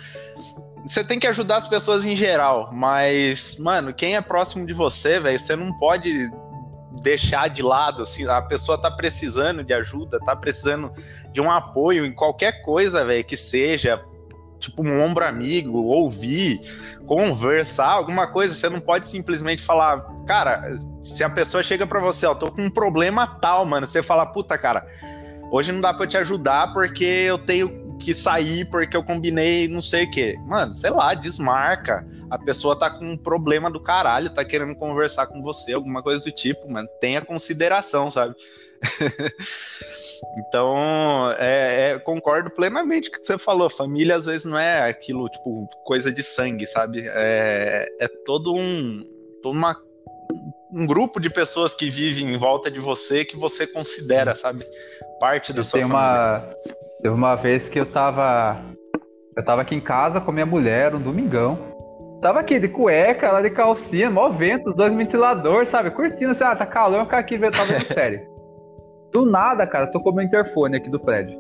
Você 0.86 1.04
tem 1.04 1.18
que 1.18 1.26
ajudar 1.26 1.56
as 1.56 1.66
pessoas 1.66 2.06
em 2.06 2.16
geral, 2.16 2.70
mas, 2.72 3.58
mano, 3.58 3.92
quem 3.92 4.16
é 4.16 4.20
próximo 4.20 4.64
de 4.64 4.72
você, 4.72 5.18
velho, 5.18 5.38
você 5.38 5.56
não 5.56 5.76
pode 5.78 6.30
deixar 7.02 7.48
de 7.48 7.62
lado, 7.62 8.02
assim, 8.04 8.26
a 8.26 8.40
pessoa 8.42 8.80
tá 8.80 8.90
precisando 8.90 9.62
de 9.62 9.72
ajuda, 9.72 10.18
tá 10.20 10.34
precisando 10.34 10.92
de 11.32 11.40
um 11.40 11.50
apoio 11.50 12.06
em 12.06 12.12
qualquer 12.12 12.62
coisa, 12.62 13.04
velho, 13.04 13.24
que 13.24 13.36
seja, 13.36 14.02
tipo 14.59 14.82
um 14.82 15.00
ombro 15.00 15.24
amigo, 15.24 15.78
ouvir, 15.84 16.61
conversar, 17.06 17.88
alguma 17.88 18.26
coisa, 18.26 18.54
você 18.54 18.68
não 18.68 18.80
pode 18.80 19.06
simplesmente 19.06 19.62
falar, 19.62 20.00
cara, 20.26 20.76
se 21.02 21.24
a 21.24 21.30
pessoa 21.30 21.62
chega 21.62 21.86
para 21.86 22.00
você, 22.00 22.26
ó, 22.26 22.34
tô 22.34 22.50
com 22.50 22.62
um 22.62 22.70
problema 22.70 23.26
tal, 23.26 23.64
mano, 23.64 23.86
você 23.86 24.02
fala, 24.02 24.26
puta, 24.26 24.59
cara, 24.59 24.86
hoje 25.50 25.72
não 25.72 25.80
dá 25.80 25.94
para 25.94 26.06
te 26.06 26.18
ajudar 26.18 26.72
porque 26.72 27.04
eu 27.04 27.38
tenho 27.38 27.88
que 27.98 28.14
sair 28.14 28.64
porque 28.70 28.96
eu 28.96 29.02
combinei 29.02 29.66
não 29.66 29.82
sei 29.82 30.04
o 30.04 30.11
que. 30.11 30.38
Mano, 30.46 30.72
sei 30.72 30.90
lá, 30.90 31.14
desmarca. 31.14 32.06
A 32.30 32.38
pessoa 32.38 32.78
tá 32.78 32.88
com 32.88 33.04
um 33.04 33.16
problema 33.16 33.70
do 33.70 33.80
caralho, 33.80 34.30
tá 34.30 34.44
querendo 34.44 34.76
conversar 34.76 35.26
com 35.26 35.42
você, 35.42 35.72
alguma 35.72 36.02
coisa 36.02 36.22
do 36.24 36.30
tipo, 36.30 36.70
mano. 36.70 36.88
Tenha 37.00 37.20
consideração, 37.20 38.11
sabe? 38.11 38.34
então, 40.36 41.32
é, 41.38 41.90
é, 41.90 41.98
concordo 41.98 42.50
plenamente 42.50 43.10
com 43.10 43.16
o 43.16 43.20
que 43.20 43.26
você 43.26 43.38
falou. 43.38 43.68
Família 43.68 44.16
às 44.16 44.26
vezes 44.26 44.44
não 44.44 44.58
é 44.58 44.88
aquilo, 44.88 45.28
tipo, 45.28 45.68
coisa 45.84 46.12
de 46.12 46.22
sangue, 46.22 46.66
sabe? 46.66 47.04
É, 47.06 47.88
é 48.00 48.08
todo 48.24 48.54
um. 48.54 49.04
Toda 49.42 49.56
uma, 49.56 49.76
um 50.72 50.86
grupo 50.86 51.20
de 51.20 51.30
pessoas 51.30 51.74
que 51.74 51.88
vivem 51.88 52.34
em 52.34 52.38
volta 52.38 52.70
de 52.70 52.80
você 52.80 53.24
que 53.24 53.36
você 53.36 53.66
considera, 53.66 54.34
sabe? 54.34 54.66
Parte 55.20 55.52
da 55.52 55.60
eu 55.60 55.64
sua 55.64 55.80
família. 55.80 55.96
Uma, 55.96 56.54
teve 57.02 57.14
uma 57.14 57.34
vez 57.34 57.68
que 57.68 57.78
eu 57.78 57.86
tava. 57.86 58.60
Eu 59.36 59.44
tava 59.44 59.62
aqui 59.62 59.74
em 59.74 59.80
casa 59.80 60.20
com 60.20 60.32
minha 60.32 60.46
mulher, 60.46 60.94
um 60.94 61.00
domingão. 61.00 61.58
Tava 62.20 62.40
aqui 62.40 62.58
de 62.58 62.66
cueca, 62.66 63.30
lá 63.30 63.40
de 63.40 63.50
calcinha, 63.50 64.10
mó 64.10 64.28
vento, 64.28 64.70
os 64.70 64.76
dois 64.76 64.92
ventiladores, 64.92 65.68
sabe? 65.68 65.92
Curtindo, 65.92 66.32
assim, 66.32 66.42
ah, 66.42 66.56
tá 66.56 66.66
calor, 66.66 66.98
eu 66.98 67.04
ficar 67.04 67.18
aqui 67.18 67.38
vendo, 67.38 67.56
tava 67.56 67.78
sério. 67.78 68.27
Do 69.12 69.24
nada, 69.24 69.66
cara, 69.66 69.86
tocou 69.86 70.12
meu 70.12 70.24
interfone 70.24 70.76
aqui 70.76 70.90
do 70.90 71.00
prédio. 71.00 71.38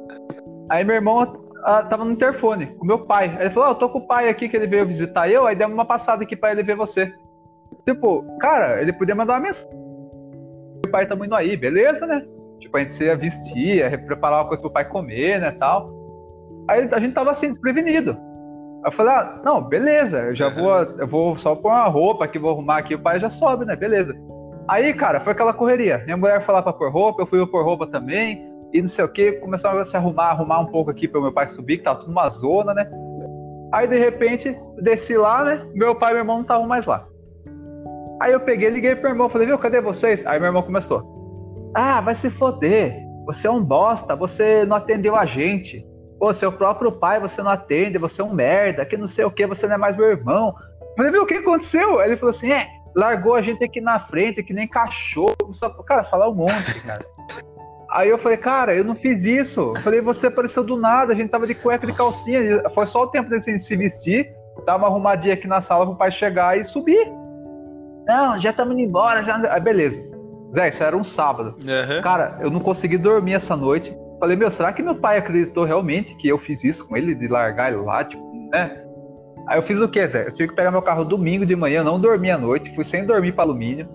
Aí 0.70 0.84
meu 0.84 0.96
irmão 0.96 1.20
a, 1.64 1.82
tava 1.82 2.04
no 2.04 2.12
interfone 2.12 2.66
com 2.66 2.86
meu 2.86 3.00
pai. 3.00 3.28
Aí 3.36 3.46
ele 3.46 3.50
falou: 3.50 3.68
oh, 3.68 3.72
eu 3.72 3.76
tô 3.76 3.88
com 3.88 3.98
o 3.98 4.06
pai 4.06 4.28
aqui 4.28 4.48
que 4.48 4.56
ele 4.56 4.66
veio 4.66 4.86
visitar 4.86 5.28
eu, 5.28 5.46
aí 5.46 5.56
demos 5.56 5.74
uma 5.74 5.84
passada 5.84 6.22
aqui 6.22 6.36
pra 6.36 6.52
ele 6.52 6.62
ver 6.62 6.76
você. 6.76 7.12
Tipo, 7.86 8.24
cara, 8.38 8.80
ele 8.80 8.92
podia 8.92 9.14
mandar 9.14 9.34
uma 9.34 9.40
mensagem. 9.40 9.70
Meu 10.84 10.92
pai 10.92 11.06
tá 11.06 11.14
indo 11.14 11.34
aí, 11.34 11.56
beleza, 11.56 12.06
né? 12.06 12.24
Tipo, 12.58 12.76
a 12.76 12.80
gente 12.80 13.02
ia 13.02 13.16
vestir, 13.16 13.76
ia 13.76 13.98
preparar 13.98 14.40
uma 14.40 14.48
coisa 14.48 14.60
pro 14.60 14.70
pai 14.70 14.84
comer, 14.86 15.40
né, 15.40 15.50
tal. 15.52 15.90
Aí 16.68 16.88
a 16.90 17.00
gente 17.00 17.14
tava 17.14 17.30
assim, 17.30 17.48
desprevenido. 17.48 18.16
Eu 18.84 18.92
falei, 18.92 19.12
ah, 19.12 19.40
não, 19.44 19.60
beleza, 19.62 20.18
eu 20.18 20.34
já 20.34 20.48
vou, 20.48 20.72
eu 20.72 21.06
vou 21.06 21.36
só 21.36 21.54
pôr 21.54 21.70
uma 21.70 21.88
roupa 21.88 22.24
aqui, 22.24 22.38
vou 22.38 22.52
arrumar 22.52 22.78
aqui, 22.78 22.94
o 22.94 23.02
pai 23.02 23.18
já 23.18 23.28
sobe, 23.28 23.64
né, 23.64 23.74
beleza. 23.74 24.14
Aí, 24.68 24.92
cara, 24.92 25.20
foi 25.20 25.32
aquela 25.32 25.52
correria. 25.52 26.02
Minha 26.04 26.16
mulher 26.16 26.44
foi 26.44 26.54
lá 26.54 26.62
pra 26.62 26.72
pôr 26.72 26.90
roupa, 26.90 27.22
eu 27.22 27.26
fui 27.26 27.44
pôr 27.46 27.64
roupa 27.64 27.86
também, 27.86 28.46
e 28.72 28.80
não 28.80 28.88
sei 28.88 29.04
o 29.04 29.08
que, 29.08 29.32
começaram 29.32 29.78
a 29.78 29.84
se 29.84 29.96
arrumar, 29.96 30.30
arrumar 30.30 30.60
um 30.60 30.66
pouco 30.66 30.90
aqui 30.90 31.08
para 31.08 31.20
meu 31.20 31.32
pai 31.32 31.48
subir, 31.48 31.78
que 31.78 31.84
tava 31.84 32.00
tudo 32.00 32.12
uma 32.12 32.28
zona, 32.28 32.74
né. 32.74 32.88
Aí, 33.72 33.86
de 33.86 33.98
repente, 33.98 34.56
desci 34.82 35.16
lá, 35.16 35.44
né, 35.44 35.66
meu 35.74 35.94
pai 35.94 36.10
e 36.10 36.14
meu 36.14 36.22
irmão 36.22 36.36
não 36.36 36.42
estavam 36.42 36.66
mais 36.66 36.84
lá. 36.84 37.06
Aí 38.20 38.32
eu 38.32 38.40
peguei, 38.40 38.68
liguei 38.68 38.94
pro 38.94 39.04
meu 39.04 39.12
irmão, 39.12 39.28
falei, 39.28 39.46
viu, 39.46 39.58
cadê 39.58 39.80
vocês? 39.80 40.26
Aí 40.26 40.38
meu 40.38 40.48
irmão 40.48 40.62
começou, 40.62 41.70
ah, 41.74 42.00
vai 42.00 42.14
se 42.14 42.28
foder. 42.28 43.06
Você 43.26 43.46
é 43.46 43.50
um 43.50 43.62
bosta, 43.62 44.16
você 44.16 44.64
não 44.64 44.76
atendeu 44.76 45.14
a 45.14 45.24
gente. 45.24 45.86
Pô, 46.18 46.32
seu 46.32 46.50
próprio 46.50 46.90
pai 46.90 47.20
você 47.20 47.42
não 47.42 47.50
atende, 47.50 47.96
você 47.96 48.20
é 48.20 48.24
um 48.24 48.34
merda, 48.34 48.84
que 48.84 48.96
não 48.96 49.06
sei 49.06 49.24
o 49.24 49.30
que, 49.30 49.46
você 49.46 49.66
não 49.66 49.74
é 49.74 49.78
mais 49.78 49.96
meu 49.96 50.06
irmão. 50.06 50.54
Falei, 50.96 51.12
viu, 51.12 51.22
o 51.22 51.26
que 51.26 51.34
aconteceu? 51.34 52.00
Aí 52.00 52.08
ele 52.08 52.16
falou 52.16 52.30
assim, 52.30 52.50
é, 52.50 52.66
largou 52.98 53.36
a 53.36 53.40
gente 53.40 53.62
aqui 53.62 53.80
na 53.80 54.00
frente, 54.00 54.42
que 54.42 54.52
nem 54.52 54.66
cachorro. 54.66 55.36
Só, 55.52 55.70
cara, 55.70 56.02
falar 56.02 56.28
um 56.28 56.34
monte, 56.34 56.82
cara. 56.84 57.04
Aí 57.92 58.08
eu 58.08 58.18
falei, 58.18 58.36
cara, 58.36 58.74
eu 58.74 58.82
não 58.82 58.96
fiz 58.96 59.24
isso. 59.24 59.60
Eu 59.60 59.76
falei, 59.76 60.00
você 60.00 60.26
apareceu 60.26 60.64
do 60.64 60.76
nada, 60.76 61.12
a 61.12 61.16
gente 61.16 61.30
tava 61.30 61.46
de 61.46 61.54
cueca 61.54 61.86
de 61.86 61.92
calcinha. 61.92 62.68
Foi 62.74 62.86
só 62.86 63.04
o 63.04 63.06
tempo 63.06 63.30
de 63.30 63.40
se 63.40 63.76
vestir, 63.76 64.28
dar 64.66 64.76
uma 64.76 64.88
arrumadinha 64.88 65.34
aqui 65.34 65.46
na 65.46 65.62
sala 65.62 65.86
pro 65.86 65.94
pai 65.94 66.10
chegar 66.10 66.58
e 66.58 66.64
subir. 66.64 67.08
Não, 68.04 68.40
já 68.40 68.50
estamos 68.50 68.74
indo 68.74 68.82
embora, 68.82 69.22
já. 69.22 69.36
Aí 69.52 69.60
beleza. 69.60 70.04
Zé, 70.52 70.68
isso 70.68 70.82
era 70.82 70.96
um 70.96 71.04
sábado. 71.04 71.54
Uhum. 71.60 72.02
Cara, 72.02 72.36
eu 72.40 72.50
não 72.50 72.58
consegui 72.58 72.98
dormir 72.98 73.34
essa 73.34 73.56
noite. 73.56 73.96
Falei, 74.18 74.36
meu, 74.36 74.50
será 74.50 74.72
que 74.72 74.82
meu 74.82 74.96
pai 74.96 75.18
acreditou 75.18 75.64
realmente 75.64 76.16
que 76.16 76.26
eu 76.26 76.36
fiz 76.36 76.64
isso 76.64 76.86
com 76.86 76.96
ele, 76.96 77.14
de 77.14 77.28
largar 77.28 77.72
ele 77.72 77.80
lá, 77.82 78.04
tipo, 78.04 78.22
né? 78.50 78.87
Aí 79.48 79.56
eu 79.56 79.62
fiz 79.62 79.80
o 79.80 79.88
quê, 79.88 80.06
Zé? 80.06 80.26
Eu 80.26 80.32
tive 80.32 80.50
que 80.50 80.54
pegar 80.54 80.70
meu 80.70 80.82
carro 80.82 81.04
domingo 81.04 81.46
de 81.46 81.56
manhã, 81.56 81.82
não 81.82 81.98
dormi 81.98 82.30
à 82.30 82.36
noite, 82.36 82.74
fui 82.74 82.84
sem 82.84 83.06
dormir 83.06 83.32
para 83.32 83.44
alumínio, 83.44 83.88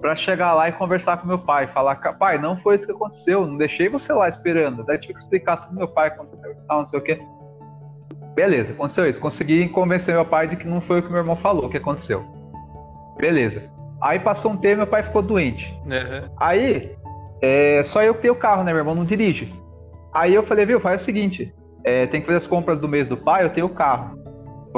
para 0.00 0.16
chegar 0.16 0.54
lá 0.54 0.68
e 0.68 0.72
conversar 0.72 1.18
com 1.18 1.26
meu 1.26 1.38
pai, 1.38 1.68
falar, 1.68 1.96
pai, 2.18 2.36
não 2.36 2.56
foi 2.56 2.74
isso 2.74 2.84
que 2.84 2.92
aconteceu, 2.92 3.46
não 3.46 3.56
deixei 3.56 3.88
você 3.88 4.12
lá 4.12 4.28
esperando. 4.28 4.84
Daí 4.84 4.98
tive 4.98 5.14
que 5.14 5.20
explicar 5.20 5.58
tudo 5.58 5.76
meu 5.76 5.86
pai, 5.86 6.12
não 6.68 6.84
sei 6.86 6.98
o 6.98 7.02
quê. 7.02 7.20
Beleza, 8.34 8.72
aconteceu 8.72 9.08
isso. 9.08 9.20
Consegui 9.20 9.68
convencer 9.68 10.14
meu 10.14 10.24
pai 10.24 10.48
de 10.48 10.56
que 10.56 10.66
não 10.66 10.80
foi 10.80 10.98
o 10.98 11.02
que 11.02 11.08
meu 11.08 11.18
irmão 11.18 11.36
falou 11.36 11.68
que 11.68 11.76
aconteceu. 11.76 12.24
Beleza. 13.16 13.70
Aí 14.02 14.18
passou 14.18 14.52
um 14.52 14.56
tempo 14.56 14.78
meu 14.78 14.86
pai 14.86 15.02
ficou 15.02 15.22
doente. 15.22 15.72
Uhum. 15.84 16.28
Aí, 16.38 16.96
é, 17.42 17.82
só 17.84 18.02
eu 18.02 18.14
que 18.14 18.22
tenho 18.22 18.34
o 18.34 18.36
carro, 18.36 18.62
né? 18.62 18.72
Meu 18.72 18.80
irmão 18.80 18.94
não 18.94 19.04
dirige. 19.04 19.52
Aí 20.12 20.34
eu 20.34 20.42
falei, 20.42 20.64
viu, 20.66 20.80
faz 20.80 21.02
o 21.02 21.04
seguinte: 21.04 21.52
é, 21.84 22.06
tem 22.06 22.20
que 22.20 22.26
fazer 22.26 22.38
as 22.38 22.46
compras 22.46 22.78
do 22.78 22.88
mês 22.88 23.08
do 23.08 23.16
pai, 23.16 23.44
eu 23.44 23.50
tenho 23.50 23.66
o 23.66 23.70
carro. 23.70 24.16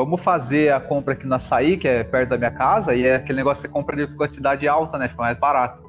Vamos 0.05 0.23
fazer 0.23 0.73
a 0.73 0.81
compra 0.81 1.15
aqui 1.15 1.27
na 1.27 1.37
Açaí, 1.37 1.77
que 1.77 1.87
é 1.87 2.03
perto 2.03 2.31
da 2.31 2.39
minha 2.39 2.51
casa, 2.51 2.95
e 2.95 3.07
é 3.07 3.17
aquele 3.17 3.39
negócio 3.39 3.63
que 3.63 3.69
você 3.69 3.73
compra 3.73 3.97
de 3.97 4.17
quantidade 4.17 4.67
alta, 4.67 4.97
né? 4.99 5.09
Fica 5.09 5.23
mais 5.23 5.39
barato. 5.39 5.83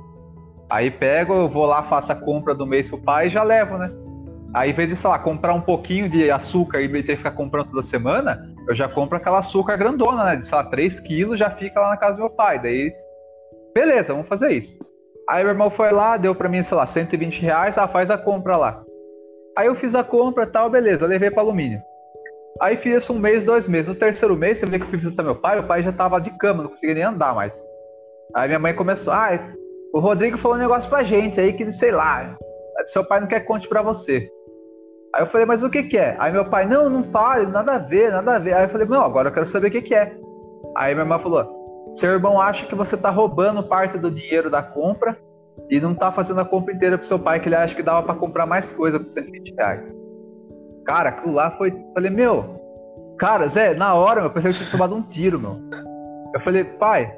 Aí 0.69 0.91
pego, 0.91 1.33
eu 1.33 1.49
vou 1.49 1.65
lá, 1.65 1.83
faço 1.83 2.11
a 2.11 2.15
compra 2.15 2.53
do 2.53 2.65
mês 2.65 2.87
pro 2.87 2.97
pai 2.97 3.27
e 3.27 3.29
já 3.29 3.43
levo, 3.43 3.77
né? 3.77 3.91
Aí, 4.53 4.71
em 4.71 4.73
vez 4.73 4.89
de, 4.89 4.97
sei 4.97 5.09
lá, 5.09 5.17
comprar 5.17 5.53
um 5.53 5.61
pouquinho 5.61 6.09
de 6.09 6.29
açúcar 6.29 6.81
e 6.81 6.89
ter 6.89 7.03
que 7.03 7.17
ficar 7.17 7.31
comprando 7.31 7.69
toda 7.69 7.81
semana, 7.81 8.53
eu 8.67 8.75
já 8.75 8.87
compro 8.87 9.15
aquela 9.15 9.39
açúcar 9.39 9.77
grandona, 9.77 10.25
né? 10.25 10.35
De, 10.35 10.45
sei 10.45 10.57
lá, 10.57 10.63
3 10.65 10.99
quilos, 10.99 11.39
já 11.39 11.49
fica 11.49 11.79
lá 11.79 11.89
na 11.89 11.97
casa 11.97 12.15
do 12.15 12.19
meu 12.19 12.29
pai. 12.29 12.59
Daí 12.59 12.93
Beleza, 13.73 14.13
vamos 14.13 14.27
fazer 14.27 14.51
isso. 14.51 14.77
Aí 15.29 15.43
meu 15.43 15.53
irmão 15.53 15.69
foi 15.69 15.91
lá, 15.91 16.17
deu 16.17 16.35
para 16.35 16.49
mim, 16.49 16.61
sei 16.61 16.75
lá, 16.75 16.85
120 16.85 17.39
reais, 17.39 17.77
ah, 17.77 17.87
faz 17.87 18.11
a 18.11 18.17
compra 18.17 18.57
lá. 18.57 18.83
Aí 19.57 19.67
eu 19.67 19.75
fiz 19.75 19.95
a 19.95 20.03
compra 20.03 20.45
tal, 20.45 20.69
beleza, 20.69 21.07
levei 21.07 21.31
para 21.31 21.41
alumínio. 21.41 21.79
Aí 22.61 22.77
fiz 22.77 22.97
isso 22.97 23.11
um 23.13 23.17
mês, 23.17 23.43
dois 23.43 23.67
meses. 23.67 23.87
No 23.87 23.95
terceiro 23.95 24.37
mês, 24.37 24.59
você 24.59 24.67
vê 24.67 24.77
que 24.77 24.85
eu 24.85 24.89
fui 24.89 24.99
visitar 24.99 25.23
meu 25.23 25.35
pai, 25.35 25.55
meu 25.55 25.67
pai 25.67 25.81
já 25.81 25.91
tava 25.91 26.21
de 26.21 26.29
cama, 26.37 26.61
não 26.61 26.69
conseguia 26.69 26.93
nem 26.93 27.03
andar 27.03 27.33
mais. 27.33 27.61
Aí 28.35 28.47
minha 28.47 28.59
mãe 28.59 28.73
começou, 28.73 29.11
ah, 29.11 29.31
o 29.91 29.99
Rodrigo 29.99 30.37
falou 30.37 30.55
um 30.55 30.59
negócio 30.61 30.87
pra 30.87 31.03
gente 31.03 31.41
aí 31.41 31.53
que, 31.53 31.71
sei 31.71 31.91
lá, 31.91 32.37
seu 32.85 33.03
pai 33.03 33.19
não 33.19 33.27
quer 33.27 33.39
que 33.39 33.47
conte 33.47 33.67
pra 33.67 33.81
você. 33.81 34.29
Aí 35.13 35.23
eu 35.23 35.25
falei, 35.25 35.45
mas 35.45 35.63
o 35.63 35.69
que 35.69 35.83
que 35.83 35.97
é? 35.97 36.15
Aí 36.19 36.31
meu 36.31 36.45
pai, 36.45 36.65
não, 36.67 36.87
não 36.87 37.03
fale, 37.03 37.47
nada 37.47 37.73
a 37.73 37.79
ver, 37.79 38.11
nada 38.11 38.35
a 38.35 38.39
ver. 38.39 38.53
Aí 38.53 38.65
eu 38.65 38.69
falei, 38.69 38.87
não, 38.87 39.03
agora 39.03 39.29
eu 39.29 39.33
quero 39.33 39.47
saber 39.47 39.67
o 39.67 39.71
que 39.71 39.81
que 39.81 39.95
é. 39.95 40.15
Aí 40.77 40.93
minha 40.93 41.03
irmã 41.03 41.17
falou, 41.17 41.89
seu 41.89 42.11
irmão 42.11 42.39
acha 42.39 42.67
que 42.67 42.75
você 42.75 42.93
está 42.93 43.09
roubando 43.09 43.63
parte 43.63 43.97
do 43.97 44.11
dinheiro 44.11 44.51
da 44.51 44.61
compra 44.61 45.17
e 45.69 45.79
não 45.81 45.93
está 45.93 46.11
fazendo 46.11 46.39
a 46.39 46.45
compra 46.45 46.73
inteira 46.73 46.97
pro 46.97 47.07
seu 47.07 47.17
pai, 47.17 47.39
que 47.39 47.49
ele 47.49 47.55
acha 47.55 47.75
que 47.75 47.83
dava 47.83 48.03
para 48.03 48.15
comprar 48.15 48.45
mais 48.45 48.71
coisa 48.71 48.99
com 48.99 49.09
120 49.09 49.55
reais. 49.55 49.93
Cara, 50.91 51.07
aquilo 51.07 51.33
lá 51.33 51.49
foi. 51.51 51.73
Falei, 51.93 52.11
meu, 52.11 52.61
cara, 53.17 53.47
Zé, 53.47 53.73
na 53.73 53.93
hora, 53.93 54.23
eu 54.23 54.29
pensei 54.29 54.51
que 54.51 54.57
eu 54.57 54.65
tinha 54.65 54.71
tomado 54.71 54.93
um 54.93 55.01
tiro, 55.01 55.39
meu. 55.39 55.57
Eu 56.33 56.39
falei, 56.41 56.65
pai, 56.65 57.09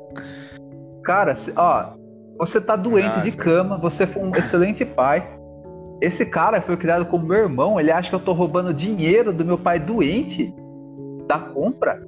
cara, 1.03 1.33
ó, 1.55 1.85
você 2.37 2.61
tá 2.61 2.75
doente 2.75 3.19
de 3.21 3.31
cama, 3.31 3.75
você 3.79 4.05
foi 4.05 4.21
um 4.21 4.29
excelente 4.29 4.85
pai. 4.85 5.27
Esse 5.99 6.23
cara 6.23 6.61
foi 6.61 6.77
criado 6.77 7.07
como 7.07 7.25
meu 7.25 7.39
irmão, 7.39 7.79
ele 7.79 7.91
acha 7.91 8.09
que 8.09 8.15
eu 8.15 8.19
tô 8.19 8.31
roubando 8.31 8.71
dinheiro 8.71 9.33
do 9.33 9.43
meu 9.43 9.57
pai 9.57 9.79
doente 9.79 10.53
da 11.27 11.39
compra. 11.39 11.99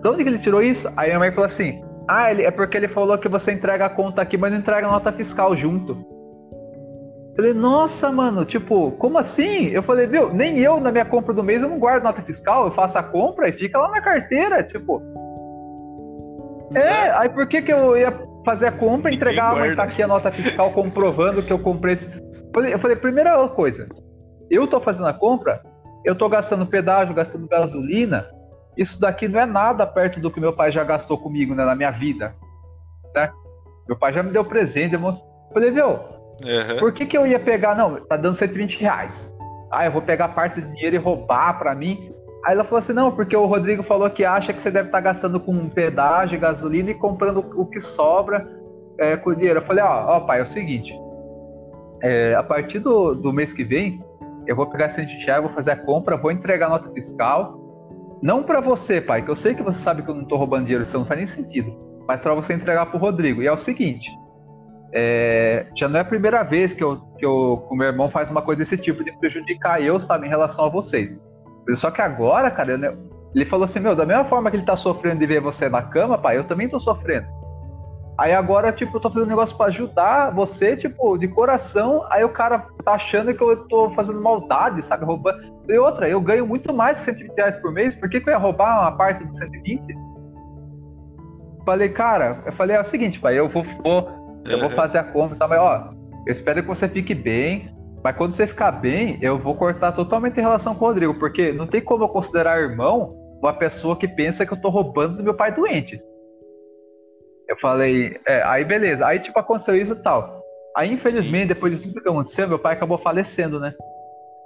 De 0.00 0.08
onde 0.08 0.22
que 0.22 0.30
ele 0.30 0.38
tirou 0.38 0.62
isso? 0.62 0.90
Aí 0.96 1.12
a 1.12 1.18
mãe 1.18 1.30
falou 1.30 1.44
assim: 1.44 1.84
Ah, 2.08 2.30
ele, 2.30 2.42
é 2.42 2.50
porque 2.50 2.78
ele 2.78 2.88
falou 2.88 3.18
que 3.18 3.28
você 3.28 3.52
entrega 3.52 3.84
a 3.84 3.90
conta 3.90 4.22
aqui, 4.22 4.38
mas 4.38 4.50
não 4.50 4.60
entrega 4.60 4.86
a 4.86 4.90
nota 4.90 5.12
fiscal 5.12 5.54
junto. 5.54 6.13
Falei, 7.36 7.52
nossa, 7.52 8.12
mano, 8.12 8.44
tipo, 8.44 8.92
como 8.92 9.18
assim? 9.18 9.66
Eu 9.66 9.82
falei, 9.82 10.06
viu, 10.06 10.32
nem 10.32 10.58
eu 10.60 10.78
na 10.78 10.92
minha 10.92 11.04
compra 11.04 11.34
do 11.34 11.42
mês 11.42 11.60
eu 11.60 11.68
não 11.68 11.80
guardo 11.80 12.04
nota 12.04 12.22
fiscal, 12.22 12.66
eu 12.66 12.72
faço 12.72 12.96
a 12.96 13.02
compra 13.02 13.48
e 13.48 13.52
fica 13.52 13.78
lá 13.78 13.90
na 13.90 14.00
carteira, 14.00 14.62
tipo. 14.62 15.02
É, 16.74 17.10
aí 17.10 17.28
por 17.28 17.46
que 17.48 17.60
que 17.60 17.72
eu 17.72 17.96
ia 17.96 18.16
fazer 18.44 18.66
a 18.66 18.72
compra, 18.72 19.12
entregar, 19.12 19.52
a 19.52 19.56
mãe 19.56 19.74
tá 19.74 19.82
aqui 19.82 20.02
a 20.02 20.06
nota 20.06 20.30
fiscal 20.30 20.70
comprovando 20.72 21.42
que 21.42 21.52
eu 21.52 21.58
comprei 21.58 21.94
esse... 21.94 22.08
Eu 22.70 22.78
falei, 22.78 22.96
primeira 22.96 23.48
coisa, 23.48 23.88
eu 24.50 24.66
tô 24.66 24.80
fazendo 24.80 25.08
a 25.08 25.12
compra, 25.12 25.62
eu 26.04 26.14
tô 26.14 26.28
gastando 26.28 26.66
pedágio, 26.66 27.14
gastando 27.14 27.48
gasolina, 27.48 28.28
isso 28.76 29.00
daqui 29.00 29.26
não 29.26 29.40
é 29.40 29.46
nada 29.46 29.86
perto 29.86 30.20
do 30.20 30.30
que 30.30 30.40
meu 30.40 30.52
pai 30.52 30.70
já 30.70 30.84
gastou 30.84 31.18
comigo 31.18 31.54
né, 31.54 31.64
na 31.64 31.74
minha 31.74 31.90
vida. 31.90 32.34
Né? 33.14 33.32
Meu 33.88 33.96
pai 33.96 34.12
já 34.12 34.22
me 34.22 34.30
deu 34.30 34.44
presente. 34.44 34.94
Eu 34.94 35.18
falei, 35.52 35.70
viu, 35.70 35.98
uhum. 36.42 36.78
por 36.78 36.92
que, 36.92 37.06
que 37.06 37.16
eu 37.16 37.26
ia 37.26 37.38
pegar? 37.38 37.74
Não, 37.74 37.96
tá 38.04 38.16
dando 38.16 38.34
120 38.34 38.80
reais. 38.80 39.30
Ah, 39.70 39.86
eu 39.86 39.92
vou 39.92 40.02
pegar 40.02 40.28
parte 40.28 40.60
do 40.60 40.68
dinheiro 40.70 40.96
e 40.96 40.98
roubar 40.98 41.58
para 41.58 41.74
mim. 41.74 42.12
Aí 42.44 42.54
ela 42.54 42.64
falou 42.64 42.78
assim: 42.78 42.92
não, 42.92 43.12
porque 43.12 43.36
o 43.36 43.46
Rodrigo 43.46 43.82
falou 43.82 44.08
que 44.10 44.24
acha 44.24 44.52
que 44.52 44.62
você 44.62 44.70
deve 44.70 44.88
estar 44.88 44.98
tá 44.98 45.04
gastando 45.04 45.40
com 45.40 45.68
pedágio, 45.68 46.38
gasolina 46.38 46.90
e 46.90 46.94
comprando 46.94 47.38
o 47.38 47.66
que 47.66 47.80
sobra 47.80 48.48
é, 48.98 49.16
com 49.16 49.30
o 49.30 49.36
dinheiro. 49.36 49.60
Eu 49.60 49.64
falei: 49.64 49.84
ó, 49.84 50.16
ó, 50.16 50.20
pai, 50.20 50.40
é 50.40 50.42
o 50.42 50.46
seguinte: 50.46 50.94
é, 52.02 52.34
a 52.34 52.42
partir 52.42 52.78
do, 52.78 53.14
do 53.14 53.32
mês 53.32 53.52
que 53.52 53.64
vem, 53.64 54.04
eu 54.46 54.54
vou 54.54 54.66
pegar 54.66 54.88
120 54.88 55.24
reais, 55.24 55.42
vou 55.42 55.52
fazer 55.52 55.72
a 55.72 55.76
compra, 55.76 56.16
vou 56.16 56.30
entregar 56.30 56.66
a 56.66 56.70
nota 56.70 56.90
fiscal 56.92 57.64
não 58.24 58.42
para 58.42 58.58
você, 58.58 59.02
pai, 59.02 59.20
que 59.20 59.30
eu 59.30 59.36
sei 59.36 59.54
que 59.54 59.62
você 59.62 59.78
sabe 59.78 60.02
que 60.02 60.08
eu 60.08 60.14
não 60.14 60.24
tô 60.24 60.38
roubando 60.38 60.64
dinheiro, 60.64 60.82
isso 60.82 60.96
não 60.96 61.04
faz 61.04 61.18
nem 61.18 61.26
sentido. 61.26 61.76
Mas 62.08 62.22
para 62.22 62.32
você 62.32 62.54
entregar 62.54 62.86
pro 62.86 62.98
Rodrigo. 62.98 63.42
E 63.42 63.46
é 63.46 63.52
o 63.52 63.56
seguinte: 63.56 64.10
é, 64.96 65.66
já 65.74 65.88
não 65.88 65.98
é 65.98 66.02
a 66.02 66.04
primeira 66.04 66.44
vez 66.44 66.72
que, 66.72 66.82
eu, 66.82 66.96
que, 67.18 67.26
eu, 67.26 67.64
que 67.66 67.74
o 67.74 67.76
meu 67.76 67.88
irmão 67.88 68.08
faz 68.08 68.30
uma 68.30 68.40
coisa 68.40 68.60
desse 68.60 68.78
tipo, 68.78 69.02
de 69.02 69.10
prejudicar 69.18 69.82
eu, 69.82 69.98
sabe, 69.98 70.26
em 70.26 70.30
relação 70.30 70.64
a 70.64 70.68
vocês. 70.68 71.20
Só 71.74 71.90
que 71.90 72.00
agora, 72.00 72.48
cara, 72.48 72.72
eu, 72.72 72.96
ele 73.34 73.44
falou 73.44 73.64
assim: 73.64 73.80
meu, 73.80 73.96
da 73.96 74.06
mesma 74.06 74.24
forma 74.24 74.50
que 74.50 74.56
ele 74.56 74.64
tá 74.64 74.76
sofrendo 74.76 75.18
de 75.18 75.26
ver 75.26 75.40
você 75.40 75.68
na 75.68 75.82
cama, 75.82 76.16
pai, 76.16 76.38
eu 76.38 76.44
também 76.44 76.68
tô 76.68 76.78
sofrendo. 76.78 77.26
Aí 78.16 78.32
agora, 78.32 78.70
tipo, 78.70 78.96
eu 78.96 79.00
tô 79.00 79.10
fazendo 79.10 79.26
um 79.26 79.30
negócio 79.30 79.56
pra 79.56 79.66
ajudar 79.66 80.30
você, 80.30 80.76
tipo, 80.76 81.18
de 81.18 81.26
coração. 81.26 82.06
Aí 82.10 82.22
o 82.22 82.28
cara 82.28 82.64
tá 82.84 82.92
achando 82.92 83.34
que 83.34 83.42
eu 83.42 83.66
tô 83.66 83.90
fazendo 83.90 84.22
maldade, 84.22 84.84
sabe? 84.84 85.04
Roubando. 85.04 85.42
E 85.68 85.76
outra, 85.76 86.08
eu 86.08 86.20
ganho 86.20 86.46
muito 86.46 86.72
mais 86.72 86.98
de 86.98 87.04
120 87.04 87.34
reais 87.34 87.56
por 87.56 87.72
mês, 87.72 87.94
por 87.96 88.08
que, 88.08 88.20
que 88.20 88.28
eu 88.28 88.32
ia 88.32 88.38
roubar 88.38 88.82
uma 88.82 88.92
parte 88.96 89.24
de 89.24 89.36
120? 89.36 89.82
Falei, 91.66 91.88
cara, 91.88 92.40
eu 92.46 92.52
falei, 92.52 92.76
é 92.76 92.80
o 92.80 92.84
seguinte, 92.84 93.18
pai, 93.18 93.36
eu 93.36 93.48
vou, 93.48 93.64
vou 93.82 94.23
eu 94.44 94.58
vou 94.58 94.70
fazer 94.70 94.98
a 94.98 95.04
compra, 95.04 95.36
tá? 95.36 95.48
Mas, 95.48 95.58
ó, 95.58 95.90
eu 96.26 96.32
espero 96.32 96.62
que 96.62 96.68
você 96.68 96.88
fique 96.88 97.14
bem. 97.14 97.72
Mas 98.02 98.16
quando 98.16 98.34
você 98.34 98.46
ficar 98.46 98.70
bem, 98.70 99.18
eu 99.22 99.38
vou 99.38 99.54
cortar 99.54 99.92
totalmente 99.92 100.38
em 100.38 100.42
relação 100.42 100.74
com 100.74 100.84
o 100.84 100.88
Rodrigo, 100.88 101.14
porque 101.14 101.52
não 101.52 101.66
tem 101.66 101.80
como 101.80 102.04
eu 102.04 102.08
considerar 102.08 102.60
irmão 102.60 103.16
uma 103.40 103.52
pessoa 103.52 103.96
que 103.96 104.06
pensa 104.06 104.44
que 104.44 104.52
eu 104.52 104.60
tô 104.60 104.68
roubando 104.68 105.16
do 105.16 105.22
meu 105.22 105.34
pai 105.34 105.52
doente. 105.52 105.98
Eu 107.48 107.56
falei, 107.58 108.18
é, 108.26 108.42
aí 108.42 108.64
beleza. 108.64 109.06
Aí, 109.06 109.18
tipo, 109.18 109.38
aconteceu 109.38 109.74
isso 109.74 109.92
e 109.92 110.02
tal. 110.02 110.42
Aí, 110.76 110.92
infelizmente, 110.92 111.48
depois 111.48 111.78
de 111.78 111.86
tudo 111.86 112.02
que 112.02 112.08
aconteceu, 112.08 112.48
meu 112.48 112.58
pai 112.58 112.74
acabou 112.74 112.98
falecendo, 112.98 113.58
né? 113.58 113.72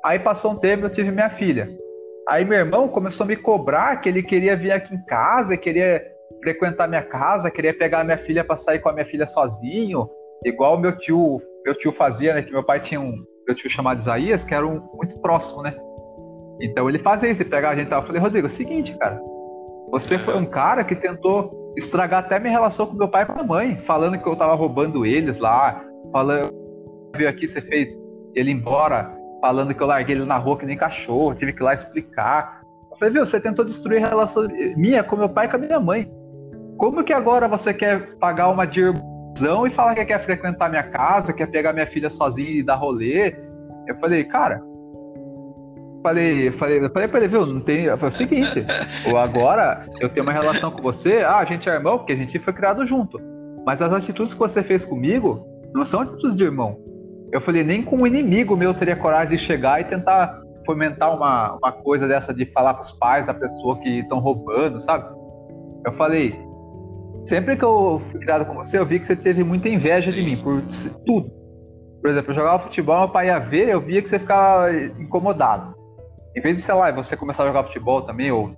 Aí 0.04 0.18
passou 0.18 0.52
um 0.52 0.56
tempo, 0.56 0.84
eu 0.84 0.90
tive 0.90 1.10
minha 1.10 1.30
filha. 1.30 1.68
Aí 2.28 2.44
meu 2.44 2.58
irmão 2.58 2.88
começou 2.88 3.24
a 3.24 3.26
me 3.26 3.36
cobrar 3.36 3.96
que 4.00 4.08
ele 4.08 4.22
queria 4.22 4.54
vir 4.54 4.70
aqui 4.70 4.94
em 4.94 5.02
casa, 5.04 5.56
queria 5.56 6.04
frequentar 6.42 6.88
minha 6.88 7.02
casa, 7.02 7.50
queria 7.50 7.74
pegar 7.74 8.04
minha 8.04 8.18
filha 8.18 8.44
para 8.44 8.56
sair 8.56 8.78
com 8.78 8.88
a 8.88 8.92
minha 8.92 9.06
filha 9.06 9.26
sozinho, 9.26 10.08
igual 10.44 10.78
meu 10.78 10.96
tio, 10.96 11.40
meu 11.64 11.74
tio 11.74 11.92
fazia, 11.92 12.34
né? 12.34 12.42
Que 12.42 12.52
meu 12.52 12.64
pai 12.64 12.80
tinha 12.80 13.00
um 13.00 13.14
meu 13.46 13.56
tio 13.56 13.70
chamado 13.70 13.98
Isaías, 13.98 14.44
que 14.44 14.54
era 14.54 14.66
um, 14.66 14.80
muito 14.94 15.18
próximo, 15.20 15.62
né? 15.62 15.74
Então 16.60 16.88
ele 16.88 16.98
fazia 16.98 17.30
isso, 17.30 17.42
ele 17.42 17.50
pegava 17.50 17.74
a 17.74 17.76
gente. 17.76 17.90
Eu 17.90 18.02
falei, 18.02 18.20
Rodrigo, 18.20 18.46
é 18.46 18.50
o 18.50 18.52
seguinte, 18.52 18.96
cara, 18.98 19.18
você 19.90 20.18
foi 20.18 20.36
um 20.36 20.44
cara 20.44 20.84
que 20.84 20.94
tentou 20.94 21.72
estragar 21.76 22.20
até 22.20 22.38
minha 22.38 22.52
relação 22.52 22.86
com 22.86 22.94
meu 22.94 23.08
pai 23.08 23.22
e 23.22 23.26
com 23.26 23.40
a 23.40 23.42
mãe, 23.42 23.76
falando 23.78 24.18
que 24.18 24.28
eu 24.28 24.36
tava 24.36 24.54
roubando 24.54 25.06
eles 25.06 25.38
lá, 25.38 25.82
falando, 26.12 26.50
veio 27.16 27.28
aqui, 27.28 27.46
você 27.46 27.60
fez 27.62 27.98
ele 28.34 28.50
embora, 28.50 29.10
falando 29.40 29.74
que 29.74 29.82
eu 29.82 29.86
larguei 29.86 30.16
ele 30.16 30.24
na 30.24 30.36
rua 30.36 30.58
que 30.58 30.66
nem 30.66 30.76
cachorro, 30.76 31.34
tive 31.34 31.52
que 31.52 31.62
ir 31.62 31.64
lá 31.64 31.72
explicar. 31.72 32.60
Eu 32.90 32.98
falei, 32.98 33.14
viu, 33.14 33.26
você 33.26 33.40
tentou 33.40 33.64
destruir 33.64 34.04
a 34.04 34.08
relação 34.08 34.46
minha 34.76 35.02
com 35.02 35.16
meu 35.16 35.28
pai 35.28 35.46
e 35.46 35.48
com 35.48 35.56
a 35.56 35.60
minha 35.60 35.80
mãe. 35.80 36.10
Como 36.78 37.02
que 37.02 37.12
agora 37.12 37.48
você 37.48 37.74
quer 37.74 38.16
pagar 38.18 38.48
uma 38.48 38.64
de 38.64 38.80
e 38.80 39.70
falar 39.70 39.94
que 39.94 40.04
quer 40.04 40.24
frequentar 40.24 40.70
minha 40.70 40.82
casa, 40.84 41.32
quer 41.32 41.46
pegar 41.46 41.72
minha 41.72 41.86
filha 41.86 42.08
sozinha 42.08 42.50
e 42.50 42.62
dar 42.62 42.76
rolê? 42.76 43.36
Eu 43.86 43.96
falei, 44.00 44.24
cara, 44.24 44.62
falei, 46.02 46.50
falei, 46.52 46.78
eu 46.84 46.90
falei 46.90 47.08
pra 47.08 47.18
ele, 47.18 47.28
viu, 47.28 47.44
não 47.46 47.60
tem. 47.60 47.86
Falei, 47.86 48.04
é 48.04 48.06
o 48.06 48.10
seguinte, 48.10 48.66
agora 49.16 49.86
eu 50.00 50.08
tenho 50.08 50.24
uma 50.24 50.32
relação 50.32 50.70
com 50.70 50.80
você, 50.80 51.24
ah, 51.24 51.38
a 51.38 51.44
gente 51.44 51.68
é 51.68 51.74
irmão, 51.74 51.98
porque 51.98 52.12
a 52.12 52.16
gente 52.16 52.38
foi 52.38 52.52
criado 52.52 52.86
junto. 52.86 53.20
Mas 53.66 53.82
as 53.82 53.92
atitudes 53.92 54.32
que 54.32 54.40
você 54.40 54.62
fez 54.62 54.84
comigo 54.84 55.44
não 55.74 55.84
são 55.84 56.00
atitudes 56.00 56.36
de 56.36 56.44
irmão. 56.44 56.78
Eu 57.32 57.40
falei, 57.40 57.62
nem 57.62 57.82
com 57.82 57.96
um 57.96 58.06
inimigo 58.06 58.56
meu 58.56 58.72
teria 58.72 58.96
coragem 58.96 59.36
de 59.36 59.42
chegar 59.44 59.80
e 59.80 59.84
tentar 59.84 60.40
fomentar 60.64 61.14
uma, 61.14 61.54
uma 61.54 61.72
coisa 61.72 62.06
dessa 62.06 62.32
de 62.32 62.46
falar 62.46 62.74
pros 62.74 62.92
pais 62.92 63.26
da 63.26 63.34
pessoa 63.34 63.78
que 63.78 64.00
estão 64.00 64.20
roubando, 64.20 64.80
sabe? 64.80 65.04
Eu 65.84 65.92
falei, 65.92 66.47
sempre 67.24 67.56
que 67.56 67.64
eu 67.64 68.00
fui 68.10 68.20
criado 68.20 68.44
com 68.44 68.54
você, 68.54 68.78
eu 68.78 68.86
vi 68.86 68.98
que 68.98 69.06
você 69.06 69.16
teve 69.16 69.42
muita 69.44 69.68
inveja 69.68 70.10
de 70.12 70.22
mim 70.22 70.36
por 70.36 70.62
tudo. 71.06 71.30
Por 72.00 72.10
exemplo, 72.10 72.30
eu 72.30 72.36
jogava 72.36 72.62
futebol, 72.62 73.00
meu 73.00 73.08
pai 73.08 73.26
ia 73.26 73.38
ver, 73.38 73.68
eu 73.68 73.80
via 73.80 74.00
que 74.00 74.08
você 74.08 74.18
ficava 74.18 74.72
incomodado 74.72 75.78
em 76.38 76.40
vez 76.40 76.56
de, 76.56 76.62
sei 76.62 76.74
lá, 76.74 76.90
você 76.92 77.16
começar 77.16 77.42
a 77.42 77.46
jogar 77.46 77.64
futebol 77.64 78.02
também, 78.02 78.30
ou 78.30 78.54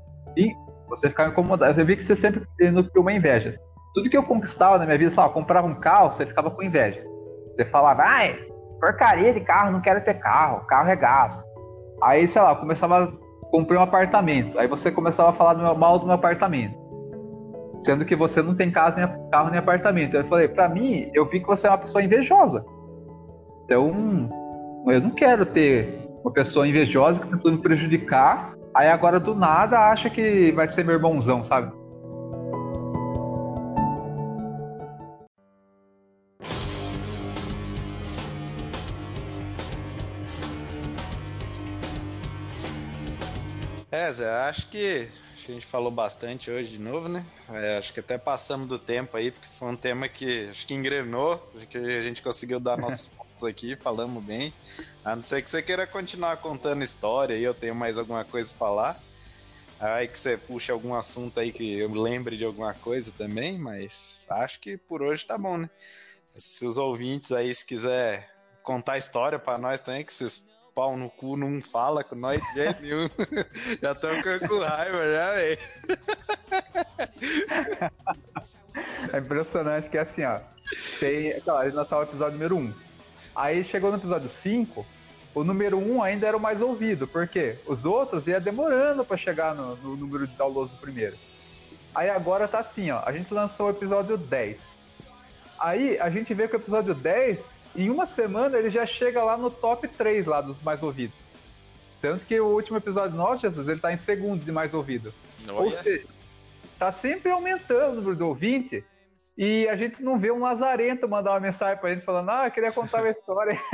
você 0.88 1.08
ficar 1.08 1.28
incomodado. 1.28 1.80
Eu 1.80 1.86
vi 1.86 1.96
que 1.96 2.04
você 2.04 2.14
sempre 2.14 2.46
nutriu 2.70 3.02
uma 3.02 3.12
inveja. 3.12 3.58
Tudo 3.94 4.10
que 4.10 4.16
eu 4.16 4.22
conquistava 4.22 4.78
na 4.78 4.84
minha 4.84 4.98
vida, 4.98 5.10
sei 5.10 5.22
lá, 5.22 5.28
comprava 5.28 5.66
um 5.66 5.74
carro, 5.74 6.12
você 6.12 6.26
ficava 6.26 6.50
com 6.50 6.62
inveja. 6.62 7.02
Você 7.52 7.64
falava, 7.64 8.02
ai, 8.02 8.38
porcaria 8.78 9.32
de 9.32 9.40
carro, 9.40 9.72
não 9.72 9.80
quero 9.80 10.00
ter 10.02 10.14
carro, 10.14 10.66
carro 10.66 10.88
é 10.88 10.96
gasto. 10.96 11.42
Aí, 12.02 12.28
sei 12.28 12.40
lá, 12.42 12.50
eu 12.52 12.56
começava 12.56 13.04
a 13.04 13.50
comprar 13.50 13.80
um 13.80 13.82
apartamento. 13.82 14.58
Aí 14.58 14.68
você 14.68 14.92
começava 14.92 15.30
a 15.30 15.32
falar 15.32 15.54
do 15.54 15.62
meu, 15.62 15.74
mal 15.74 15.98
do 15.98 16.06
meu 16.06 16.14
apartamento. 16.14 16.78
Sendo 17.80 18.04
que 18.04 18.14
você 18.14 18.42
não 18.42 18.54
tem 18.54 18.70
casa, 18.70 18.96
nem 18.96 19.30
carro, 19.30 19.50
nem 19.50 19.58
apartamento. 19.58 20.14
Eu 20.14 20.24
falei, 20.24 20.46
pra 20.46 20.68
mim, 20.68 21.10
eu 21.14 21.26
vi 21.26 21.40
que 21.40 21.46
você 21.46 21.66
é 21.66 21.70
uma 21.70 21.78
pessoa 21.78 22.04
invejosa. 22.04 22.64
Então, 23.64 24.28
eu 24.86 25.00
não 25.00 25.10
quero 25.10 25.46
ter 25.46 26.06
uma 26.22 26.30
pessoa 26.30 26.68
invejosa 26.68 27.20
que 27.20 27.30
tentou 27.30 27.50
me 27.50 27.58
prejudicar, 27.58 28.54
aí 28.74 28.88
agora 28.88 29.18
do 29.18 29.34
nada 29.34 29.78
acha 29.90 30.10
que 30.10 30.52
vai 30.52 30.68
ser 30.68 30.84
meu 30.84 30.94
irmãozão, 30.94 31.42
sabe? 31.42 31.72
É, 43.90 44.12
Zé, 44.12 44.30
acho 44.48 44.68
que 44.68 45.08
a 45.48 45.54
gente 45.54 45.66
falou 45.66 45.90
bastante 45.90 46.50
hoje 46.50 46.70
de 46.70 46.78
novo, 46.78 47.08
né? 47.08 47.24
É, 47.50 47.78
acho 47.78 47.92
que 47.92 48.00
até 48.00 48.18
passamos 48.18 48.68
do 48.68 48.78
tempo 48.78 49.16
aí, 49.16 49.30
porque 49.30 49.48
foi 49.48 49.68
um 49.68 49.76
tema 49.76 50.08
que 50.08 50.48
acho 50.48 50.66
que 50.66 50.74
engrenou, 50.74 51.38
que 51.68 51.78
a 51.78 52.02
gente 52.02 52.22
conseguiu 52.22 52.58
dar 52.58 52.76
nossos 52.78 53.08
pontos 53.08 53.44
aqui, 53.44 53.76
falamos 53.76 54.22
bem. 54.24 54.52
A 55.04 55.14
não 55.14 55.22
ser 55.22 55.42
que 55.42 55.48
você 55.48 55.62
queira 55.62 55.86
continuar 55.86 56.36
contando 56.38 56.84
história 56.84 57.34
e 57.34 57.42
eu 57.42 57.54
tenho 57.54 57.74
mais 57.74 57.96
alguma 57.96 58.24
coisa 58.24 58.50
a 58.50 58.54
falar. 58.54 59.00
Aí 59.78 60.06
que 60.06 60.18
você 60.18 60.36
puxa 60.36 60.74
algum 60.74 60.94
assunto 60.94 61.40
aí 61.40 61.50
que 61.50 61.78
eu 61.78 61.90
lembre 61.90 62.36
de 62.36 62.44
alguma 62.44 62.74
coisa 62.74 63.10
também, 63.12 63.56
mas 63.56 64.26
acho 64.28 64.60
que 64.60 64.76
por 64.76 65.00
hoje 65.00 65.24
tá 65.24 65.38
bom, 65.38 65.56
né? 65.56 65.70
Se 66.36 66.66
os 66.66 66.76
ouvintes 66.76 67.32
aí, 67.32 67.54
se 67.54 67.64
quiser 67.64 68.30
contar 68.62 68.98
história 68.98 69.38
para 69.38 69.56
nós 69.56 69.80
também, 69.80 70.04
que 70.04 70.12
esses 70.12 70.49
pau 70.80 70.96
no 70.96 71.10
cu 71.10 71.36
não 71.36 71.60
fala 71.60 72.02
com 72.02 72.14
nós 72.14 72.40
de 72.40 72.54
jeito 72.54 72.80
nenhum. 72.80 73.06
já 73.82 73.92
estamos 73.92 74.22
com 74.48 74.60
raiva, 74.60 75.12
já, 75.12 75.34
velho. 75.34 75.58
É 79.12 79.18
impressionante 79.18 79.90
que 79.90 79.98
é 79.98 80.00
assim, 80.00 80.24
ó. 80.24 80.40
Tem, 80.98 81.38
lá, 81.46 81.66
nós 81.66 81.92
o 81.92 82.02
episódio 82.02 82.32
número 82.32 82.56
1. 82.56 82.72
Aí 83.36 83.62
chegou 83.62 83.90
no 83.90 83.98
episódio 83.98 84.30
5, 84.30 84.86
o 85.34 85.44
número 85.44 85.76
1 85.76 86.02
ainda 86.02 86.26
era 86.26 86.36
o 86.36 86.40
mais 86.40 86.62
ouvido, 86.62 87.06
porque 87.06 87.56
os 87.66 87.84
outros 87.84 88.26
ia 88.26 88.40
demorando 88.40 89.04
para 89.04 89.18
chegar 89.18 89.54
no, 89.54 89.76
no, 89.76 89.96
número 89.96 90.26
de 90.26 90.34
downloads 90.34 90.72
do 90.74 90.80
primeiro. 90.80 91.16
Aí 91.94 92.08
agora 92.08 92.48
tá 92.48 92.60
assim, 92.60 92.90
ó, 92.90 93.02
a 93.04 93.12
gente 93.12 93.34
lançou 93.34 93.66
o 93.66 93.70
episódio 93.70 94.16
10. 94.16 94.58
Aí 95.58 95.98
a 96.00 96.08
gente 96.08 96.32
vê 96.32 96.48
que 96.48 96.56
o 96.56 96.58
episódio 96.58 96.94
10, 96.94 97.50
em 97.74 97.90
uma 97.90 98.06
semana, 98.06 98.58
ele 98.58 98.70
já 98.70 98.84
chega 98.84 99.22
lá 99.22 99.36
no 99.36 99.50
top 99.50 99.86
3 99.88 100.26
lá 100.26 100.40
dos 100.40 100.60
mais 100.62 100.82
ouvidos. 100.82 101.18
Tanto 102.00 102.24
que 102.24 102.40
o 102.40 102.46
último 102.46 102.78
episódio 102.78 103.16
nosso, 103.16 103.42
Jesus, 103.42 103.68
ele 103.68 103.80
tá 103.80 103.92
em 103.92 103.96
segundo 103.96 104.42
de 104.44 104.50
mais 104.50 104.72
ouvido. 104.72 105.12
Olha. 105.46 105.54
Ou 105.54 105.70
seja, 105.72 106.06
tá 106.78 106.90
sempre 106.90 107.30
aumentando 107.30 107.92
o 107.92 107.96
número 107.96 108.16
do 108.16 108.26
ouvinte 108.28 108.82
e 109.36 109.68
a 109.68 109.76
gente 109.76 110.02
não 110.02 110.18
vê 110.18 110.30
um 110.30 110.40
lazarento 110.40 111.08
mandar 111.08 111.32
uma 111.32 111.40
mensagem 111.40 111.78
pra 111.78 111.94
gente 111.94 112.04
falando, 112.04 112.30
ah, 112.30 112.46
eu 112.46 112.50
queria 112.50 112.72
contar 112.72 113.02
uma 113.02 113.10
história. 113.10 113.60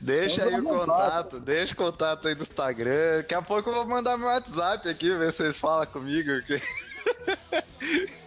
Deixa 0.00 0.44
aí 0.44 0.58
o 0.58 0.64
contato, 0.64 1.38
deixa 1.38 1.72
o 1.72 1.76
contato 1.76 2.26
aí 2.26 2.34
do 2.34 2.42
Instagram. 2.42 3.18
Daqui 3.18 3.34
a 3.36 3.42
pouco 3.42 3.70
eu 3.70 3.74
vou 3.74 3.86
mandar 3.86 4.18
meu 4.18 4.26
WhatsApp 4.26 4.88
aqui, 4.88 5.16
ver 5.16 5.30
se 5.30 5.38
vocês 5.38 5.60
falam 5.60 5.86
comigo. 5.86 6.32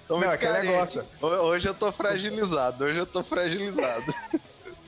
tô 0.00 0.16
muito 0.16 0.30
Não, 0.30 0.38
carente. 0.38 1.00
Hoje 1.20 1.68
eu 1.68 1.74
tô 1.74 1.92
fragilizado, 1.92 2.84
hoje 2.84 2.98
eu 2.98 3.06
tô 3.06 3.22
fragilizado. 3.22 4.14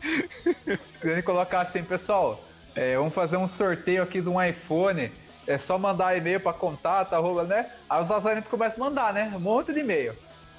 Queria 1.00 1.22
colocar 1.22 1.62
assim, 1.62 1.82
pessoal, 1.82 2.42
é, 2.74 2.96
vamos 2.96 3.14
fazer 3.14 3.36
um 3.36 3.48
sorteio 3.48 4.02
aqui 4.02 4.20
de 4.20 4.28
um 4.28 4.42
iPhone 4.42 5.10
é 5.48 5.56
só 5.56 5.78
mandar 5.78 6.14
e-mail 6.14 6.38
pra 6.38 6.52
contato, 6.52 7.14
arroba, 7.14 7.42
né? 7.44 7.70
Aí 7.88 8.02
os 8.02 8.10
lazarentos 8.10 8.50
começam 8.50 8.84
a 8.84 8.90
mandar, 8.90 9.14
né? 9.14 9.32
Um 9.34 9.40
monte 9.40 9.72
de 9.72 9.80
e-mail. 9.80 10.14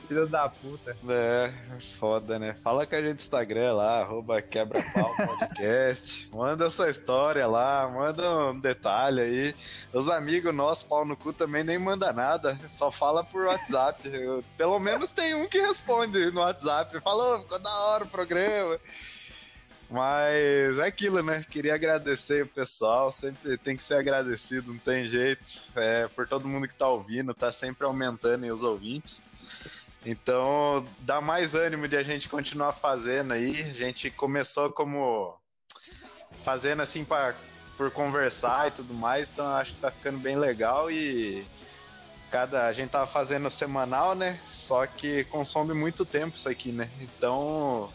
Filho 0.10 0.26
da 0.26 0.50
puta. 0.50 0.98
É, 1.08 1.54
foda, 2.00 2.40
né? 2.40 2.56
Fala 2.56 2.84
com 2.84 2.96
a 2.96 2.98
gente 2.98 3.10
no 3.10 3.16
Instagram 3.16 3.74
lá, 3.74 4.02
arroba 4.02 4.42
quebra-pau 4.42 5.16
podcast. 5.16 6.28
manda 6.34 6.68
sua 6.72 6.90
história 6.90 7.46
lá, 7.46 7.88
manda 7.88 8.48
um 8.48 8.60
detalhe 8.60 9.22
aí. 9.22 9.56
Os 9.94 10.10
amigos 10.10 10.52
nossos, 10.52 10.82
pau 10.82 11.06
no 11.06 11.16
cu, 11.16 11.32
também 11.32 11.64
nem 11.64 11.78
manda 11.78 12.12
nada, 12.12 12.60
só 12.68 12.90
fala 12.90 13.24
por 13.24 13.46
WhatsApp. 13.46 14.02
Eu, 14.10 14.44
pelo 14.58 14.80
menos 14.80 15.12
tem 15.12 15.36
um 15.36 15.48
que 15.48 15.60
responde 15.60 16.32
no 16.32 16.42
WhatsApp. 16.42 17.00
Falou, 17.02 17.44
ficou 17.44 17.60
da 17.60 17.72
hora 17.72 18.04
o 18.04 18.10
programa. 18.10 18.80
Mas 19.92 20.80
é 20.80 20.88
aquilo, 20.88 21.22
né? 21.22 21.46
Queria 21.48 21.76
agradecer 21.76 22.46
o 22.46 22.48
pessoal, 22.48 23.12
sempre 23.12 23.60
tem 23.60 23.78
que 23.78 23.84
ser 23.84 23.96
agradecido, 23.96 24.74
não 24.74 24.80
tem 24.80 25.06
jeito. 25.06 25.62
É, 25.76 26.08
por 26.08 26.28
todo 26.28 26.48
mundo 26.48 26.68
que 26.68 26.74
tá 26.74 26.88
ouvindo, 26.88 27.32
tá 27.32 27.52
sempre 27.52 27.86
aumentando 27.86 28.44
aí 28.44 28.52
os 28.52 28.64
ouvintes. 28.64 29.22
Então, 30.06 30.86
dá 31.00 31.20
mais 31.20 31.56
ânimo 31.56 31.88
de 31.88 31.98
a 31.98 32.04
gente 32.04 32.30
continuar 32.30 32.74
fazendo 32.74 33.34
aí. 33.34 33.62
A 33.62 33.74
gente 33.74 34.10
começou 34.10 34.72
como 34.72 35.36
fazendo 36.42 36.82
assim 36.82 37.04
pra, 37.04 37.36
por 37.76 37.92
conversar 37.92 38.68
e 38.68 38.72
tudo 38.72 38.94
mais, 38.94 39.32
então 39.32 39.48
acho 39.56 39.74
que 39.74 39.82
tá 39.82 39.92
ficando 39.92 40.20
bem 40.20 40.38
legal 40.38 40.90
e 40.90 41.46
cada 42.32 42.68
a 42.68 42.74
gente 42.74 42.90
tava 42.90 43.06
fazendo 43.06 43.50
semanal, 43.50 44.16
né? 44.16 44.40
Só 44.50 44.86
que 44.86 45.24
consome 45.26 45.74
muito 45.74 46.06
tempo 46.06 46.38
isso 46.38 46.48
aqui, 46.48 46.72
né? 46.72 46.90
Então, 47.02 47.92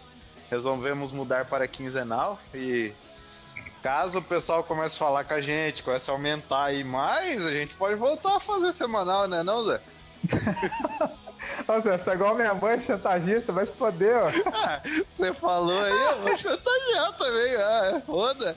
resolvemos 0.50 1.12
mudar 1.12 1.46
para 1.46 1.66
quinzenal 1.66 2.38
e 2.52 2.92
caso 3.82 4.18
o 4.18 4.22
pessoal 4.22 4.62
comece 4.64 4.96
a 4.96 4.98
falar 4.98 5.24
com 5.24 5.34
a 5.34 5.40
gente, 5.40 5.82
comece 5.82 6.10
a 6.10 6.14
aumentar 6.14 6.64
aí 6.64 6.84
mais, 6.84 7.46
a 7.46 7.52
gente 7.52 7.74
pode 7.74 7.96
voltar 7.96 8.36
a 8.36 8.40
fazer 8.40 8.72
semanal, 8.72 9.28
né, 9.28 9.42
não, 9.42 9.62
Zé? 9.62 9.80
Nossa, 11.66 11.98
você 11.98 12.10
é 12.10 12.14
igual 12.14 12.34
minha 12.34 12.54
mãe, 12.54 12.80
chantagista, 12.80 13.52
vai 13.52 13.66
se 13.66 13.76
foder, 13.76 14.16
ó. 14.16 14.28
Ah, 14.52 14.82
você 15.12 15.32
falou 15.32 15.80
aí, 15.80 15.92
eu 15.92 16.22
vou 16.22 16.36
chantagear 16.36 17.12
também, 17.16 17.56
ah, 17.56 17.92
é 17.94 18.00
foda. 18.00 18.56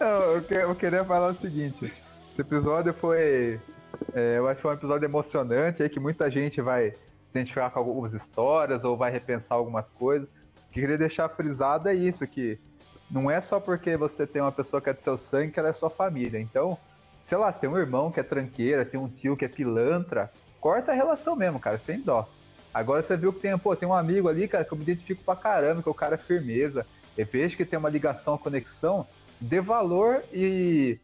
eu, 0.00 0.60
eu 0.60 0.74
queria 0.74 1.04
falar 1.04 1.28
o 1.28 1.34
seguinte: 1.34 1.92
Esse 2.18 2.40
episódio 2.40 2.92
foi. 2.94 3.60
É, 4.14 4.38
eu 4.38 4.46
acho 4.48 4.56
que 4.56 4.62
foi 4.62 4.70
um 4.72 4.74
episódio 4.74 5.06
emocionante 5.06 5.82
aí 5.82 5.88
que 5.88 6.00
muita 6.00 6.30
gente 6.30 6.60
vai 6.60 6.94
se 7.26 7.38
identificar 7.38 7.70
com 7.70 7.78
algumas 7.80 8.14
histórias 8.14 8.84
ou 8.84 8.96
vai 8.96 9.10
repensar 9.10 9.56
algumas 9.56 9.90
coisas. 9.90 10.28
O 10.28 10.72
que 10.72 10.80
eu 10.80 10.82
queria 10.82 10.98
deixar 10.98 11.28
frisado 11.28 11.88
é 11.88 11.94
isso, 11.94 12.26
que 12.26 12.58
não 13.10 13.30
é 13.30 13.40
só 13.40 13.58
porque 13.58 13.96
você 13.96 14.26
tem 14.26 14.40
uma 14.40 14.52
pessoa 14.52 14.80
que 14.80 14.90
é 14.90 14.94
do 14.94 15.00
seu 15.00 15.16
sangue 15.16 15.52
que 15.52 15.58
ela 15.58 15.68
é 15.68 15.72
sua 15.72 15.90
família. 15.90 16.40
Então, 16.40 16.78
sei 17.28 17.36
lá, 17.36 17.52
se 17.52 17.60
tem 17.60 17.68
um 17.68 17.76
irmão 17.76 18.10
que 18.10 18.18
é 18.18 18.22
tranqueira, 18.22 18.86
tem 18.86 18.98
um 18.98 19.06
tio 19.06 19.36
que 19.36 19.44
é 19.44 19.48
pilantra, 19.48 20.32
corta 20.58 20.92
a 20.92 20.94
relação 20.94 21.36
mesmo, 21.36 21.60
cara, 21.60 21.76
sem 21.76 22.00
dó. 22.00 22.26
Agora 22.72 23.02
você 23.02 23.18
viu 23.18 23.34
que 23.34 23.40
tem, 23.40 23.58
pô, 23.58 23.76
tem 23.76 23.86
um 23.86 23.92
amigo 23.92 24.30
ali, 24.30 24.48
cara, 24.48 24.64
que 24.64 24.72
eu 24.72 24.78
me 24.78 24.82
identifico 24.82 25.22
pra 25.22 25.36
caramba, 25.36 25.82
que 25.82 25.90
o 25.90 25.92
cara 25.92 26.14
é 26.14 26.18
firmeza. 26.18 26.86
Eu 27.18 27.26
vejo 27.26 27.54
que 27.54 27.66
tem 27.66 27.78
uma 27.78 27.90
ligação, 27.90 28.32
uma 28.32 28.38
conexão, 28.38 29.06
dê 29.38 29.60
valor 29.60 30.22
e 30.32 30.98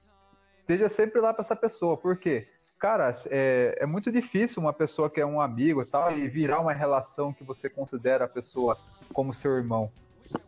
esteja 0.57 0.89
sempre 0.89 1.21
lá 1.21 1.35
para 1.35 1.43
essa 1.43 1.55
pessoa. 1.55 1.95
Por 1.95 2.17
quê? 2.17 2.49
Cara, 2.79 3.13
é, 3.27 3.77
é 3.81 3.85
muito 3.85 4.11
difícil 4.11 4.63
uma 4.63 4.73
pessoa 4.73 5.11
que 5.11 5.21
é 5.21 5.27
um 5.27 5.43
amigo 5.43 5.83
e 5.83 5.85
tal 5.85 6.11
e 6.17 6.27
virar 6.27 6.59
uma 6.59 6.73
relação 6.73 7.35
que 7.35 7.45
você 7.45 7.69
considera 7.69 8.25
a 8.25 8.29
pessoa 8.29 8.79
como 9.13 9.35
seu 9.35 9.55
irmão. 9.59 9.93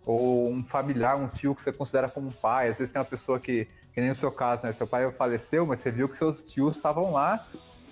Ou 0.06 0.48
um 0.50 0.64
familiar, 0.64 1.18
um 1.18 1.28
tio 1.28 1.54
que 1.54 1.60
você 1.60 1.70
considera 1.70 2.08
como 2.08 2.28
um 2.28 2.32
pai. 2.32 2.70
Às 2.70 2.78
vezes 2.78 2.90
tem 2.90 2.98
uma 2.98 3.04
pessoa 3.04 3.38
que, 3.38 3.68
que 3.96 4.00
nem 4.02 4.10
no 4.10 4.14
seu 4.14 4.30
caso, 4.30 4.66
né? 4.66 4.72
Seu 4.72 4.86
pai 4.86 5.10
faleceu, 5.12 5.64
mas 5.64 5.80
você 5.80 5.90
viu 5.90 6.06
que 6.06 6.14
seus 6.18 6.44
tios 6.44 6.76
estavam 6.76 7.12
lá 7.12 7.42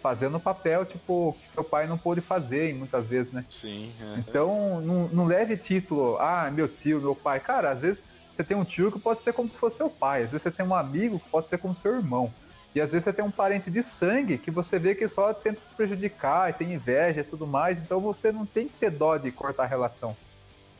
fazendo 0.02 0.36
o 0.36 0.40
papel, 0.40 0.84
tipo, 0.84 1.34
que 1.40 1.48
seu 1.48 1.64
pai 1.64 1.86
não 1.86 1.96
pôde 1.96 2.20
fazer, 2.20 2.74
muitas 2.74 3.06
vezes, 3.06 3.32
né? 3.32 3.42
Sim. 3.48 3.90
É. 3.98 4.18
Então, 4.18 4.82
não, 4.82 5.08
não 5.08 5.24
leve 5.24 5.56
título, 5.56 6.18
ah, 6.20 6.50
meu 6.50 6.68
tio, 6.68 7.00
meu 7.00 7.16
pai. 7.16 7.40
Cara, 7.40 7.70
às 7.70 7.80
vezes 7.80 8.04
você 8.36 8.44
tem 8.44 8.54
um 8.54 8.66
tio 8.66 8.92
que 8.92 8.98
pode 8.98 9.22
ser 9.22 9.32
como 9.32 9.48
se 9.48 9.56
fosse 9.56 9.78
seu 9.78 9.88
pai, 9.88 10.24
às 10.24 10.30
vezes 10.30 10.42
você 10.42 10.50
tem 10.50 10.66
um 10.66 10.74
amigo 10.74 11.18
que 11.18 11.30
pode 11.30 11.48
ser 11.48 11.56
como 11.56 11.74
seu 11.74 11.96
irmão. 11.96 12.30
E 12.74 12.82
às 12.82 12.92
vezes 12.92 13.04
você 13.04 13.12
tem 13.14 13.24
um 13.24 13.30
parente 13.30 13.70
de 13.70 13.82
sangue 13.82 14.36
que 14.36 14.50
você 14.50 14.78
vê 14.78 14.94
que 14.94 15.08
só 15.08 15.32
tenta 15.32 15.58
te 15.58 15.74
prejudicar, 15.74 16.50
e 16.50 16.52
tem 16.52 16.74
inveja 16.74 17.22
e 17.22 17.24
tudo 17.24 17.46
mais, 17.46 17.78
então 17.78 17.98
você 17.98 18.30
não 18.30 18.44
tem 18.44 18.68
que 18.68 18.74
ter 18.74 18.90
dó 18.90 19.16
de 19.16 19.32
cortar 19.32 19.62
a 19.62 19.66
relação. 19.66 20.14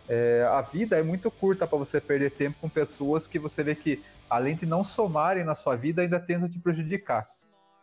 É, 0.07 0.47
a 0.51 0.61
vida 0.61 0.99
é 0.99 1.03
muito 1.03 1.31
curta 1.31 1.67
para 1.67 1.79
você 1.79 1.99
perder 1.99 2.33
tempo 2.33 2.59
com 2.61 2.69
pessoas 2.69 3.27
que 3.27 3.39
você 3.39 3.63
vê 3.63 3.75
que, 3.75 4.03
além 4.29 4.57
de 4.57 4.67
não 4.67 4.85
somarem 4.85 5.45
na 5.45 5.55
sua 5.55 5.77
vida, 5.77 6.03
ainda 6.03 6.21
tentam 6.21 6.49
te 6.49 6.59
prejudicar. 6.59 7.29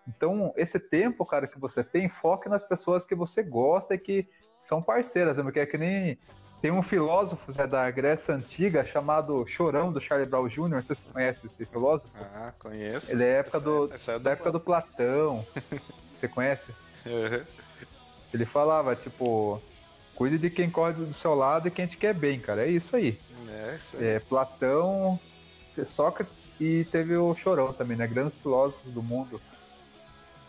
Então, 0.07 0.53
esse 0.57 0.79
tempo, 0.79 1.25
cara, 1.25 1.47
que 1.47 1.59
você 1.59 1.83
tem, 1.83 2.09
foque 2.09 2.49
nas 2.49 2.63
pessoas 2.63 3.05
que 3.05 3.15
você 3.15 3.43
gosta 3.43 3.93
e 3.93 3.97
que 3.97 4.27
são 4.59 4.81
parceiras, 4.81 5.37
né? 5.37 5.43
porque 5.43 5.59
é 5.59 5.65
que 5.65 5.77
nem 5.77 6.17
tem 6.61 6.71
um 6.71 6.83
filósofo 6.83 7.51
Zé, 7.51 7.65
da 7.65 7.89
Grécia 7.89 8.35
Antiga 8.35 8.85
chamado 8.85 9.45
Chorão, 9.47 9.91
do 9.91 9.99
Charlie 9.99 10.29
Brown 10.29 10.47
Jr., 10.47 10.83
você 10.83 10.95
conhece 11.11 11.47
esse 11.47 11.65
filósofo? 11.65 12.11
Ah, 12.15 12.53
conheço. 12.59 13.11
Ele 13.11 13.23
é 13.23 13.39
época 13.39 13.59
do, 13.59 13.89
é 13.91 14.19
da 14.19 14.31
época 14.31 14.51
do 14.51 14.59
Platão. 14.59 15.45
você 16.15 16.27
conhece? 16.27 16.71
Uhum. 17.05 17.43
Ele 18.31 18.45
falava, 18.45 18.95
tipo, 18.95 19.59
cuide 20.15 20.37
de 20.37 20.51
quem 20.51 20.69
corre 20.69 20.93
do 20.93 21.13
seu 21.13 21.33
lado 21.33 21.67
e 21.67 21.71
quem 21.71 21.87
te 21.87 21.97
quer 21.97 22.13
bem, 22.13 22.39
cara. 22.39 22.65
É 22.65 22.69
isso 22.69 22.95
aí. 22.95 23.19
É 23.49 23.75
isso 23.75 23.97
aí. 23.97 24.05
É, 24.05 24.19
Platão, 24.19 25.19
Sócrates 25.85 26.49
e 26.59 26.85
teve 26.85 27.15
o 27.15 27.35
Chorão 27.35 27.73
também, 27.73 27.97
né? 27.97 28.07
Grandes 28.07 28.37
filósofos 28.37 28.93
do 28.93 29.01
mundo 29.01 29.41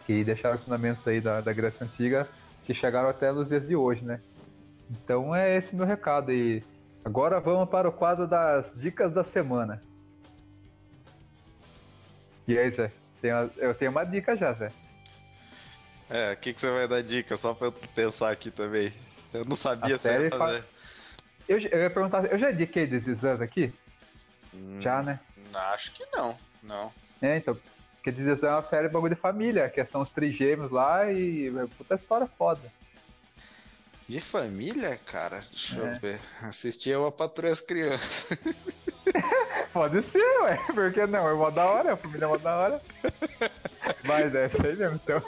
que 0.06 0.24
deixaram 0.24 0.54
ensinamentos 0.54 1.06
aí 1.06 1.20
da, 1.20 1.40
da 1.40 1.52
Grécia 1.52 1.84
Antiga 1.84 2.28
que 2.64 2.74
chegaram 2.74 3.08
até 3.08 3.32
nos 3.32 3.48
dias 3.48 3.66
de 3.66 3.76
hoje, 3.76 4.04
né? 4.04 4.20
Então 4.90 5.34
é 5.34 5.56
esse 5.56 5.74
meu 5.74 5.86
recado 5.86 6.30
aí. 6.30 6.62
Agora 7.04 7.40
vamos 7.40 7.68
para 7.68 7.88
o 7.88 7.92
quadro 7.92 8.26
das 8.26 8.72
dicas 8.76 9.12
da 9.12 9.24
semana. 9.24 9.82
E 12.46 12.58
aí, 12.58 12.70
Zé? 12.70 12.92
eu 13.56 13.74
tenho 13.74 13.90
uma 13.90 14.04
dica 14.04 14.36
já, 14.36 14.52
Zé. 14.52 14.70
É, 16.10 16.32
o 16.32 16.36
que, 16.36 16.52
que 16.52 16.60
você 16.60 16.70
vai 16.70 16.86
dar 16.86 17.02
dica? 17.02 17.36
Só 17.36 17.54
pra 17.54 17.68
eu 17.68 17.72
pensar 17.72 18.30
aqui 18.30 18.50
também. 18.50 18.92
Eu 19.32 19.44
não 19.44 19.56
sabia 19.56 19.96
se 19.96 20.08
ia 20.08 20.30
fazer. 20.30 20.64
Eu, 21.48 21.58
eu 21.58 21.80
ia 21.80 21.90
perguntar, 21.90 22.26
eu 22.26 22.38
já 22.38 22.50
indiquei 22.52 22.84
Is 22.84 23.06
Us 23.06 23.40
aqui? 23.40 23.72
Hum, 24.54 24.80
já, 24.80 25.02
né? 25.02 25.18
Acho 25.54 25.92
que 25.92 26.04
não, 26.14 26.36
não. 26.62 26.92
É, 27.20 27.36
então, 27.36 27.56
porque 27.96 28.12
This 28.12 28.42
é 28.42 28.50
uma 28.50 28.64
série 28.64 28.88
de 28.88 28.92
bagulho 28.92 29.14
de 29.14 29.20
família, 29.20 29.70
que 29.70 29.84
são 29.86 30.00
os 30.00 30.10
trigêmeos 30.10 30.70
lá 30.70 31.10
e 31.10 31.50
puta 31.78 31.94
história 31.94 32.26
foda. 32.26 32.72
De 34.12 34.20
família, 34.20 35.00
cara? 35.06 35.42
Deixa 35.50 35.80
é. 35.80 35.94
eu 35.94 35.98
ver. 35.98 36.20
Assistir 36.42 36.90
eu 36.90 37.06
a 37.06 37.10
Patrulha 37.10 37.50
as 37.50 37.62
Crianças. 37.62 38.38
Pode 39.72 40.02
ser, 40.02 40.22
ué. 40.42 40.60
Por 40.66 40.92
que 40.92 41.06
não? 41.06 41.26
É 41.26 41.32
uma 41.32 41.50
da 41.50 41.64
hora, 41.64 41.94
a 41.94 41.96
família 41.96 42.26
é 42.26 42.28
uma 42.28 42.38
da 42.38 42.54
hora. 42.54 42.82
Vai, 44.04 44.28
Zé, 44.28 44.50
sei 44.50 44.74
mesmo, 44.74 45.00
então. 45.02 45.22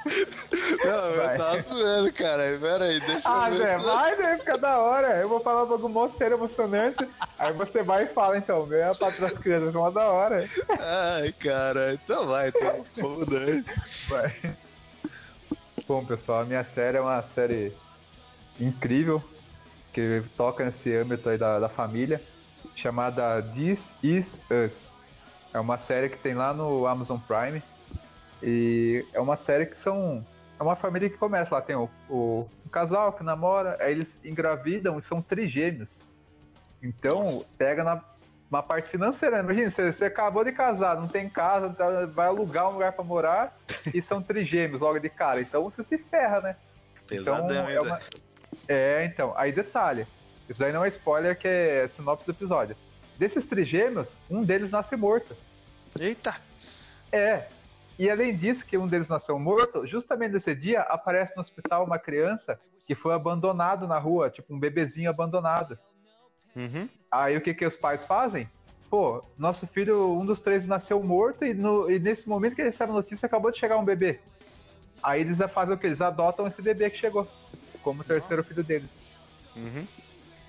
Não, 0.84 1.16
vai. 1.16 1.34
eu 1.34 1.38
tava 1.38 1.62
zoando, 1.62 2.12
cara. 2.12 2.58
Pera 2.60 2.84
aí, 2.84 3.00
deixa 3.00 3.22
ah, 3.24 3.50
eu 3.50 3.56
ver. 3.56 3.62
Ah, 3.62 3.78
Zé, 3.78 3.78
vai, 3.78 4.16
Zé, 4.16 4.38
fica 4.40 4.58
da 4.58 4.78
hora. 4.78 5.16
Eu 5.16 5.30
vou 5.30 5.40
falar 5.40 5.64
um 5.64 5.68
bagulho 5.68 5.88
mó 5.88 6.06
sério, 6.10 6.36
emocionante. 6.36 7.08
Aí 7.38 7.54
você 7.54 7.82
vai 7.82 8.04
e 8.04 8.08
fala, 8.08 8.36
então, 8.36 8.66
vem 8.66 8.82
a 8.82 8.94
Patrulha 8.94 9.28
as 9.28 9.38
Crianças, 9.38 9.74
é 9.74 9.78
uma 9.78 9.90
da 9.90 10.04
hora. 10.04 10.46
Ai, 10.78 11.32
cara. 11.32 11.94
Então 11.94 12.26
vai, 12.26 12.48
então. 12.48 12.84
Vamos 12.96 13.26
dar. 13.28 13.64
Vai. 14.08 14.56
Bom, 15.88 16.04
pessoal, 16.04 16.42
a 16.42 16.44
minha 16.44 16.64
série 16.64 16.98
é 16.98 17.00
uma 17.00 17.22
série 17.22 17.74
incrível 18.60 19.22
que 19.92 20.22
toca 20.36 20.64
nesse 20.64 20.94
âmbito 20.94 21.28
aí 21.28 21.38
da, 21.38 21.58
da 21.58 21.68
família, 21.68 22.20
chamada 22.74 23.42
This 23.42 23.92
Is 24.02 24.40
Us. 24.50 24.90
É 25.52 25.60
uma 25.60 25.78
série 25.78 26.08
que 26.08 26.18
tem 26.18 26.34
lá 26.34 26.52
no 26.52 26.86
Amazon 26.86 27.18
Prime 27.18 27.62
e 28.42 29.04
é 29.12 29.20
uma 29.20 29.36
série 29.36 29.66
que 29.66 29.76
são 29.76 30.24
é 30.58 30.62
uma 30.62 30.76
família 30.76 31.10
que 31.10 31.16
começa 31.16 31.54
lá 31.54 31.60
tem 31.60 31.74
o, 31.74 31.88
o 32.08 32.48
um 32.64 32.68
casal 32.68 33.12
que 33.12 33.24
namora, 33.24 33.76
aí 33.80 33.92
eles 33.92 34.18
engravidam 34.24 34.98
e 34.98 35.02
são 35.02 35.20
trigêmeos. 35.20 35.88
Então 36.82 37.24
Nossa. 37.24 37.46
pega 37.56 37.84
na 37.84 38.02
uma 38.50 38.62
parte 38.62 38.88
financeira. 38.88 39.36
Né? 39.36 39.42
Imagina, 39.42 39.70
você, 39.70 39.92
você, 39.92 40.04
acabou 40.04 40.44
de 40.44 40.52
casar, 40.52 40.96
não 40.96 41.08
tem 41.08 41.28
casa, 41.28 41.70
tá, 41.70 42.06
vai 42.06 42.28
alugar 42.28 42.68
um 42.68 42.72
lugar 42.72 42.92
para 42.92 43.04
morar 43.04 43.56
e 43.92 44.00
são 44.00 44.22
trigêmeos 44.22 44.80
logo 44.80 44.98
de 44.98 45.08
cara. 45.08 45.40
Então 45.40 45.64
você 45.64 45.82
se 45.82 45.98
ferra, 45.98 46.40
né? 46.40 46.56
Pesadão, 47.06 47.46
então, 47.46 47.68
é 47.68 47.80
uma, 47.80 48.00
é, 48.68 49.04
então, 49.04 49.32
aí 49.36 49.52
detalhe. 49.52 50.06
Isso 50.48 50.60
daí 50.60 50.72
não 50.72 50.84
é 50.84 50.88
spoiler, 50.88 51.38
que 51.38 51.48
é 51.48 51.88
sinopse 51.88 52.26
do 52.26 52.32
episódio. 52.32 52.76
Desses 53.18 53.46
trigêmeos, 53.46 54.14
um 54.28 54.42
deles 54.42 54.70
nasce 54.70 54.96
morto. 54.96 55.36
Eita! 55.98 56.34
É. 57.12 57.46
E 57.98 58.10
além 58.10 58.34
disso, 58.36 58.66
que 58.66 58.76
um 58.76 58.88
deles 58.88 59.08
nasceu 59.08 59.38
morto, 59.38 59.86
justamente 59.86 60.32
nesse 60.32 60.54
dia 60.54 60.80
aparece 60.80 61.34
no 61.36 61.42
hospital 61.42 61.84
uma 61.84 61.98
criança 61.98 62.58
que 62.86 62.94
foi 62.94 63.14
abandonado 63.14 63.86
na 63.86 63.98
rua, 63.98 64.30
tipo 64.30 64.52
um 64.52 64.58
bebezinho 64.58 65.08
abandonado. 65.08 65.78
Uhum. 66.56 66.88
Aí 67.10 67.36
o 67.36 67.40
que, 67.40 67.54
que 67.54 67.64
os 67.64 67.76
pais 67.76 68.04
fazem? 68.04 68.48
Pô, 68.90 69.24
nosso 69.38 69.66
filho, 69.66 70.12
um 70.12 70.26
dos 70.26 70.40
três 70.40 70.66
nasceu 70.66 71.02
morto 71.02 71.44
e, 71.44 71.54
no, 71.54 71.90
e 71.90 71.98
nesse 71.98 72.28
momento 72.28 72.54
que 72.54 72.62
ele 72.62 72.70
recebe 72.70 72.92
a 72.92 72.96
notícia, 72.96 73.26
acabou 73.26 73.50
de 73.50 73.58
chegar 73.58 73.78
um 73.78 73.84
bebê. 73.84 74.20
Aí 75.02 75.20
eles 75.20 75.38
fazem 75.52 75.74
o 75.74 75.78
que? 75.78 75.86
Eles 75.86 76.00
adotam 76.00 76.46
esse 76.46 76.60
bebê 76.60 76.90
que 76.90 76.98
chegou 76.98 77.28
como 77.84 78.00
o 78.00 78.04
terceiro 78.04 78.42
filho 78.42 78.64
deles. 78.64 78.88
Uhum. 79.54 79.86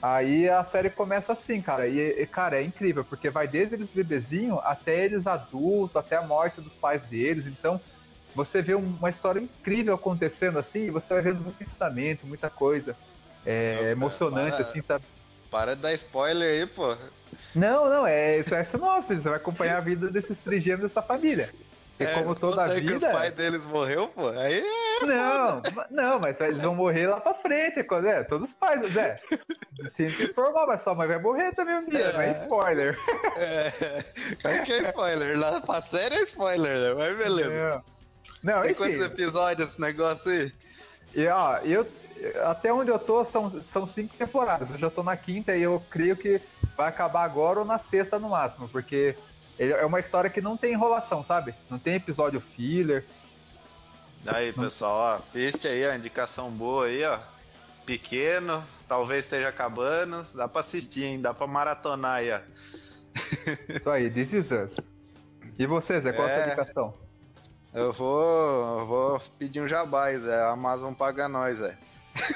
Aí 0.01 0.49
a 0.49 0.63
série 0.63 0.89
começa 0.89 1.33
assim, 1.33 1.61
cara. 1.61 1.87
E, 1.87 1.99
e, 1.99 2.25
cara, 2.25 2.59
é 2.59 2.63
incrível, 2.63 3.03
porque 3.03 3.29
vai 3.29 3.47
desde 3.47 3.75
eles 3.75 3.89
bebezinho 3.89 4.59
até 4.63 5.05
eles 5.05 5.27
adultos, 5.27 5.95
até 5.95 6.15
a 6.15 6.21
morte 6.21 6.61
dos 6.61 6.75
pais 6.75 7.03
deles. 7.03 7.45
Então, 7.45 7.79
você 8.33 8.61
vê 8.61 8.73
uma 8.73 9.09
história 9.09 9.39
incrível 9.39 9.95
acontecendo 9.95 10.59
assim, 10.59 10.85
e 10.85 10.89
você 10.91 11.13
vai 11.13 11.23
vendo 11.23 11.41
muito 11.41 11.61
ensinamento, 11.61 12.25
muita 12.27 12.49
coisa. 12.49 12.95
É 13.45 13.75
Nossa, 13.75 13.91
emocionante, 13.91 14.57
para, 14.57 14.61
assim, 14.61 14.81
sabe? 14.81 15.05
Para 15.51 15.75
de 15.75 15.81
dar 15.81 15.93
spoiler 15.93 16.51
aí, 16.51 16.65
pô. 16.65 16.95
Não, 17.53 17.89
não, 17.89 18.05
é 18.05 18.39
isso 18.39 18.53
é 18.53 18.63
sinopse, 18.63 19.15
você 19.15 19.29
vai 19.29 19.37
acompanhar 19.37 19.77
a 19.77 19.81
vida 19.81 20.09
desses 20.09 20.37
trigêmeos 20.39 20.81
dessa 20.81 21.01
família. 21.01 21.49
E 21.99 22.03
é, 22.03 22.13
como 22.13 22.35
toda 22.35 22.63
a 22.63 22.67
vida. 22.67 22.81
que 22.91 22.93
os 22.93 23.05
pais 23.05 23.33
deles 23.33 23.65
morreu, 23.65 24.09
pô. 24.09 24.27
Aí 24.29 24.59
é 24.59 25.05
Não, 25.05 25.61
foda. 25.63 25.87
não, 25.89 26.19
mas 26.19 26.39
eles 26.41 26.61
vão 26.61 26.75
morrer 26.75 27.07
lá 27.07 27.21
pra 27.21 27.33
frente. 27.35 27.83
Quando, 27.85 28.07
é, 28.07 28.23
todos 28.23 28.49
os 28.49 28.55
pais, 28.55 28.85
Zé. 28.91 29.17
Se 29.89 30.03
informar, 30.03 30.67
mas 30.67 30.81
sua 30.81 30.93
mãe 30.93 31.07
vai 31.07 31.19
morrer 31.19 31.53
também 31.55 31.75
um 31.77 31.89
dia, 31.89 31.99
é, 32.05 32.13
não 32.13 32.21
é 32.21 32.31
spoiler. 32.43 32.99
É. 33.37 33.71
Claro 34.41 34.63
que 34.63 34.73
é 34.73 34.81
spoiler. 34.81 35.39
Lá 35.39 35.61
pra 35.61 35.81
série 35.81 36.15
é 36.15 36.21
spoiler, 36.23 36.77
né? 36.79 36.93
Mas 36.93 37.17
beleza. 37.17 37.83
Não, 38.43 38.53
não 38.55 38.61
Tem 38.61 38.71
enfim. 38.71 38.83
quantos 38.83 38.99
episódios 39.01 39.69
esse 39.69 39.79
negócio 39.81 40.29
aí? 40.31 40.51
E 41.15 41.27
ó, 41.27 41.57
eu. 41.59 41.87
Até 42.45 42.73
onde 42.73 42.89
eu 42.89 42.97
tô 42.97 43.23
são, 43.25 43.49
são 43.61 43.85
cinco 43.85 44.15
temporadas. 44.17 44.69
Eu 44.71 44.77
já 44.77 44.89
tô 44.89 45.03
na 45.03 45.15
quinta 45.15 45.55
e 45.55 45.61
eu 45.61 45.81
creio 45.89 46.15
que 46.17 46.41
vai 46.75 46.87
acabar 46.89 47.23
agora 47.23 47.59
ou 47.59 47.65
na 47.65 47.77
sexta 47.77 48.17
no 48.17 48.29
máximo, 48.29 48.67
porque 48.69 49.15
é 49.57 49.85
uma 49.85 49.99
história 49.99 50.29
que 50.29 50.41
não 50.41 50.57
tem 50.57 50.73
enrolação, 50.73 51.23
sabe? 51.23 51.55
Não 51.69 51.79
tem 51.79 51.95
episódio 51.95 52.41
filler. 52.41 53.05
Aí, 54.25 54.51
pessoal, 54.51 54.93
ó, 54.93 55.15
assiste 55.15 55.67
aí 55.67 55.85
a 55.85 55.95
indicação 55.95 56.49
boa 56.49 56.87
aí, 56.87 57.03
ó. 57.03 57.19
Pequeno, 57.85 58.63
talvez 58.87 59.25
esteja 59.25 59.49
acabando. 59.49 60.25
Dá 60.33 60.47
pra 60.47 60.61
assistir, 60.61 61.03
hein? 61.03 61.21
Dá 61.21 61.33
pra 61.33 61.45
maratonar 61.45 62.15
aí, 62.15 62.31
ó. 62.31 62.39
Isso 63.69 63.89
aí, 63.89 64.09
This 64.09 64.33
is 64.33 64.51
Us. 64.51 64.75
E 65.57 65.65
você, 65.65 66.01
Zé, 66.01 66.11
qual 66.11 66.27
é... 66.27 66.31
a 66.31 66.35
sua 66.35 66.43
é. 66.43 66.47
indicação? 66.47 66.93
Eu 67.73 67.91
vou, 67.91 68.79
eu 68.79 68.85
vou 68.85 69.21
pedir 69.37 69.61
um 69.61 69.67
jabás, 69.67 70.25
é. 70.25 70.41
A 70.41 70.51
Amazon 70.51 70.93
paga 70.93 71.27
nós, 71.27 71.61
é. 71.61 71.77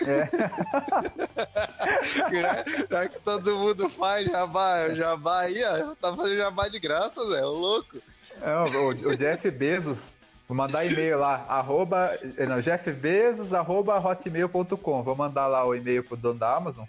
É. 0.07 0.29
já, 2.89 3.07
que 3.07 3.19
todo 3.19 3.57
mundo 3.57 3.89
faz 3.89 4.27
jabá, 4.27 4.89
jabá 4.93 5.41
aí, 5.41 5.63
ó, 5.63 5.95
tá 5.95 6.15
fazendo 6.15 6.37
jabá 6.37 6.67
de 6.67 6.79
graça, 6.79 7.25
Zé, 7.29 7.45
o 7.45 7.51
louco. 7.51 7.97
É, 8.41 8.77
o, 8.77 9.09
o 9.09 9.17
Jeff 9.17 9.49
Bezos, 9.51 10.11
vou 10.47 10.55
mandar 10.55 10.85
e-mail 10.85 11.19
lá, 11.19 11.45
arroba, 11.47 12.11
não, 12.47 12.61
Jeff 12.61 12.91
Bezos, 12.91 13.53
arroba 13.53 13.99
hotmail.com. 13.99 15.03
Vou 15.03 15.15
mandar 15.15 15.47
lá 15.47 15.65
o 15.65 15.75
e-mail 15.75 16.03
pro 16.03 16.17
dono 16.17 16.39
da 16.39 16.55
Amazon. 16.55 16.85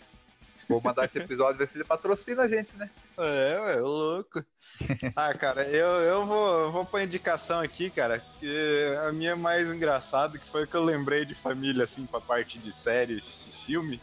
Vou 0.70 0.80
mandar 0.80 1.04
esse 1.04 1.18
episódio 1.18 1.58
ver 1.58 1.66
se 1.66 1.76
ele 1.76 1.84
patrocina 1.84 2.44
a 2.44 2.48
gente, 2.48 2.74
né? 2.76 2.88
É, 3.18 3.60
ué, 3.60 3.80
louco. 3.80 4.44
Ah, 5.16 5.34
cara, 5.34 5.68
eu, 5.68 5.88
eu 6.00 6.24
vou, 6.24 6.70
vou 6.70 6.84
pra 6.86 7.02
indicação 7.02 7.58
aqui, 7.58 7.90
cara, 7.90 8.22
que 8.38 8.96
a 9.04 9.12
minha 9.12 9.34
mais 9.34 9.68
engraçada, 9.68 10.38
que 10.38 10.48
foi 10.48 10.66
que 10.66 10.76
eu 10.76 10.84
lembrei 10.84 11.24
de 11.24 11.34
família, 11.34 11.82
assim, 11.82 12.06
pra 12.06 12.20
parte 12.20 12.58
de 12.58 12.70
séries, 12.70 13.44
de 13.44 13.66
filme. 13.66 14.00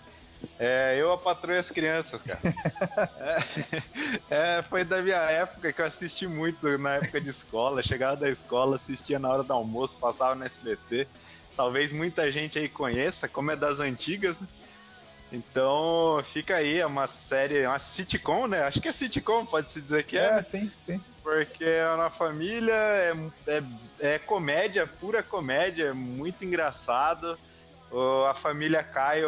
É, 0.59 0.97
eu 0.99 1.11
a 1.11 1.17
patroa 1.17 1.57
as 1.57 1.71
crianças, 1.71 2.21
cara. 2.21 2.41
é, 4.29 4.57
é, 4.57 4.61
foi 4.61 4.83
da 4.83 5.01
minha 5.01 5.17
época 5.17 5.71
que 5.71 5.81
eu 5.81 5.85
assisti 5.85 6.27
muito 6.27 6.77
na 6.77 6.95
época 6.95 7.21
de 7.21 7.29
escola. 7.29 7.81
Chegava 7.81 8.17
da 8.17 8.29
escola, 8.29 8.75
assistia 8.75 9.17
na 9.17 9.29
hora 9.29 9.43
do 9.43 9.53
almoço, 9.53 9.97
passava 9.99 10.35
no 10.35 10.43
SBT. 10.43 11.07
Talvez 11.55 11.91
muita 11.91 12.31
gente 12.31 12.59
aí 12.59 12.69
conheça, 12.69 13.27
como 13.27 13.51
é 13.51 13.55
das 13.55 13.79
antigas, 13.79 14.39
né? 14.39 14.47
Então, 15.31 16.21
fica 16.23 16.55
aí, 16.55 16.79
é 16.79 16.85
uma 16.85 17.05
série, 17.05 17.59
é 17.59 17.67
uma 17.67 17.79
sitcom, 17.79 18.47
né? 18.47 18.61
Acho 18.61 18.79
que 18.79 18.87
é 18.87 18.91
sitcom, 18.91 19.45
pode-se 19.45 19.81
dizer 19.81 20.03
que 20.03 20.17
é. 20.17 20.25
É, 20.25 20.31
né? 20.31 20.45
sim, 20.49 20.71
sim. 20.85 21.01
Porque 21.21 21.65
é 21.65 21.89
uma 21.89 22.09
família, 22.09 22.73
é, 22.73 23.13
é, 23.47 23.63
é 23.99 24.19
comédia, 24.19 24.87
pura 24.87 25.21
comédia, 25.21 25.93
muito 25.93 26.45
engraçado. 26.45 27.37
O, 27.91 28.23
a 28.25 28.33
família 28.33 28.81
Kyle, 28.81 29.25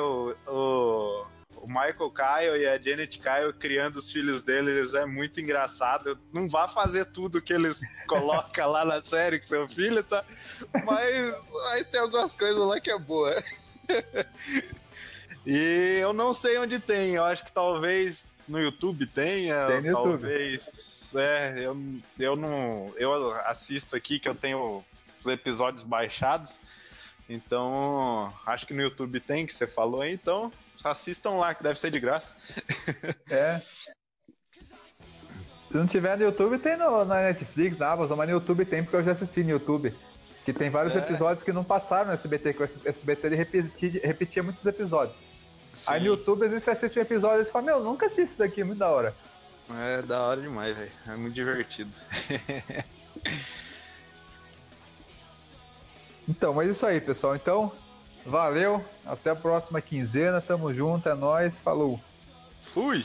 o, 0.47 1.26
o 1.57 1.67
Michael 1.67 2.11
Kyle 2.11 2.61
e 2.61 2.65
a 2.65 2.77
Janet 2.80 3.19
Kyle 3.19 3.53
criando 3.59 3.97
os 3.97 4.09
filhos 4.09 4.43
deles 4.43 4.93
é 4.93 5.05
muito 5.05 5.41
engraçado. 5.41 6.17
Não 6.31 6.47
vá 6.47 6.69
fazer 6.69 7.05
tudo 7.05 7.41
que 7.41 7.53
eles 7.53 7.81
colocam 8.07 8.71
lá 8.71 8.85
na 8.85 9.01
série 9.01 9.38
com 9.38 9.45
seu 9.45 9.67
filho, 9.67 10.01
tá? 10.01 10.23
Mas, 10.85 11.51
mas 11.51 11.88
tem 11.88 11.99
algumas 11.99 12.34
coisas 12.35 12.63
lá 12.63 12.80
que 12.80 12.89
é 12.89 12.97
boa. 12.97 13.35
E 15.45 15.99
eu 16.02 16.14
não 16.14 16.34
sei 16.34 16.57
onde 16.57 16.80
tem, 16.80 17.16
eu 17.16 17.24
acho 17.24 17.45
que 17.45 17.52
talvez 17.52 18.36
no 18.48 18.60
YouTube 18.60 19.07
tenha, 19.07 19.68
tem 19.68 19.82
no 19.82 19.94
talvez. 19.94 21.14
YouTube. 21.14 21.26
É, 21.26 21.60
eu, 21.60 21.78
eu 22.20 22.36
não. 22.36 22.94
Eu 22.98 23.32
assisto 23.45 23.95
aqui 23.95 24.20
que 24.20 24.28
eu 24.28 24.36
tenho 24.36 24.84
os 25.20 25.28
episódios 25.28 25.84
baixados. 25.84 26.60
Então, 27.28 28.34
acho 28.45 28.66
que 28.66 28.74
no 28.74 28.82
YouTube 28.82 29.20
tem, 29.20 29.45
que 29.45 29.53
você 29.53 29.68
falou 29.68 30.02
aí, 30.02 30.14
então 30.14 30.52
assistam 30.84 31.32
lá, 31.32 31.53
que 31.53 31.64
deve 31.64 31.80
ser 31.80 31.91
de 31.91 31.99
graça. 31.99 32.36
É. 33.32 33.60
Se 35.68 35.78
não 35.78 35.86
tiver 35.86 36.18
no 36.18 36.24
YouTube, 36.24 36.57
tem 36.57 36.76
no, 36.76 37.06
na 37.06 37.22
Netflix, 37.22 37.78
na 37.78 37.91
Amazon, 37.91 38.18
mas 38.18 38.28
no 38.28 38.36
YouTube 38.36 38.66
tem, 38.66 38.82
porque 38.82 38.95
eu 38.95 39.03
já 39.03 39.11
assisti 39.11 39.44
no 39.44 39.52
YouTube. 39.52 39.94
Que 40.44 40.52
tem 40.52 40.72
vários 40.72 40.95
é. 40.95 40.99
episódios 40.99 41.44
que 41.44 41.52
não 41.52 41.64
passaram 41.64 42.07
no 42.07 42.14
SBT, 42.14 42.53
que 42.53 42.64
o 42.64 42.70
SBT 42.86 43.28
ele 43.28 43.36
repetia, 43.36 44.02
repetia 44.03 44.41
muitos 44.41 44.66
episódios. 44.66 45.28
Sim. 45.74 45.91
Aí 45.91 46.00
no 46.00 46.08
YouTube, 46.08 46.44
às 46.44 46.52
vezes 46.52 46.64
você 46.64 46.72
assiste 46.72 47.00
um 47.00 47.02
episódio 47.02 47.41
e 47.41 47.46
você 47.46 47.52
fala, 47.52 47.66
meu, 47.66 47.84
nunca 47.84 48.06
assisti 48.06 48.24
isso 48.24 48.40
daqui, 48.40 48.62
é 48.62 48.64
muito 48.64 48.80
da 48.80 48.90
hora. 48.90 49.16
É 49.72 50.02
da 50.02 50.22
hora 50.22 50.41
demais, 50.41 50.76
velho. 50.76 50.91
É 51.08 51.16
muito 51.16 51.34
divertido. 51.34 51.91
então, 56.28 56.54
mas 56.54 56.70
isso 56.70 56.86
aí, 56.86 57.00
pessoal. 57.00 57.36
Então, 57.36 57.72
valeu. 58.26 58.84
Até 59.06 59.30
a 59.30 59.36
próxima 59.36 59.80
quinzena. 59.80 60.41
Tamo 60.41 60.74
junto, 60.74 61.08
é 61.08 61.14
nóis. 61.14 61.58
Falou. 61.60 62.00
Fui! 62.62 63.04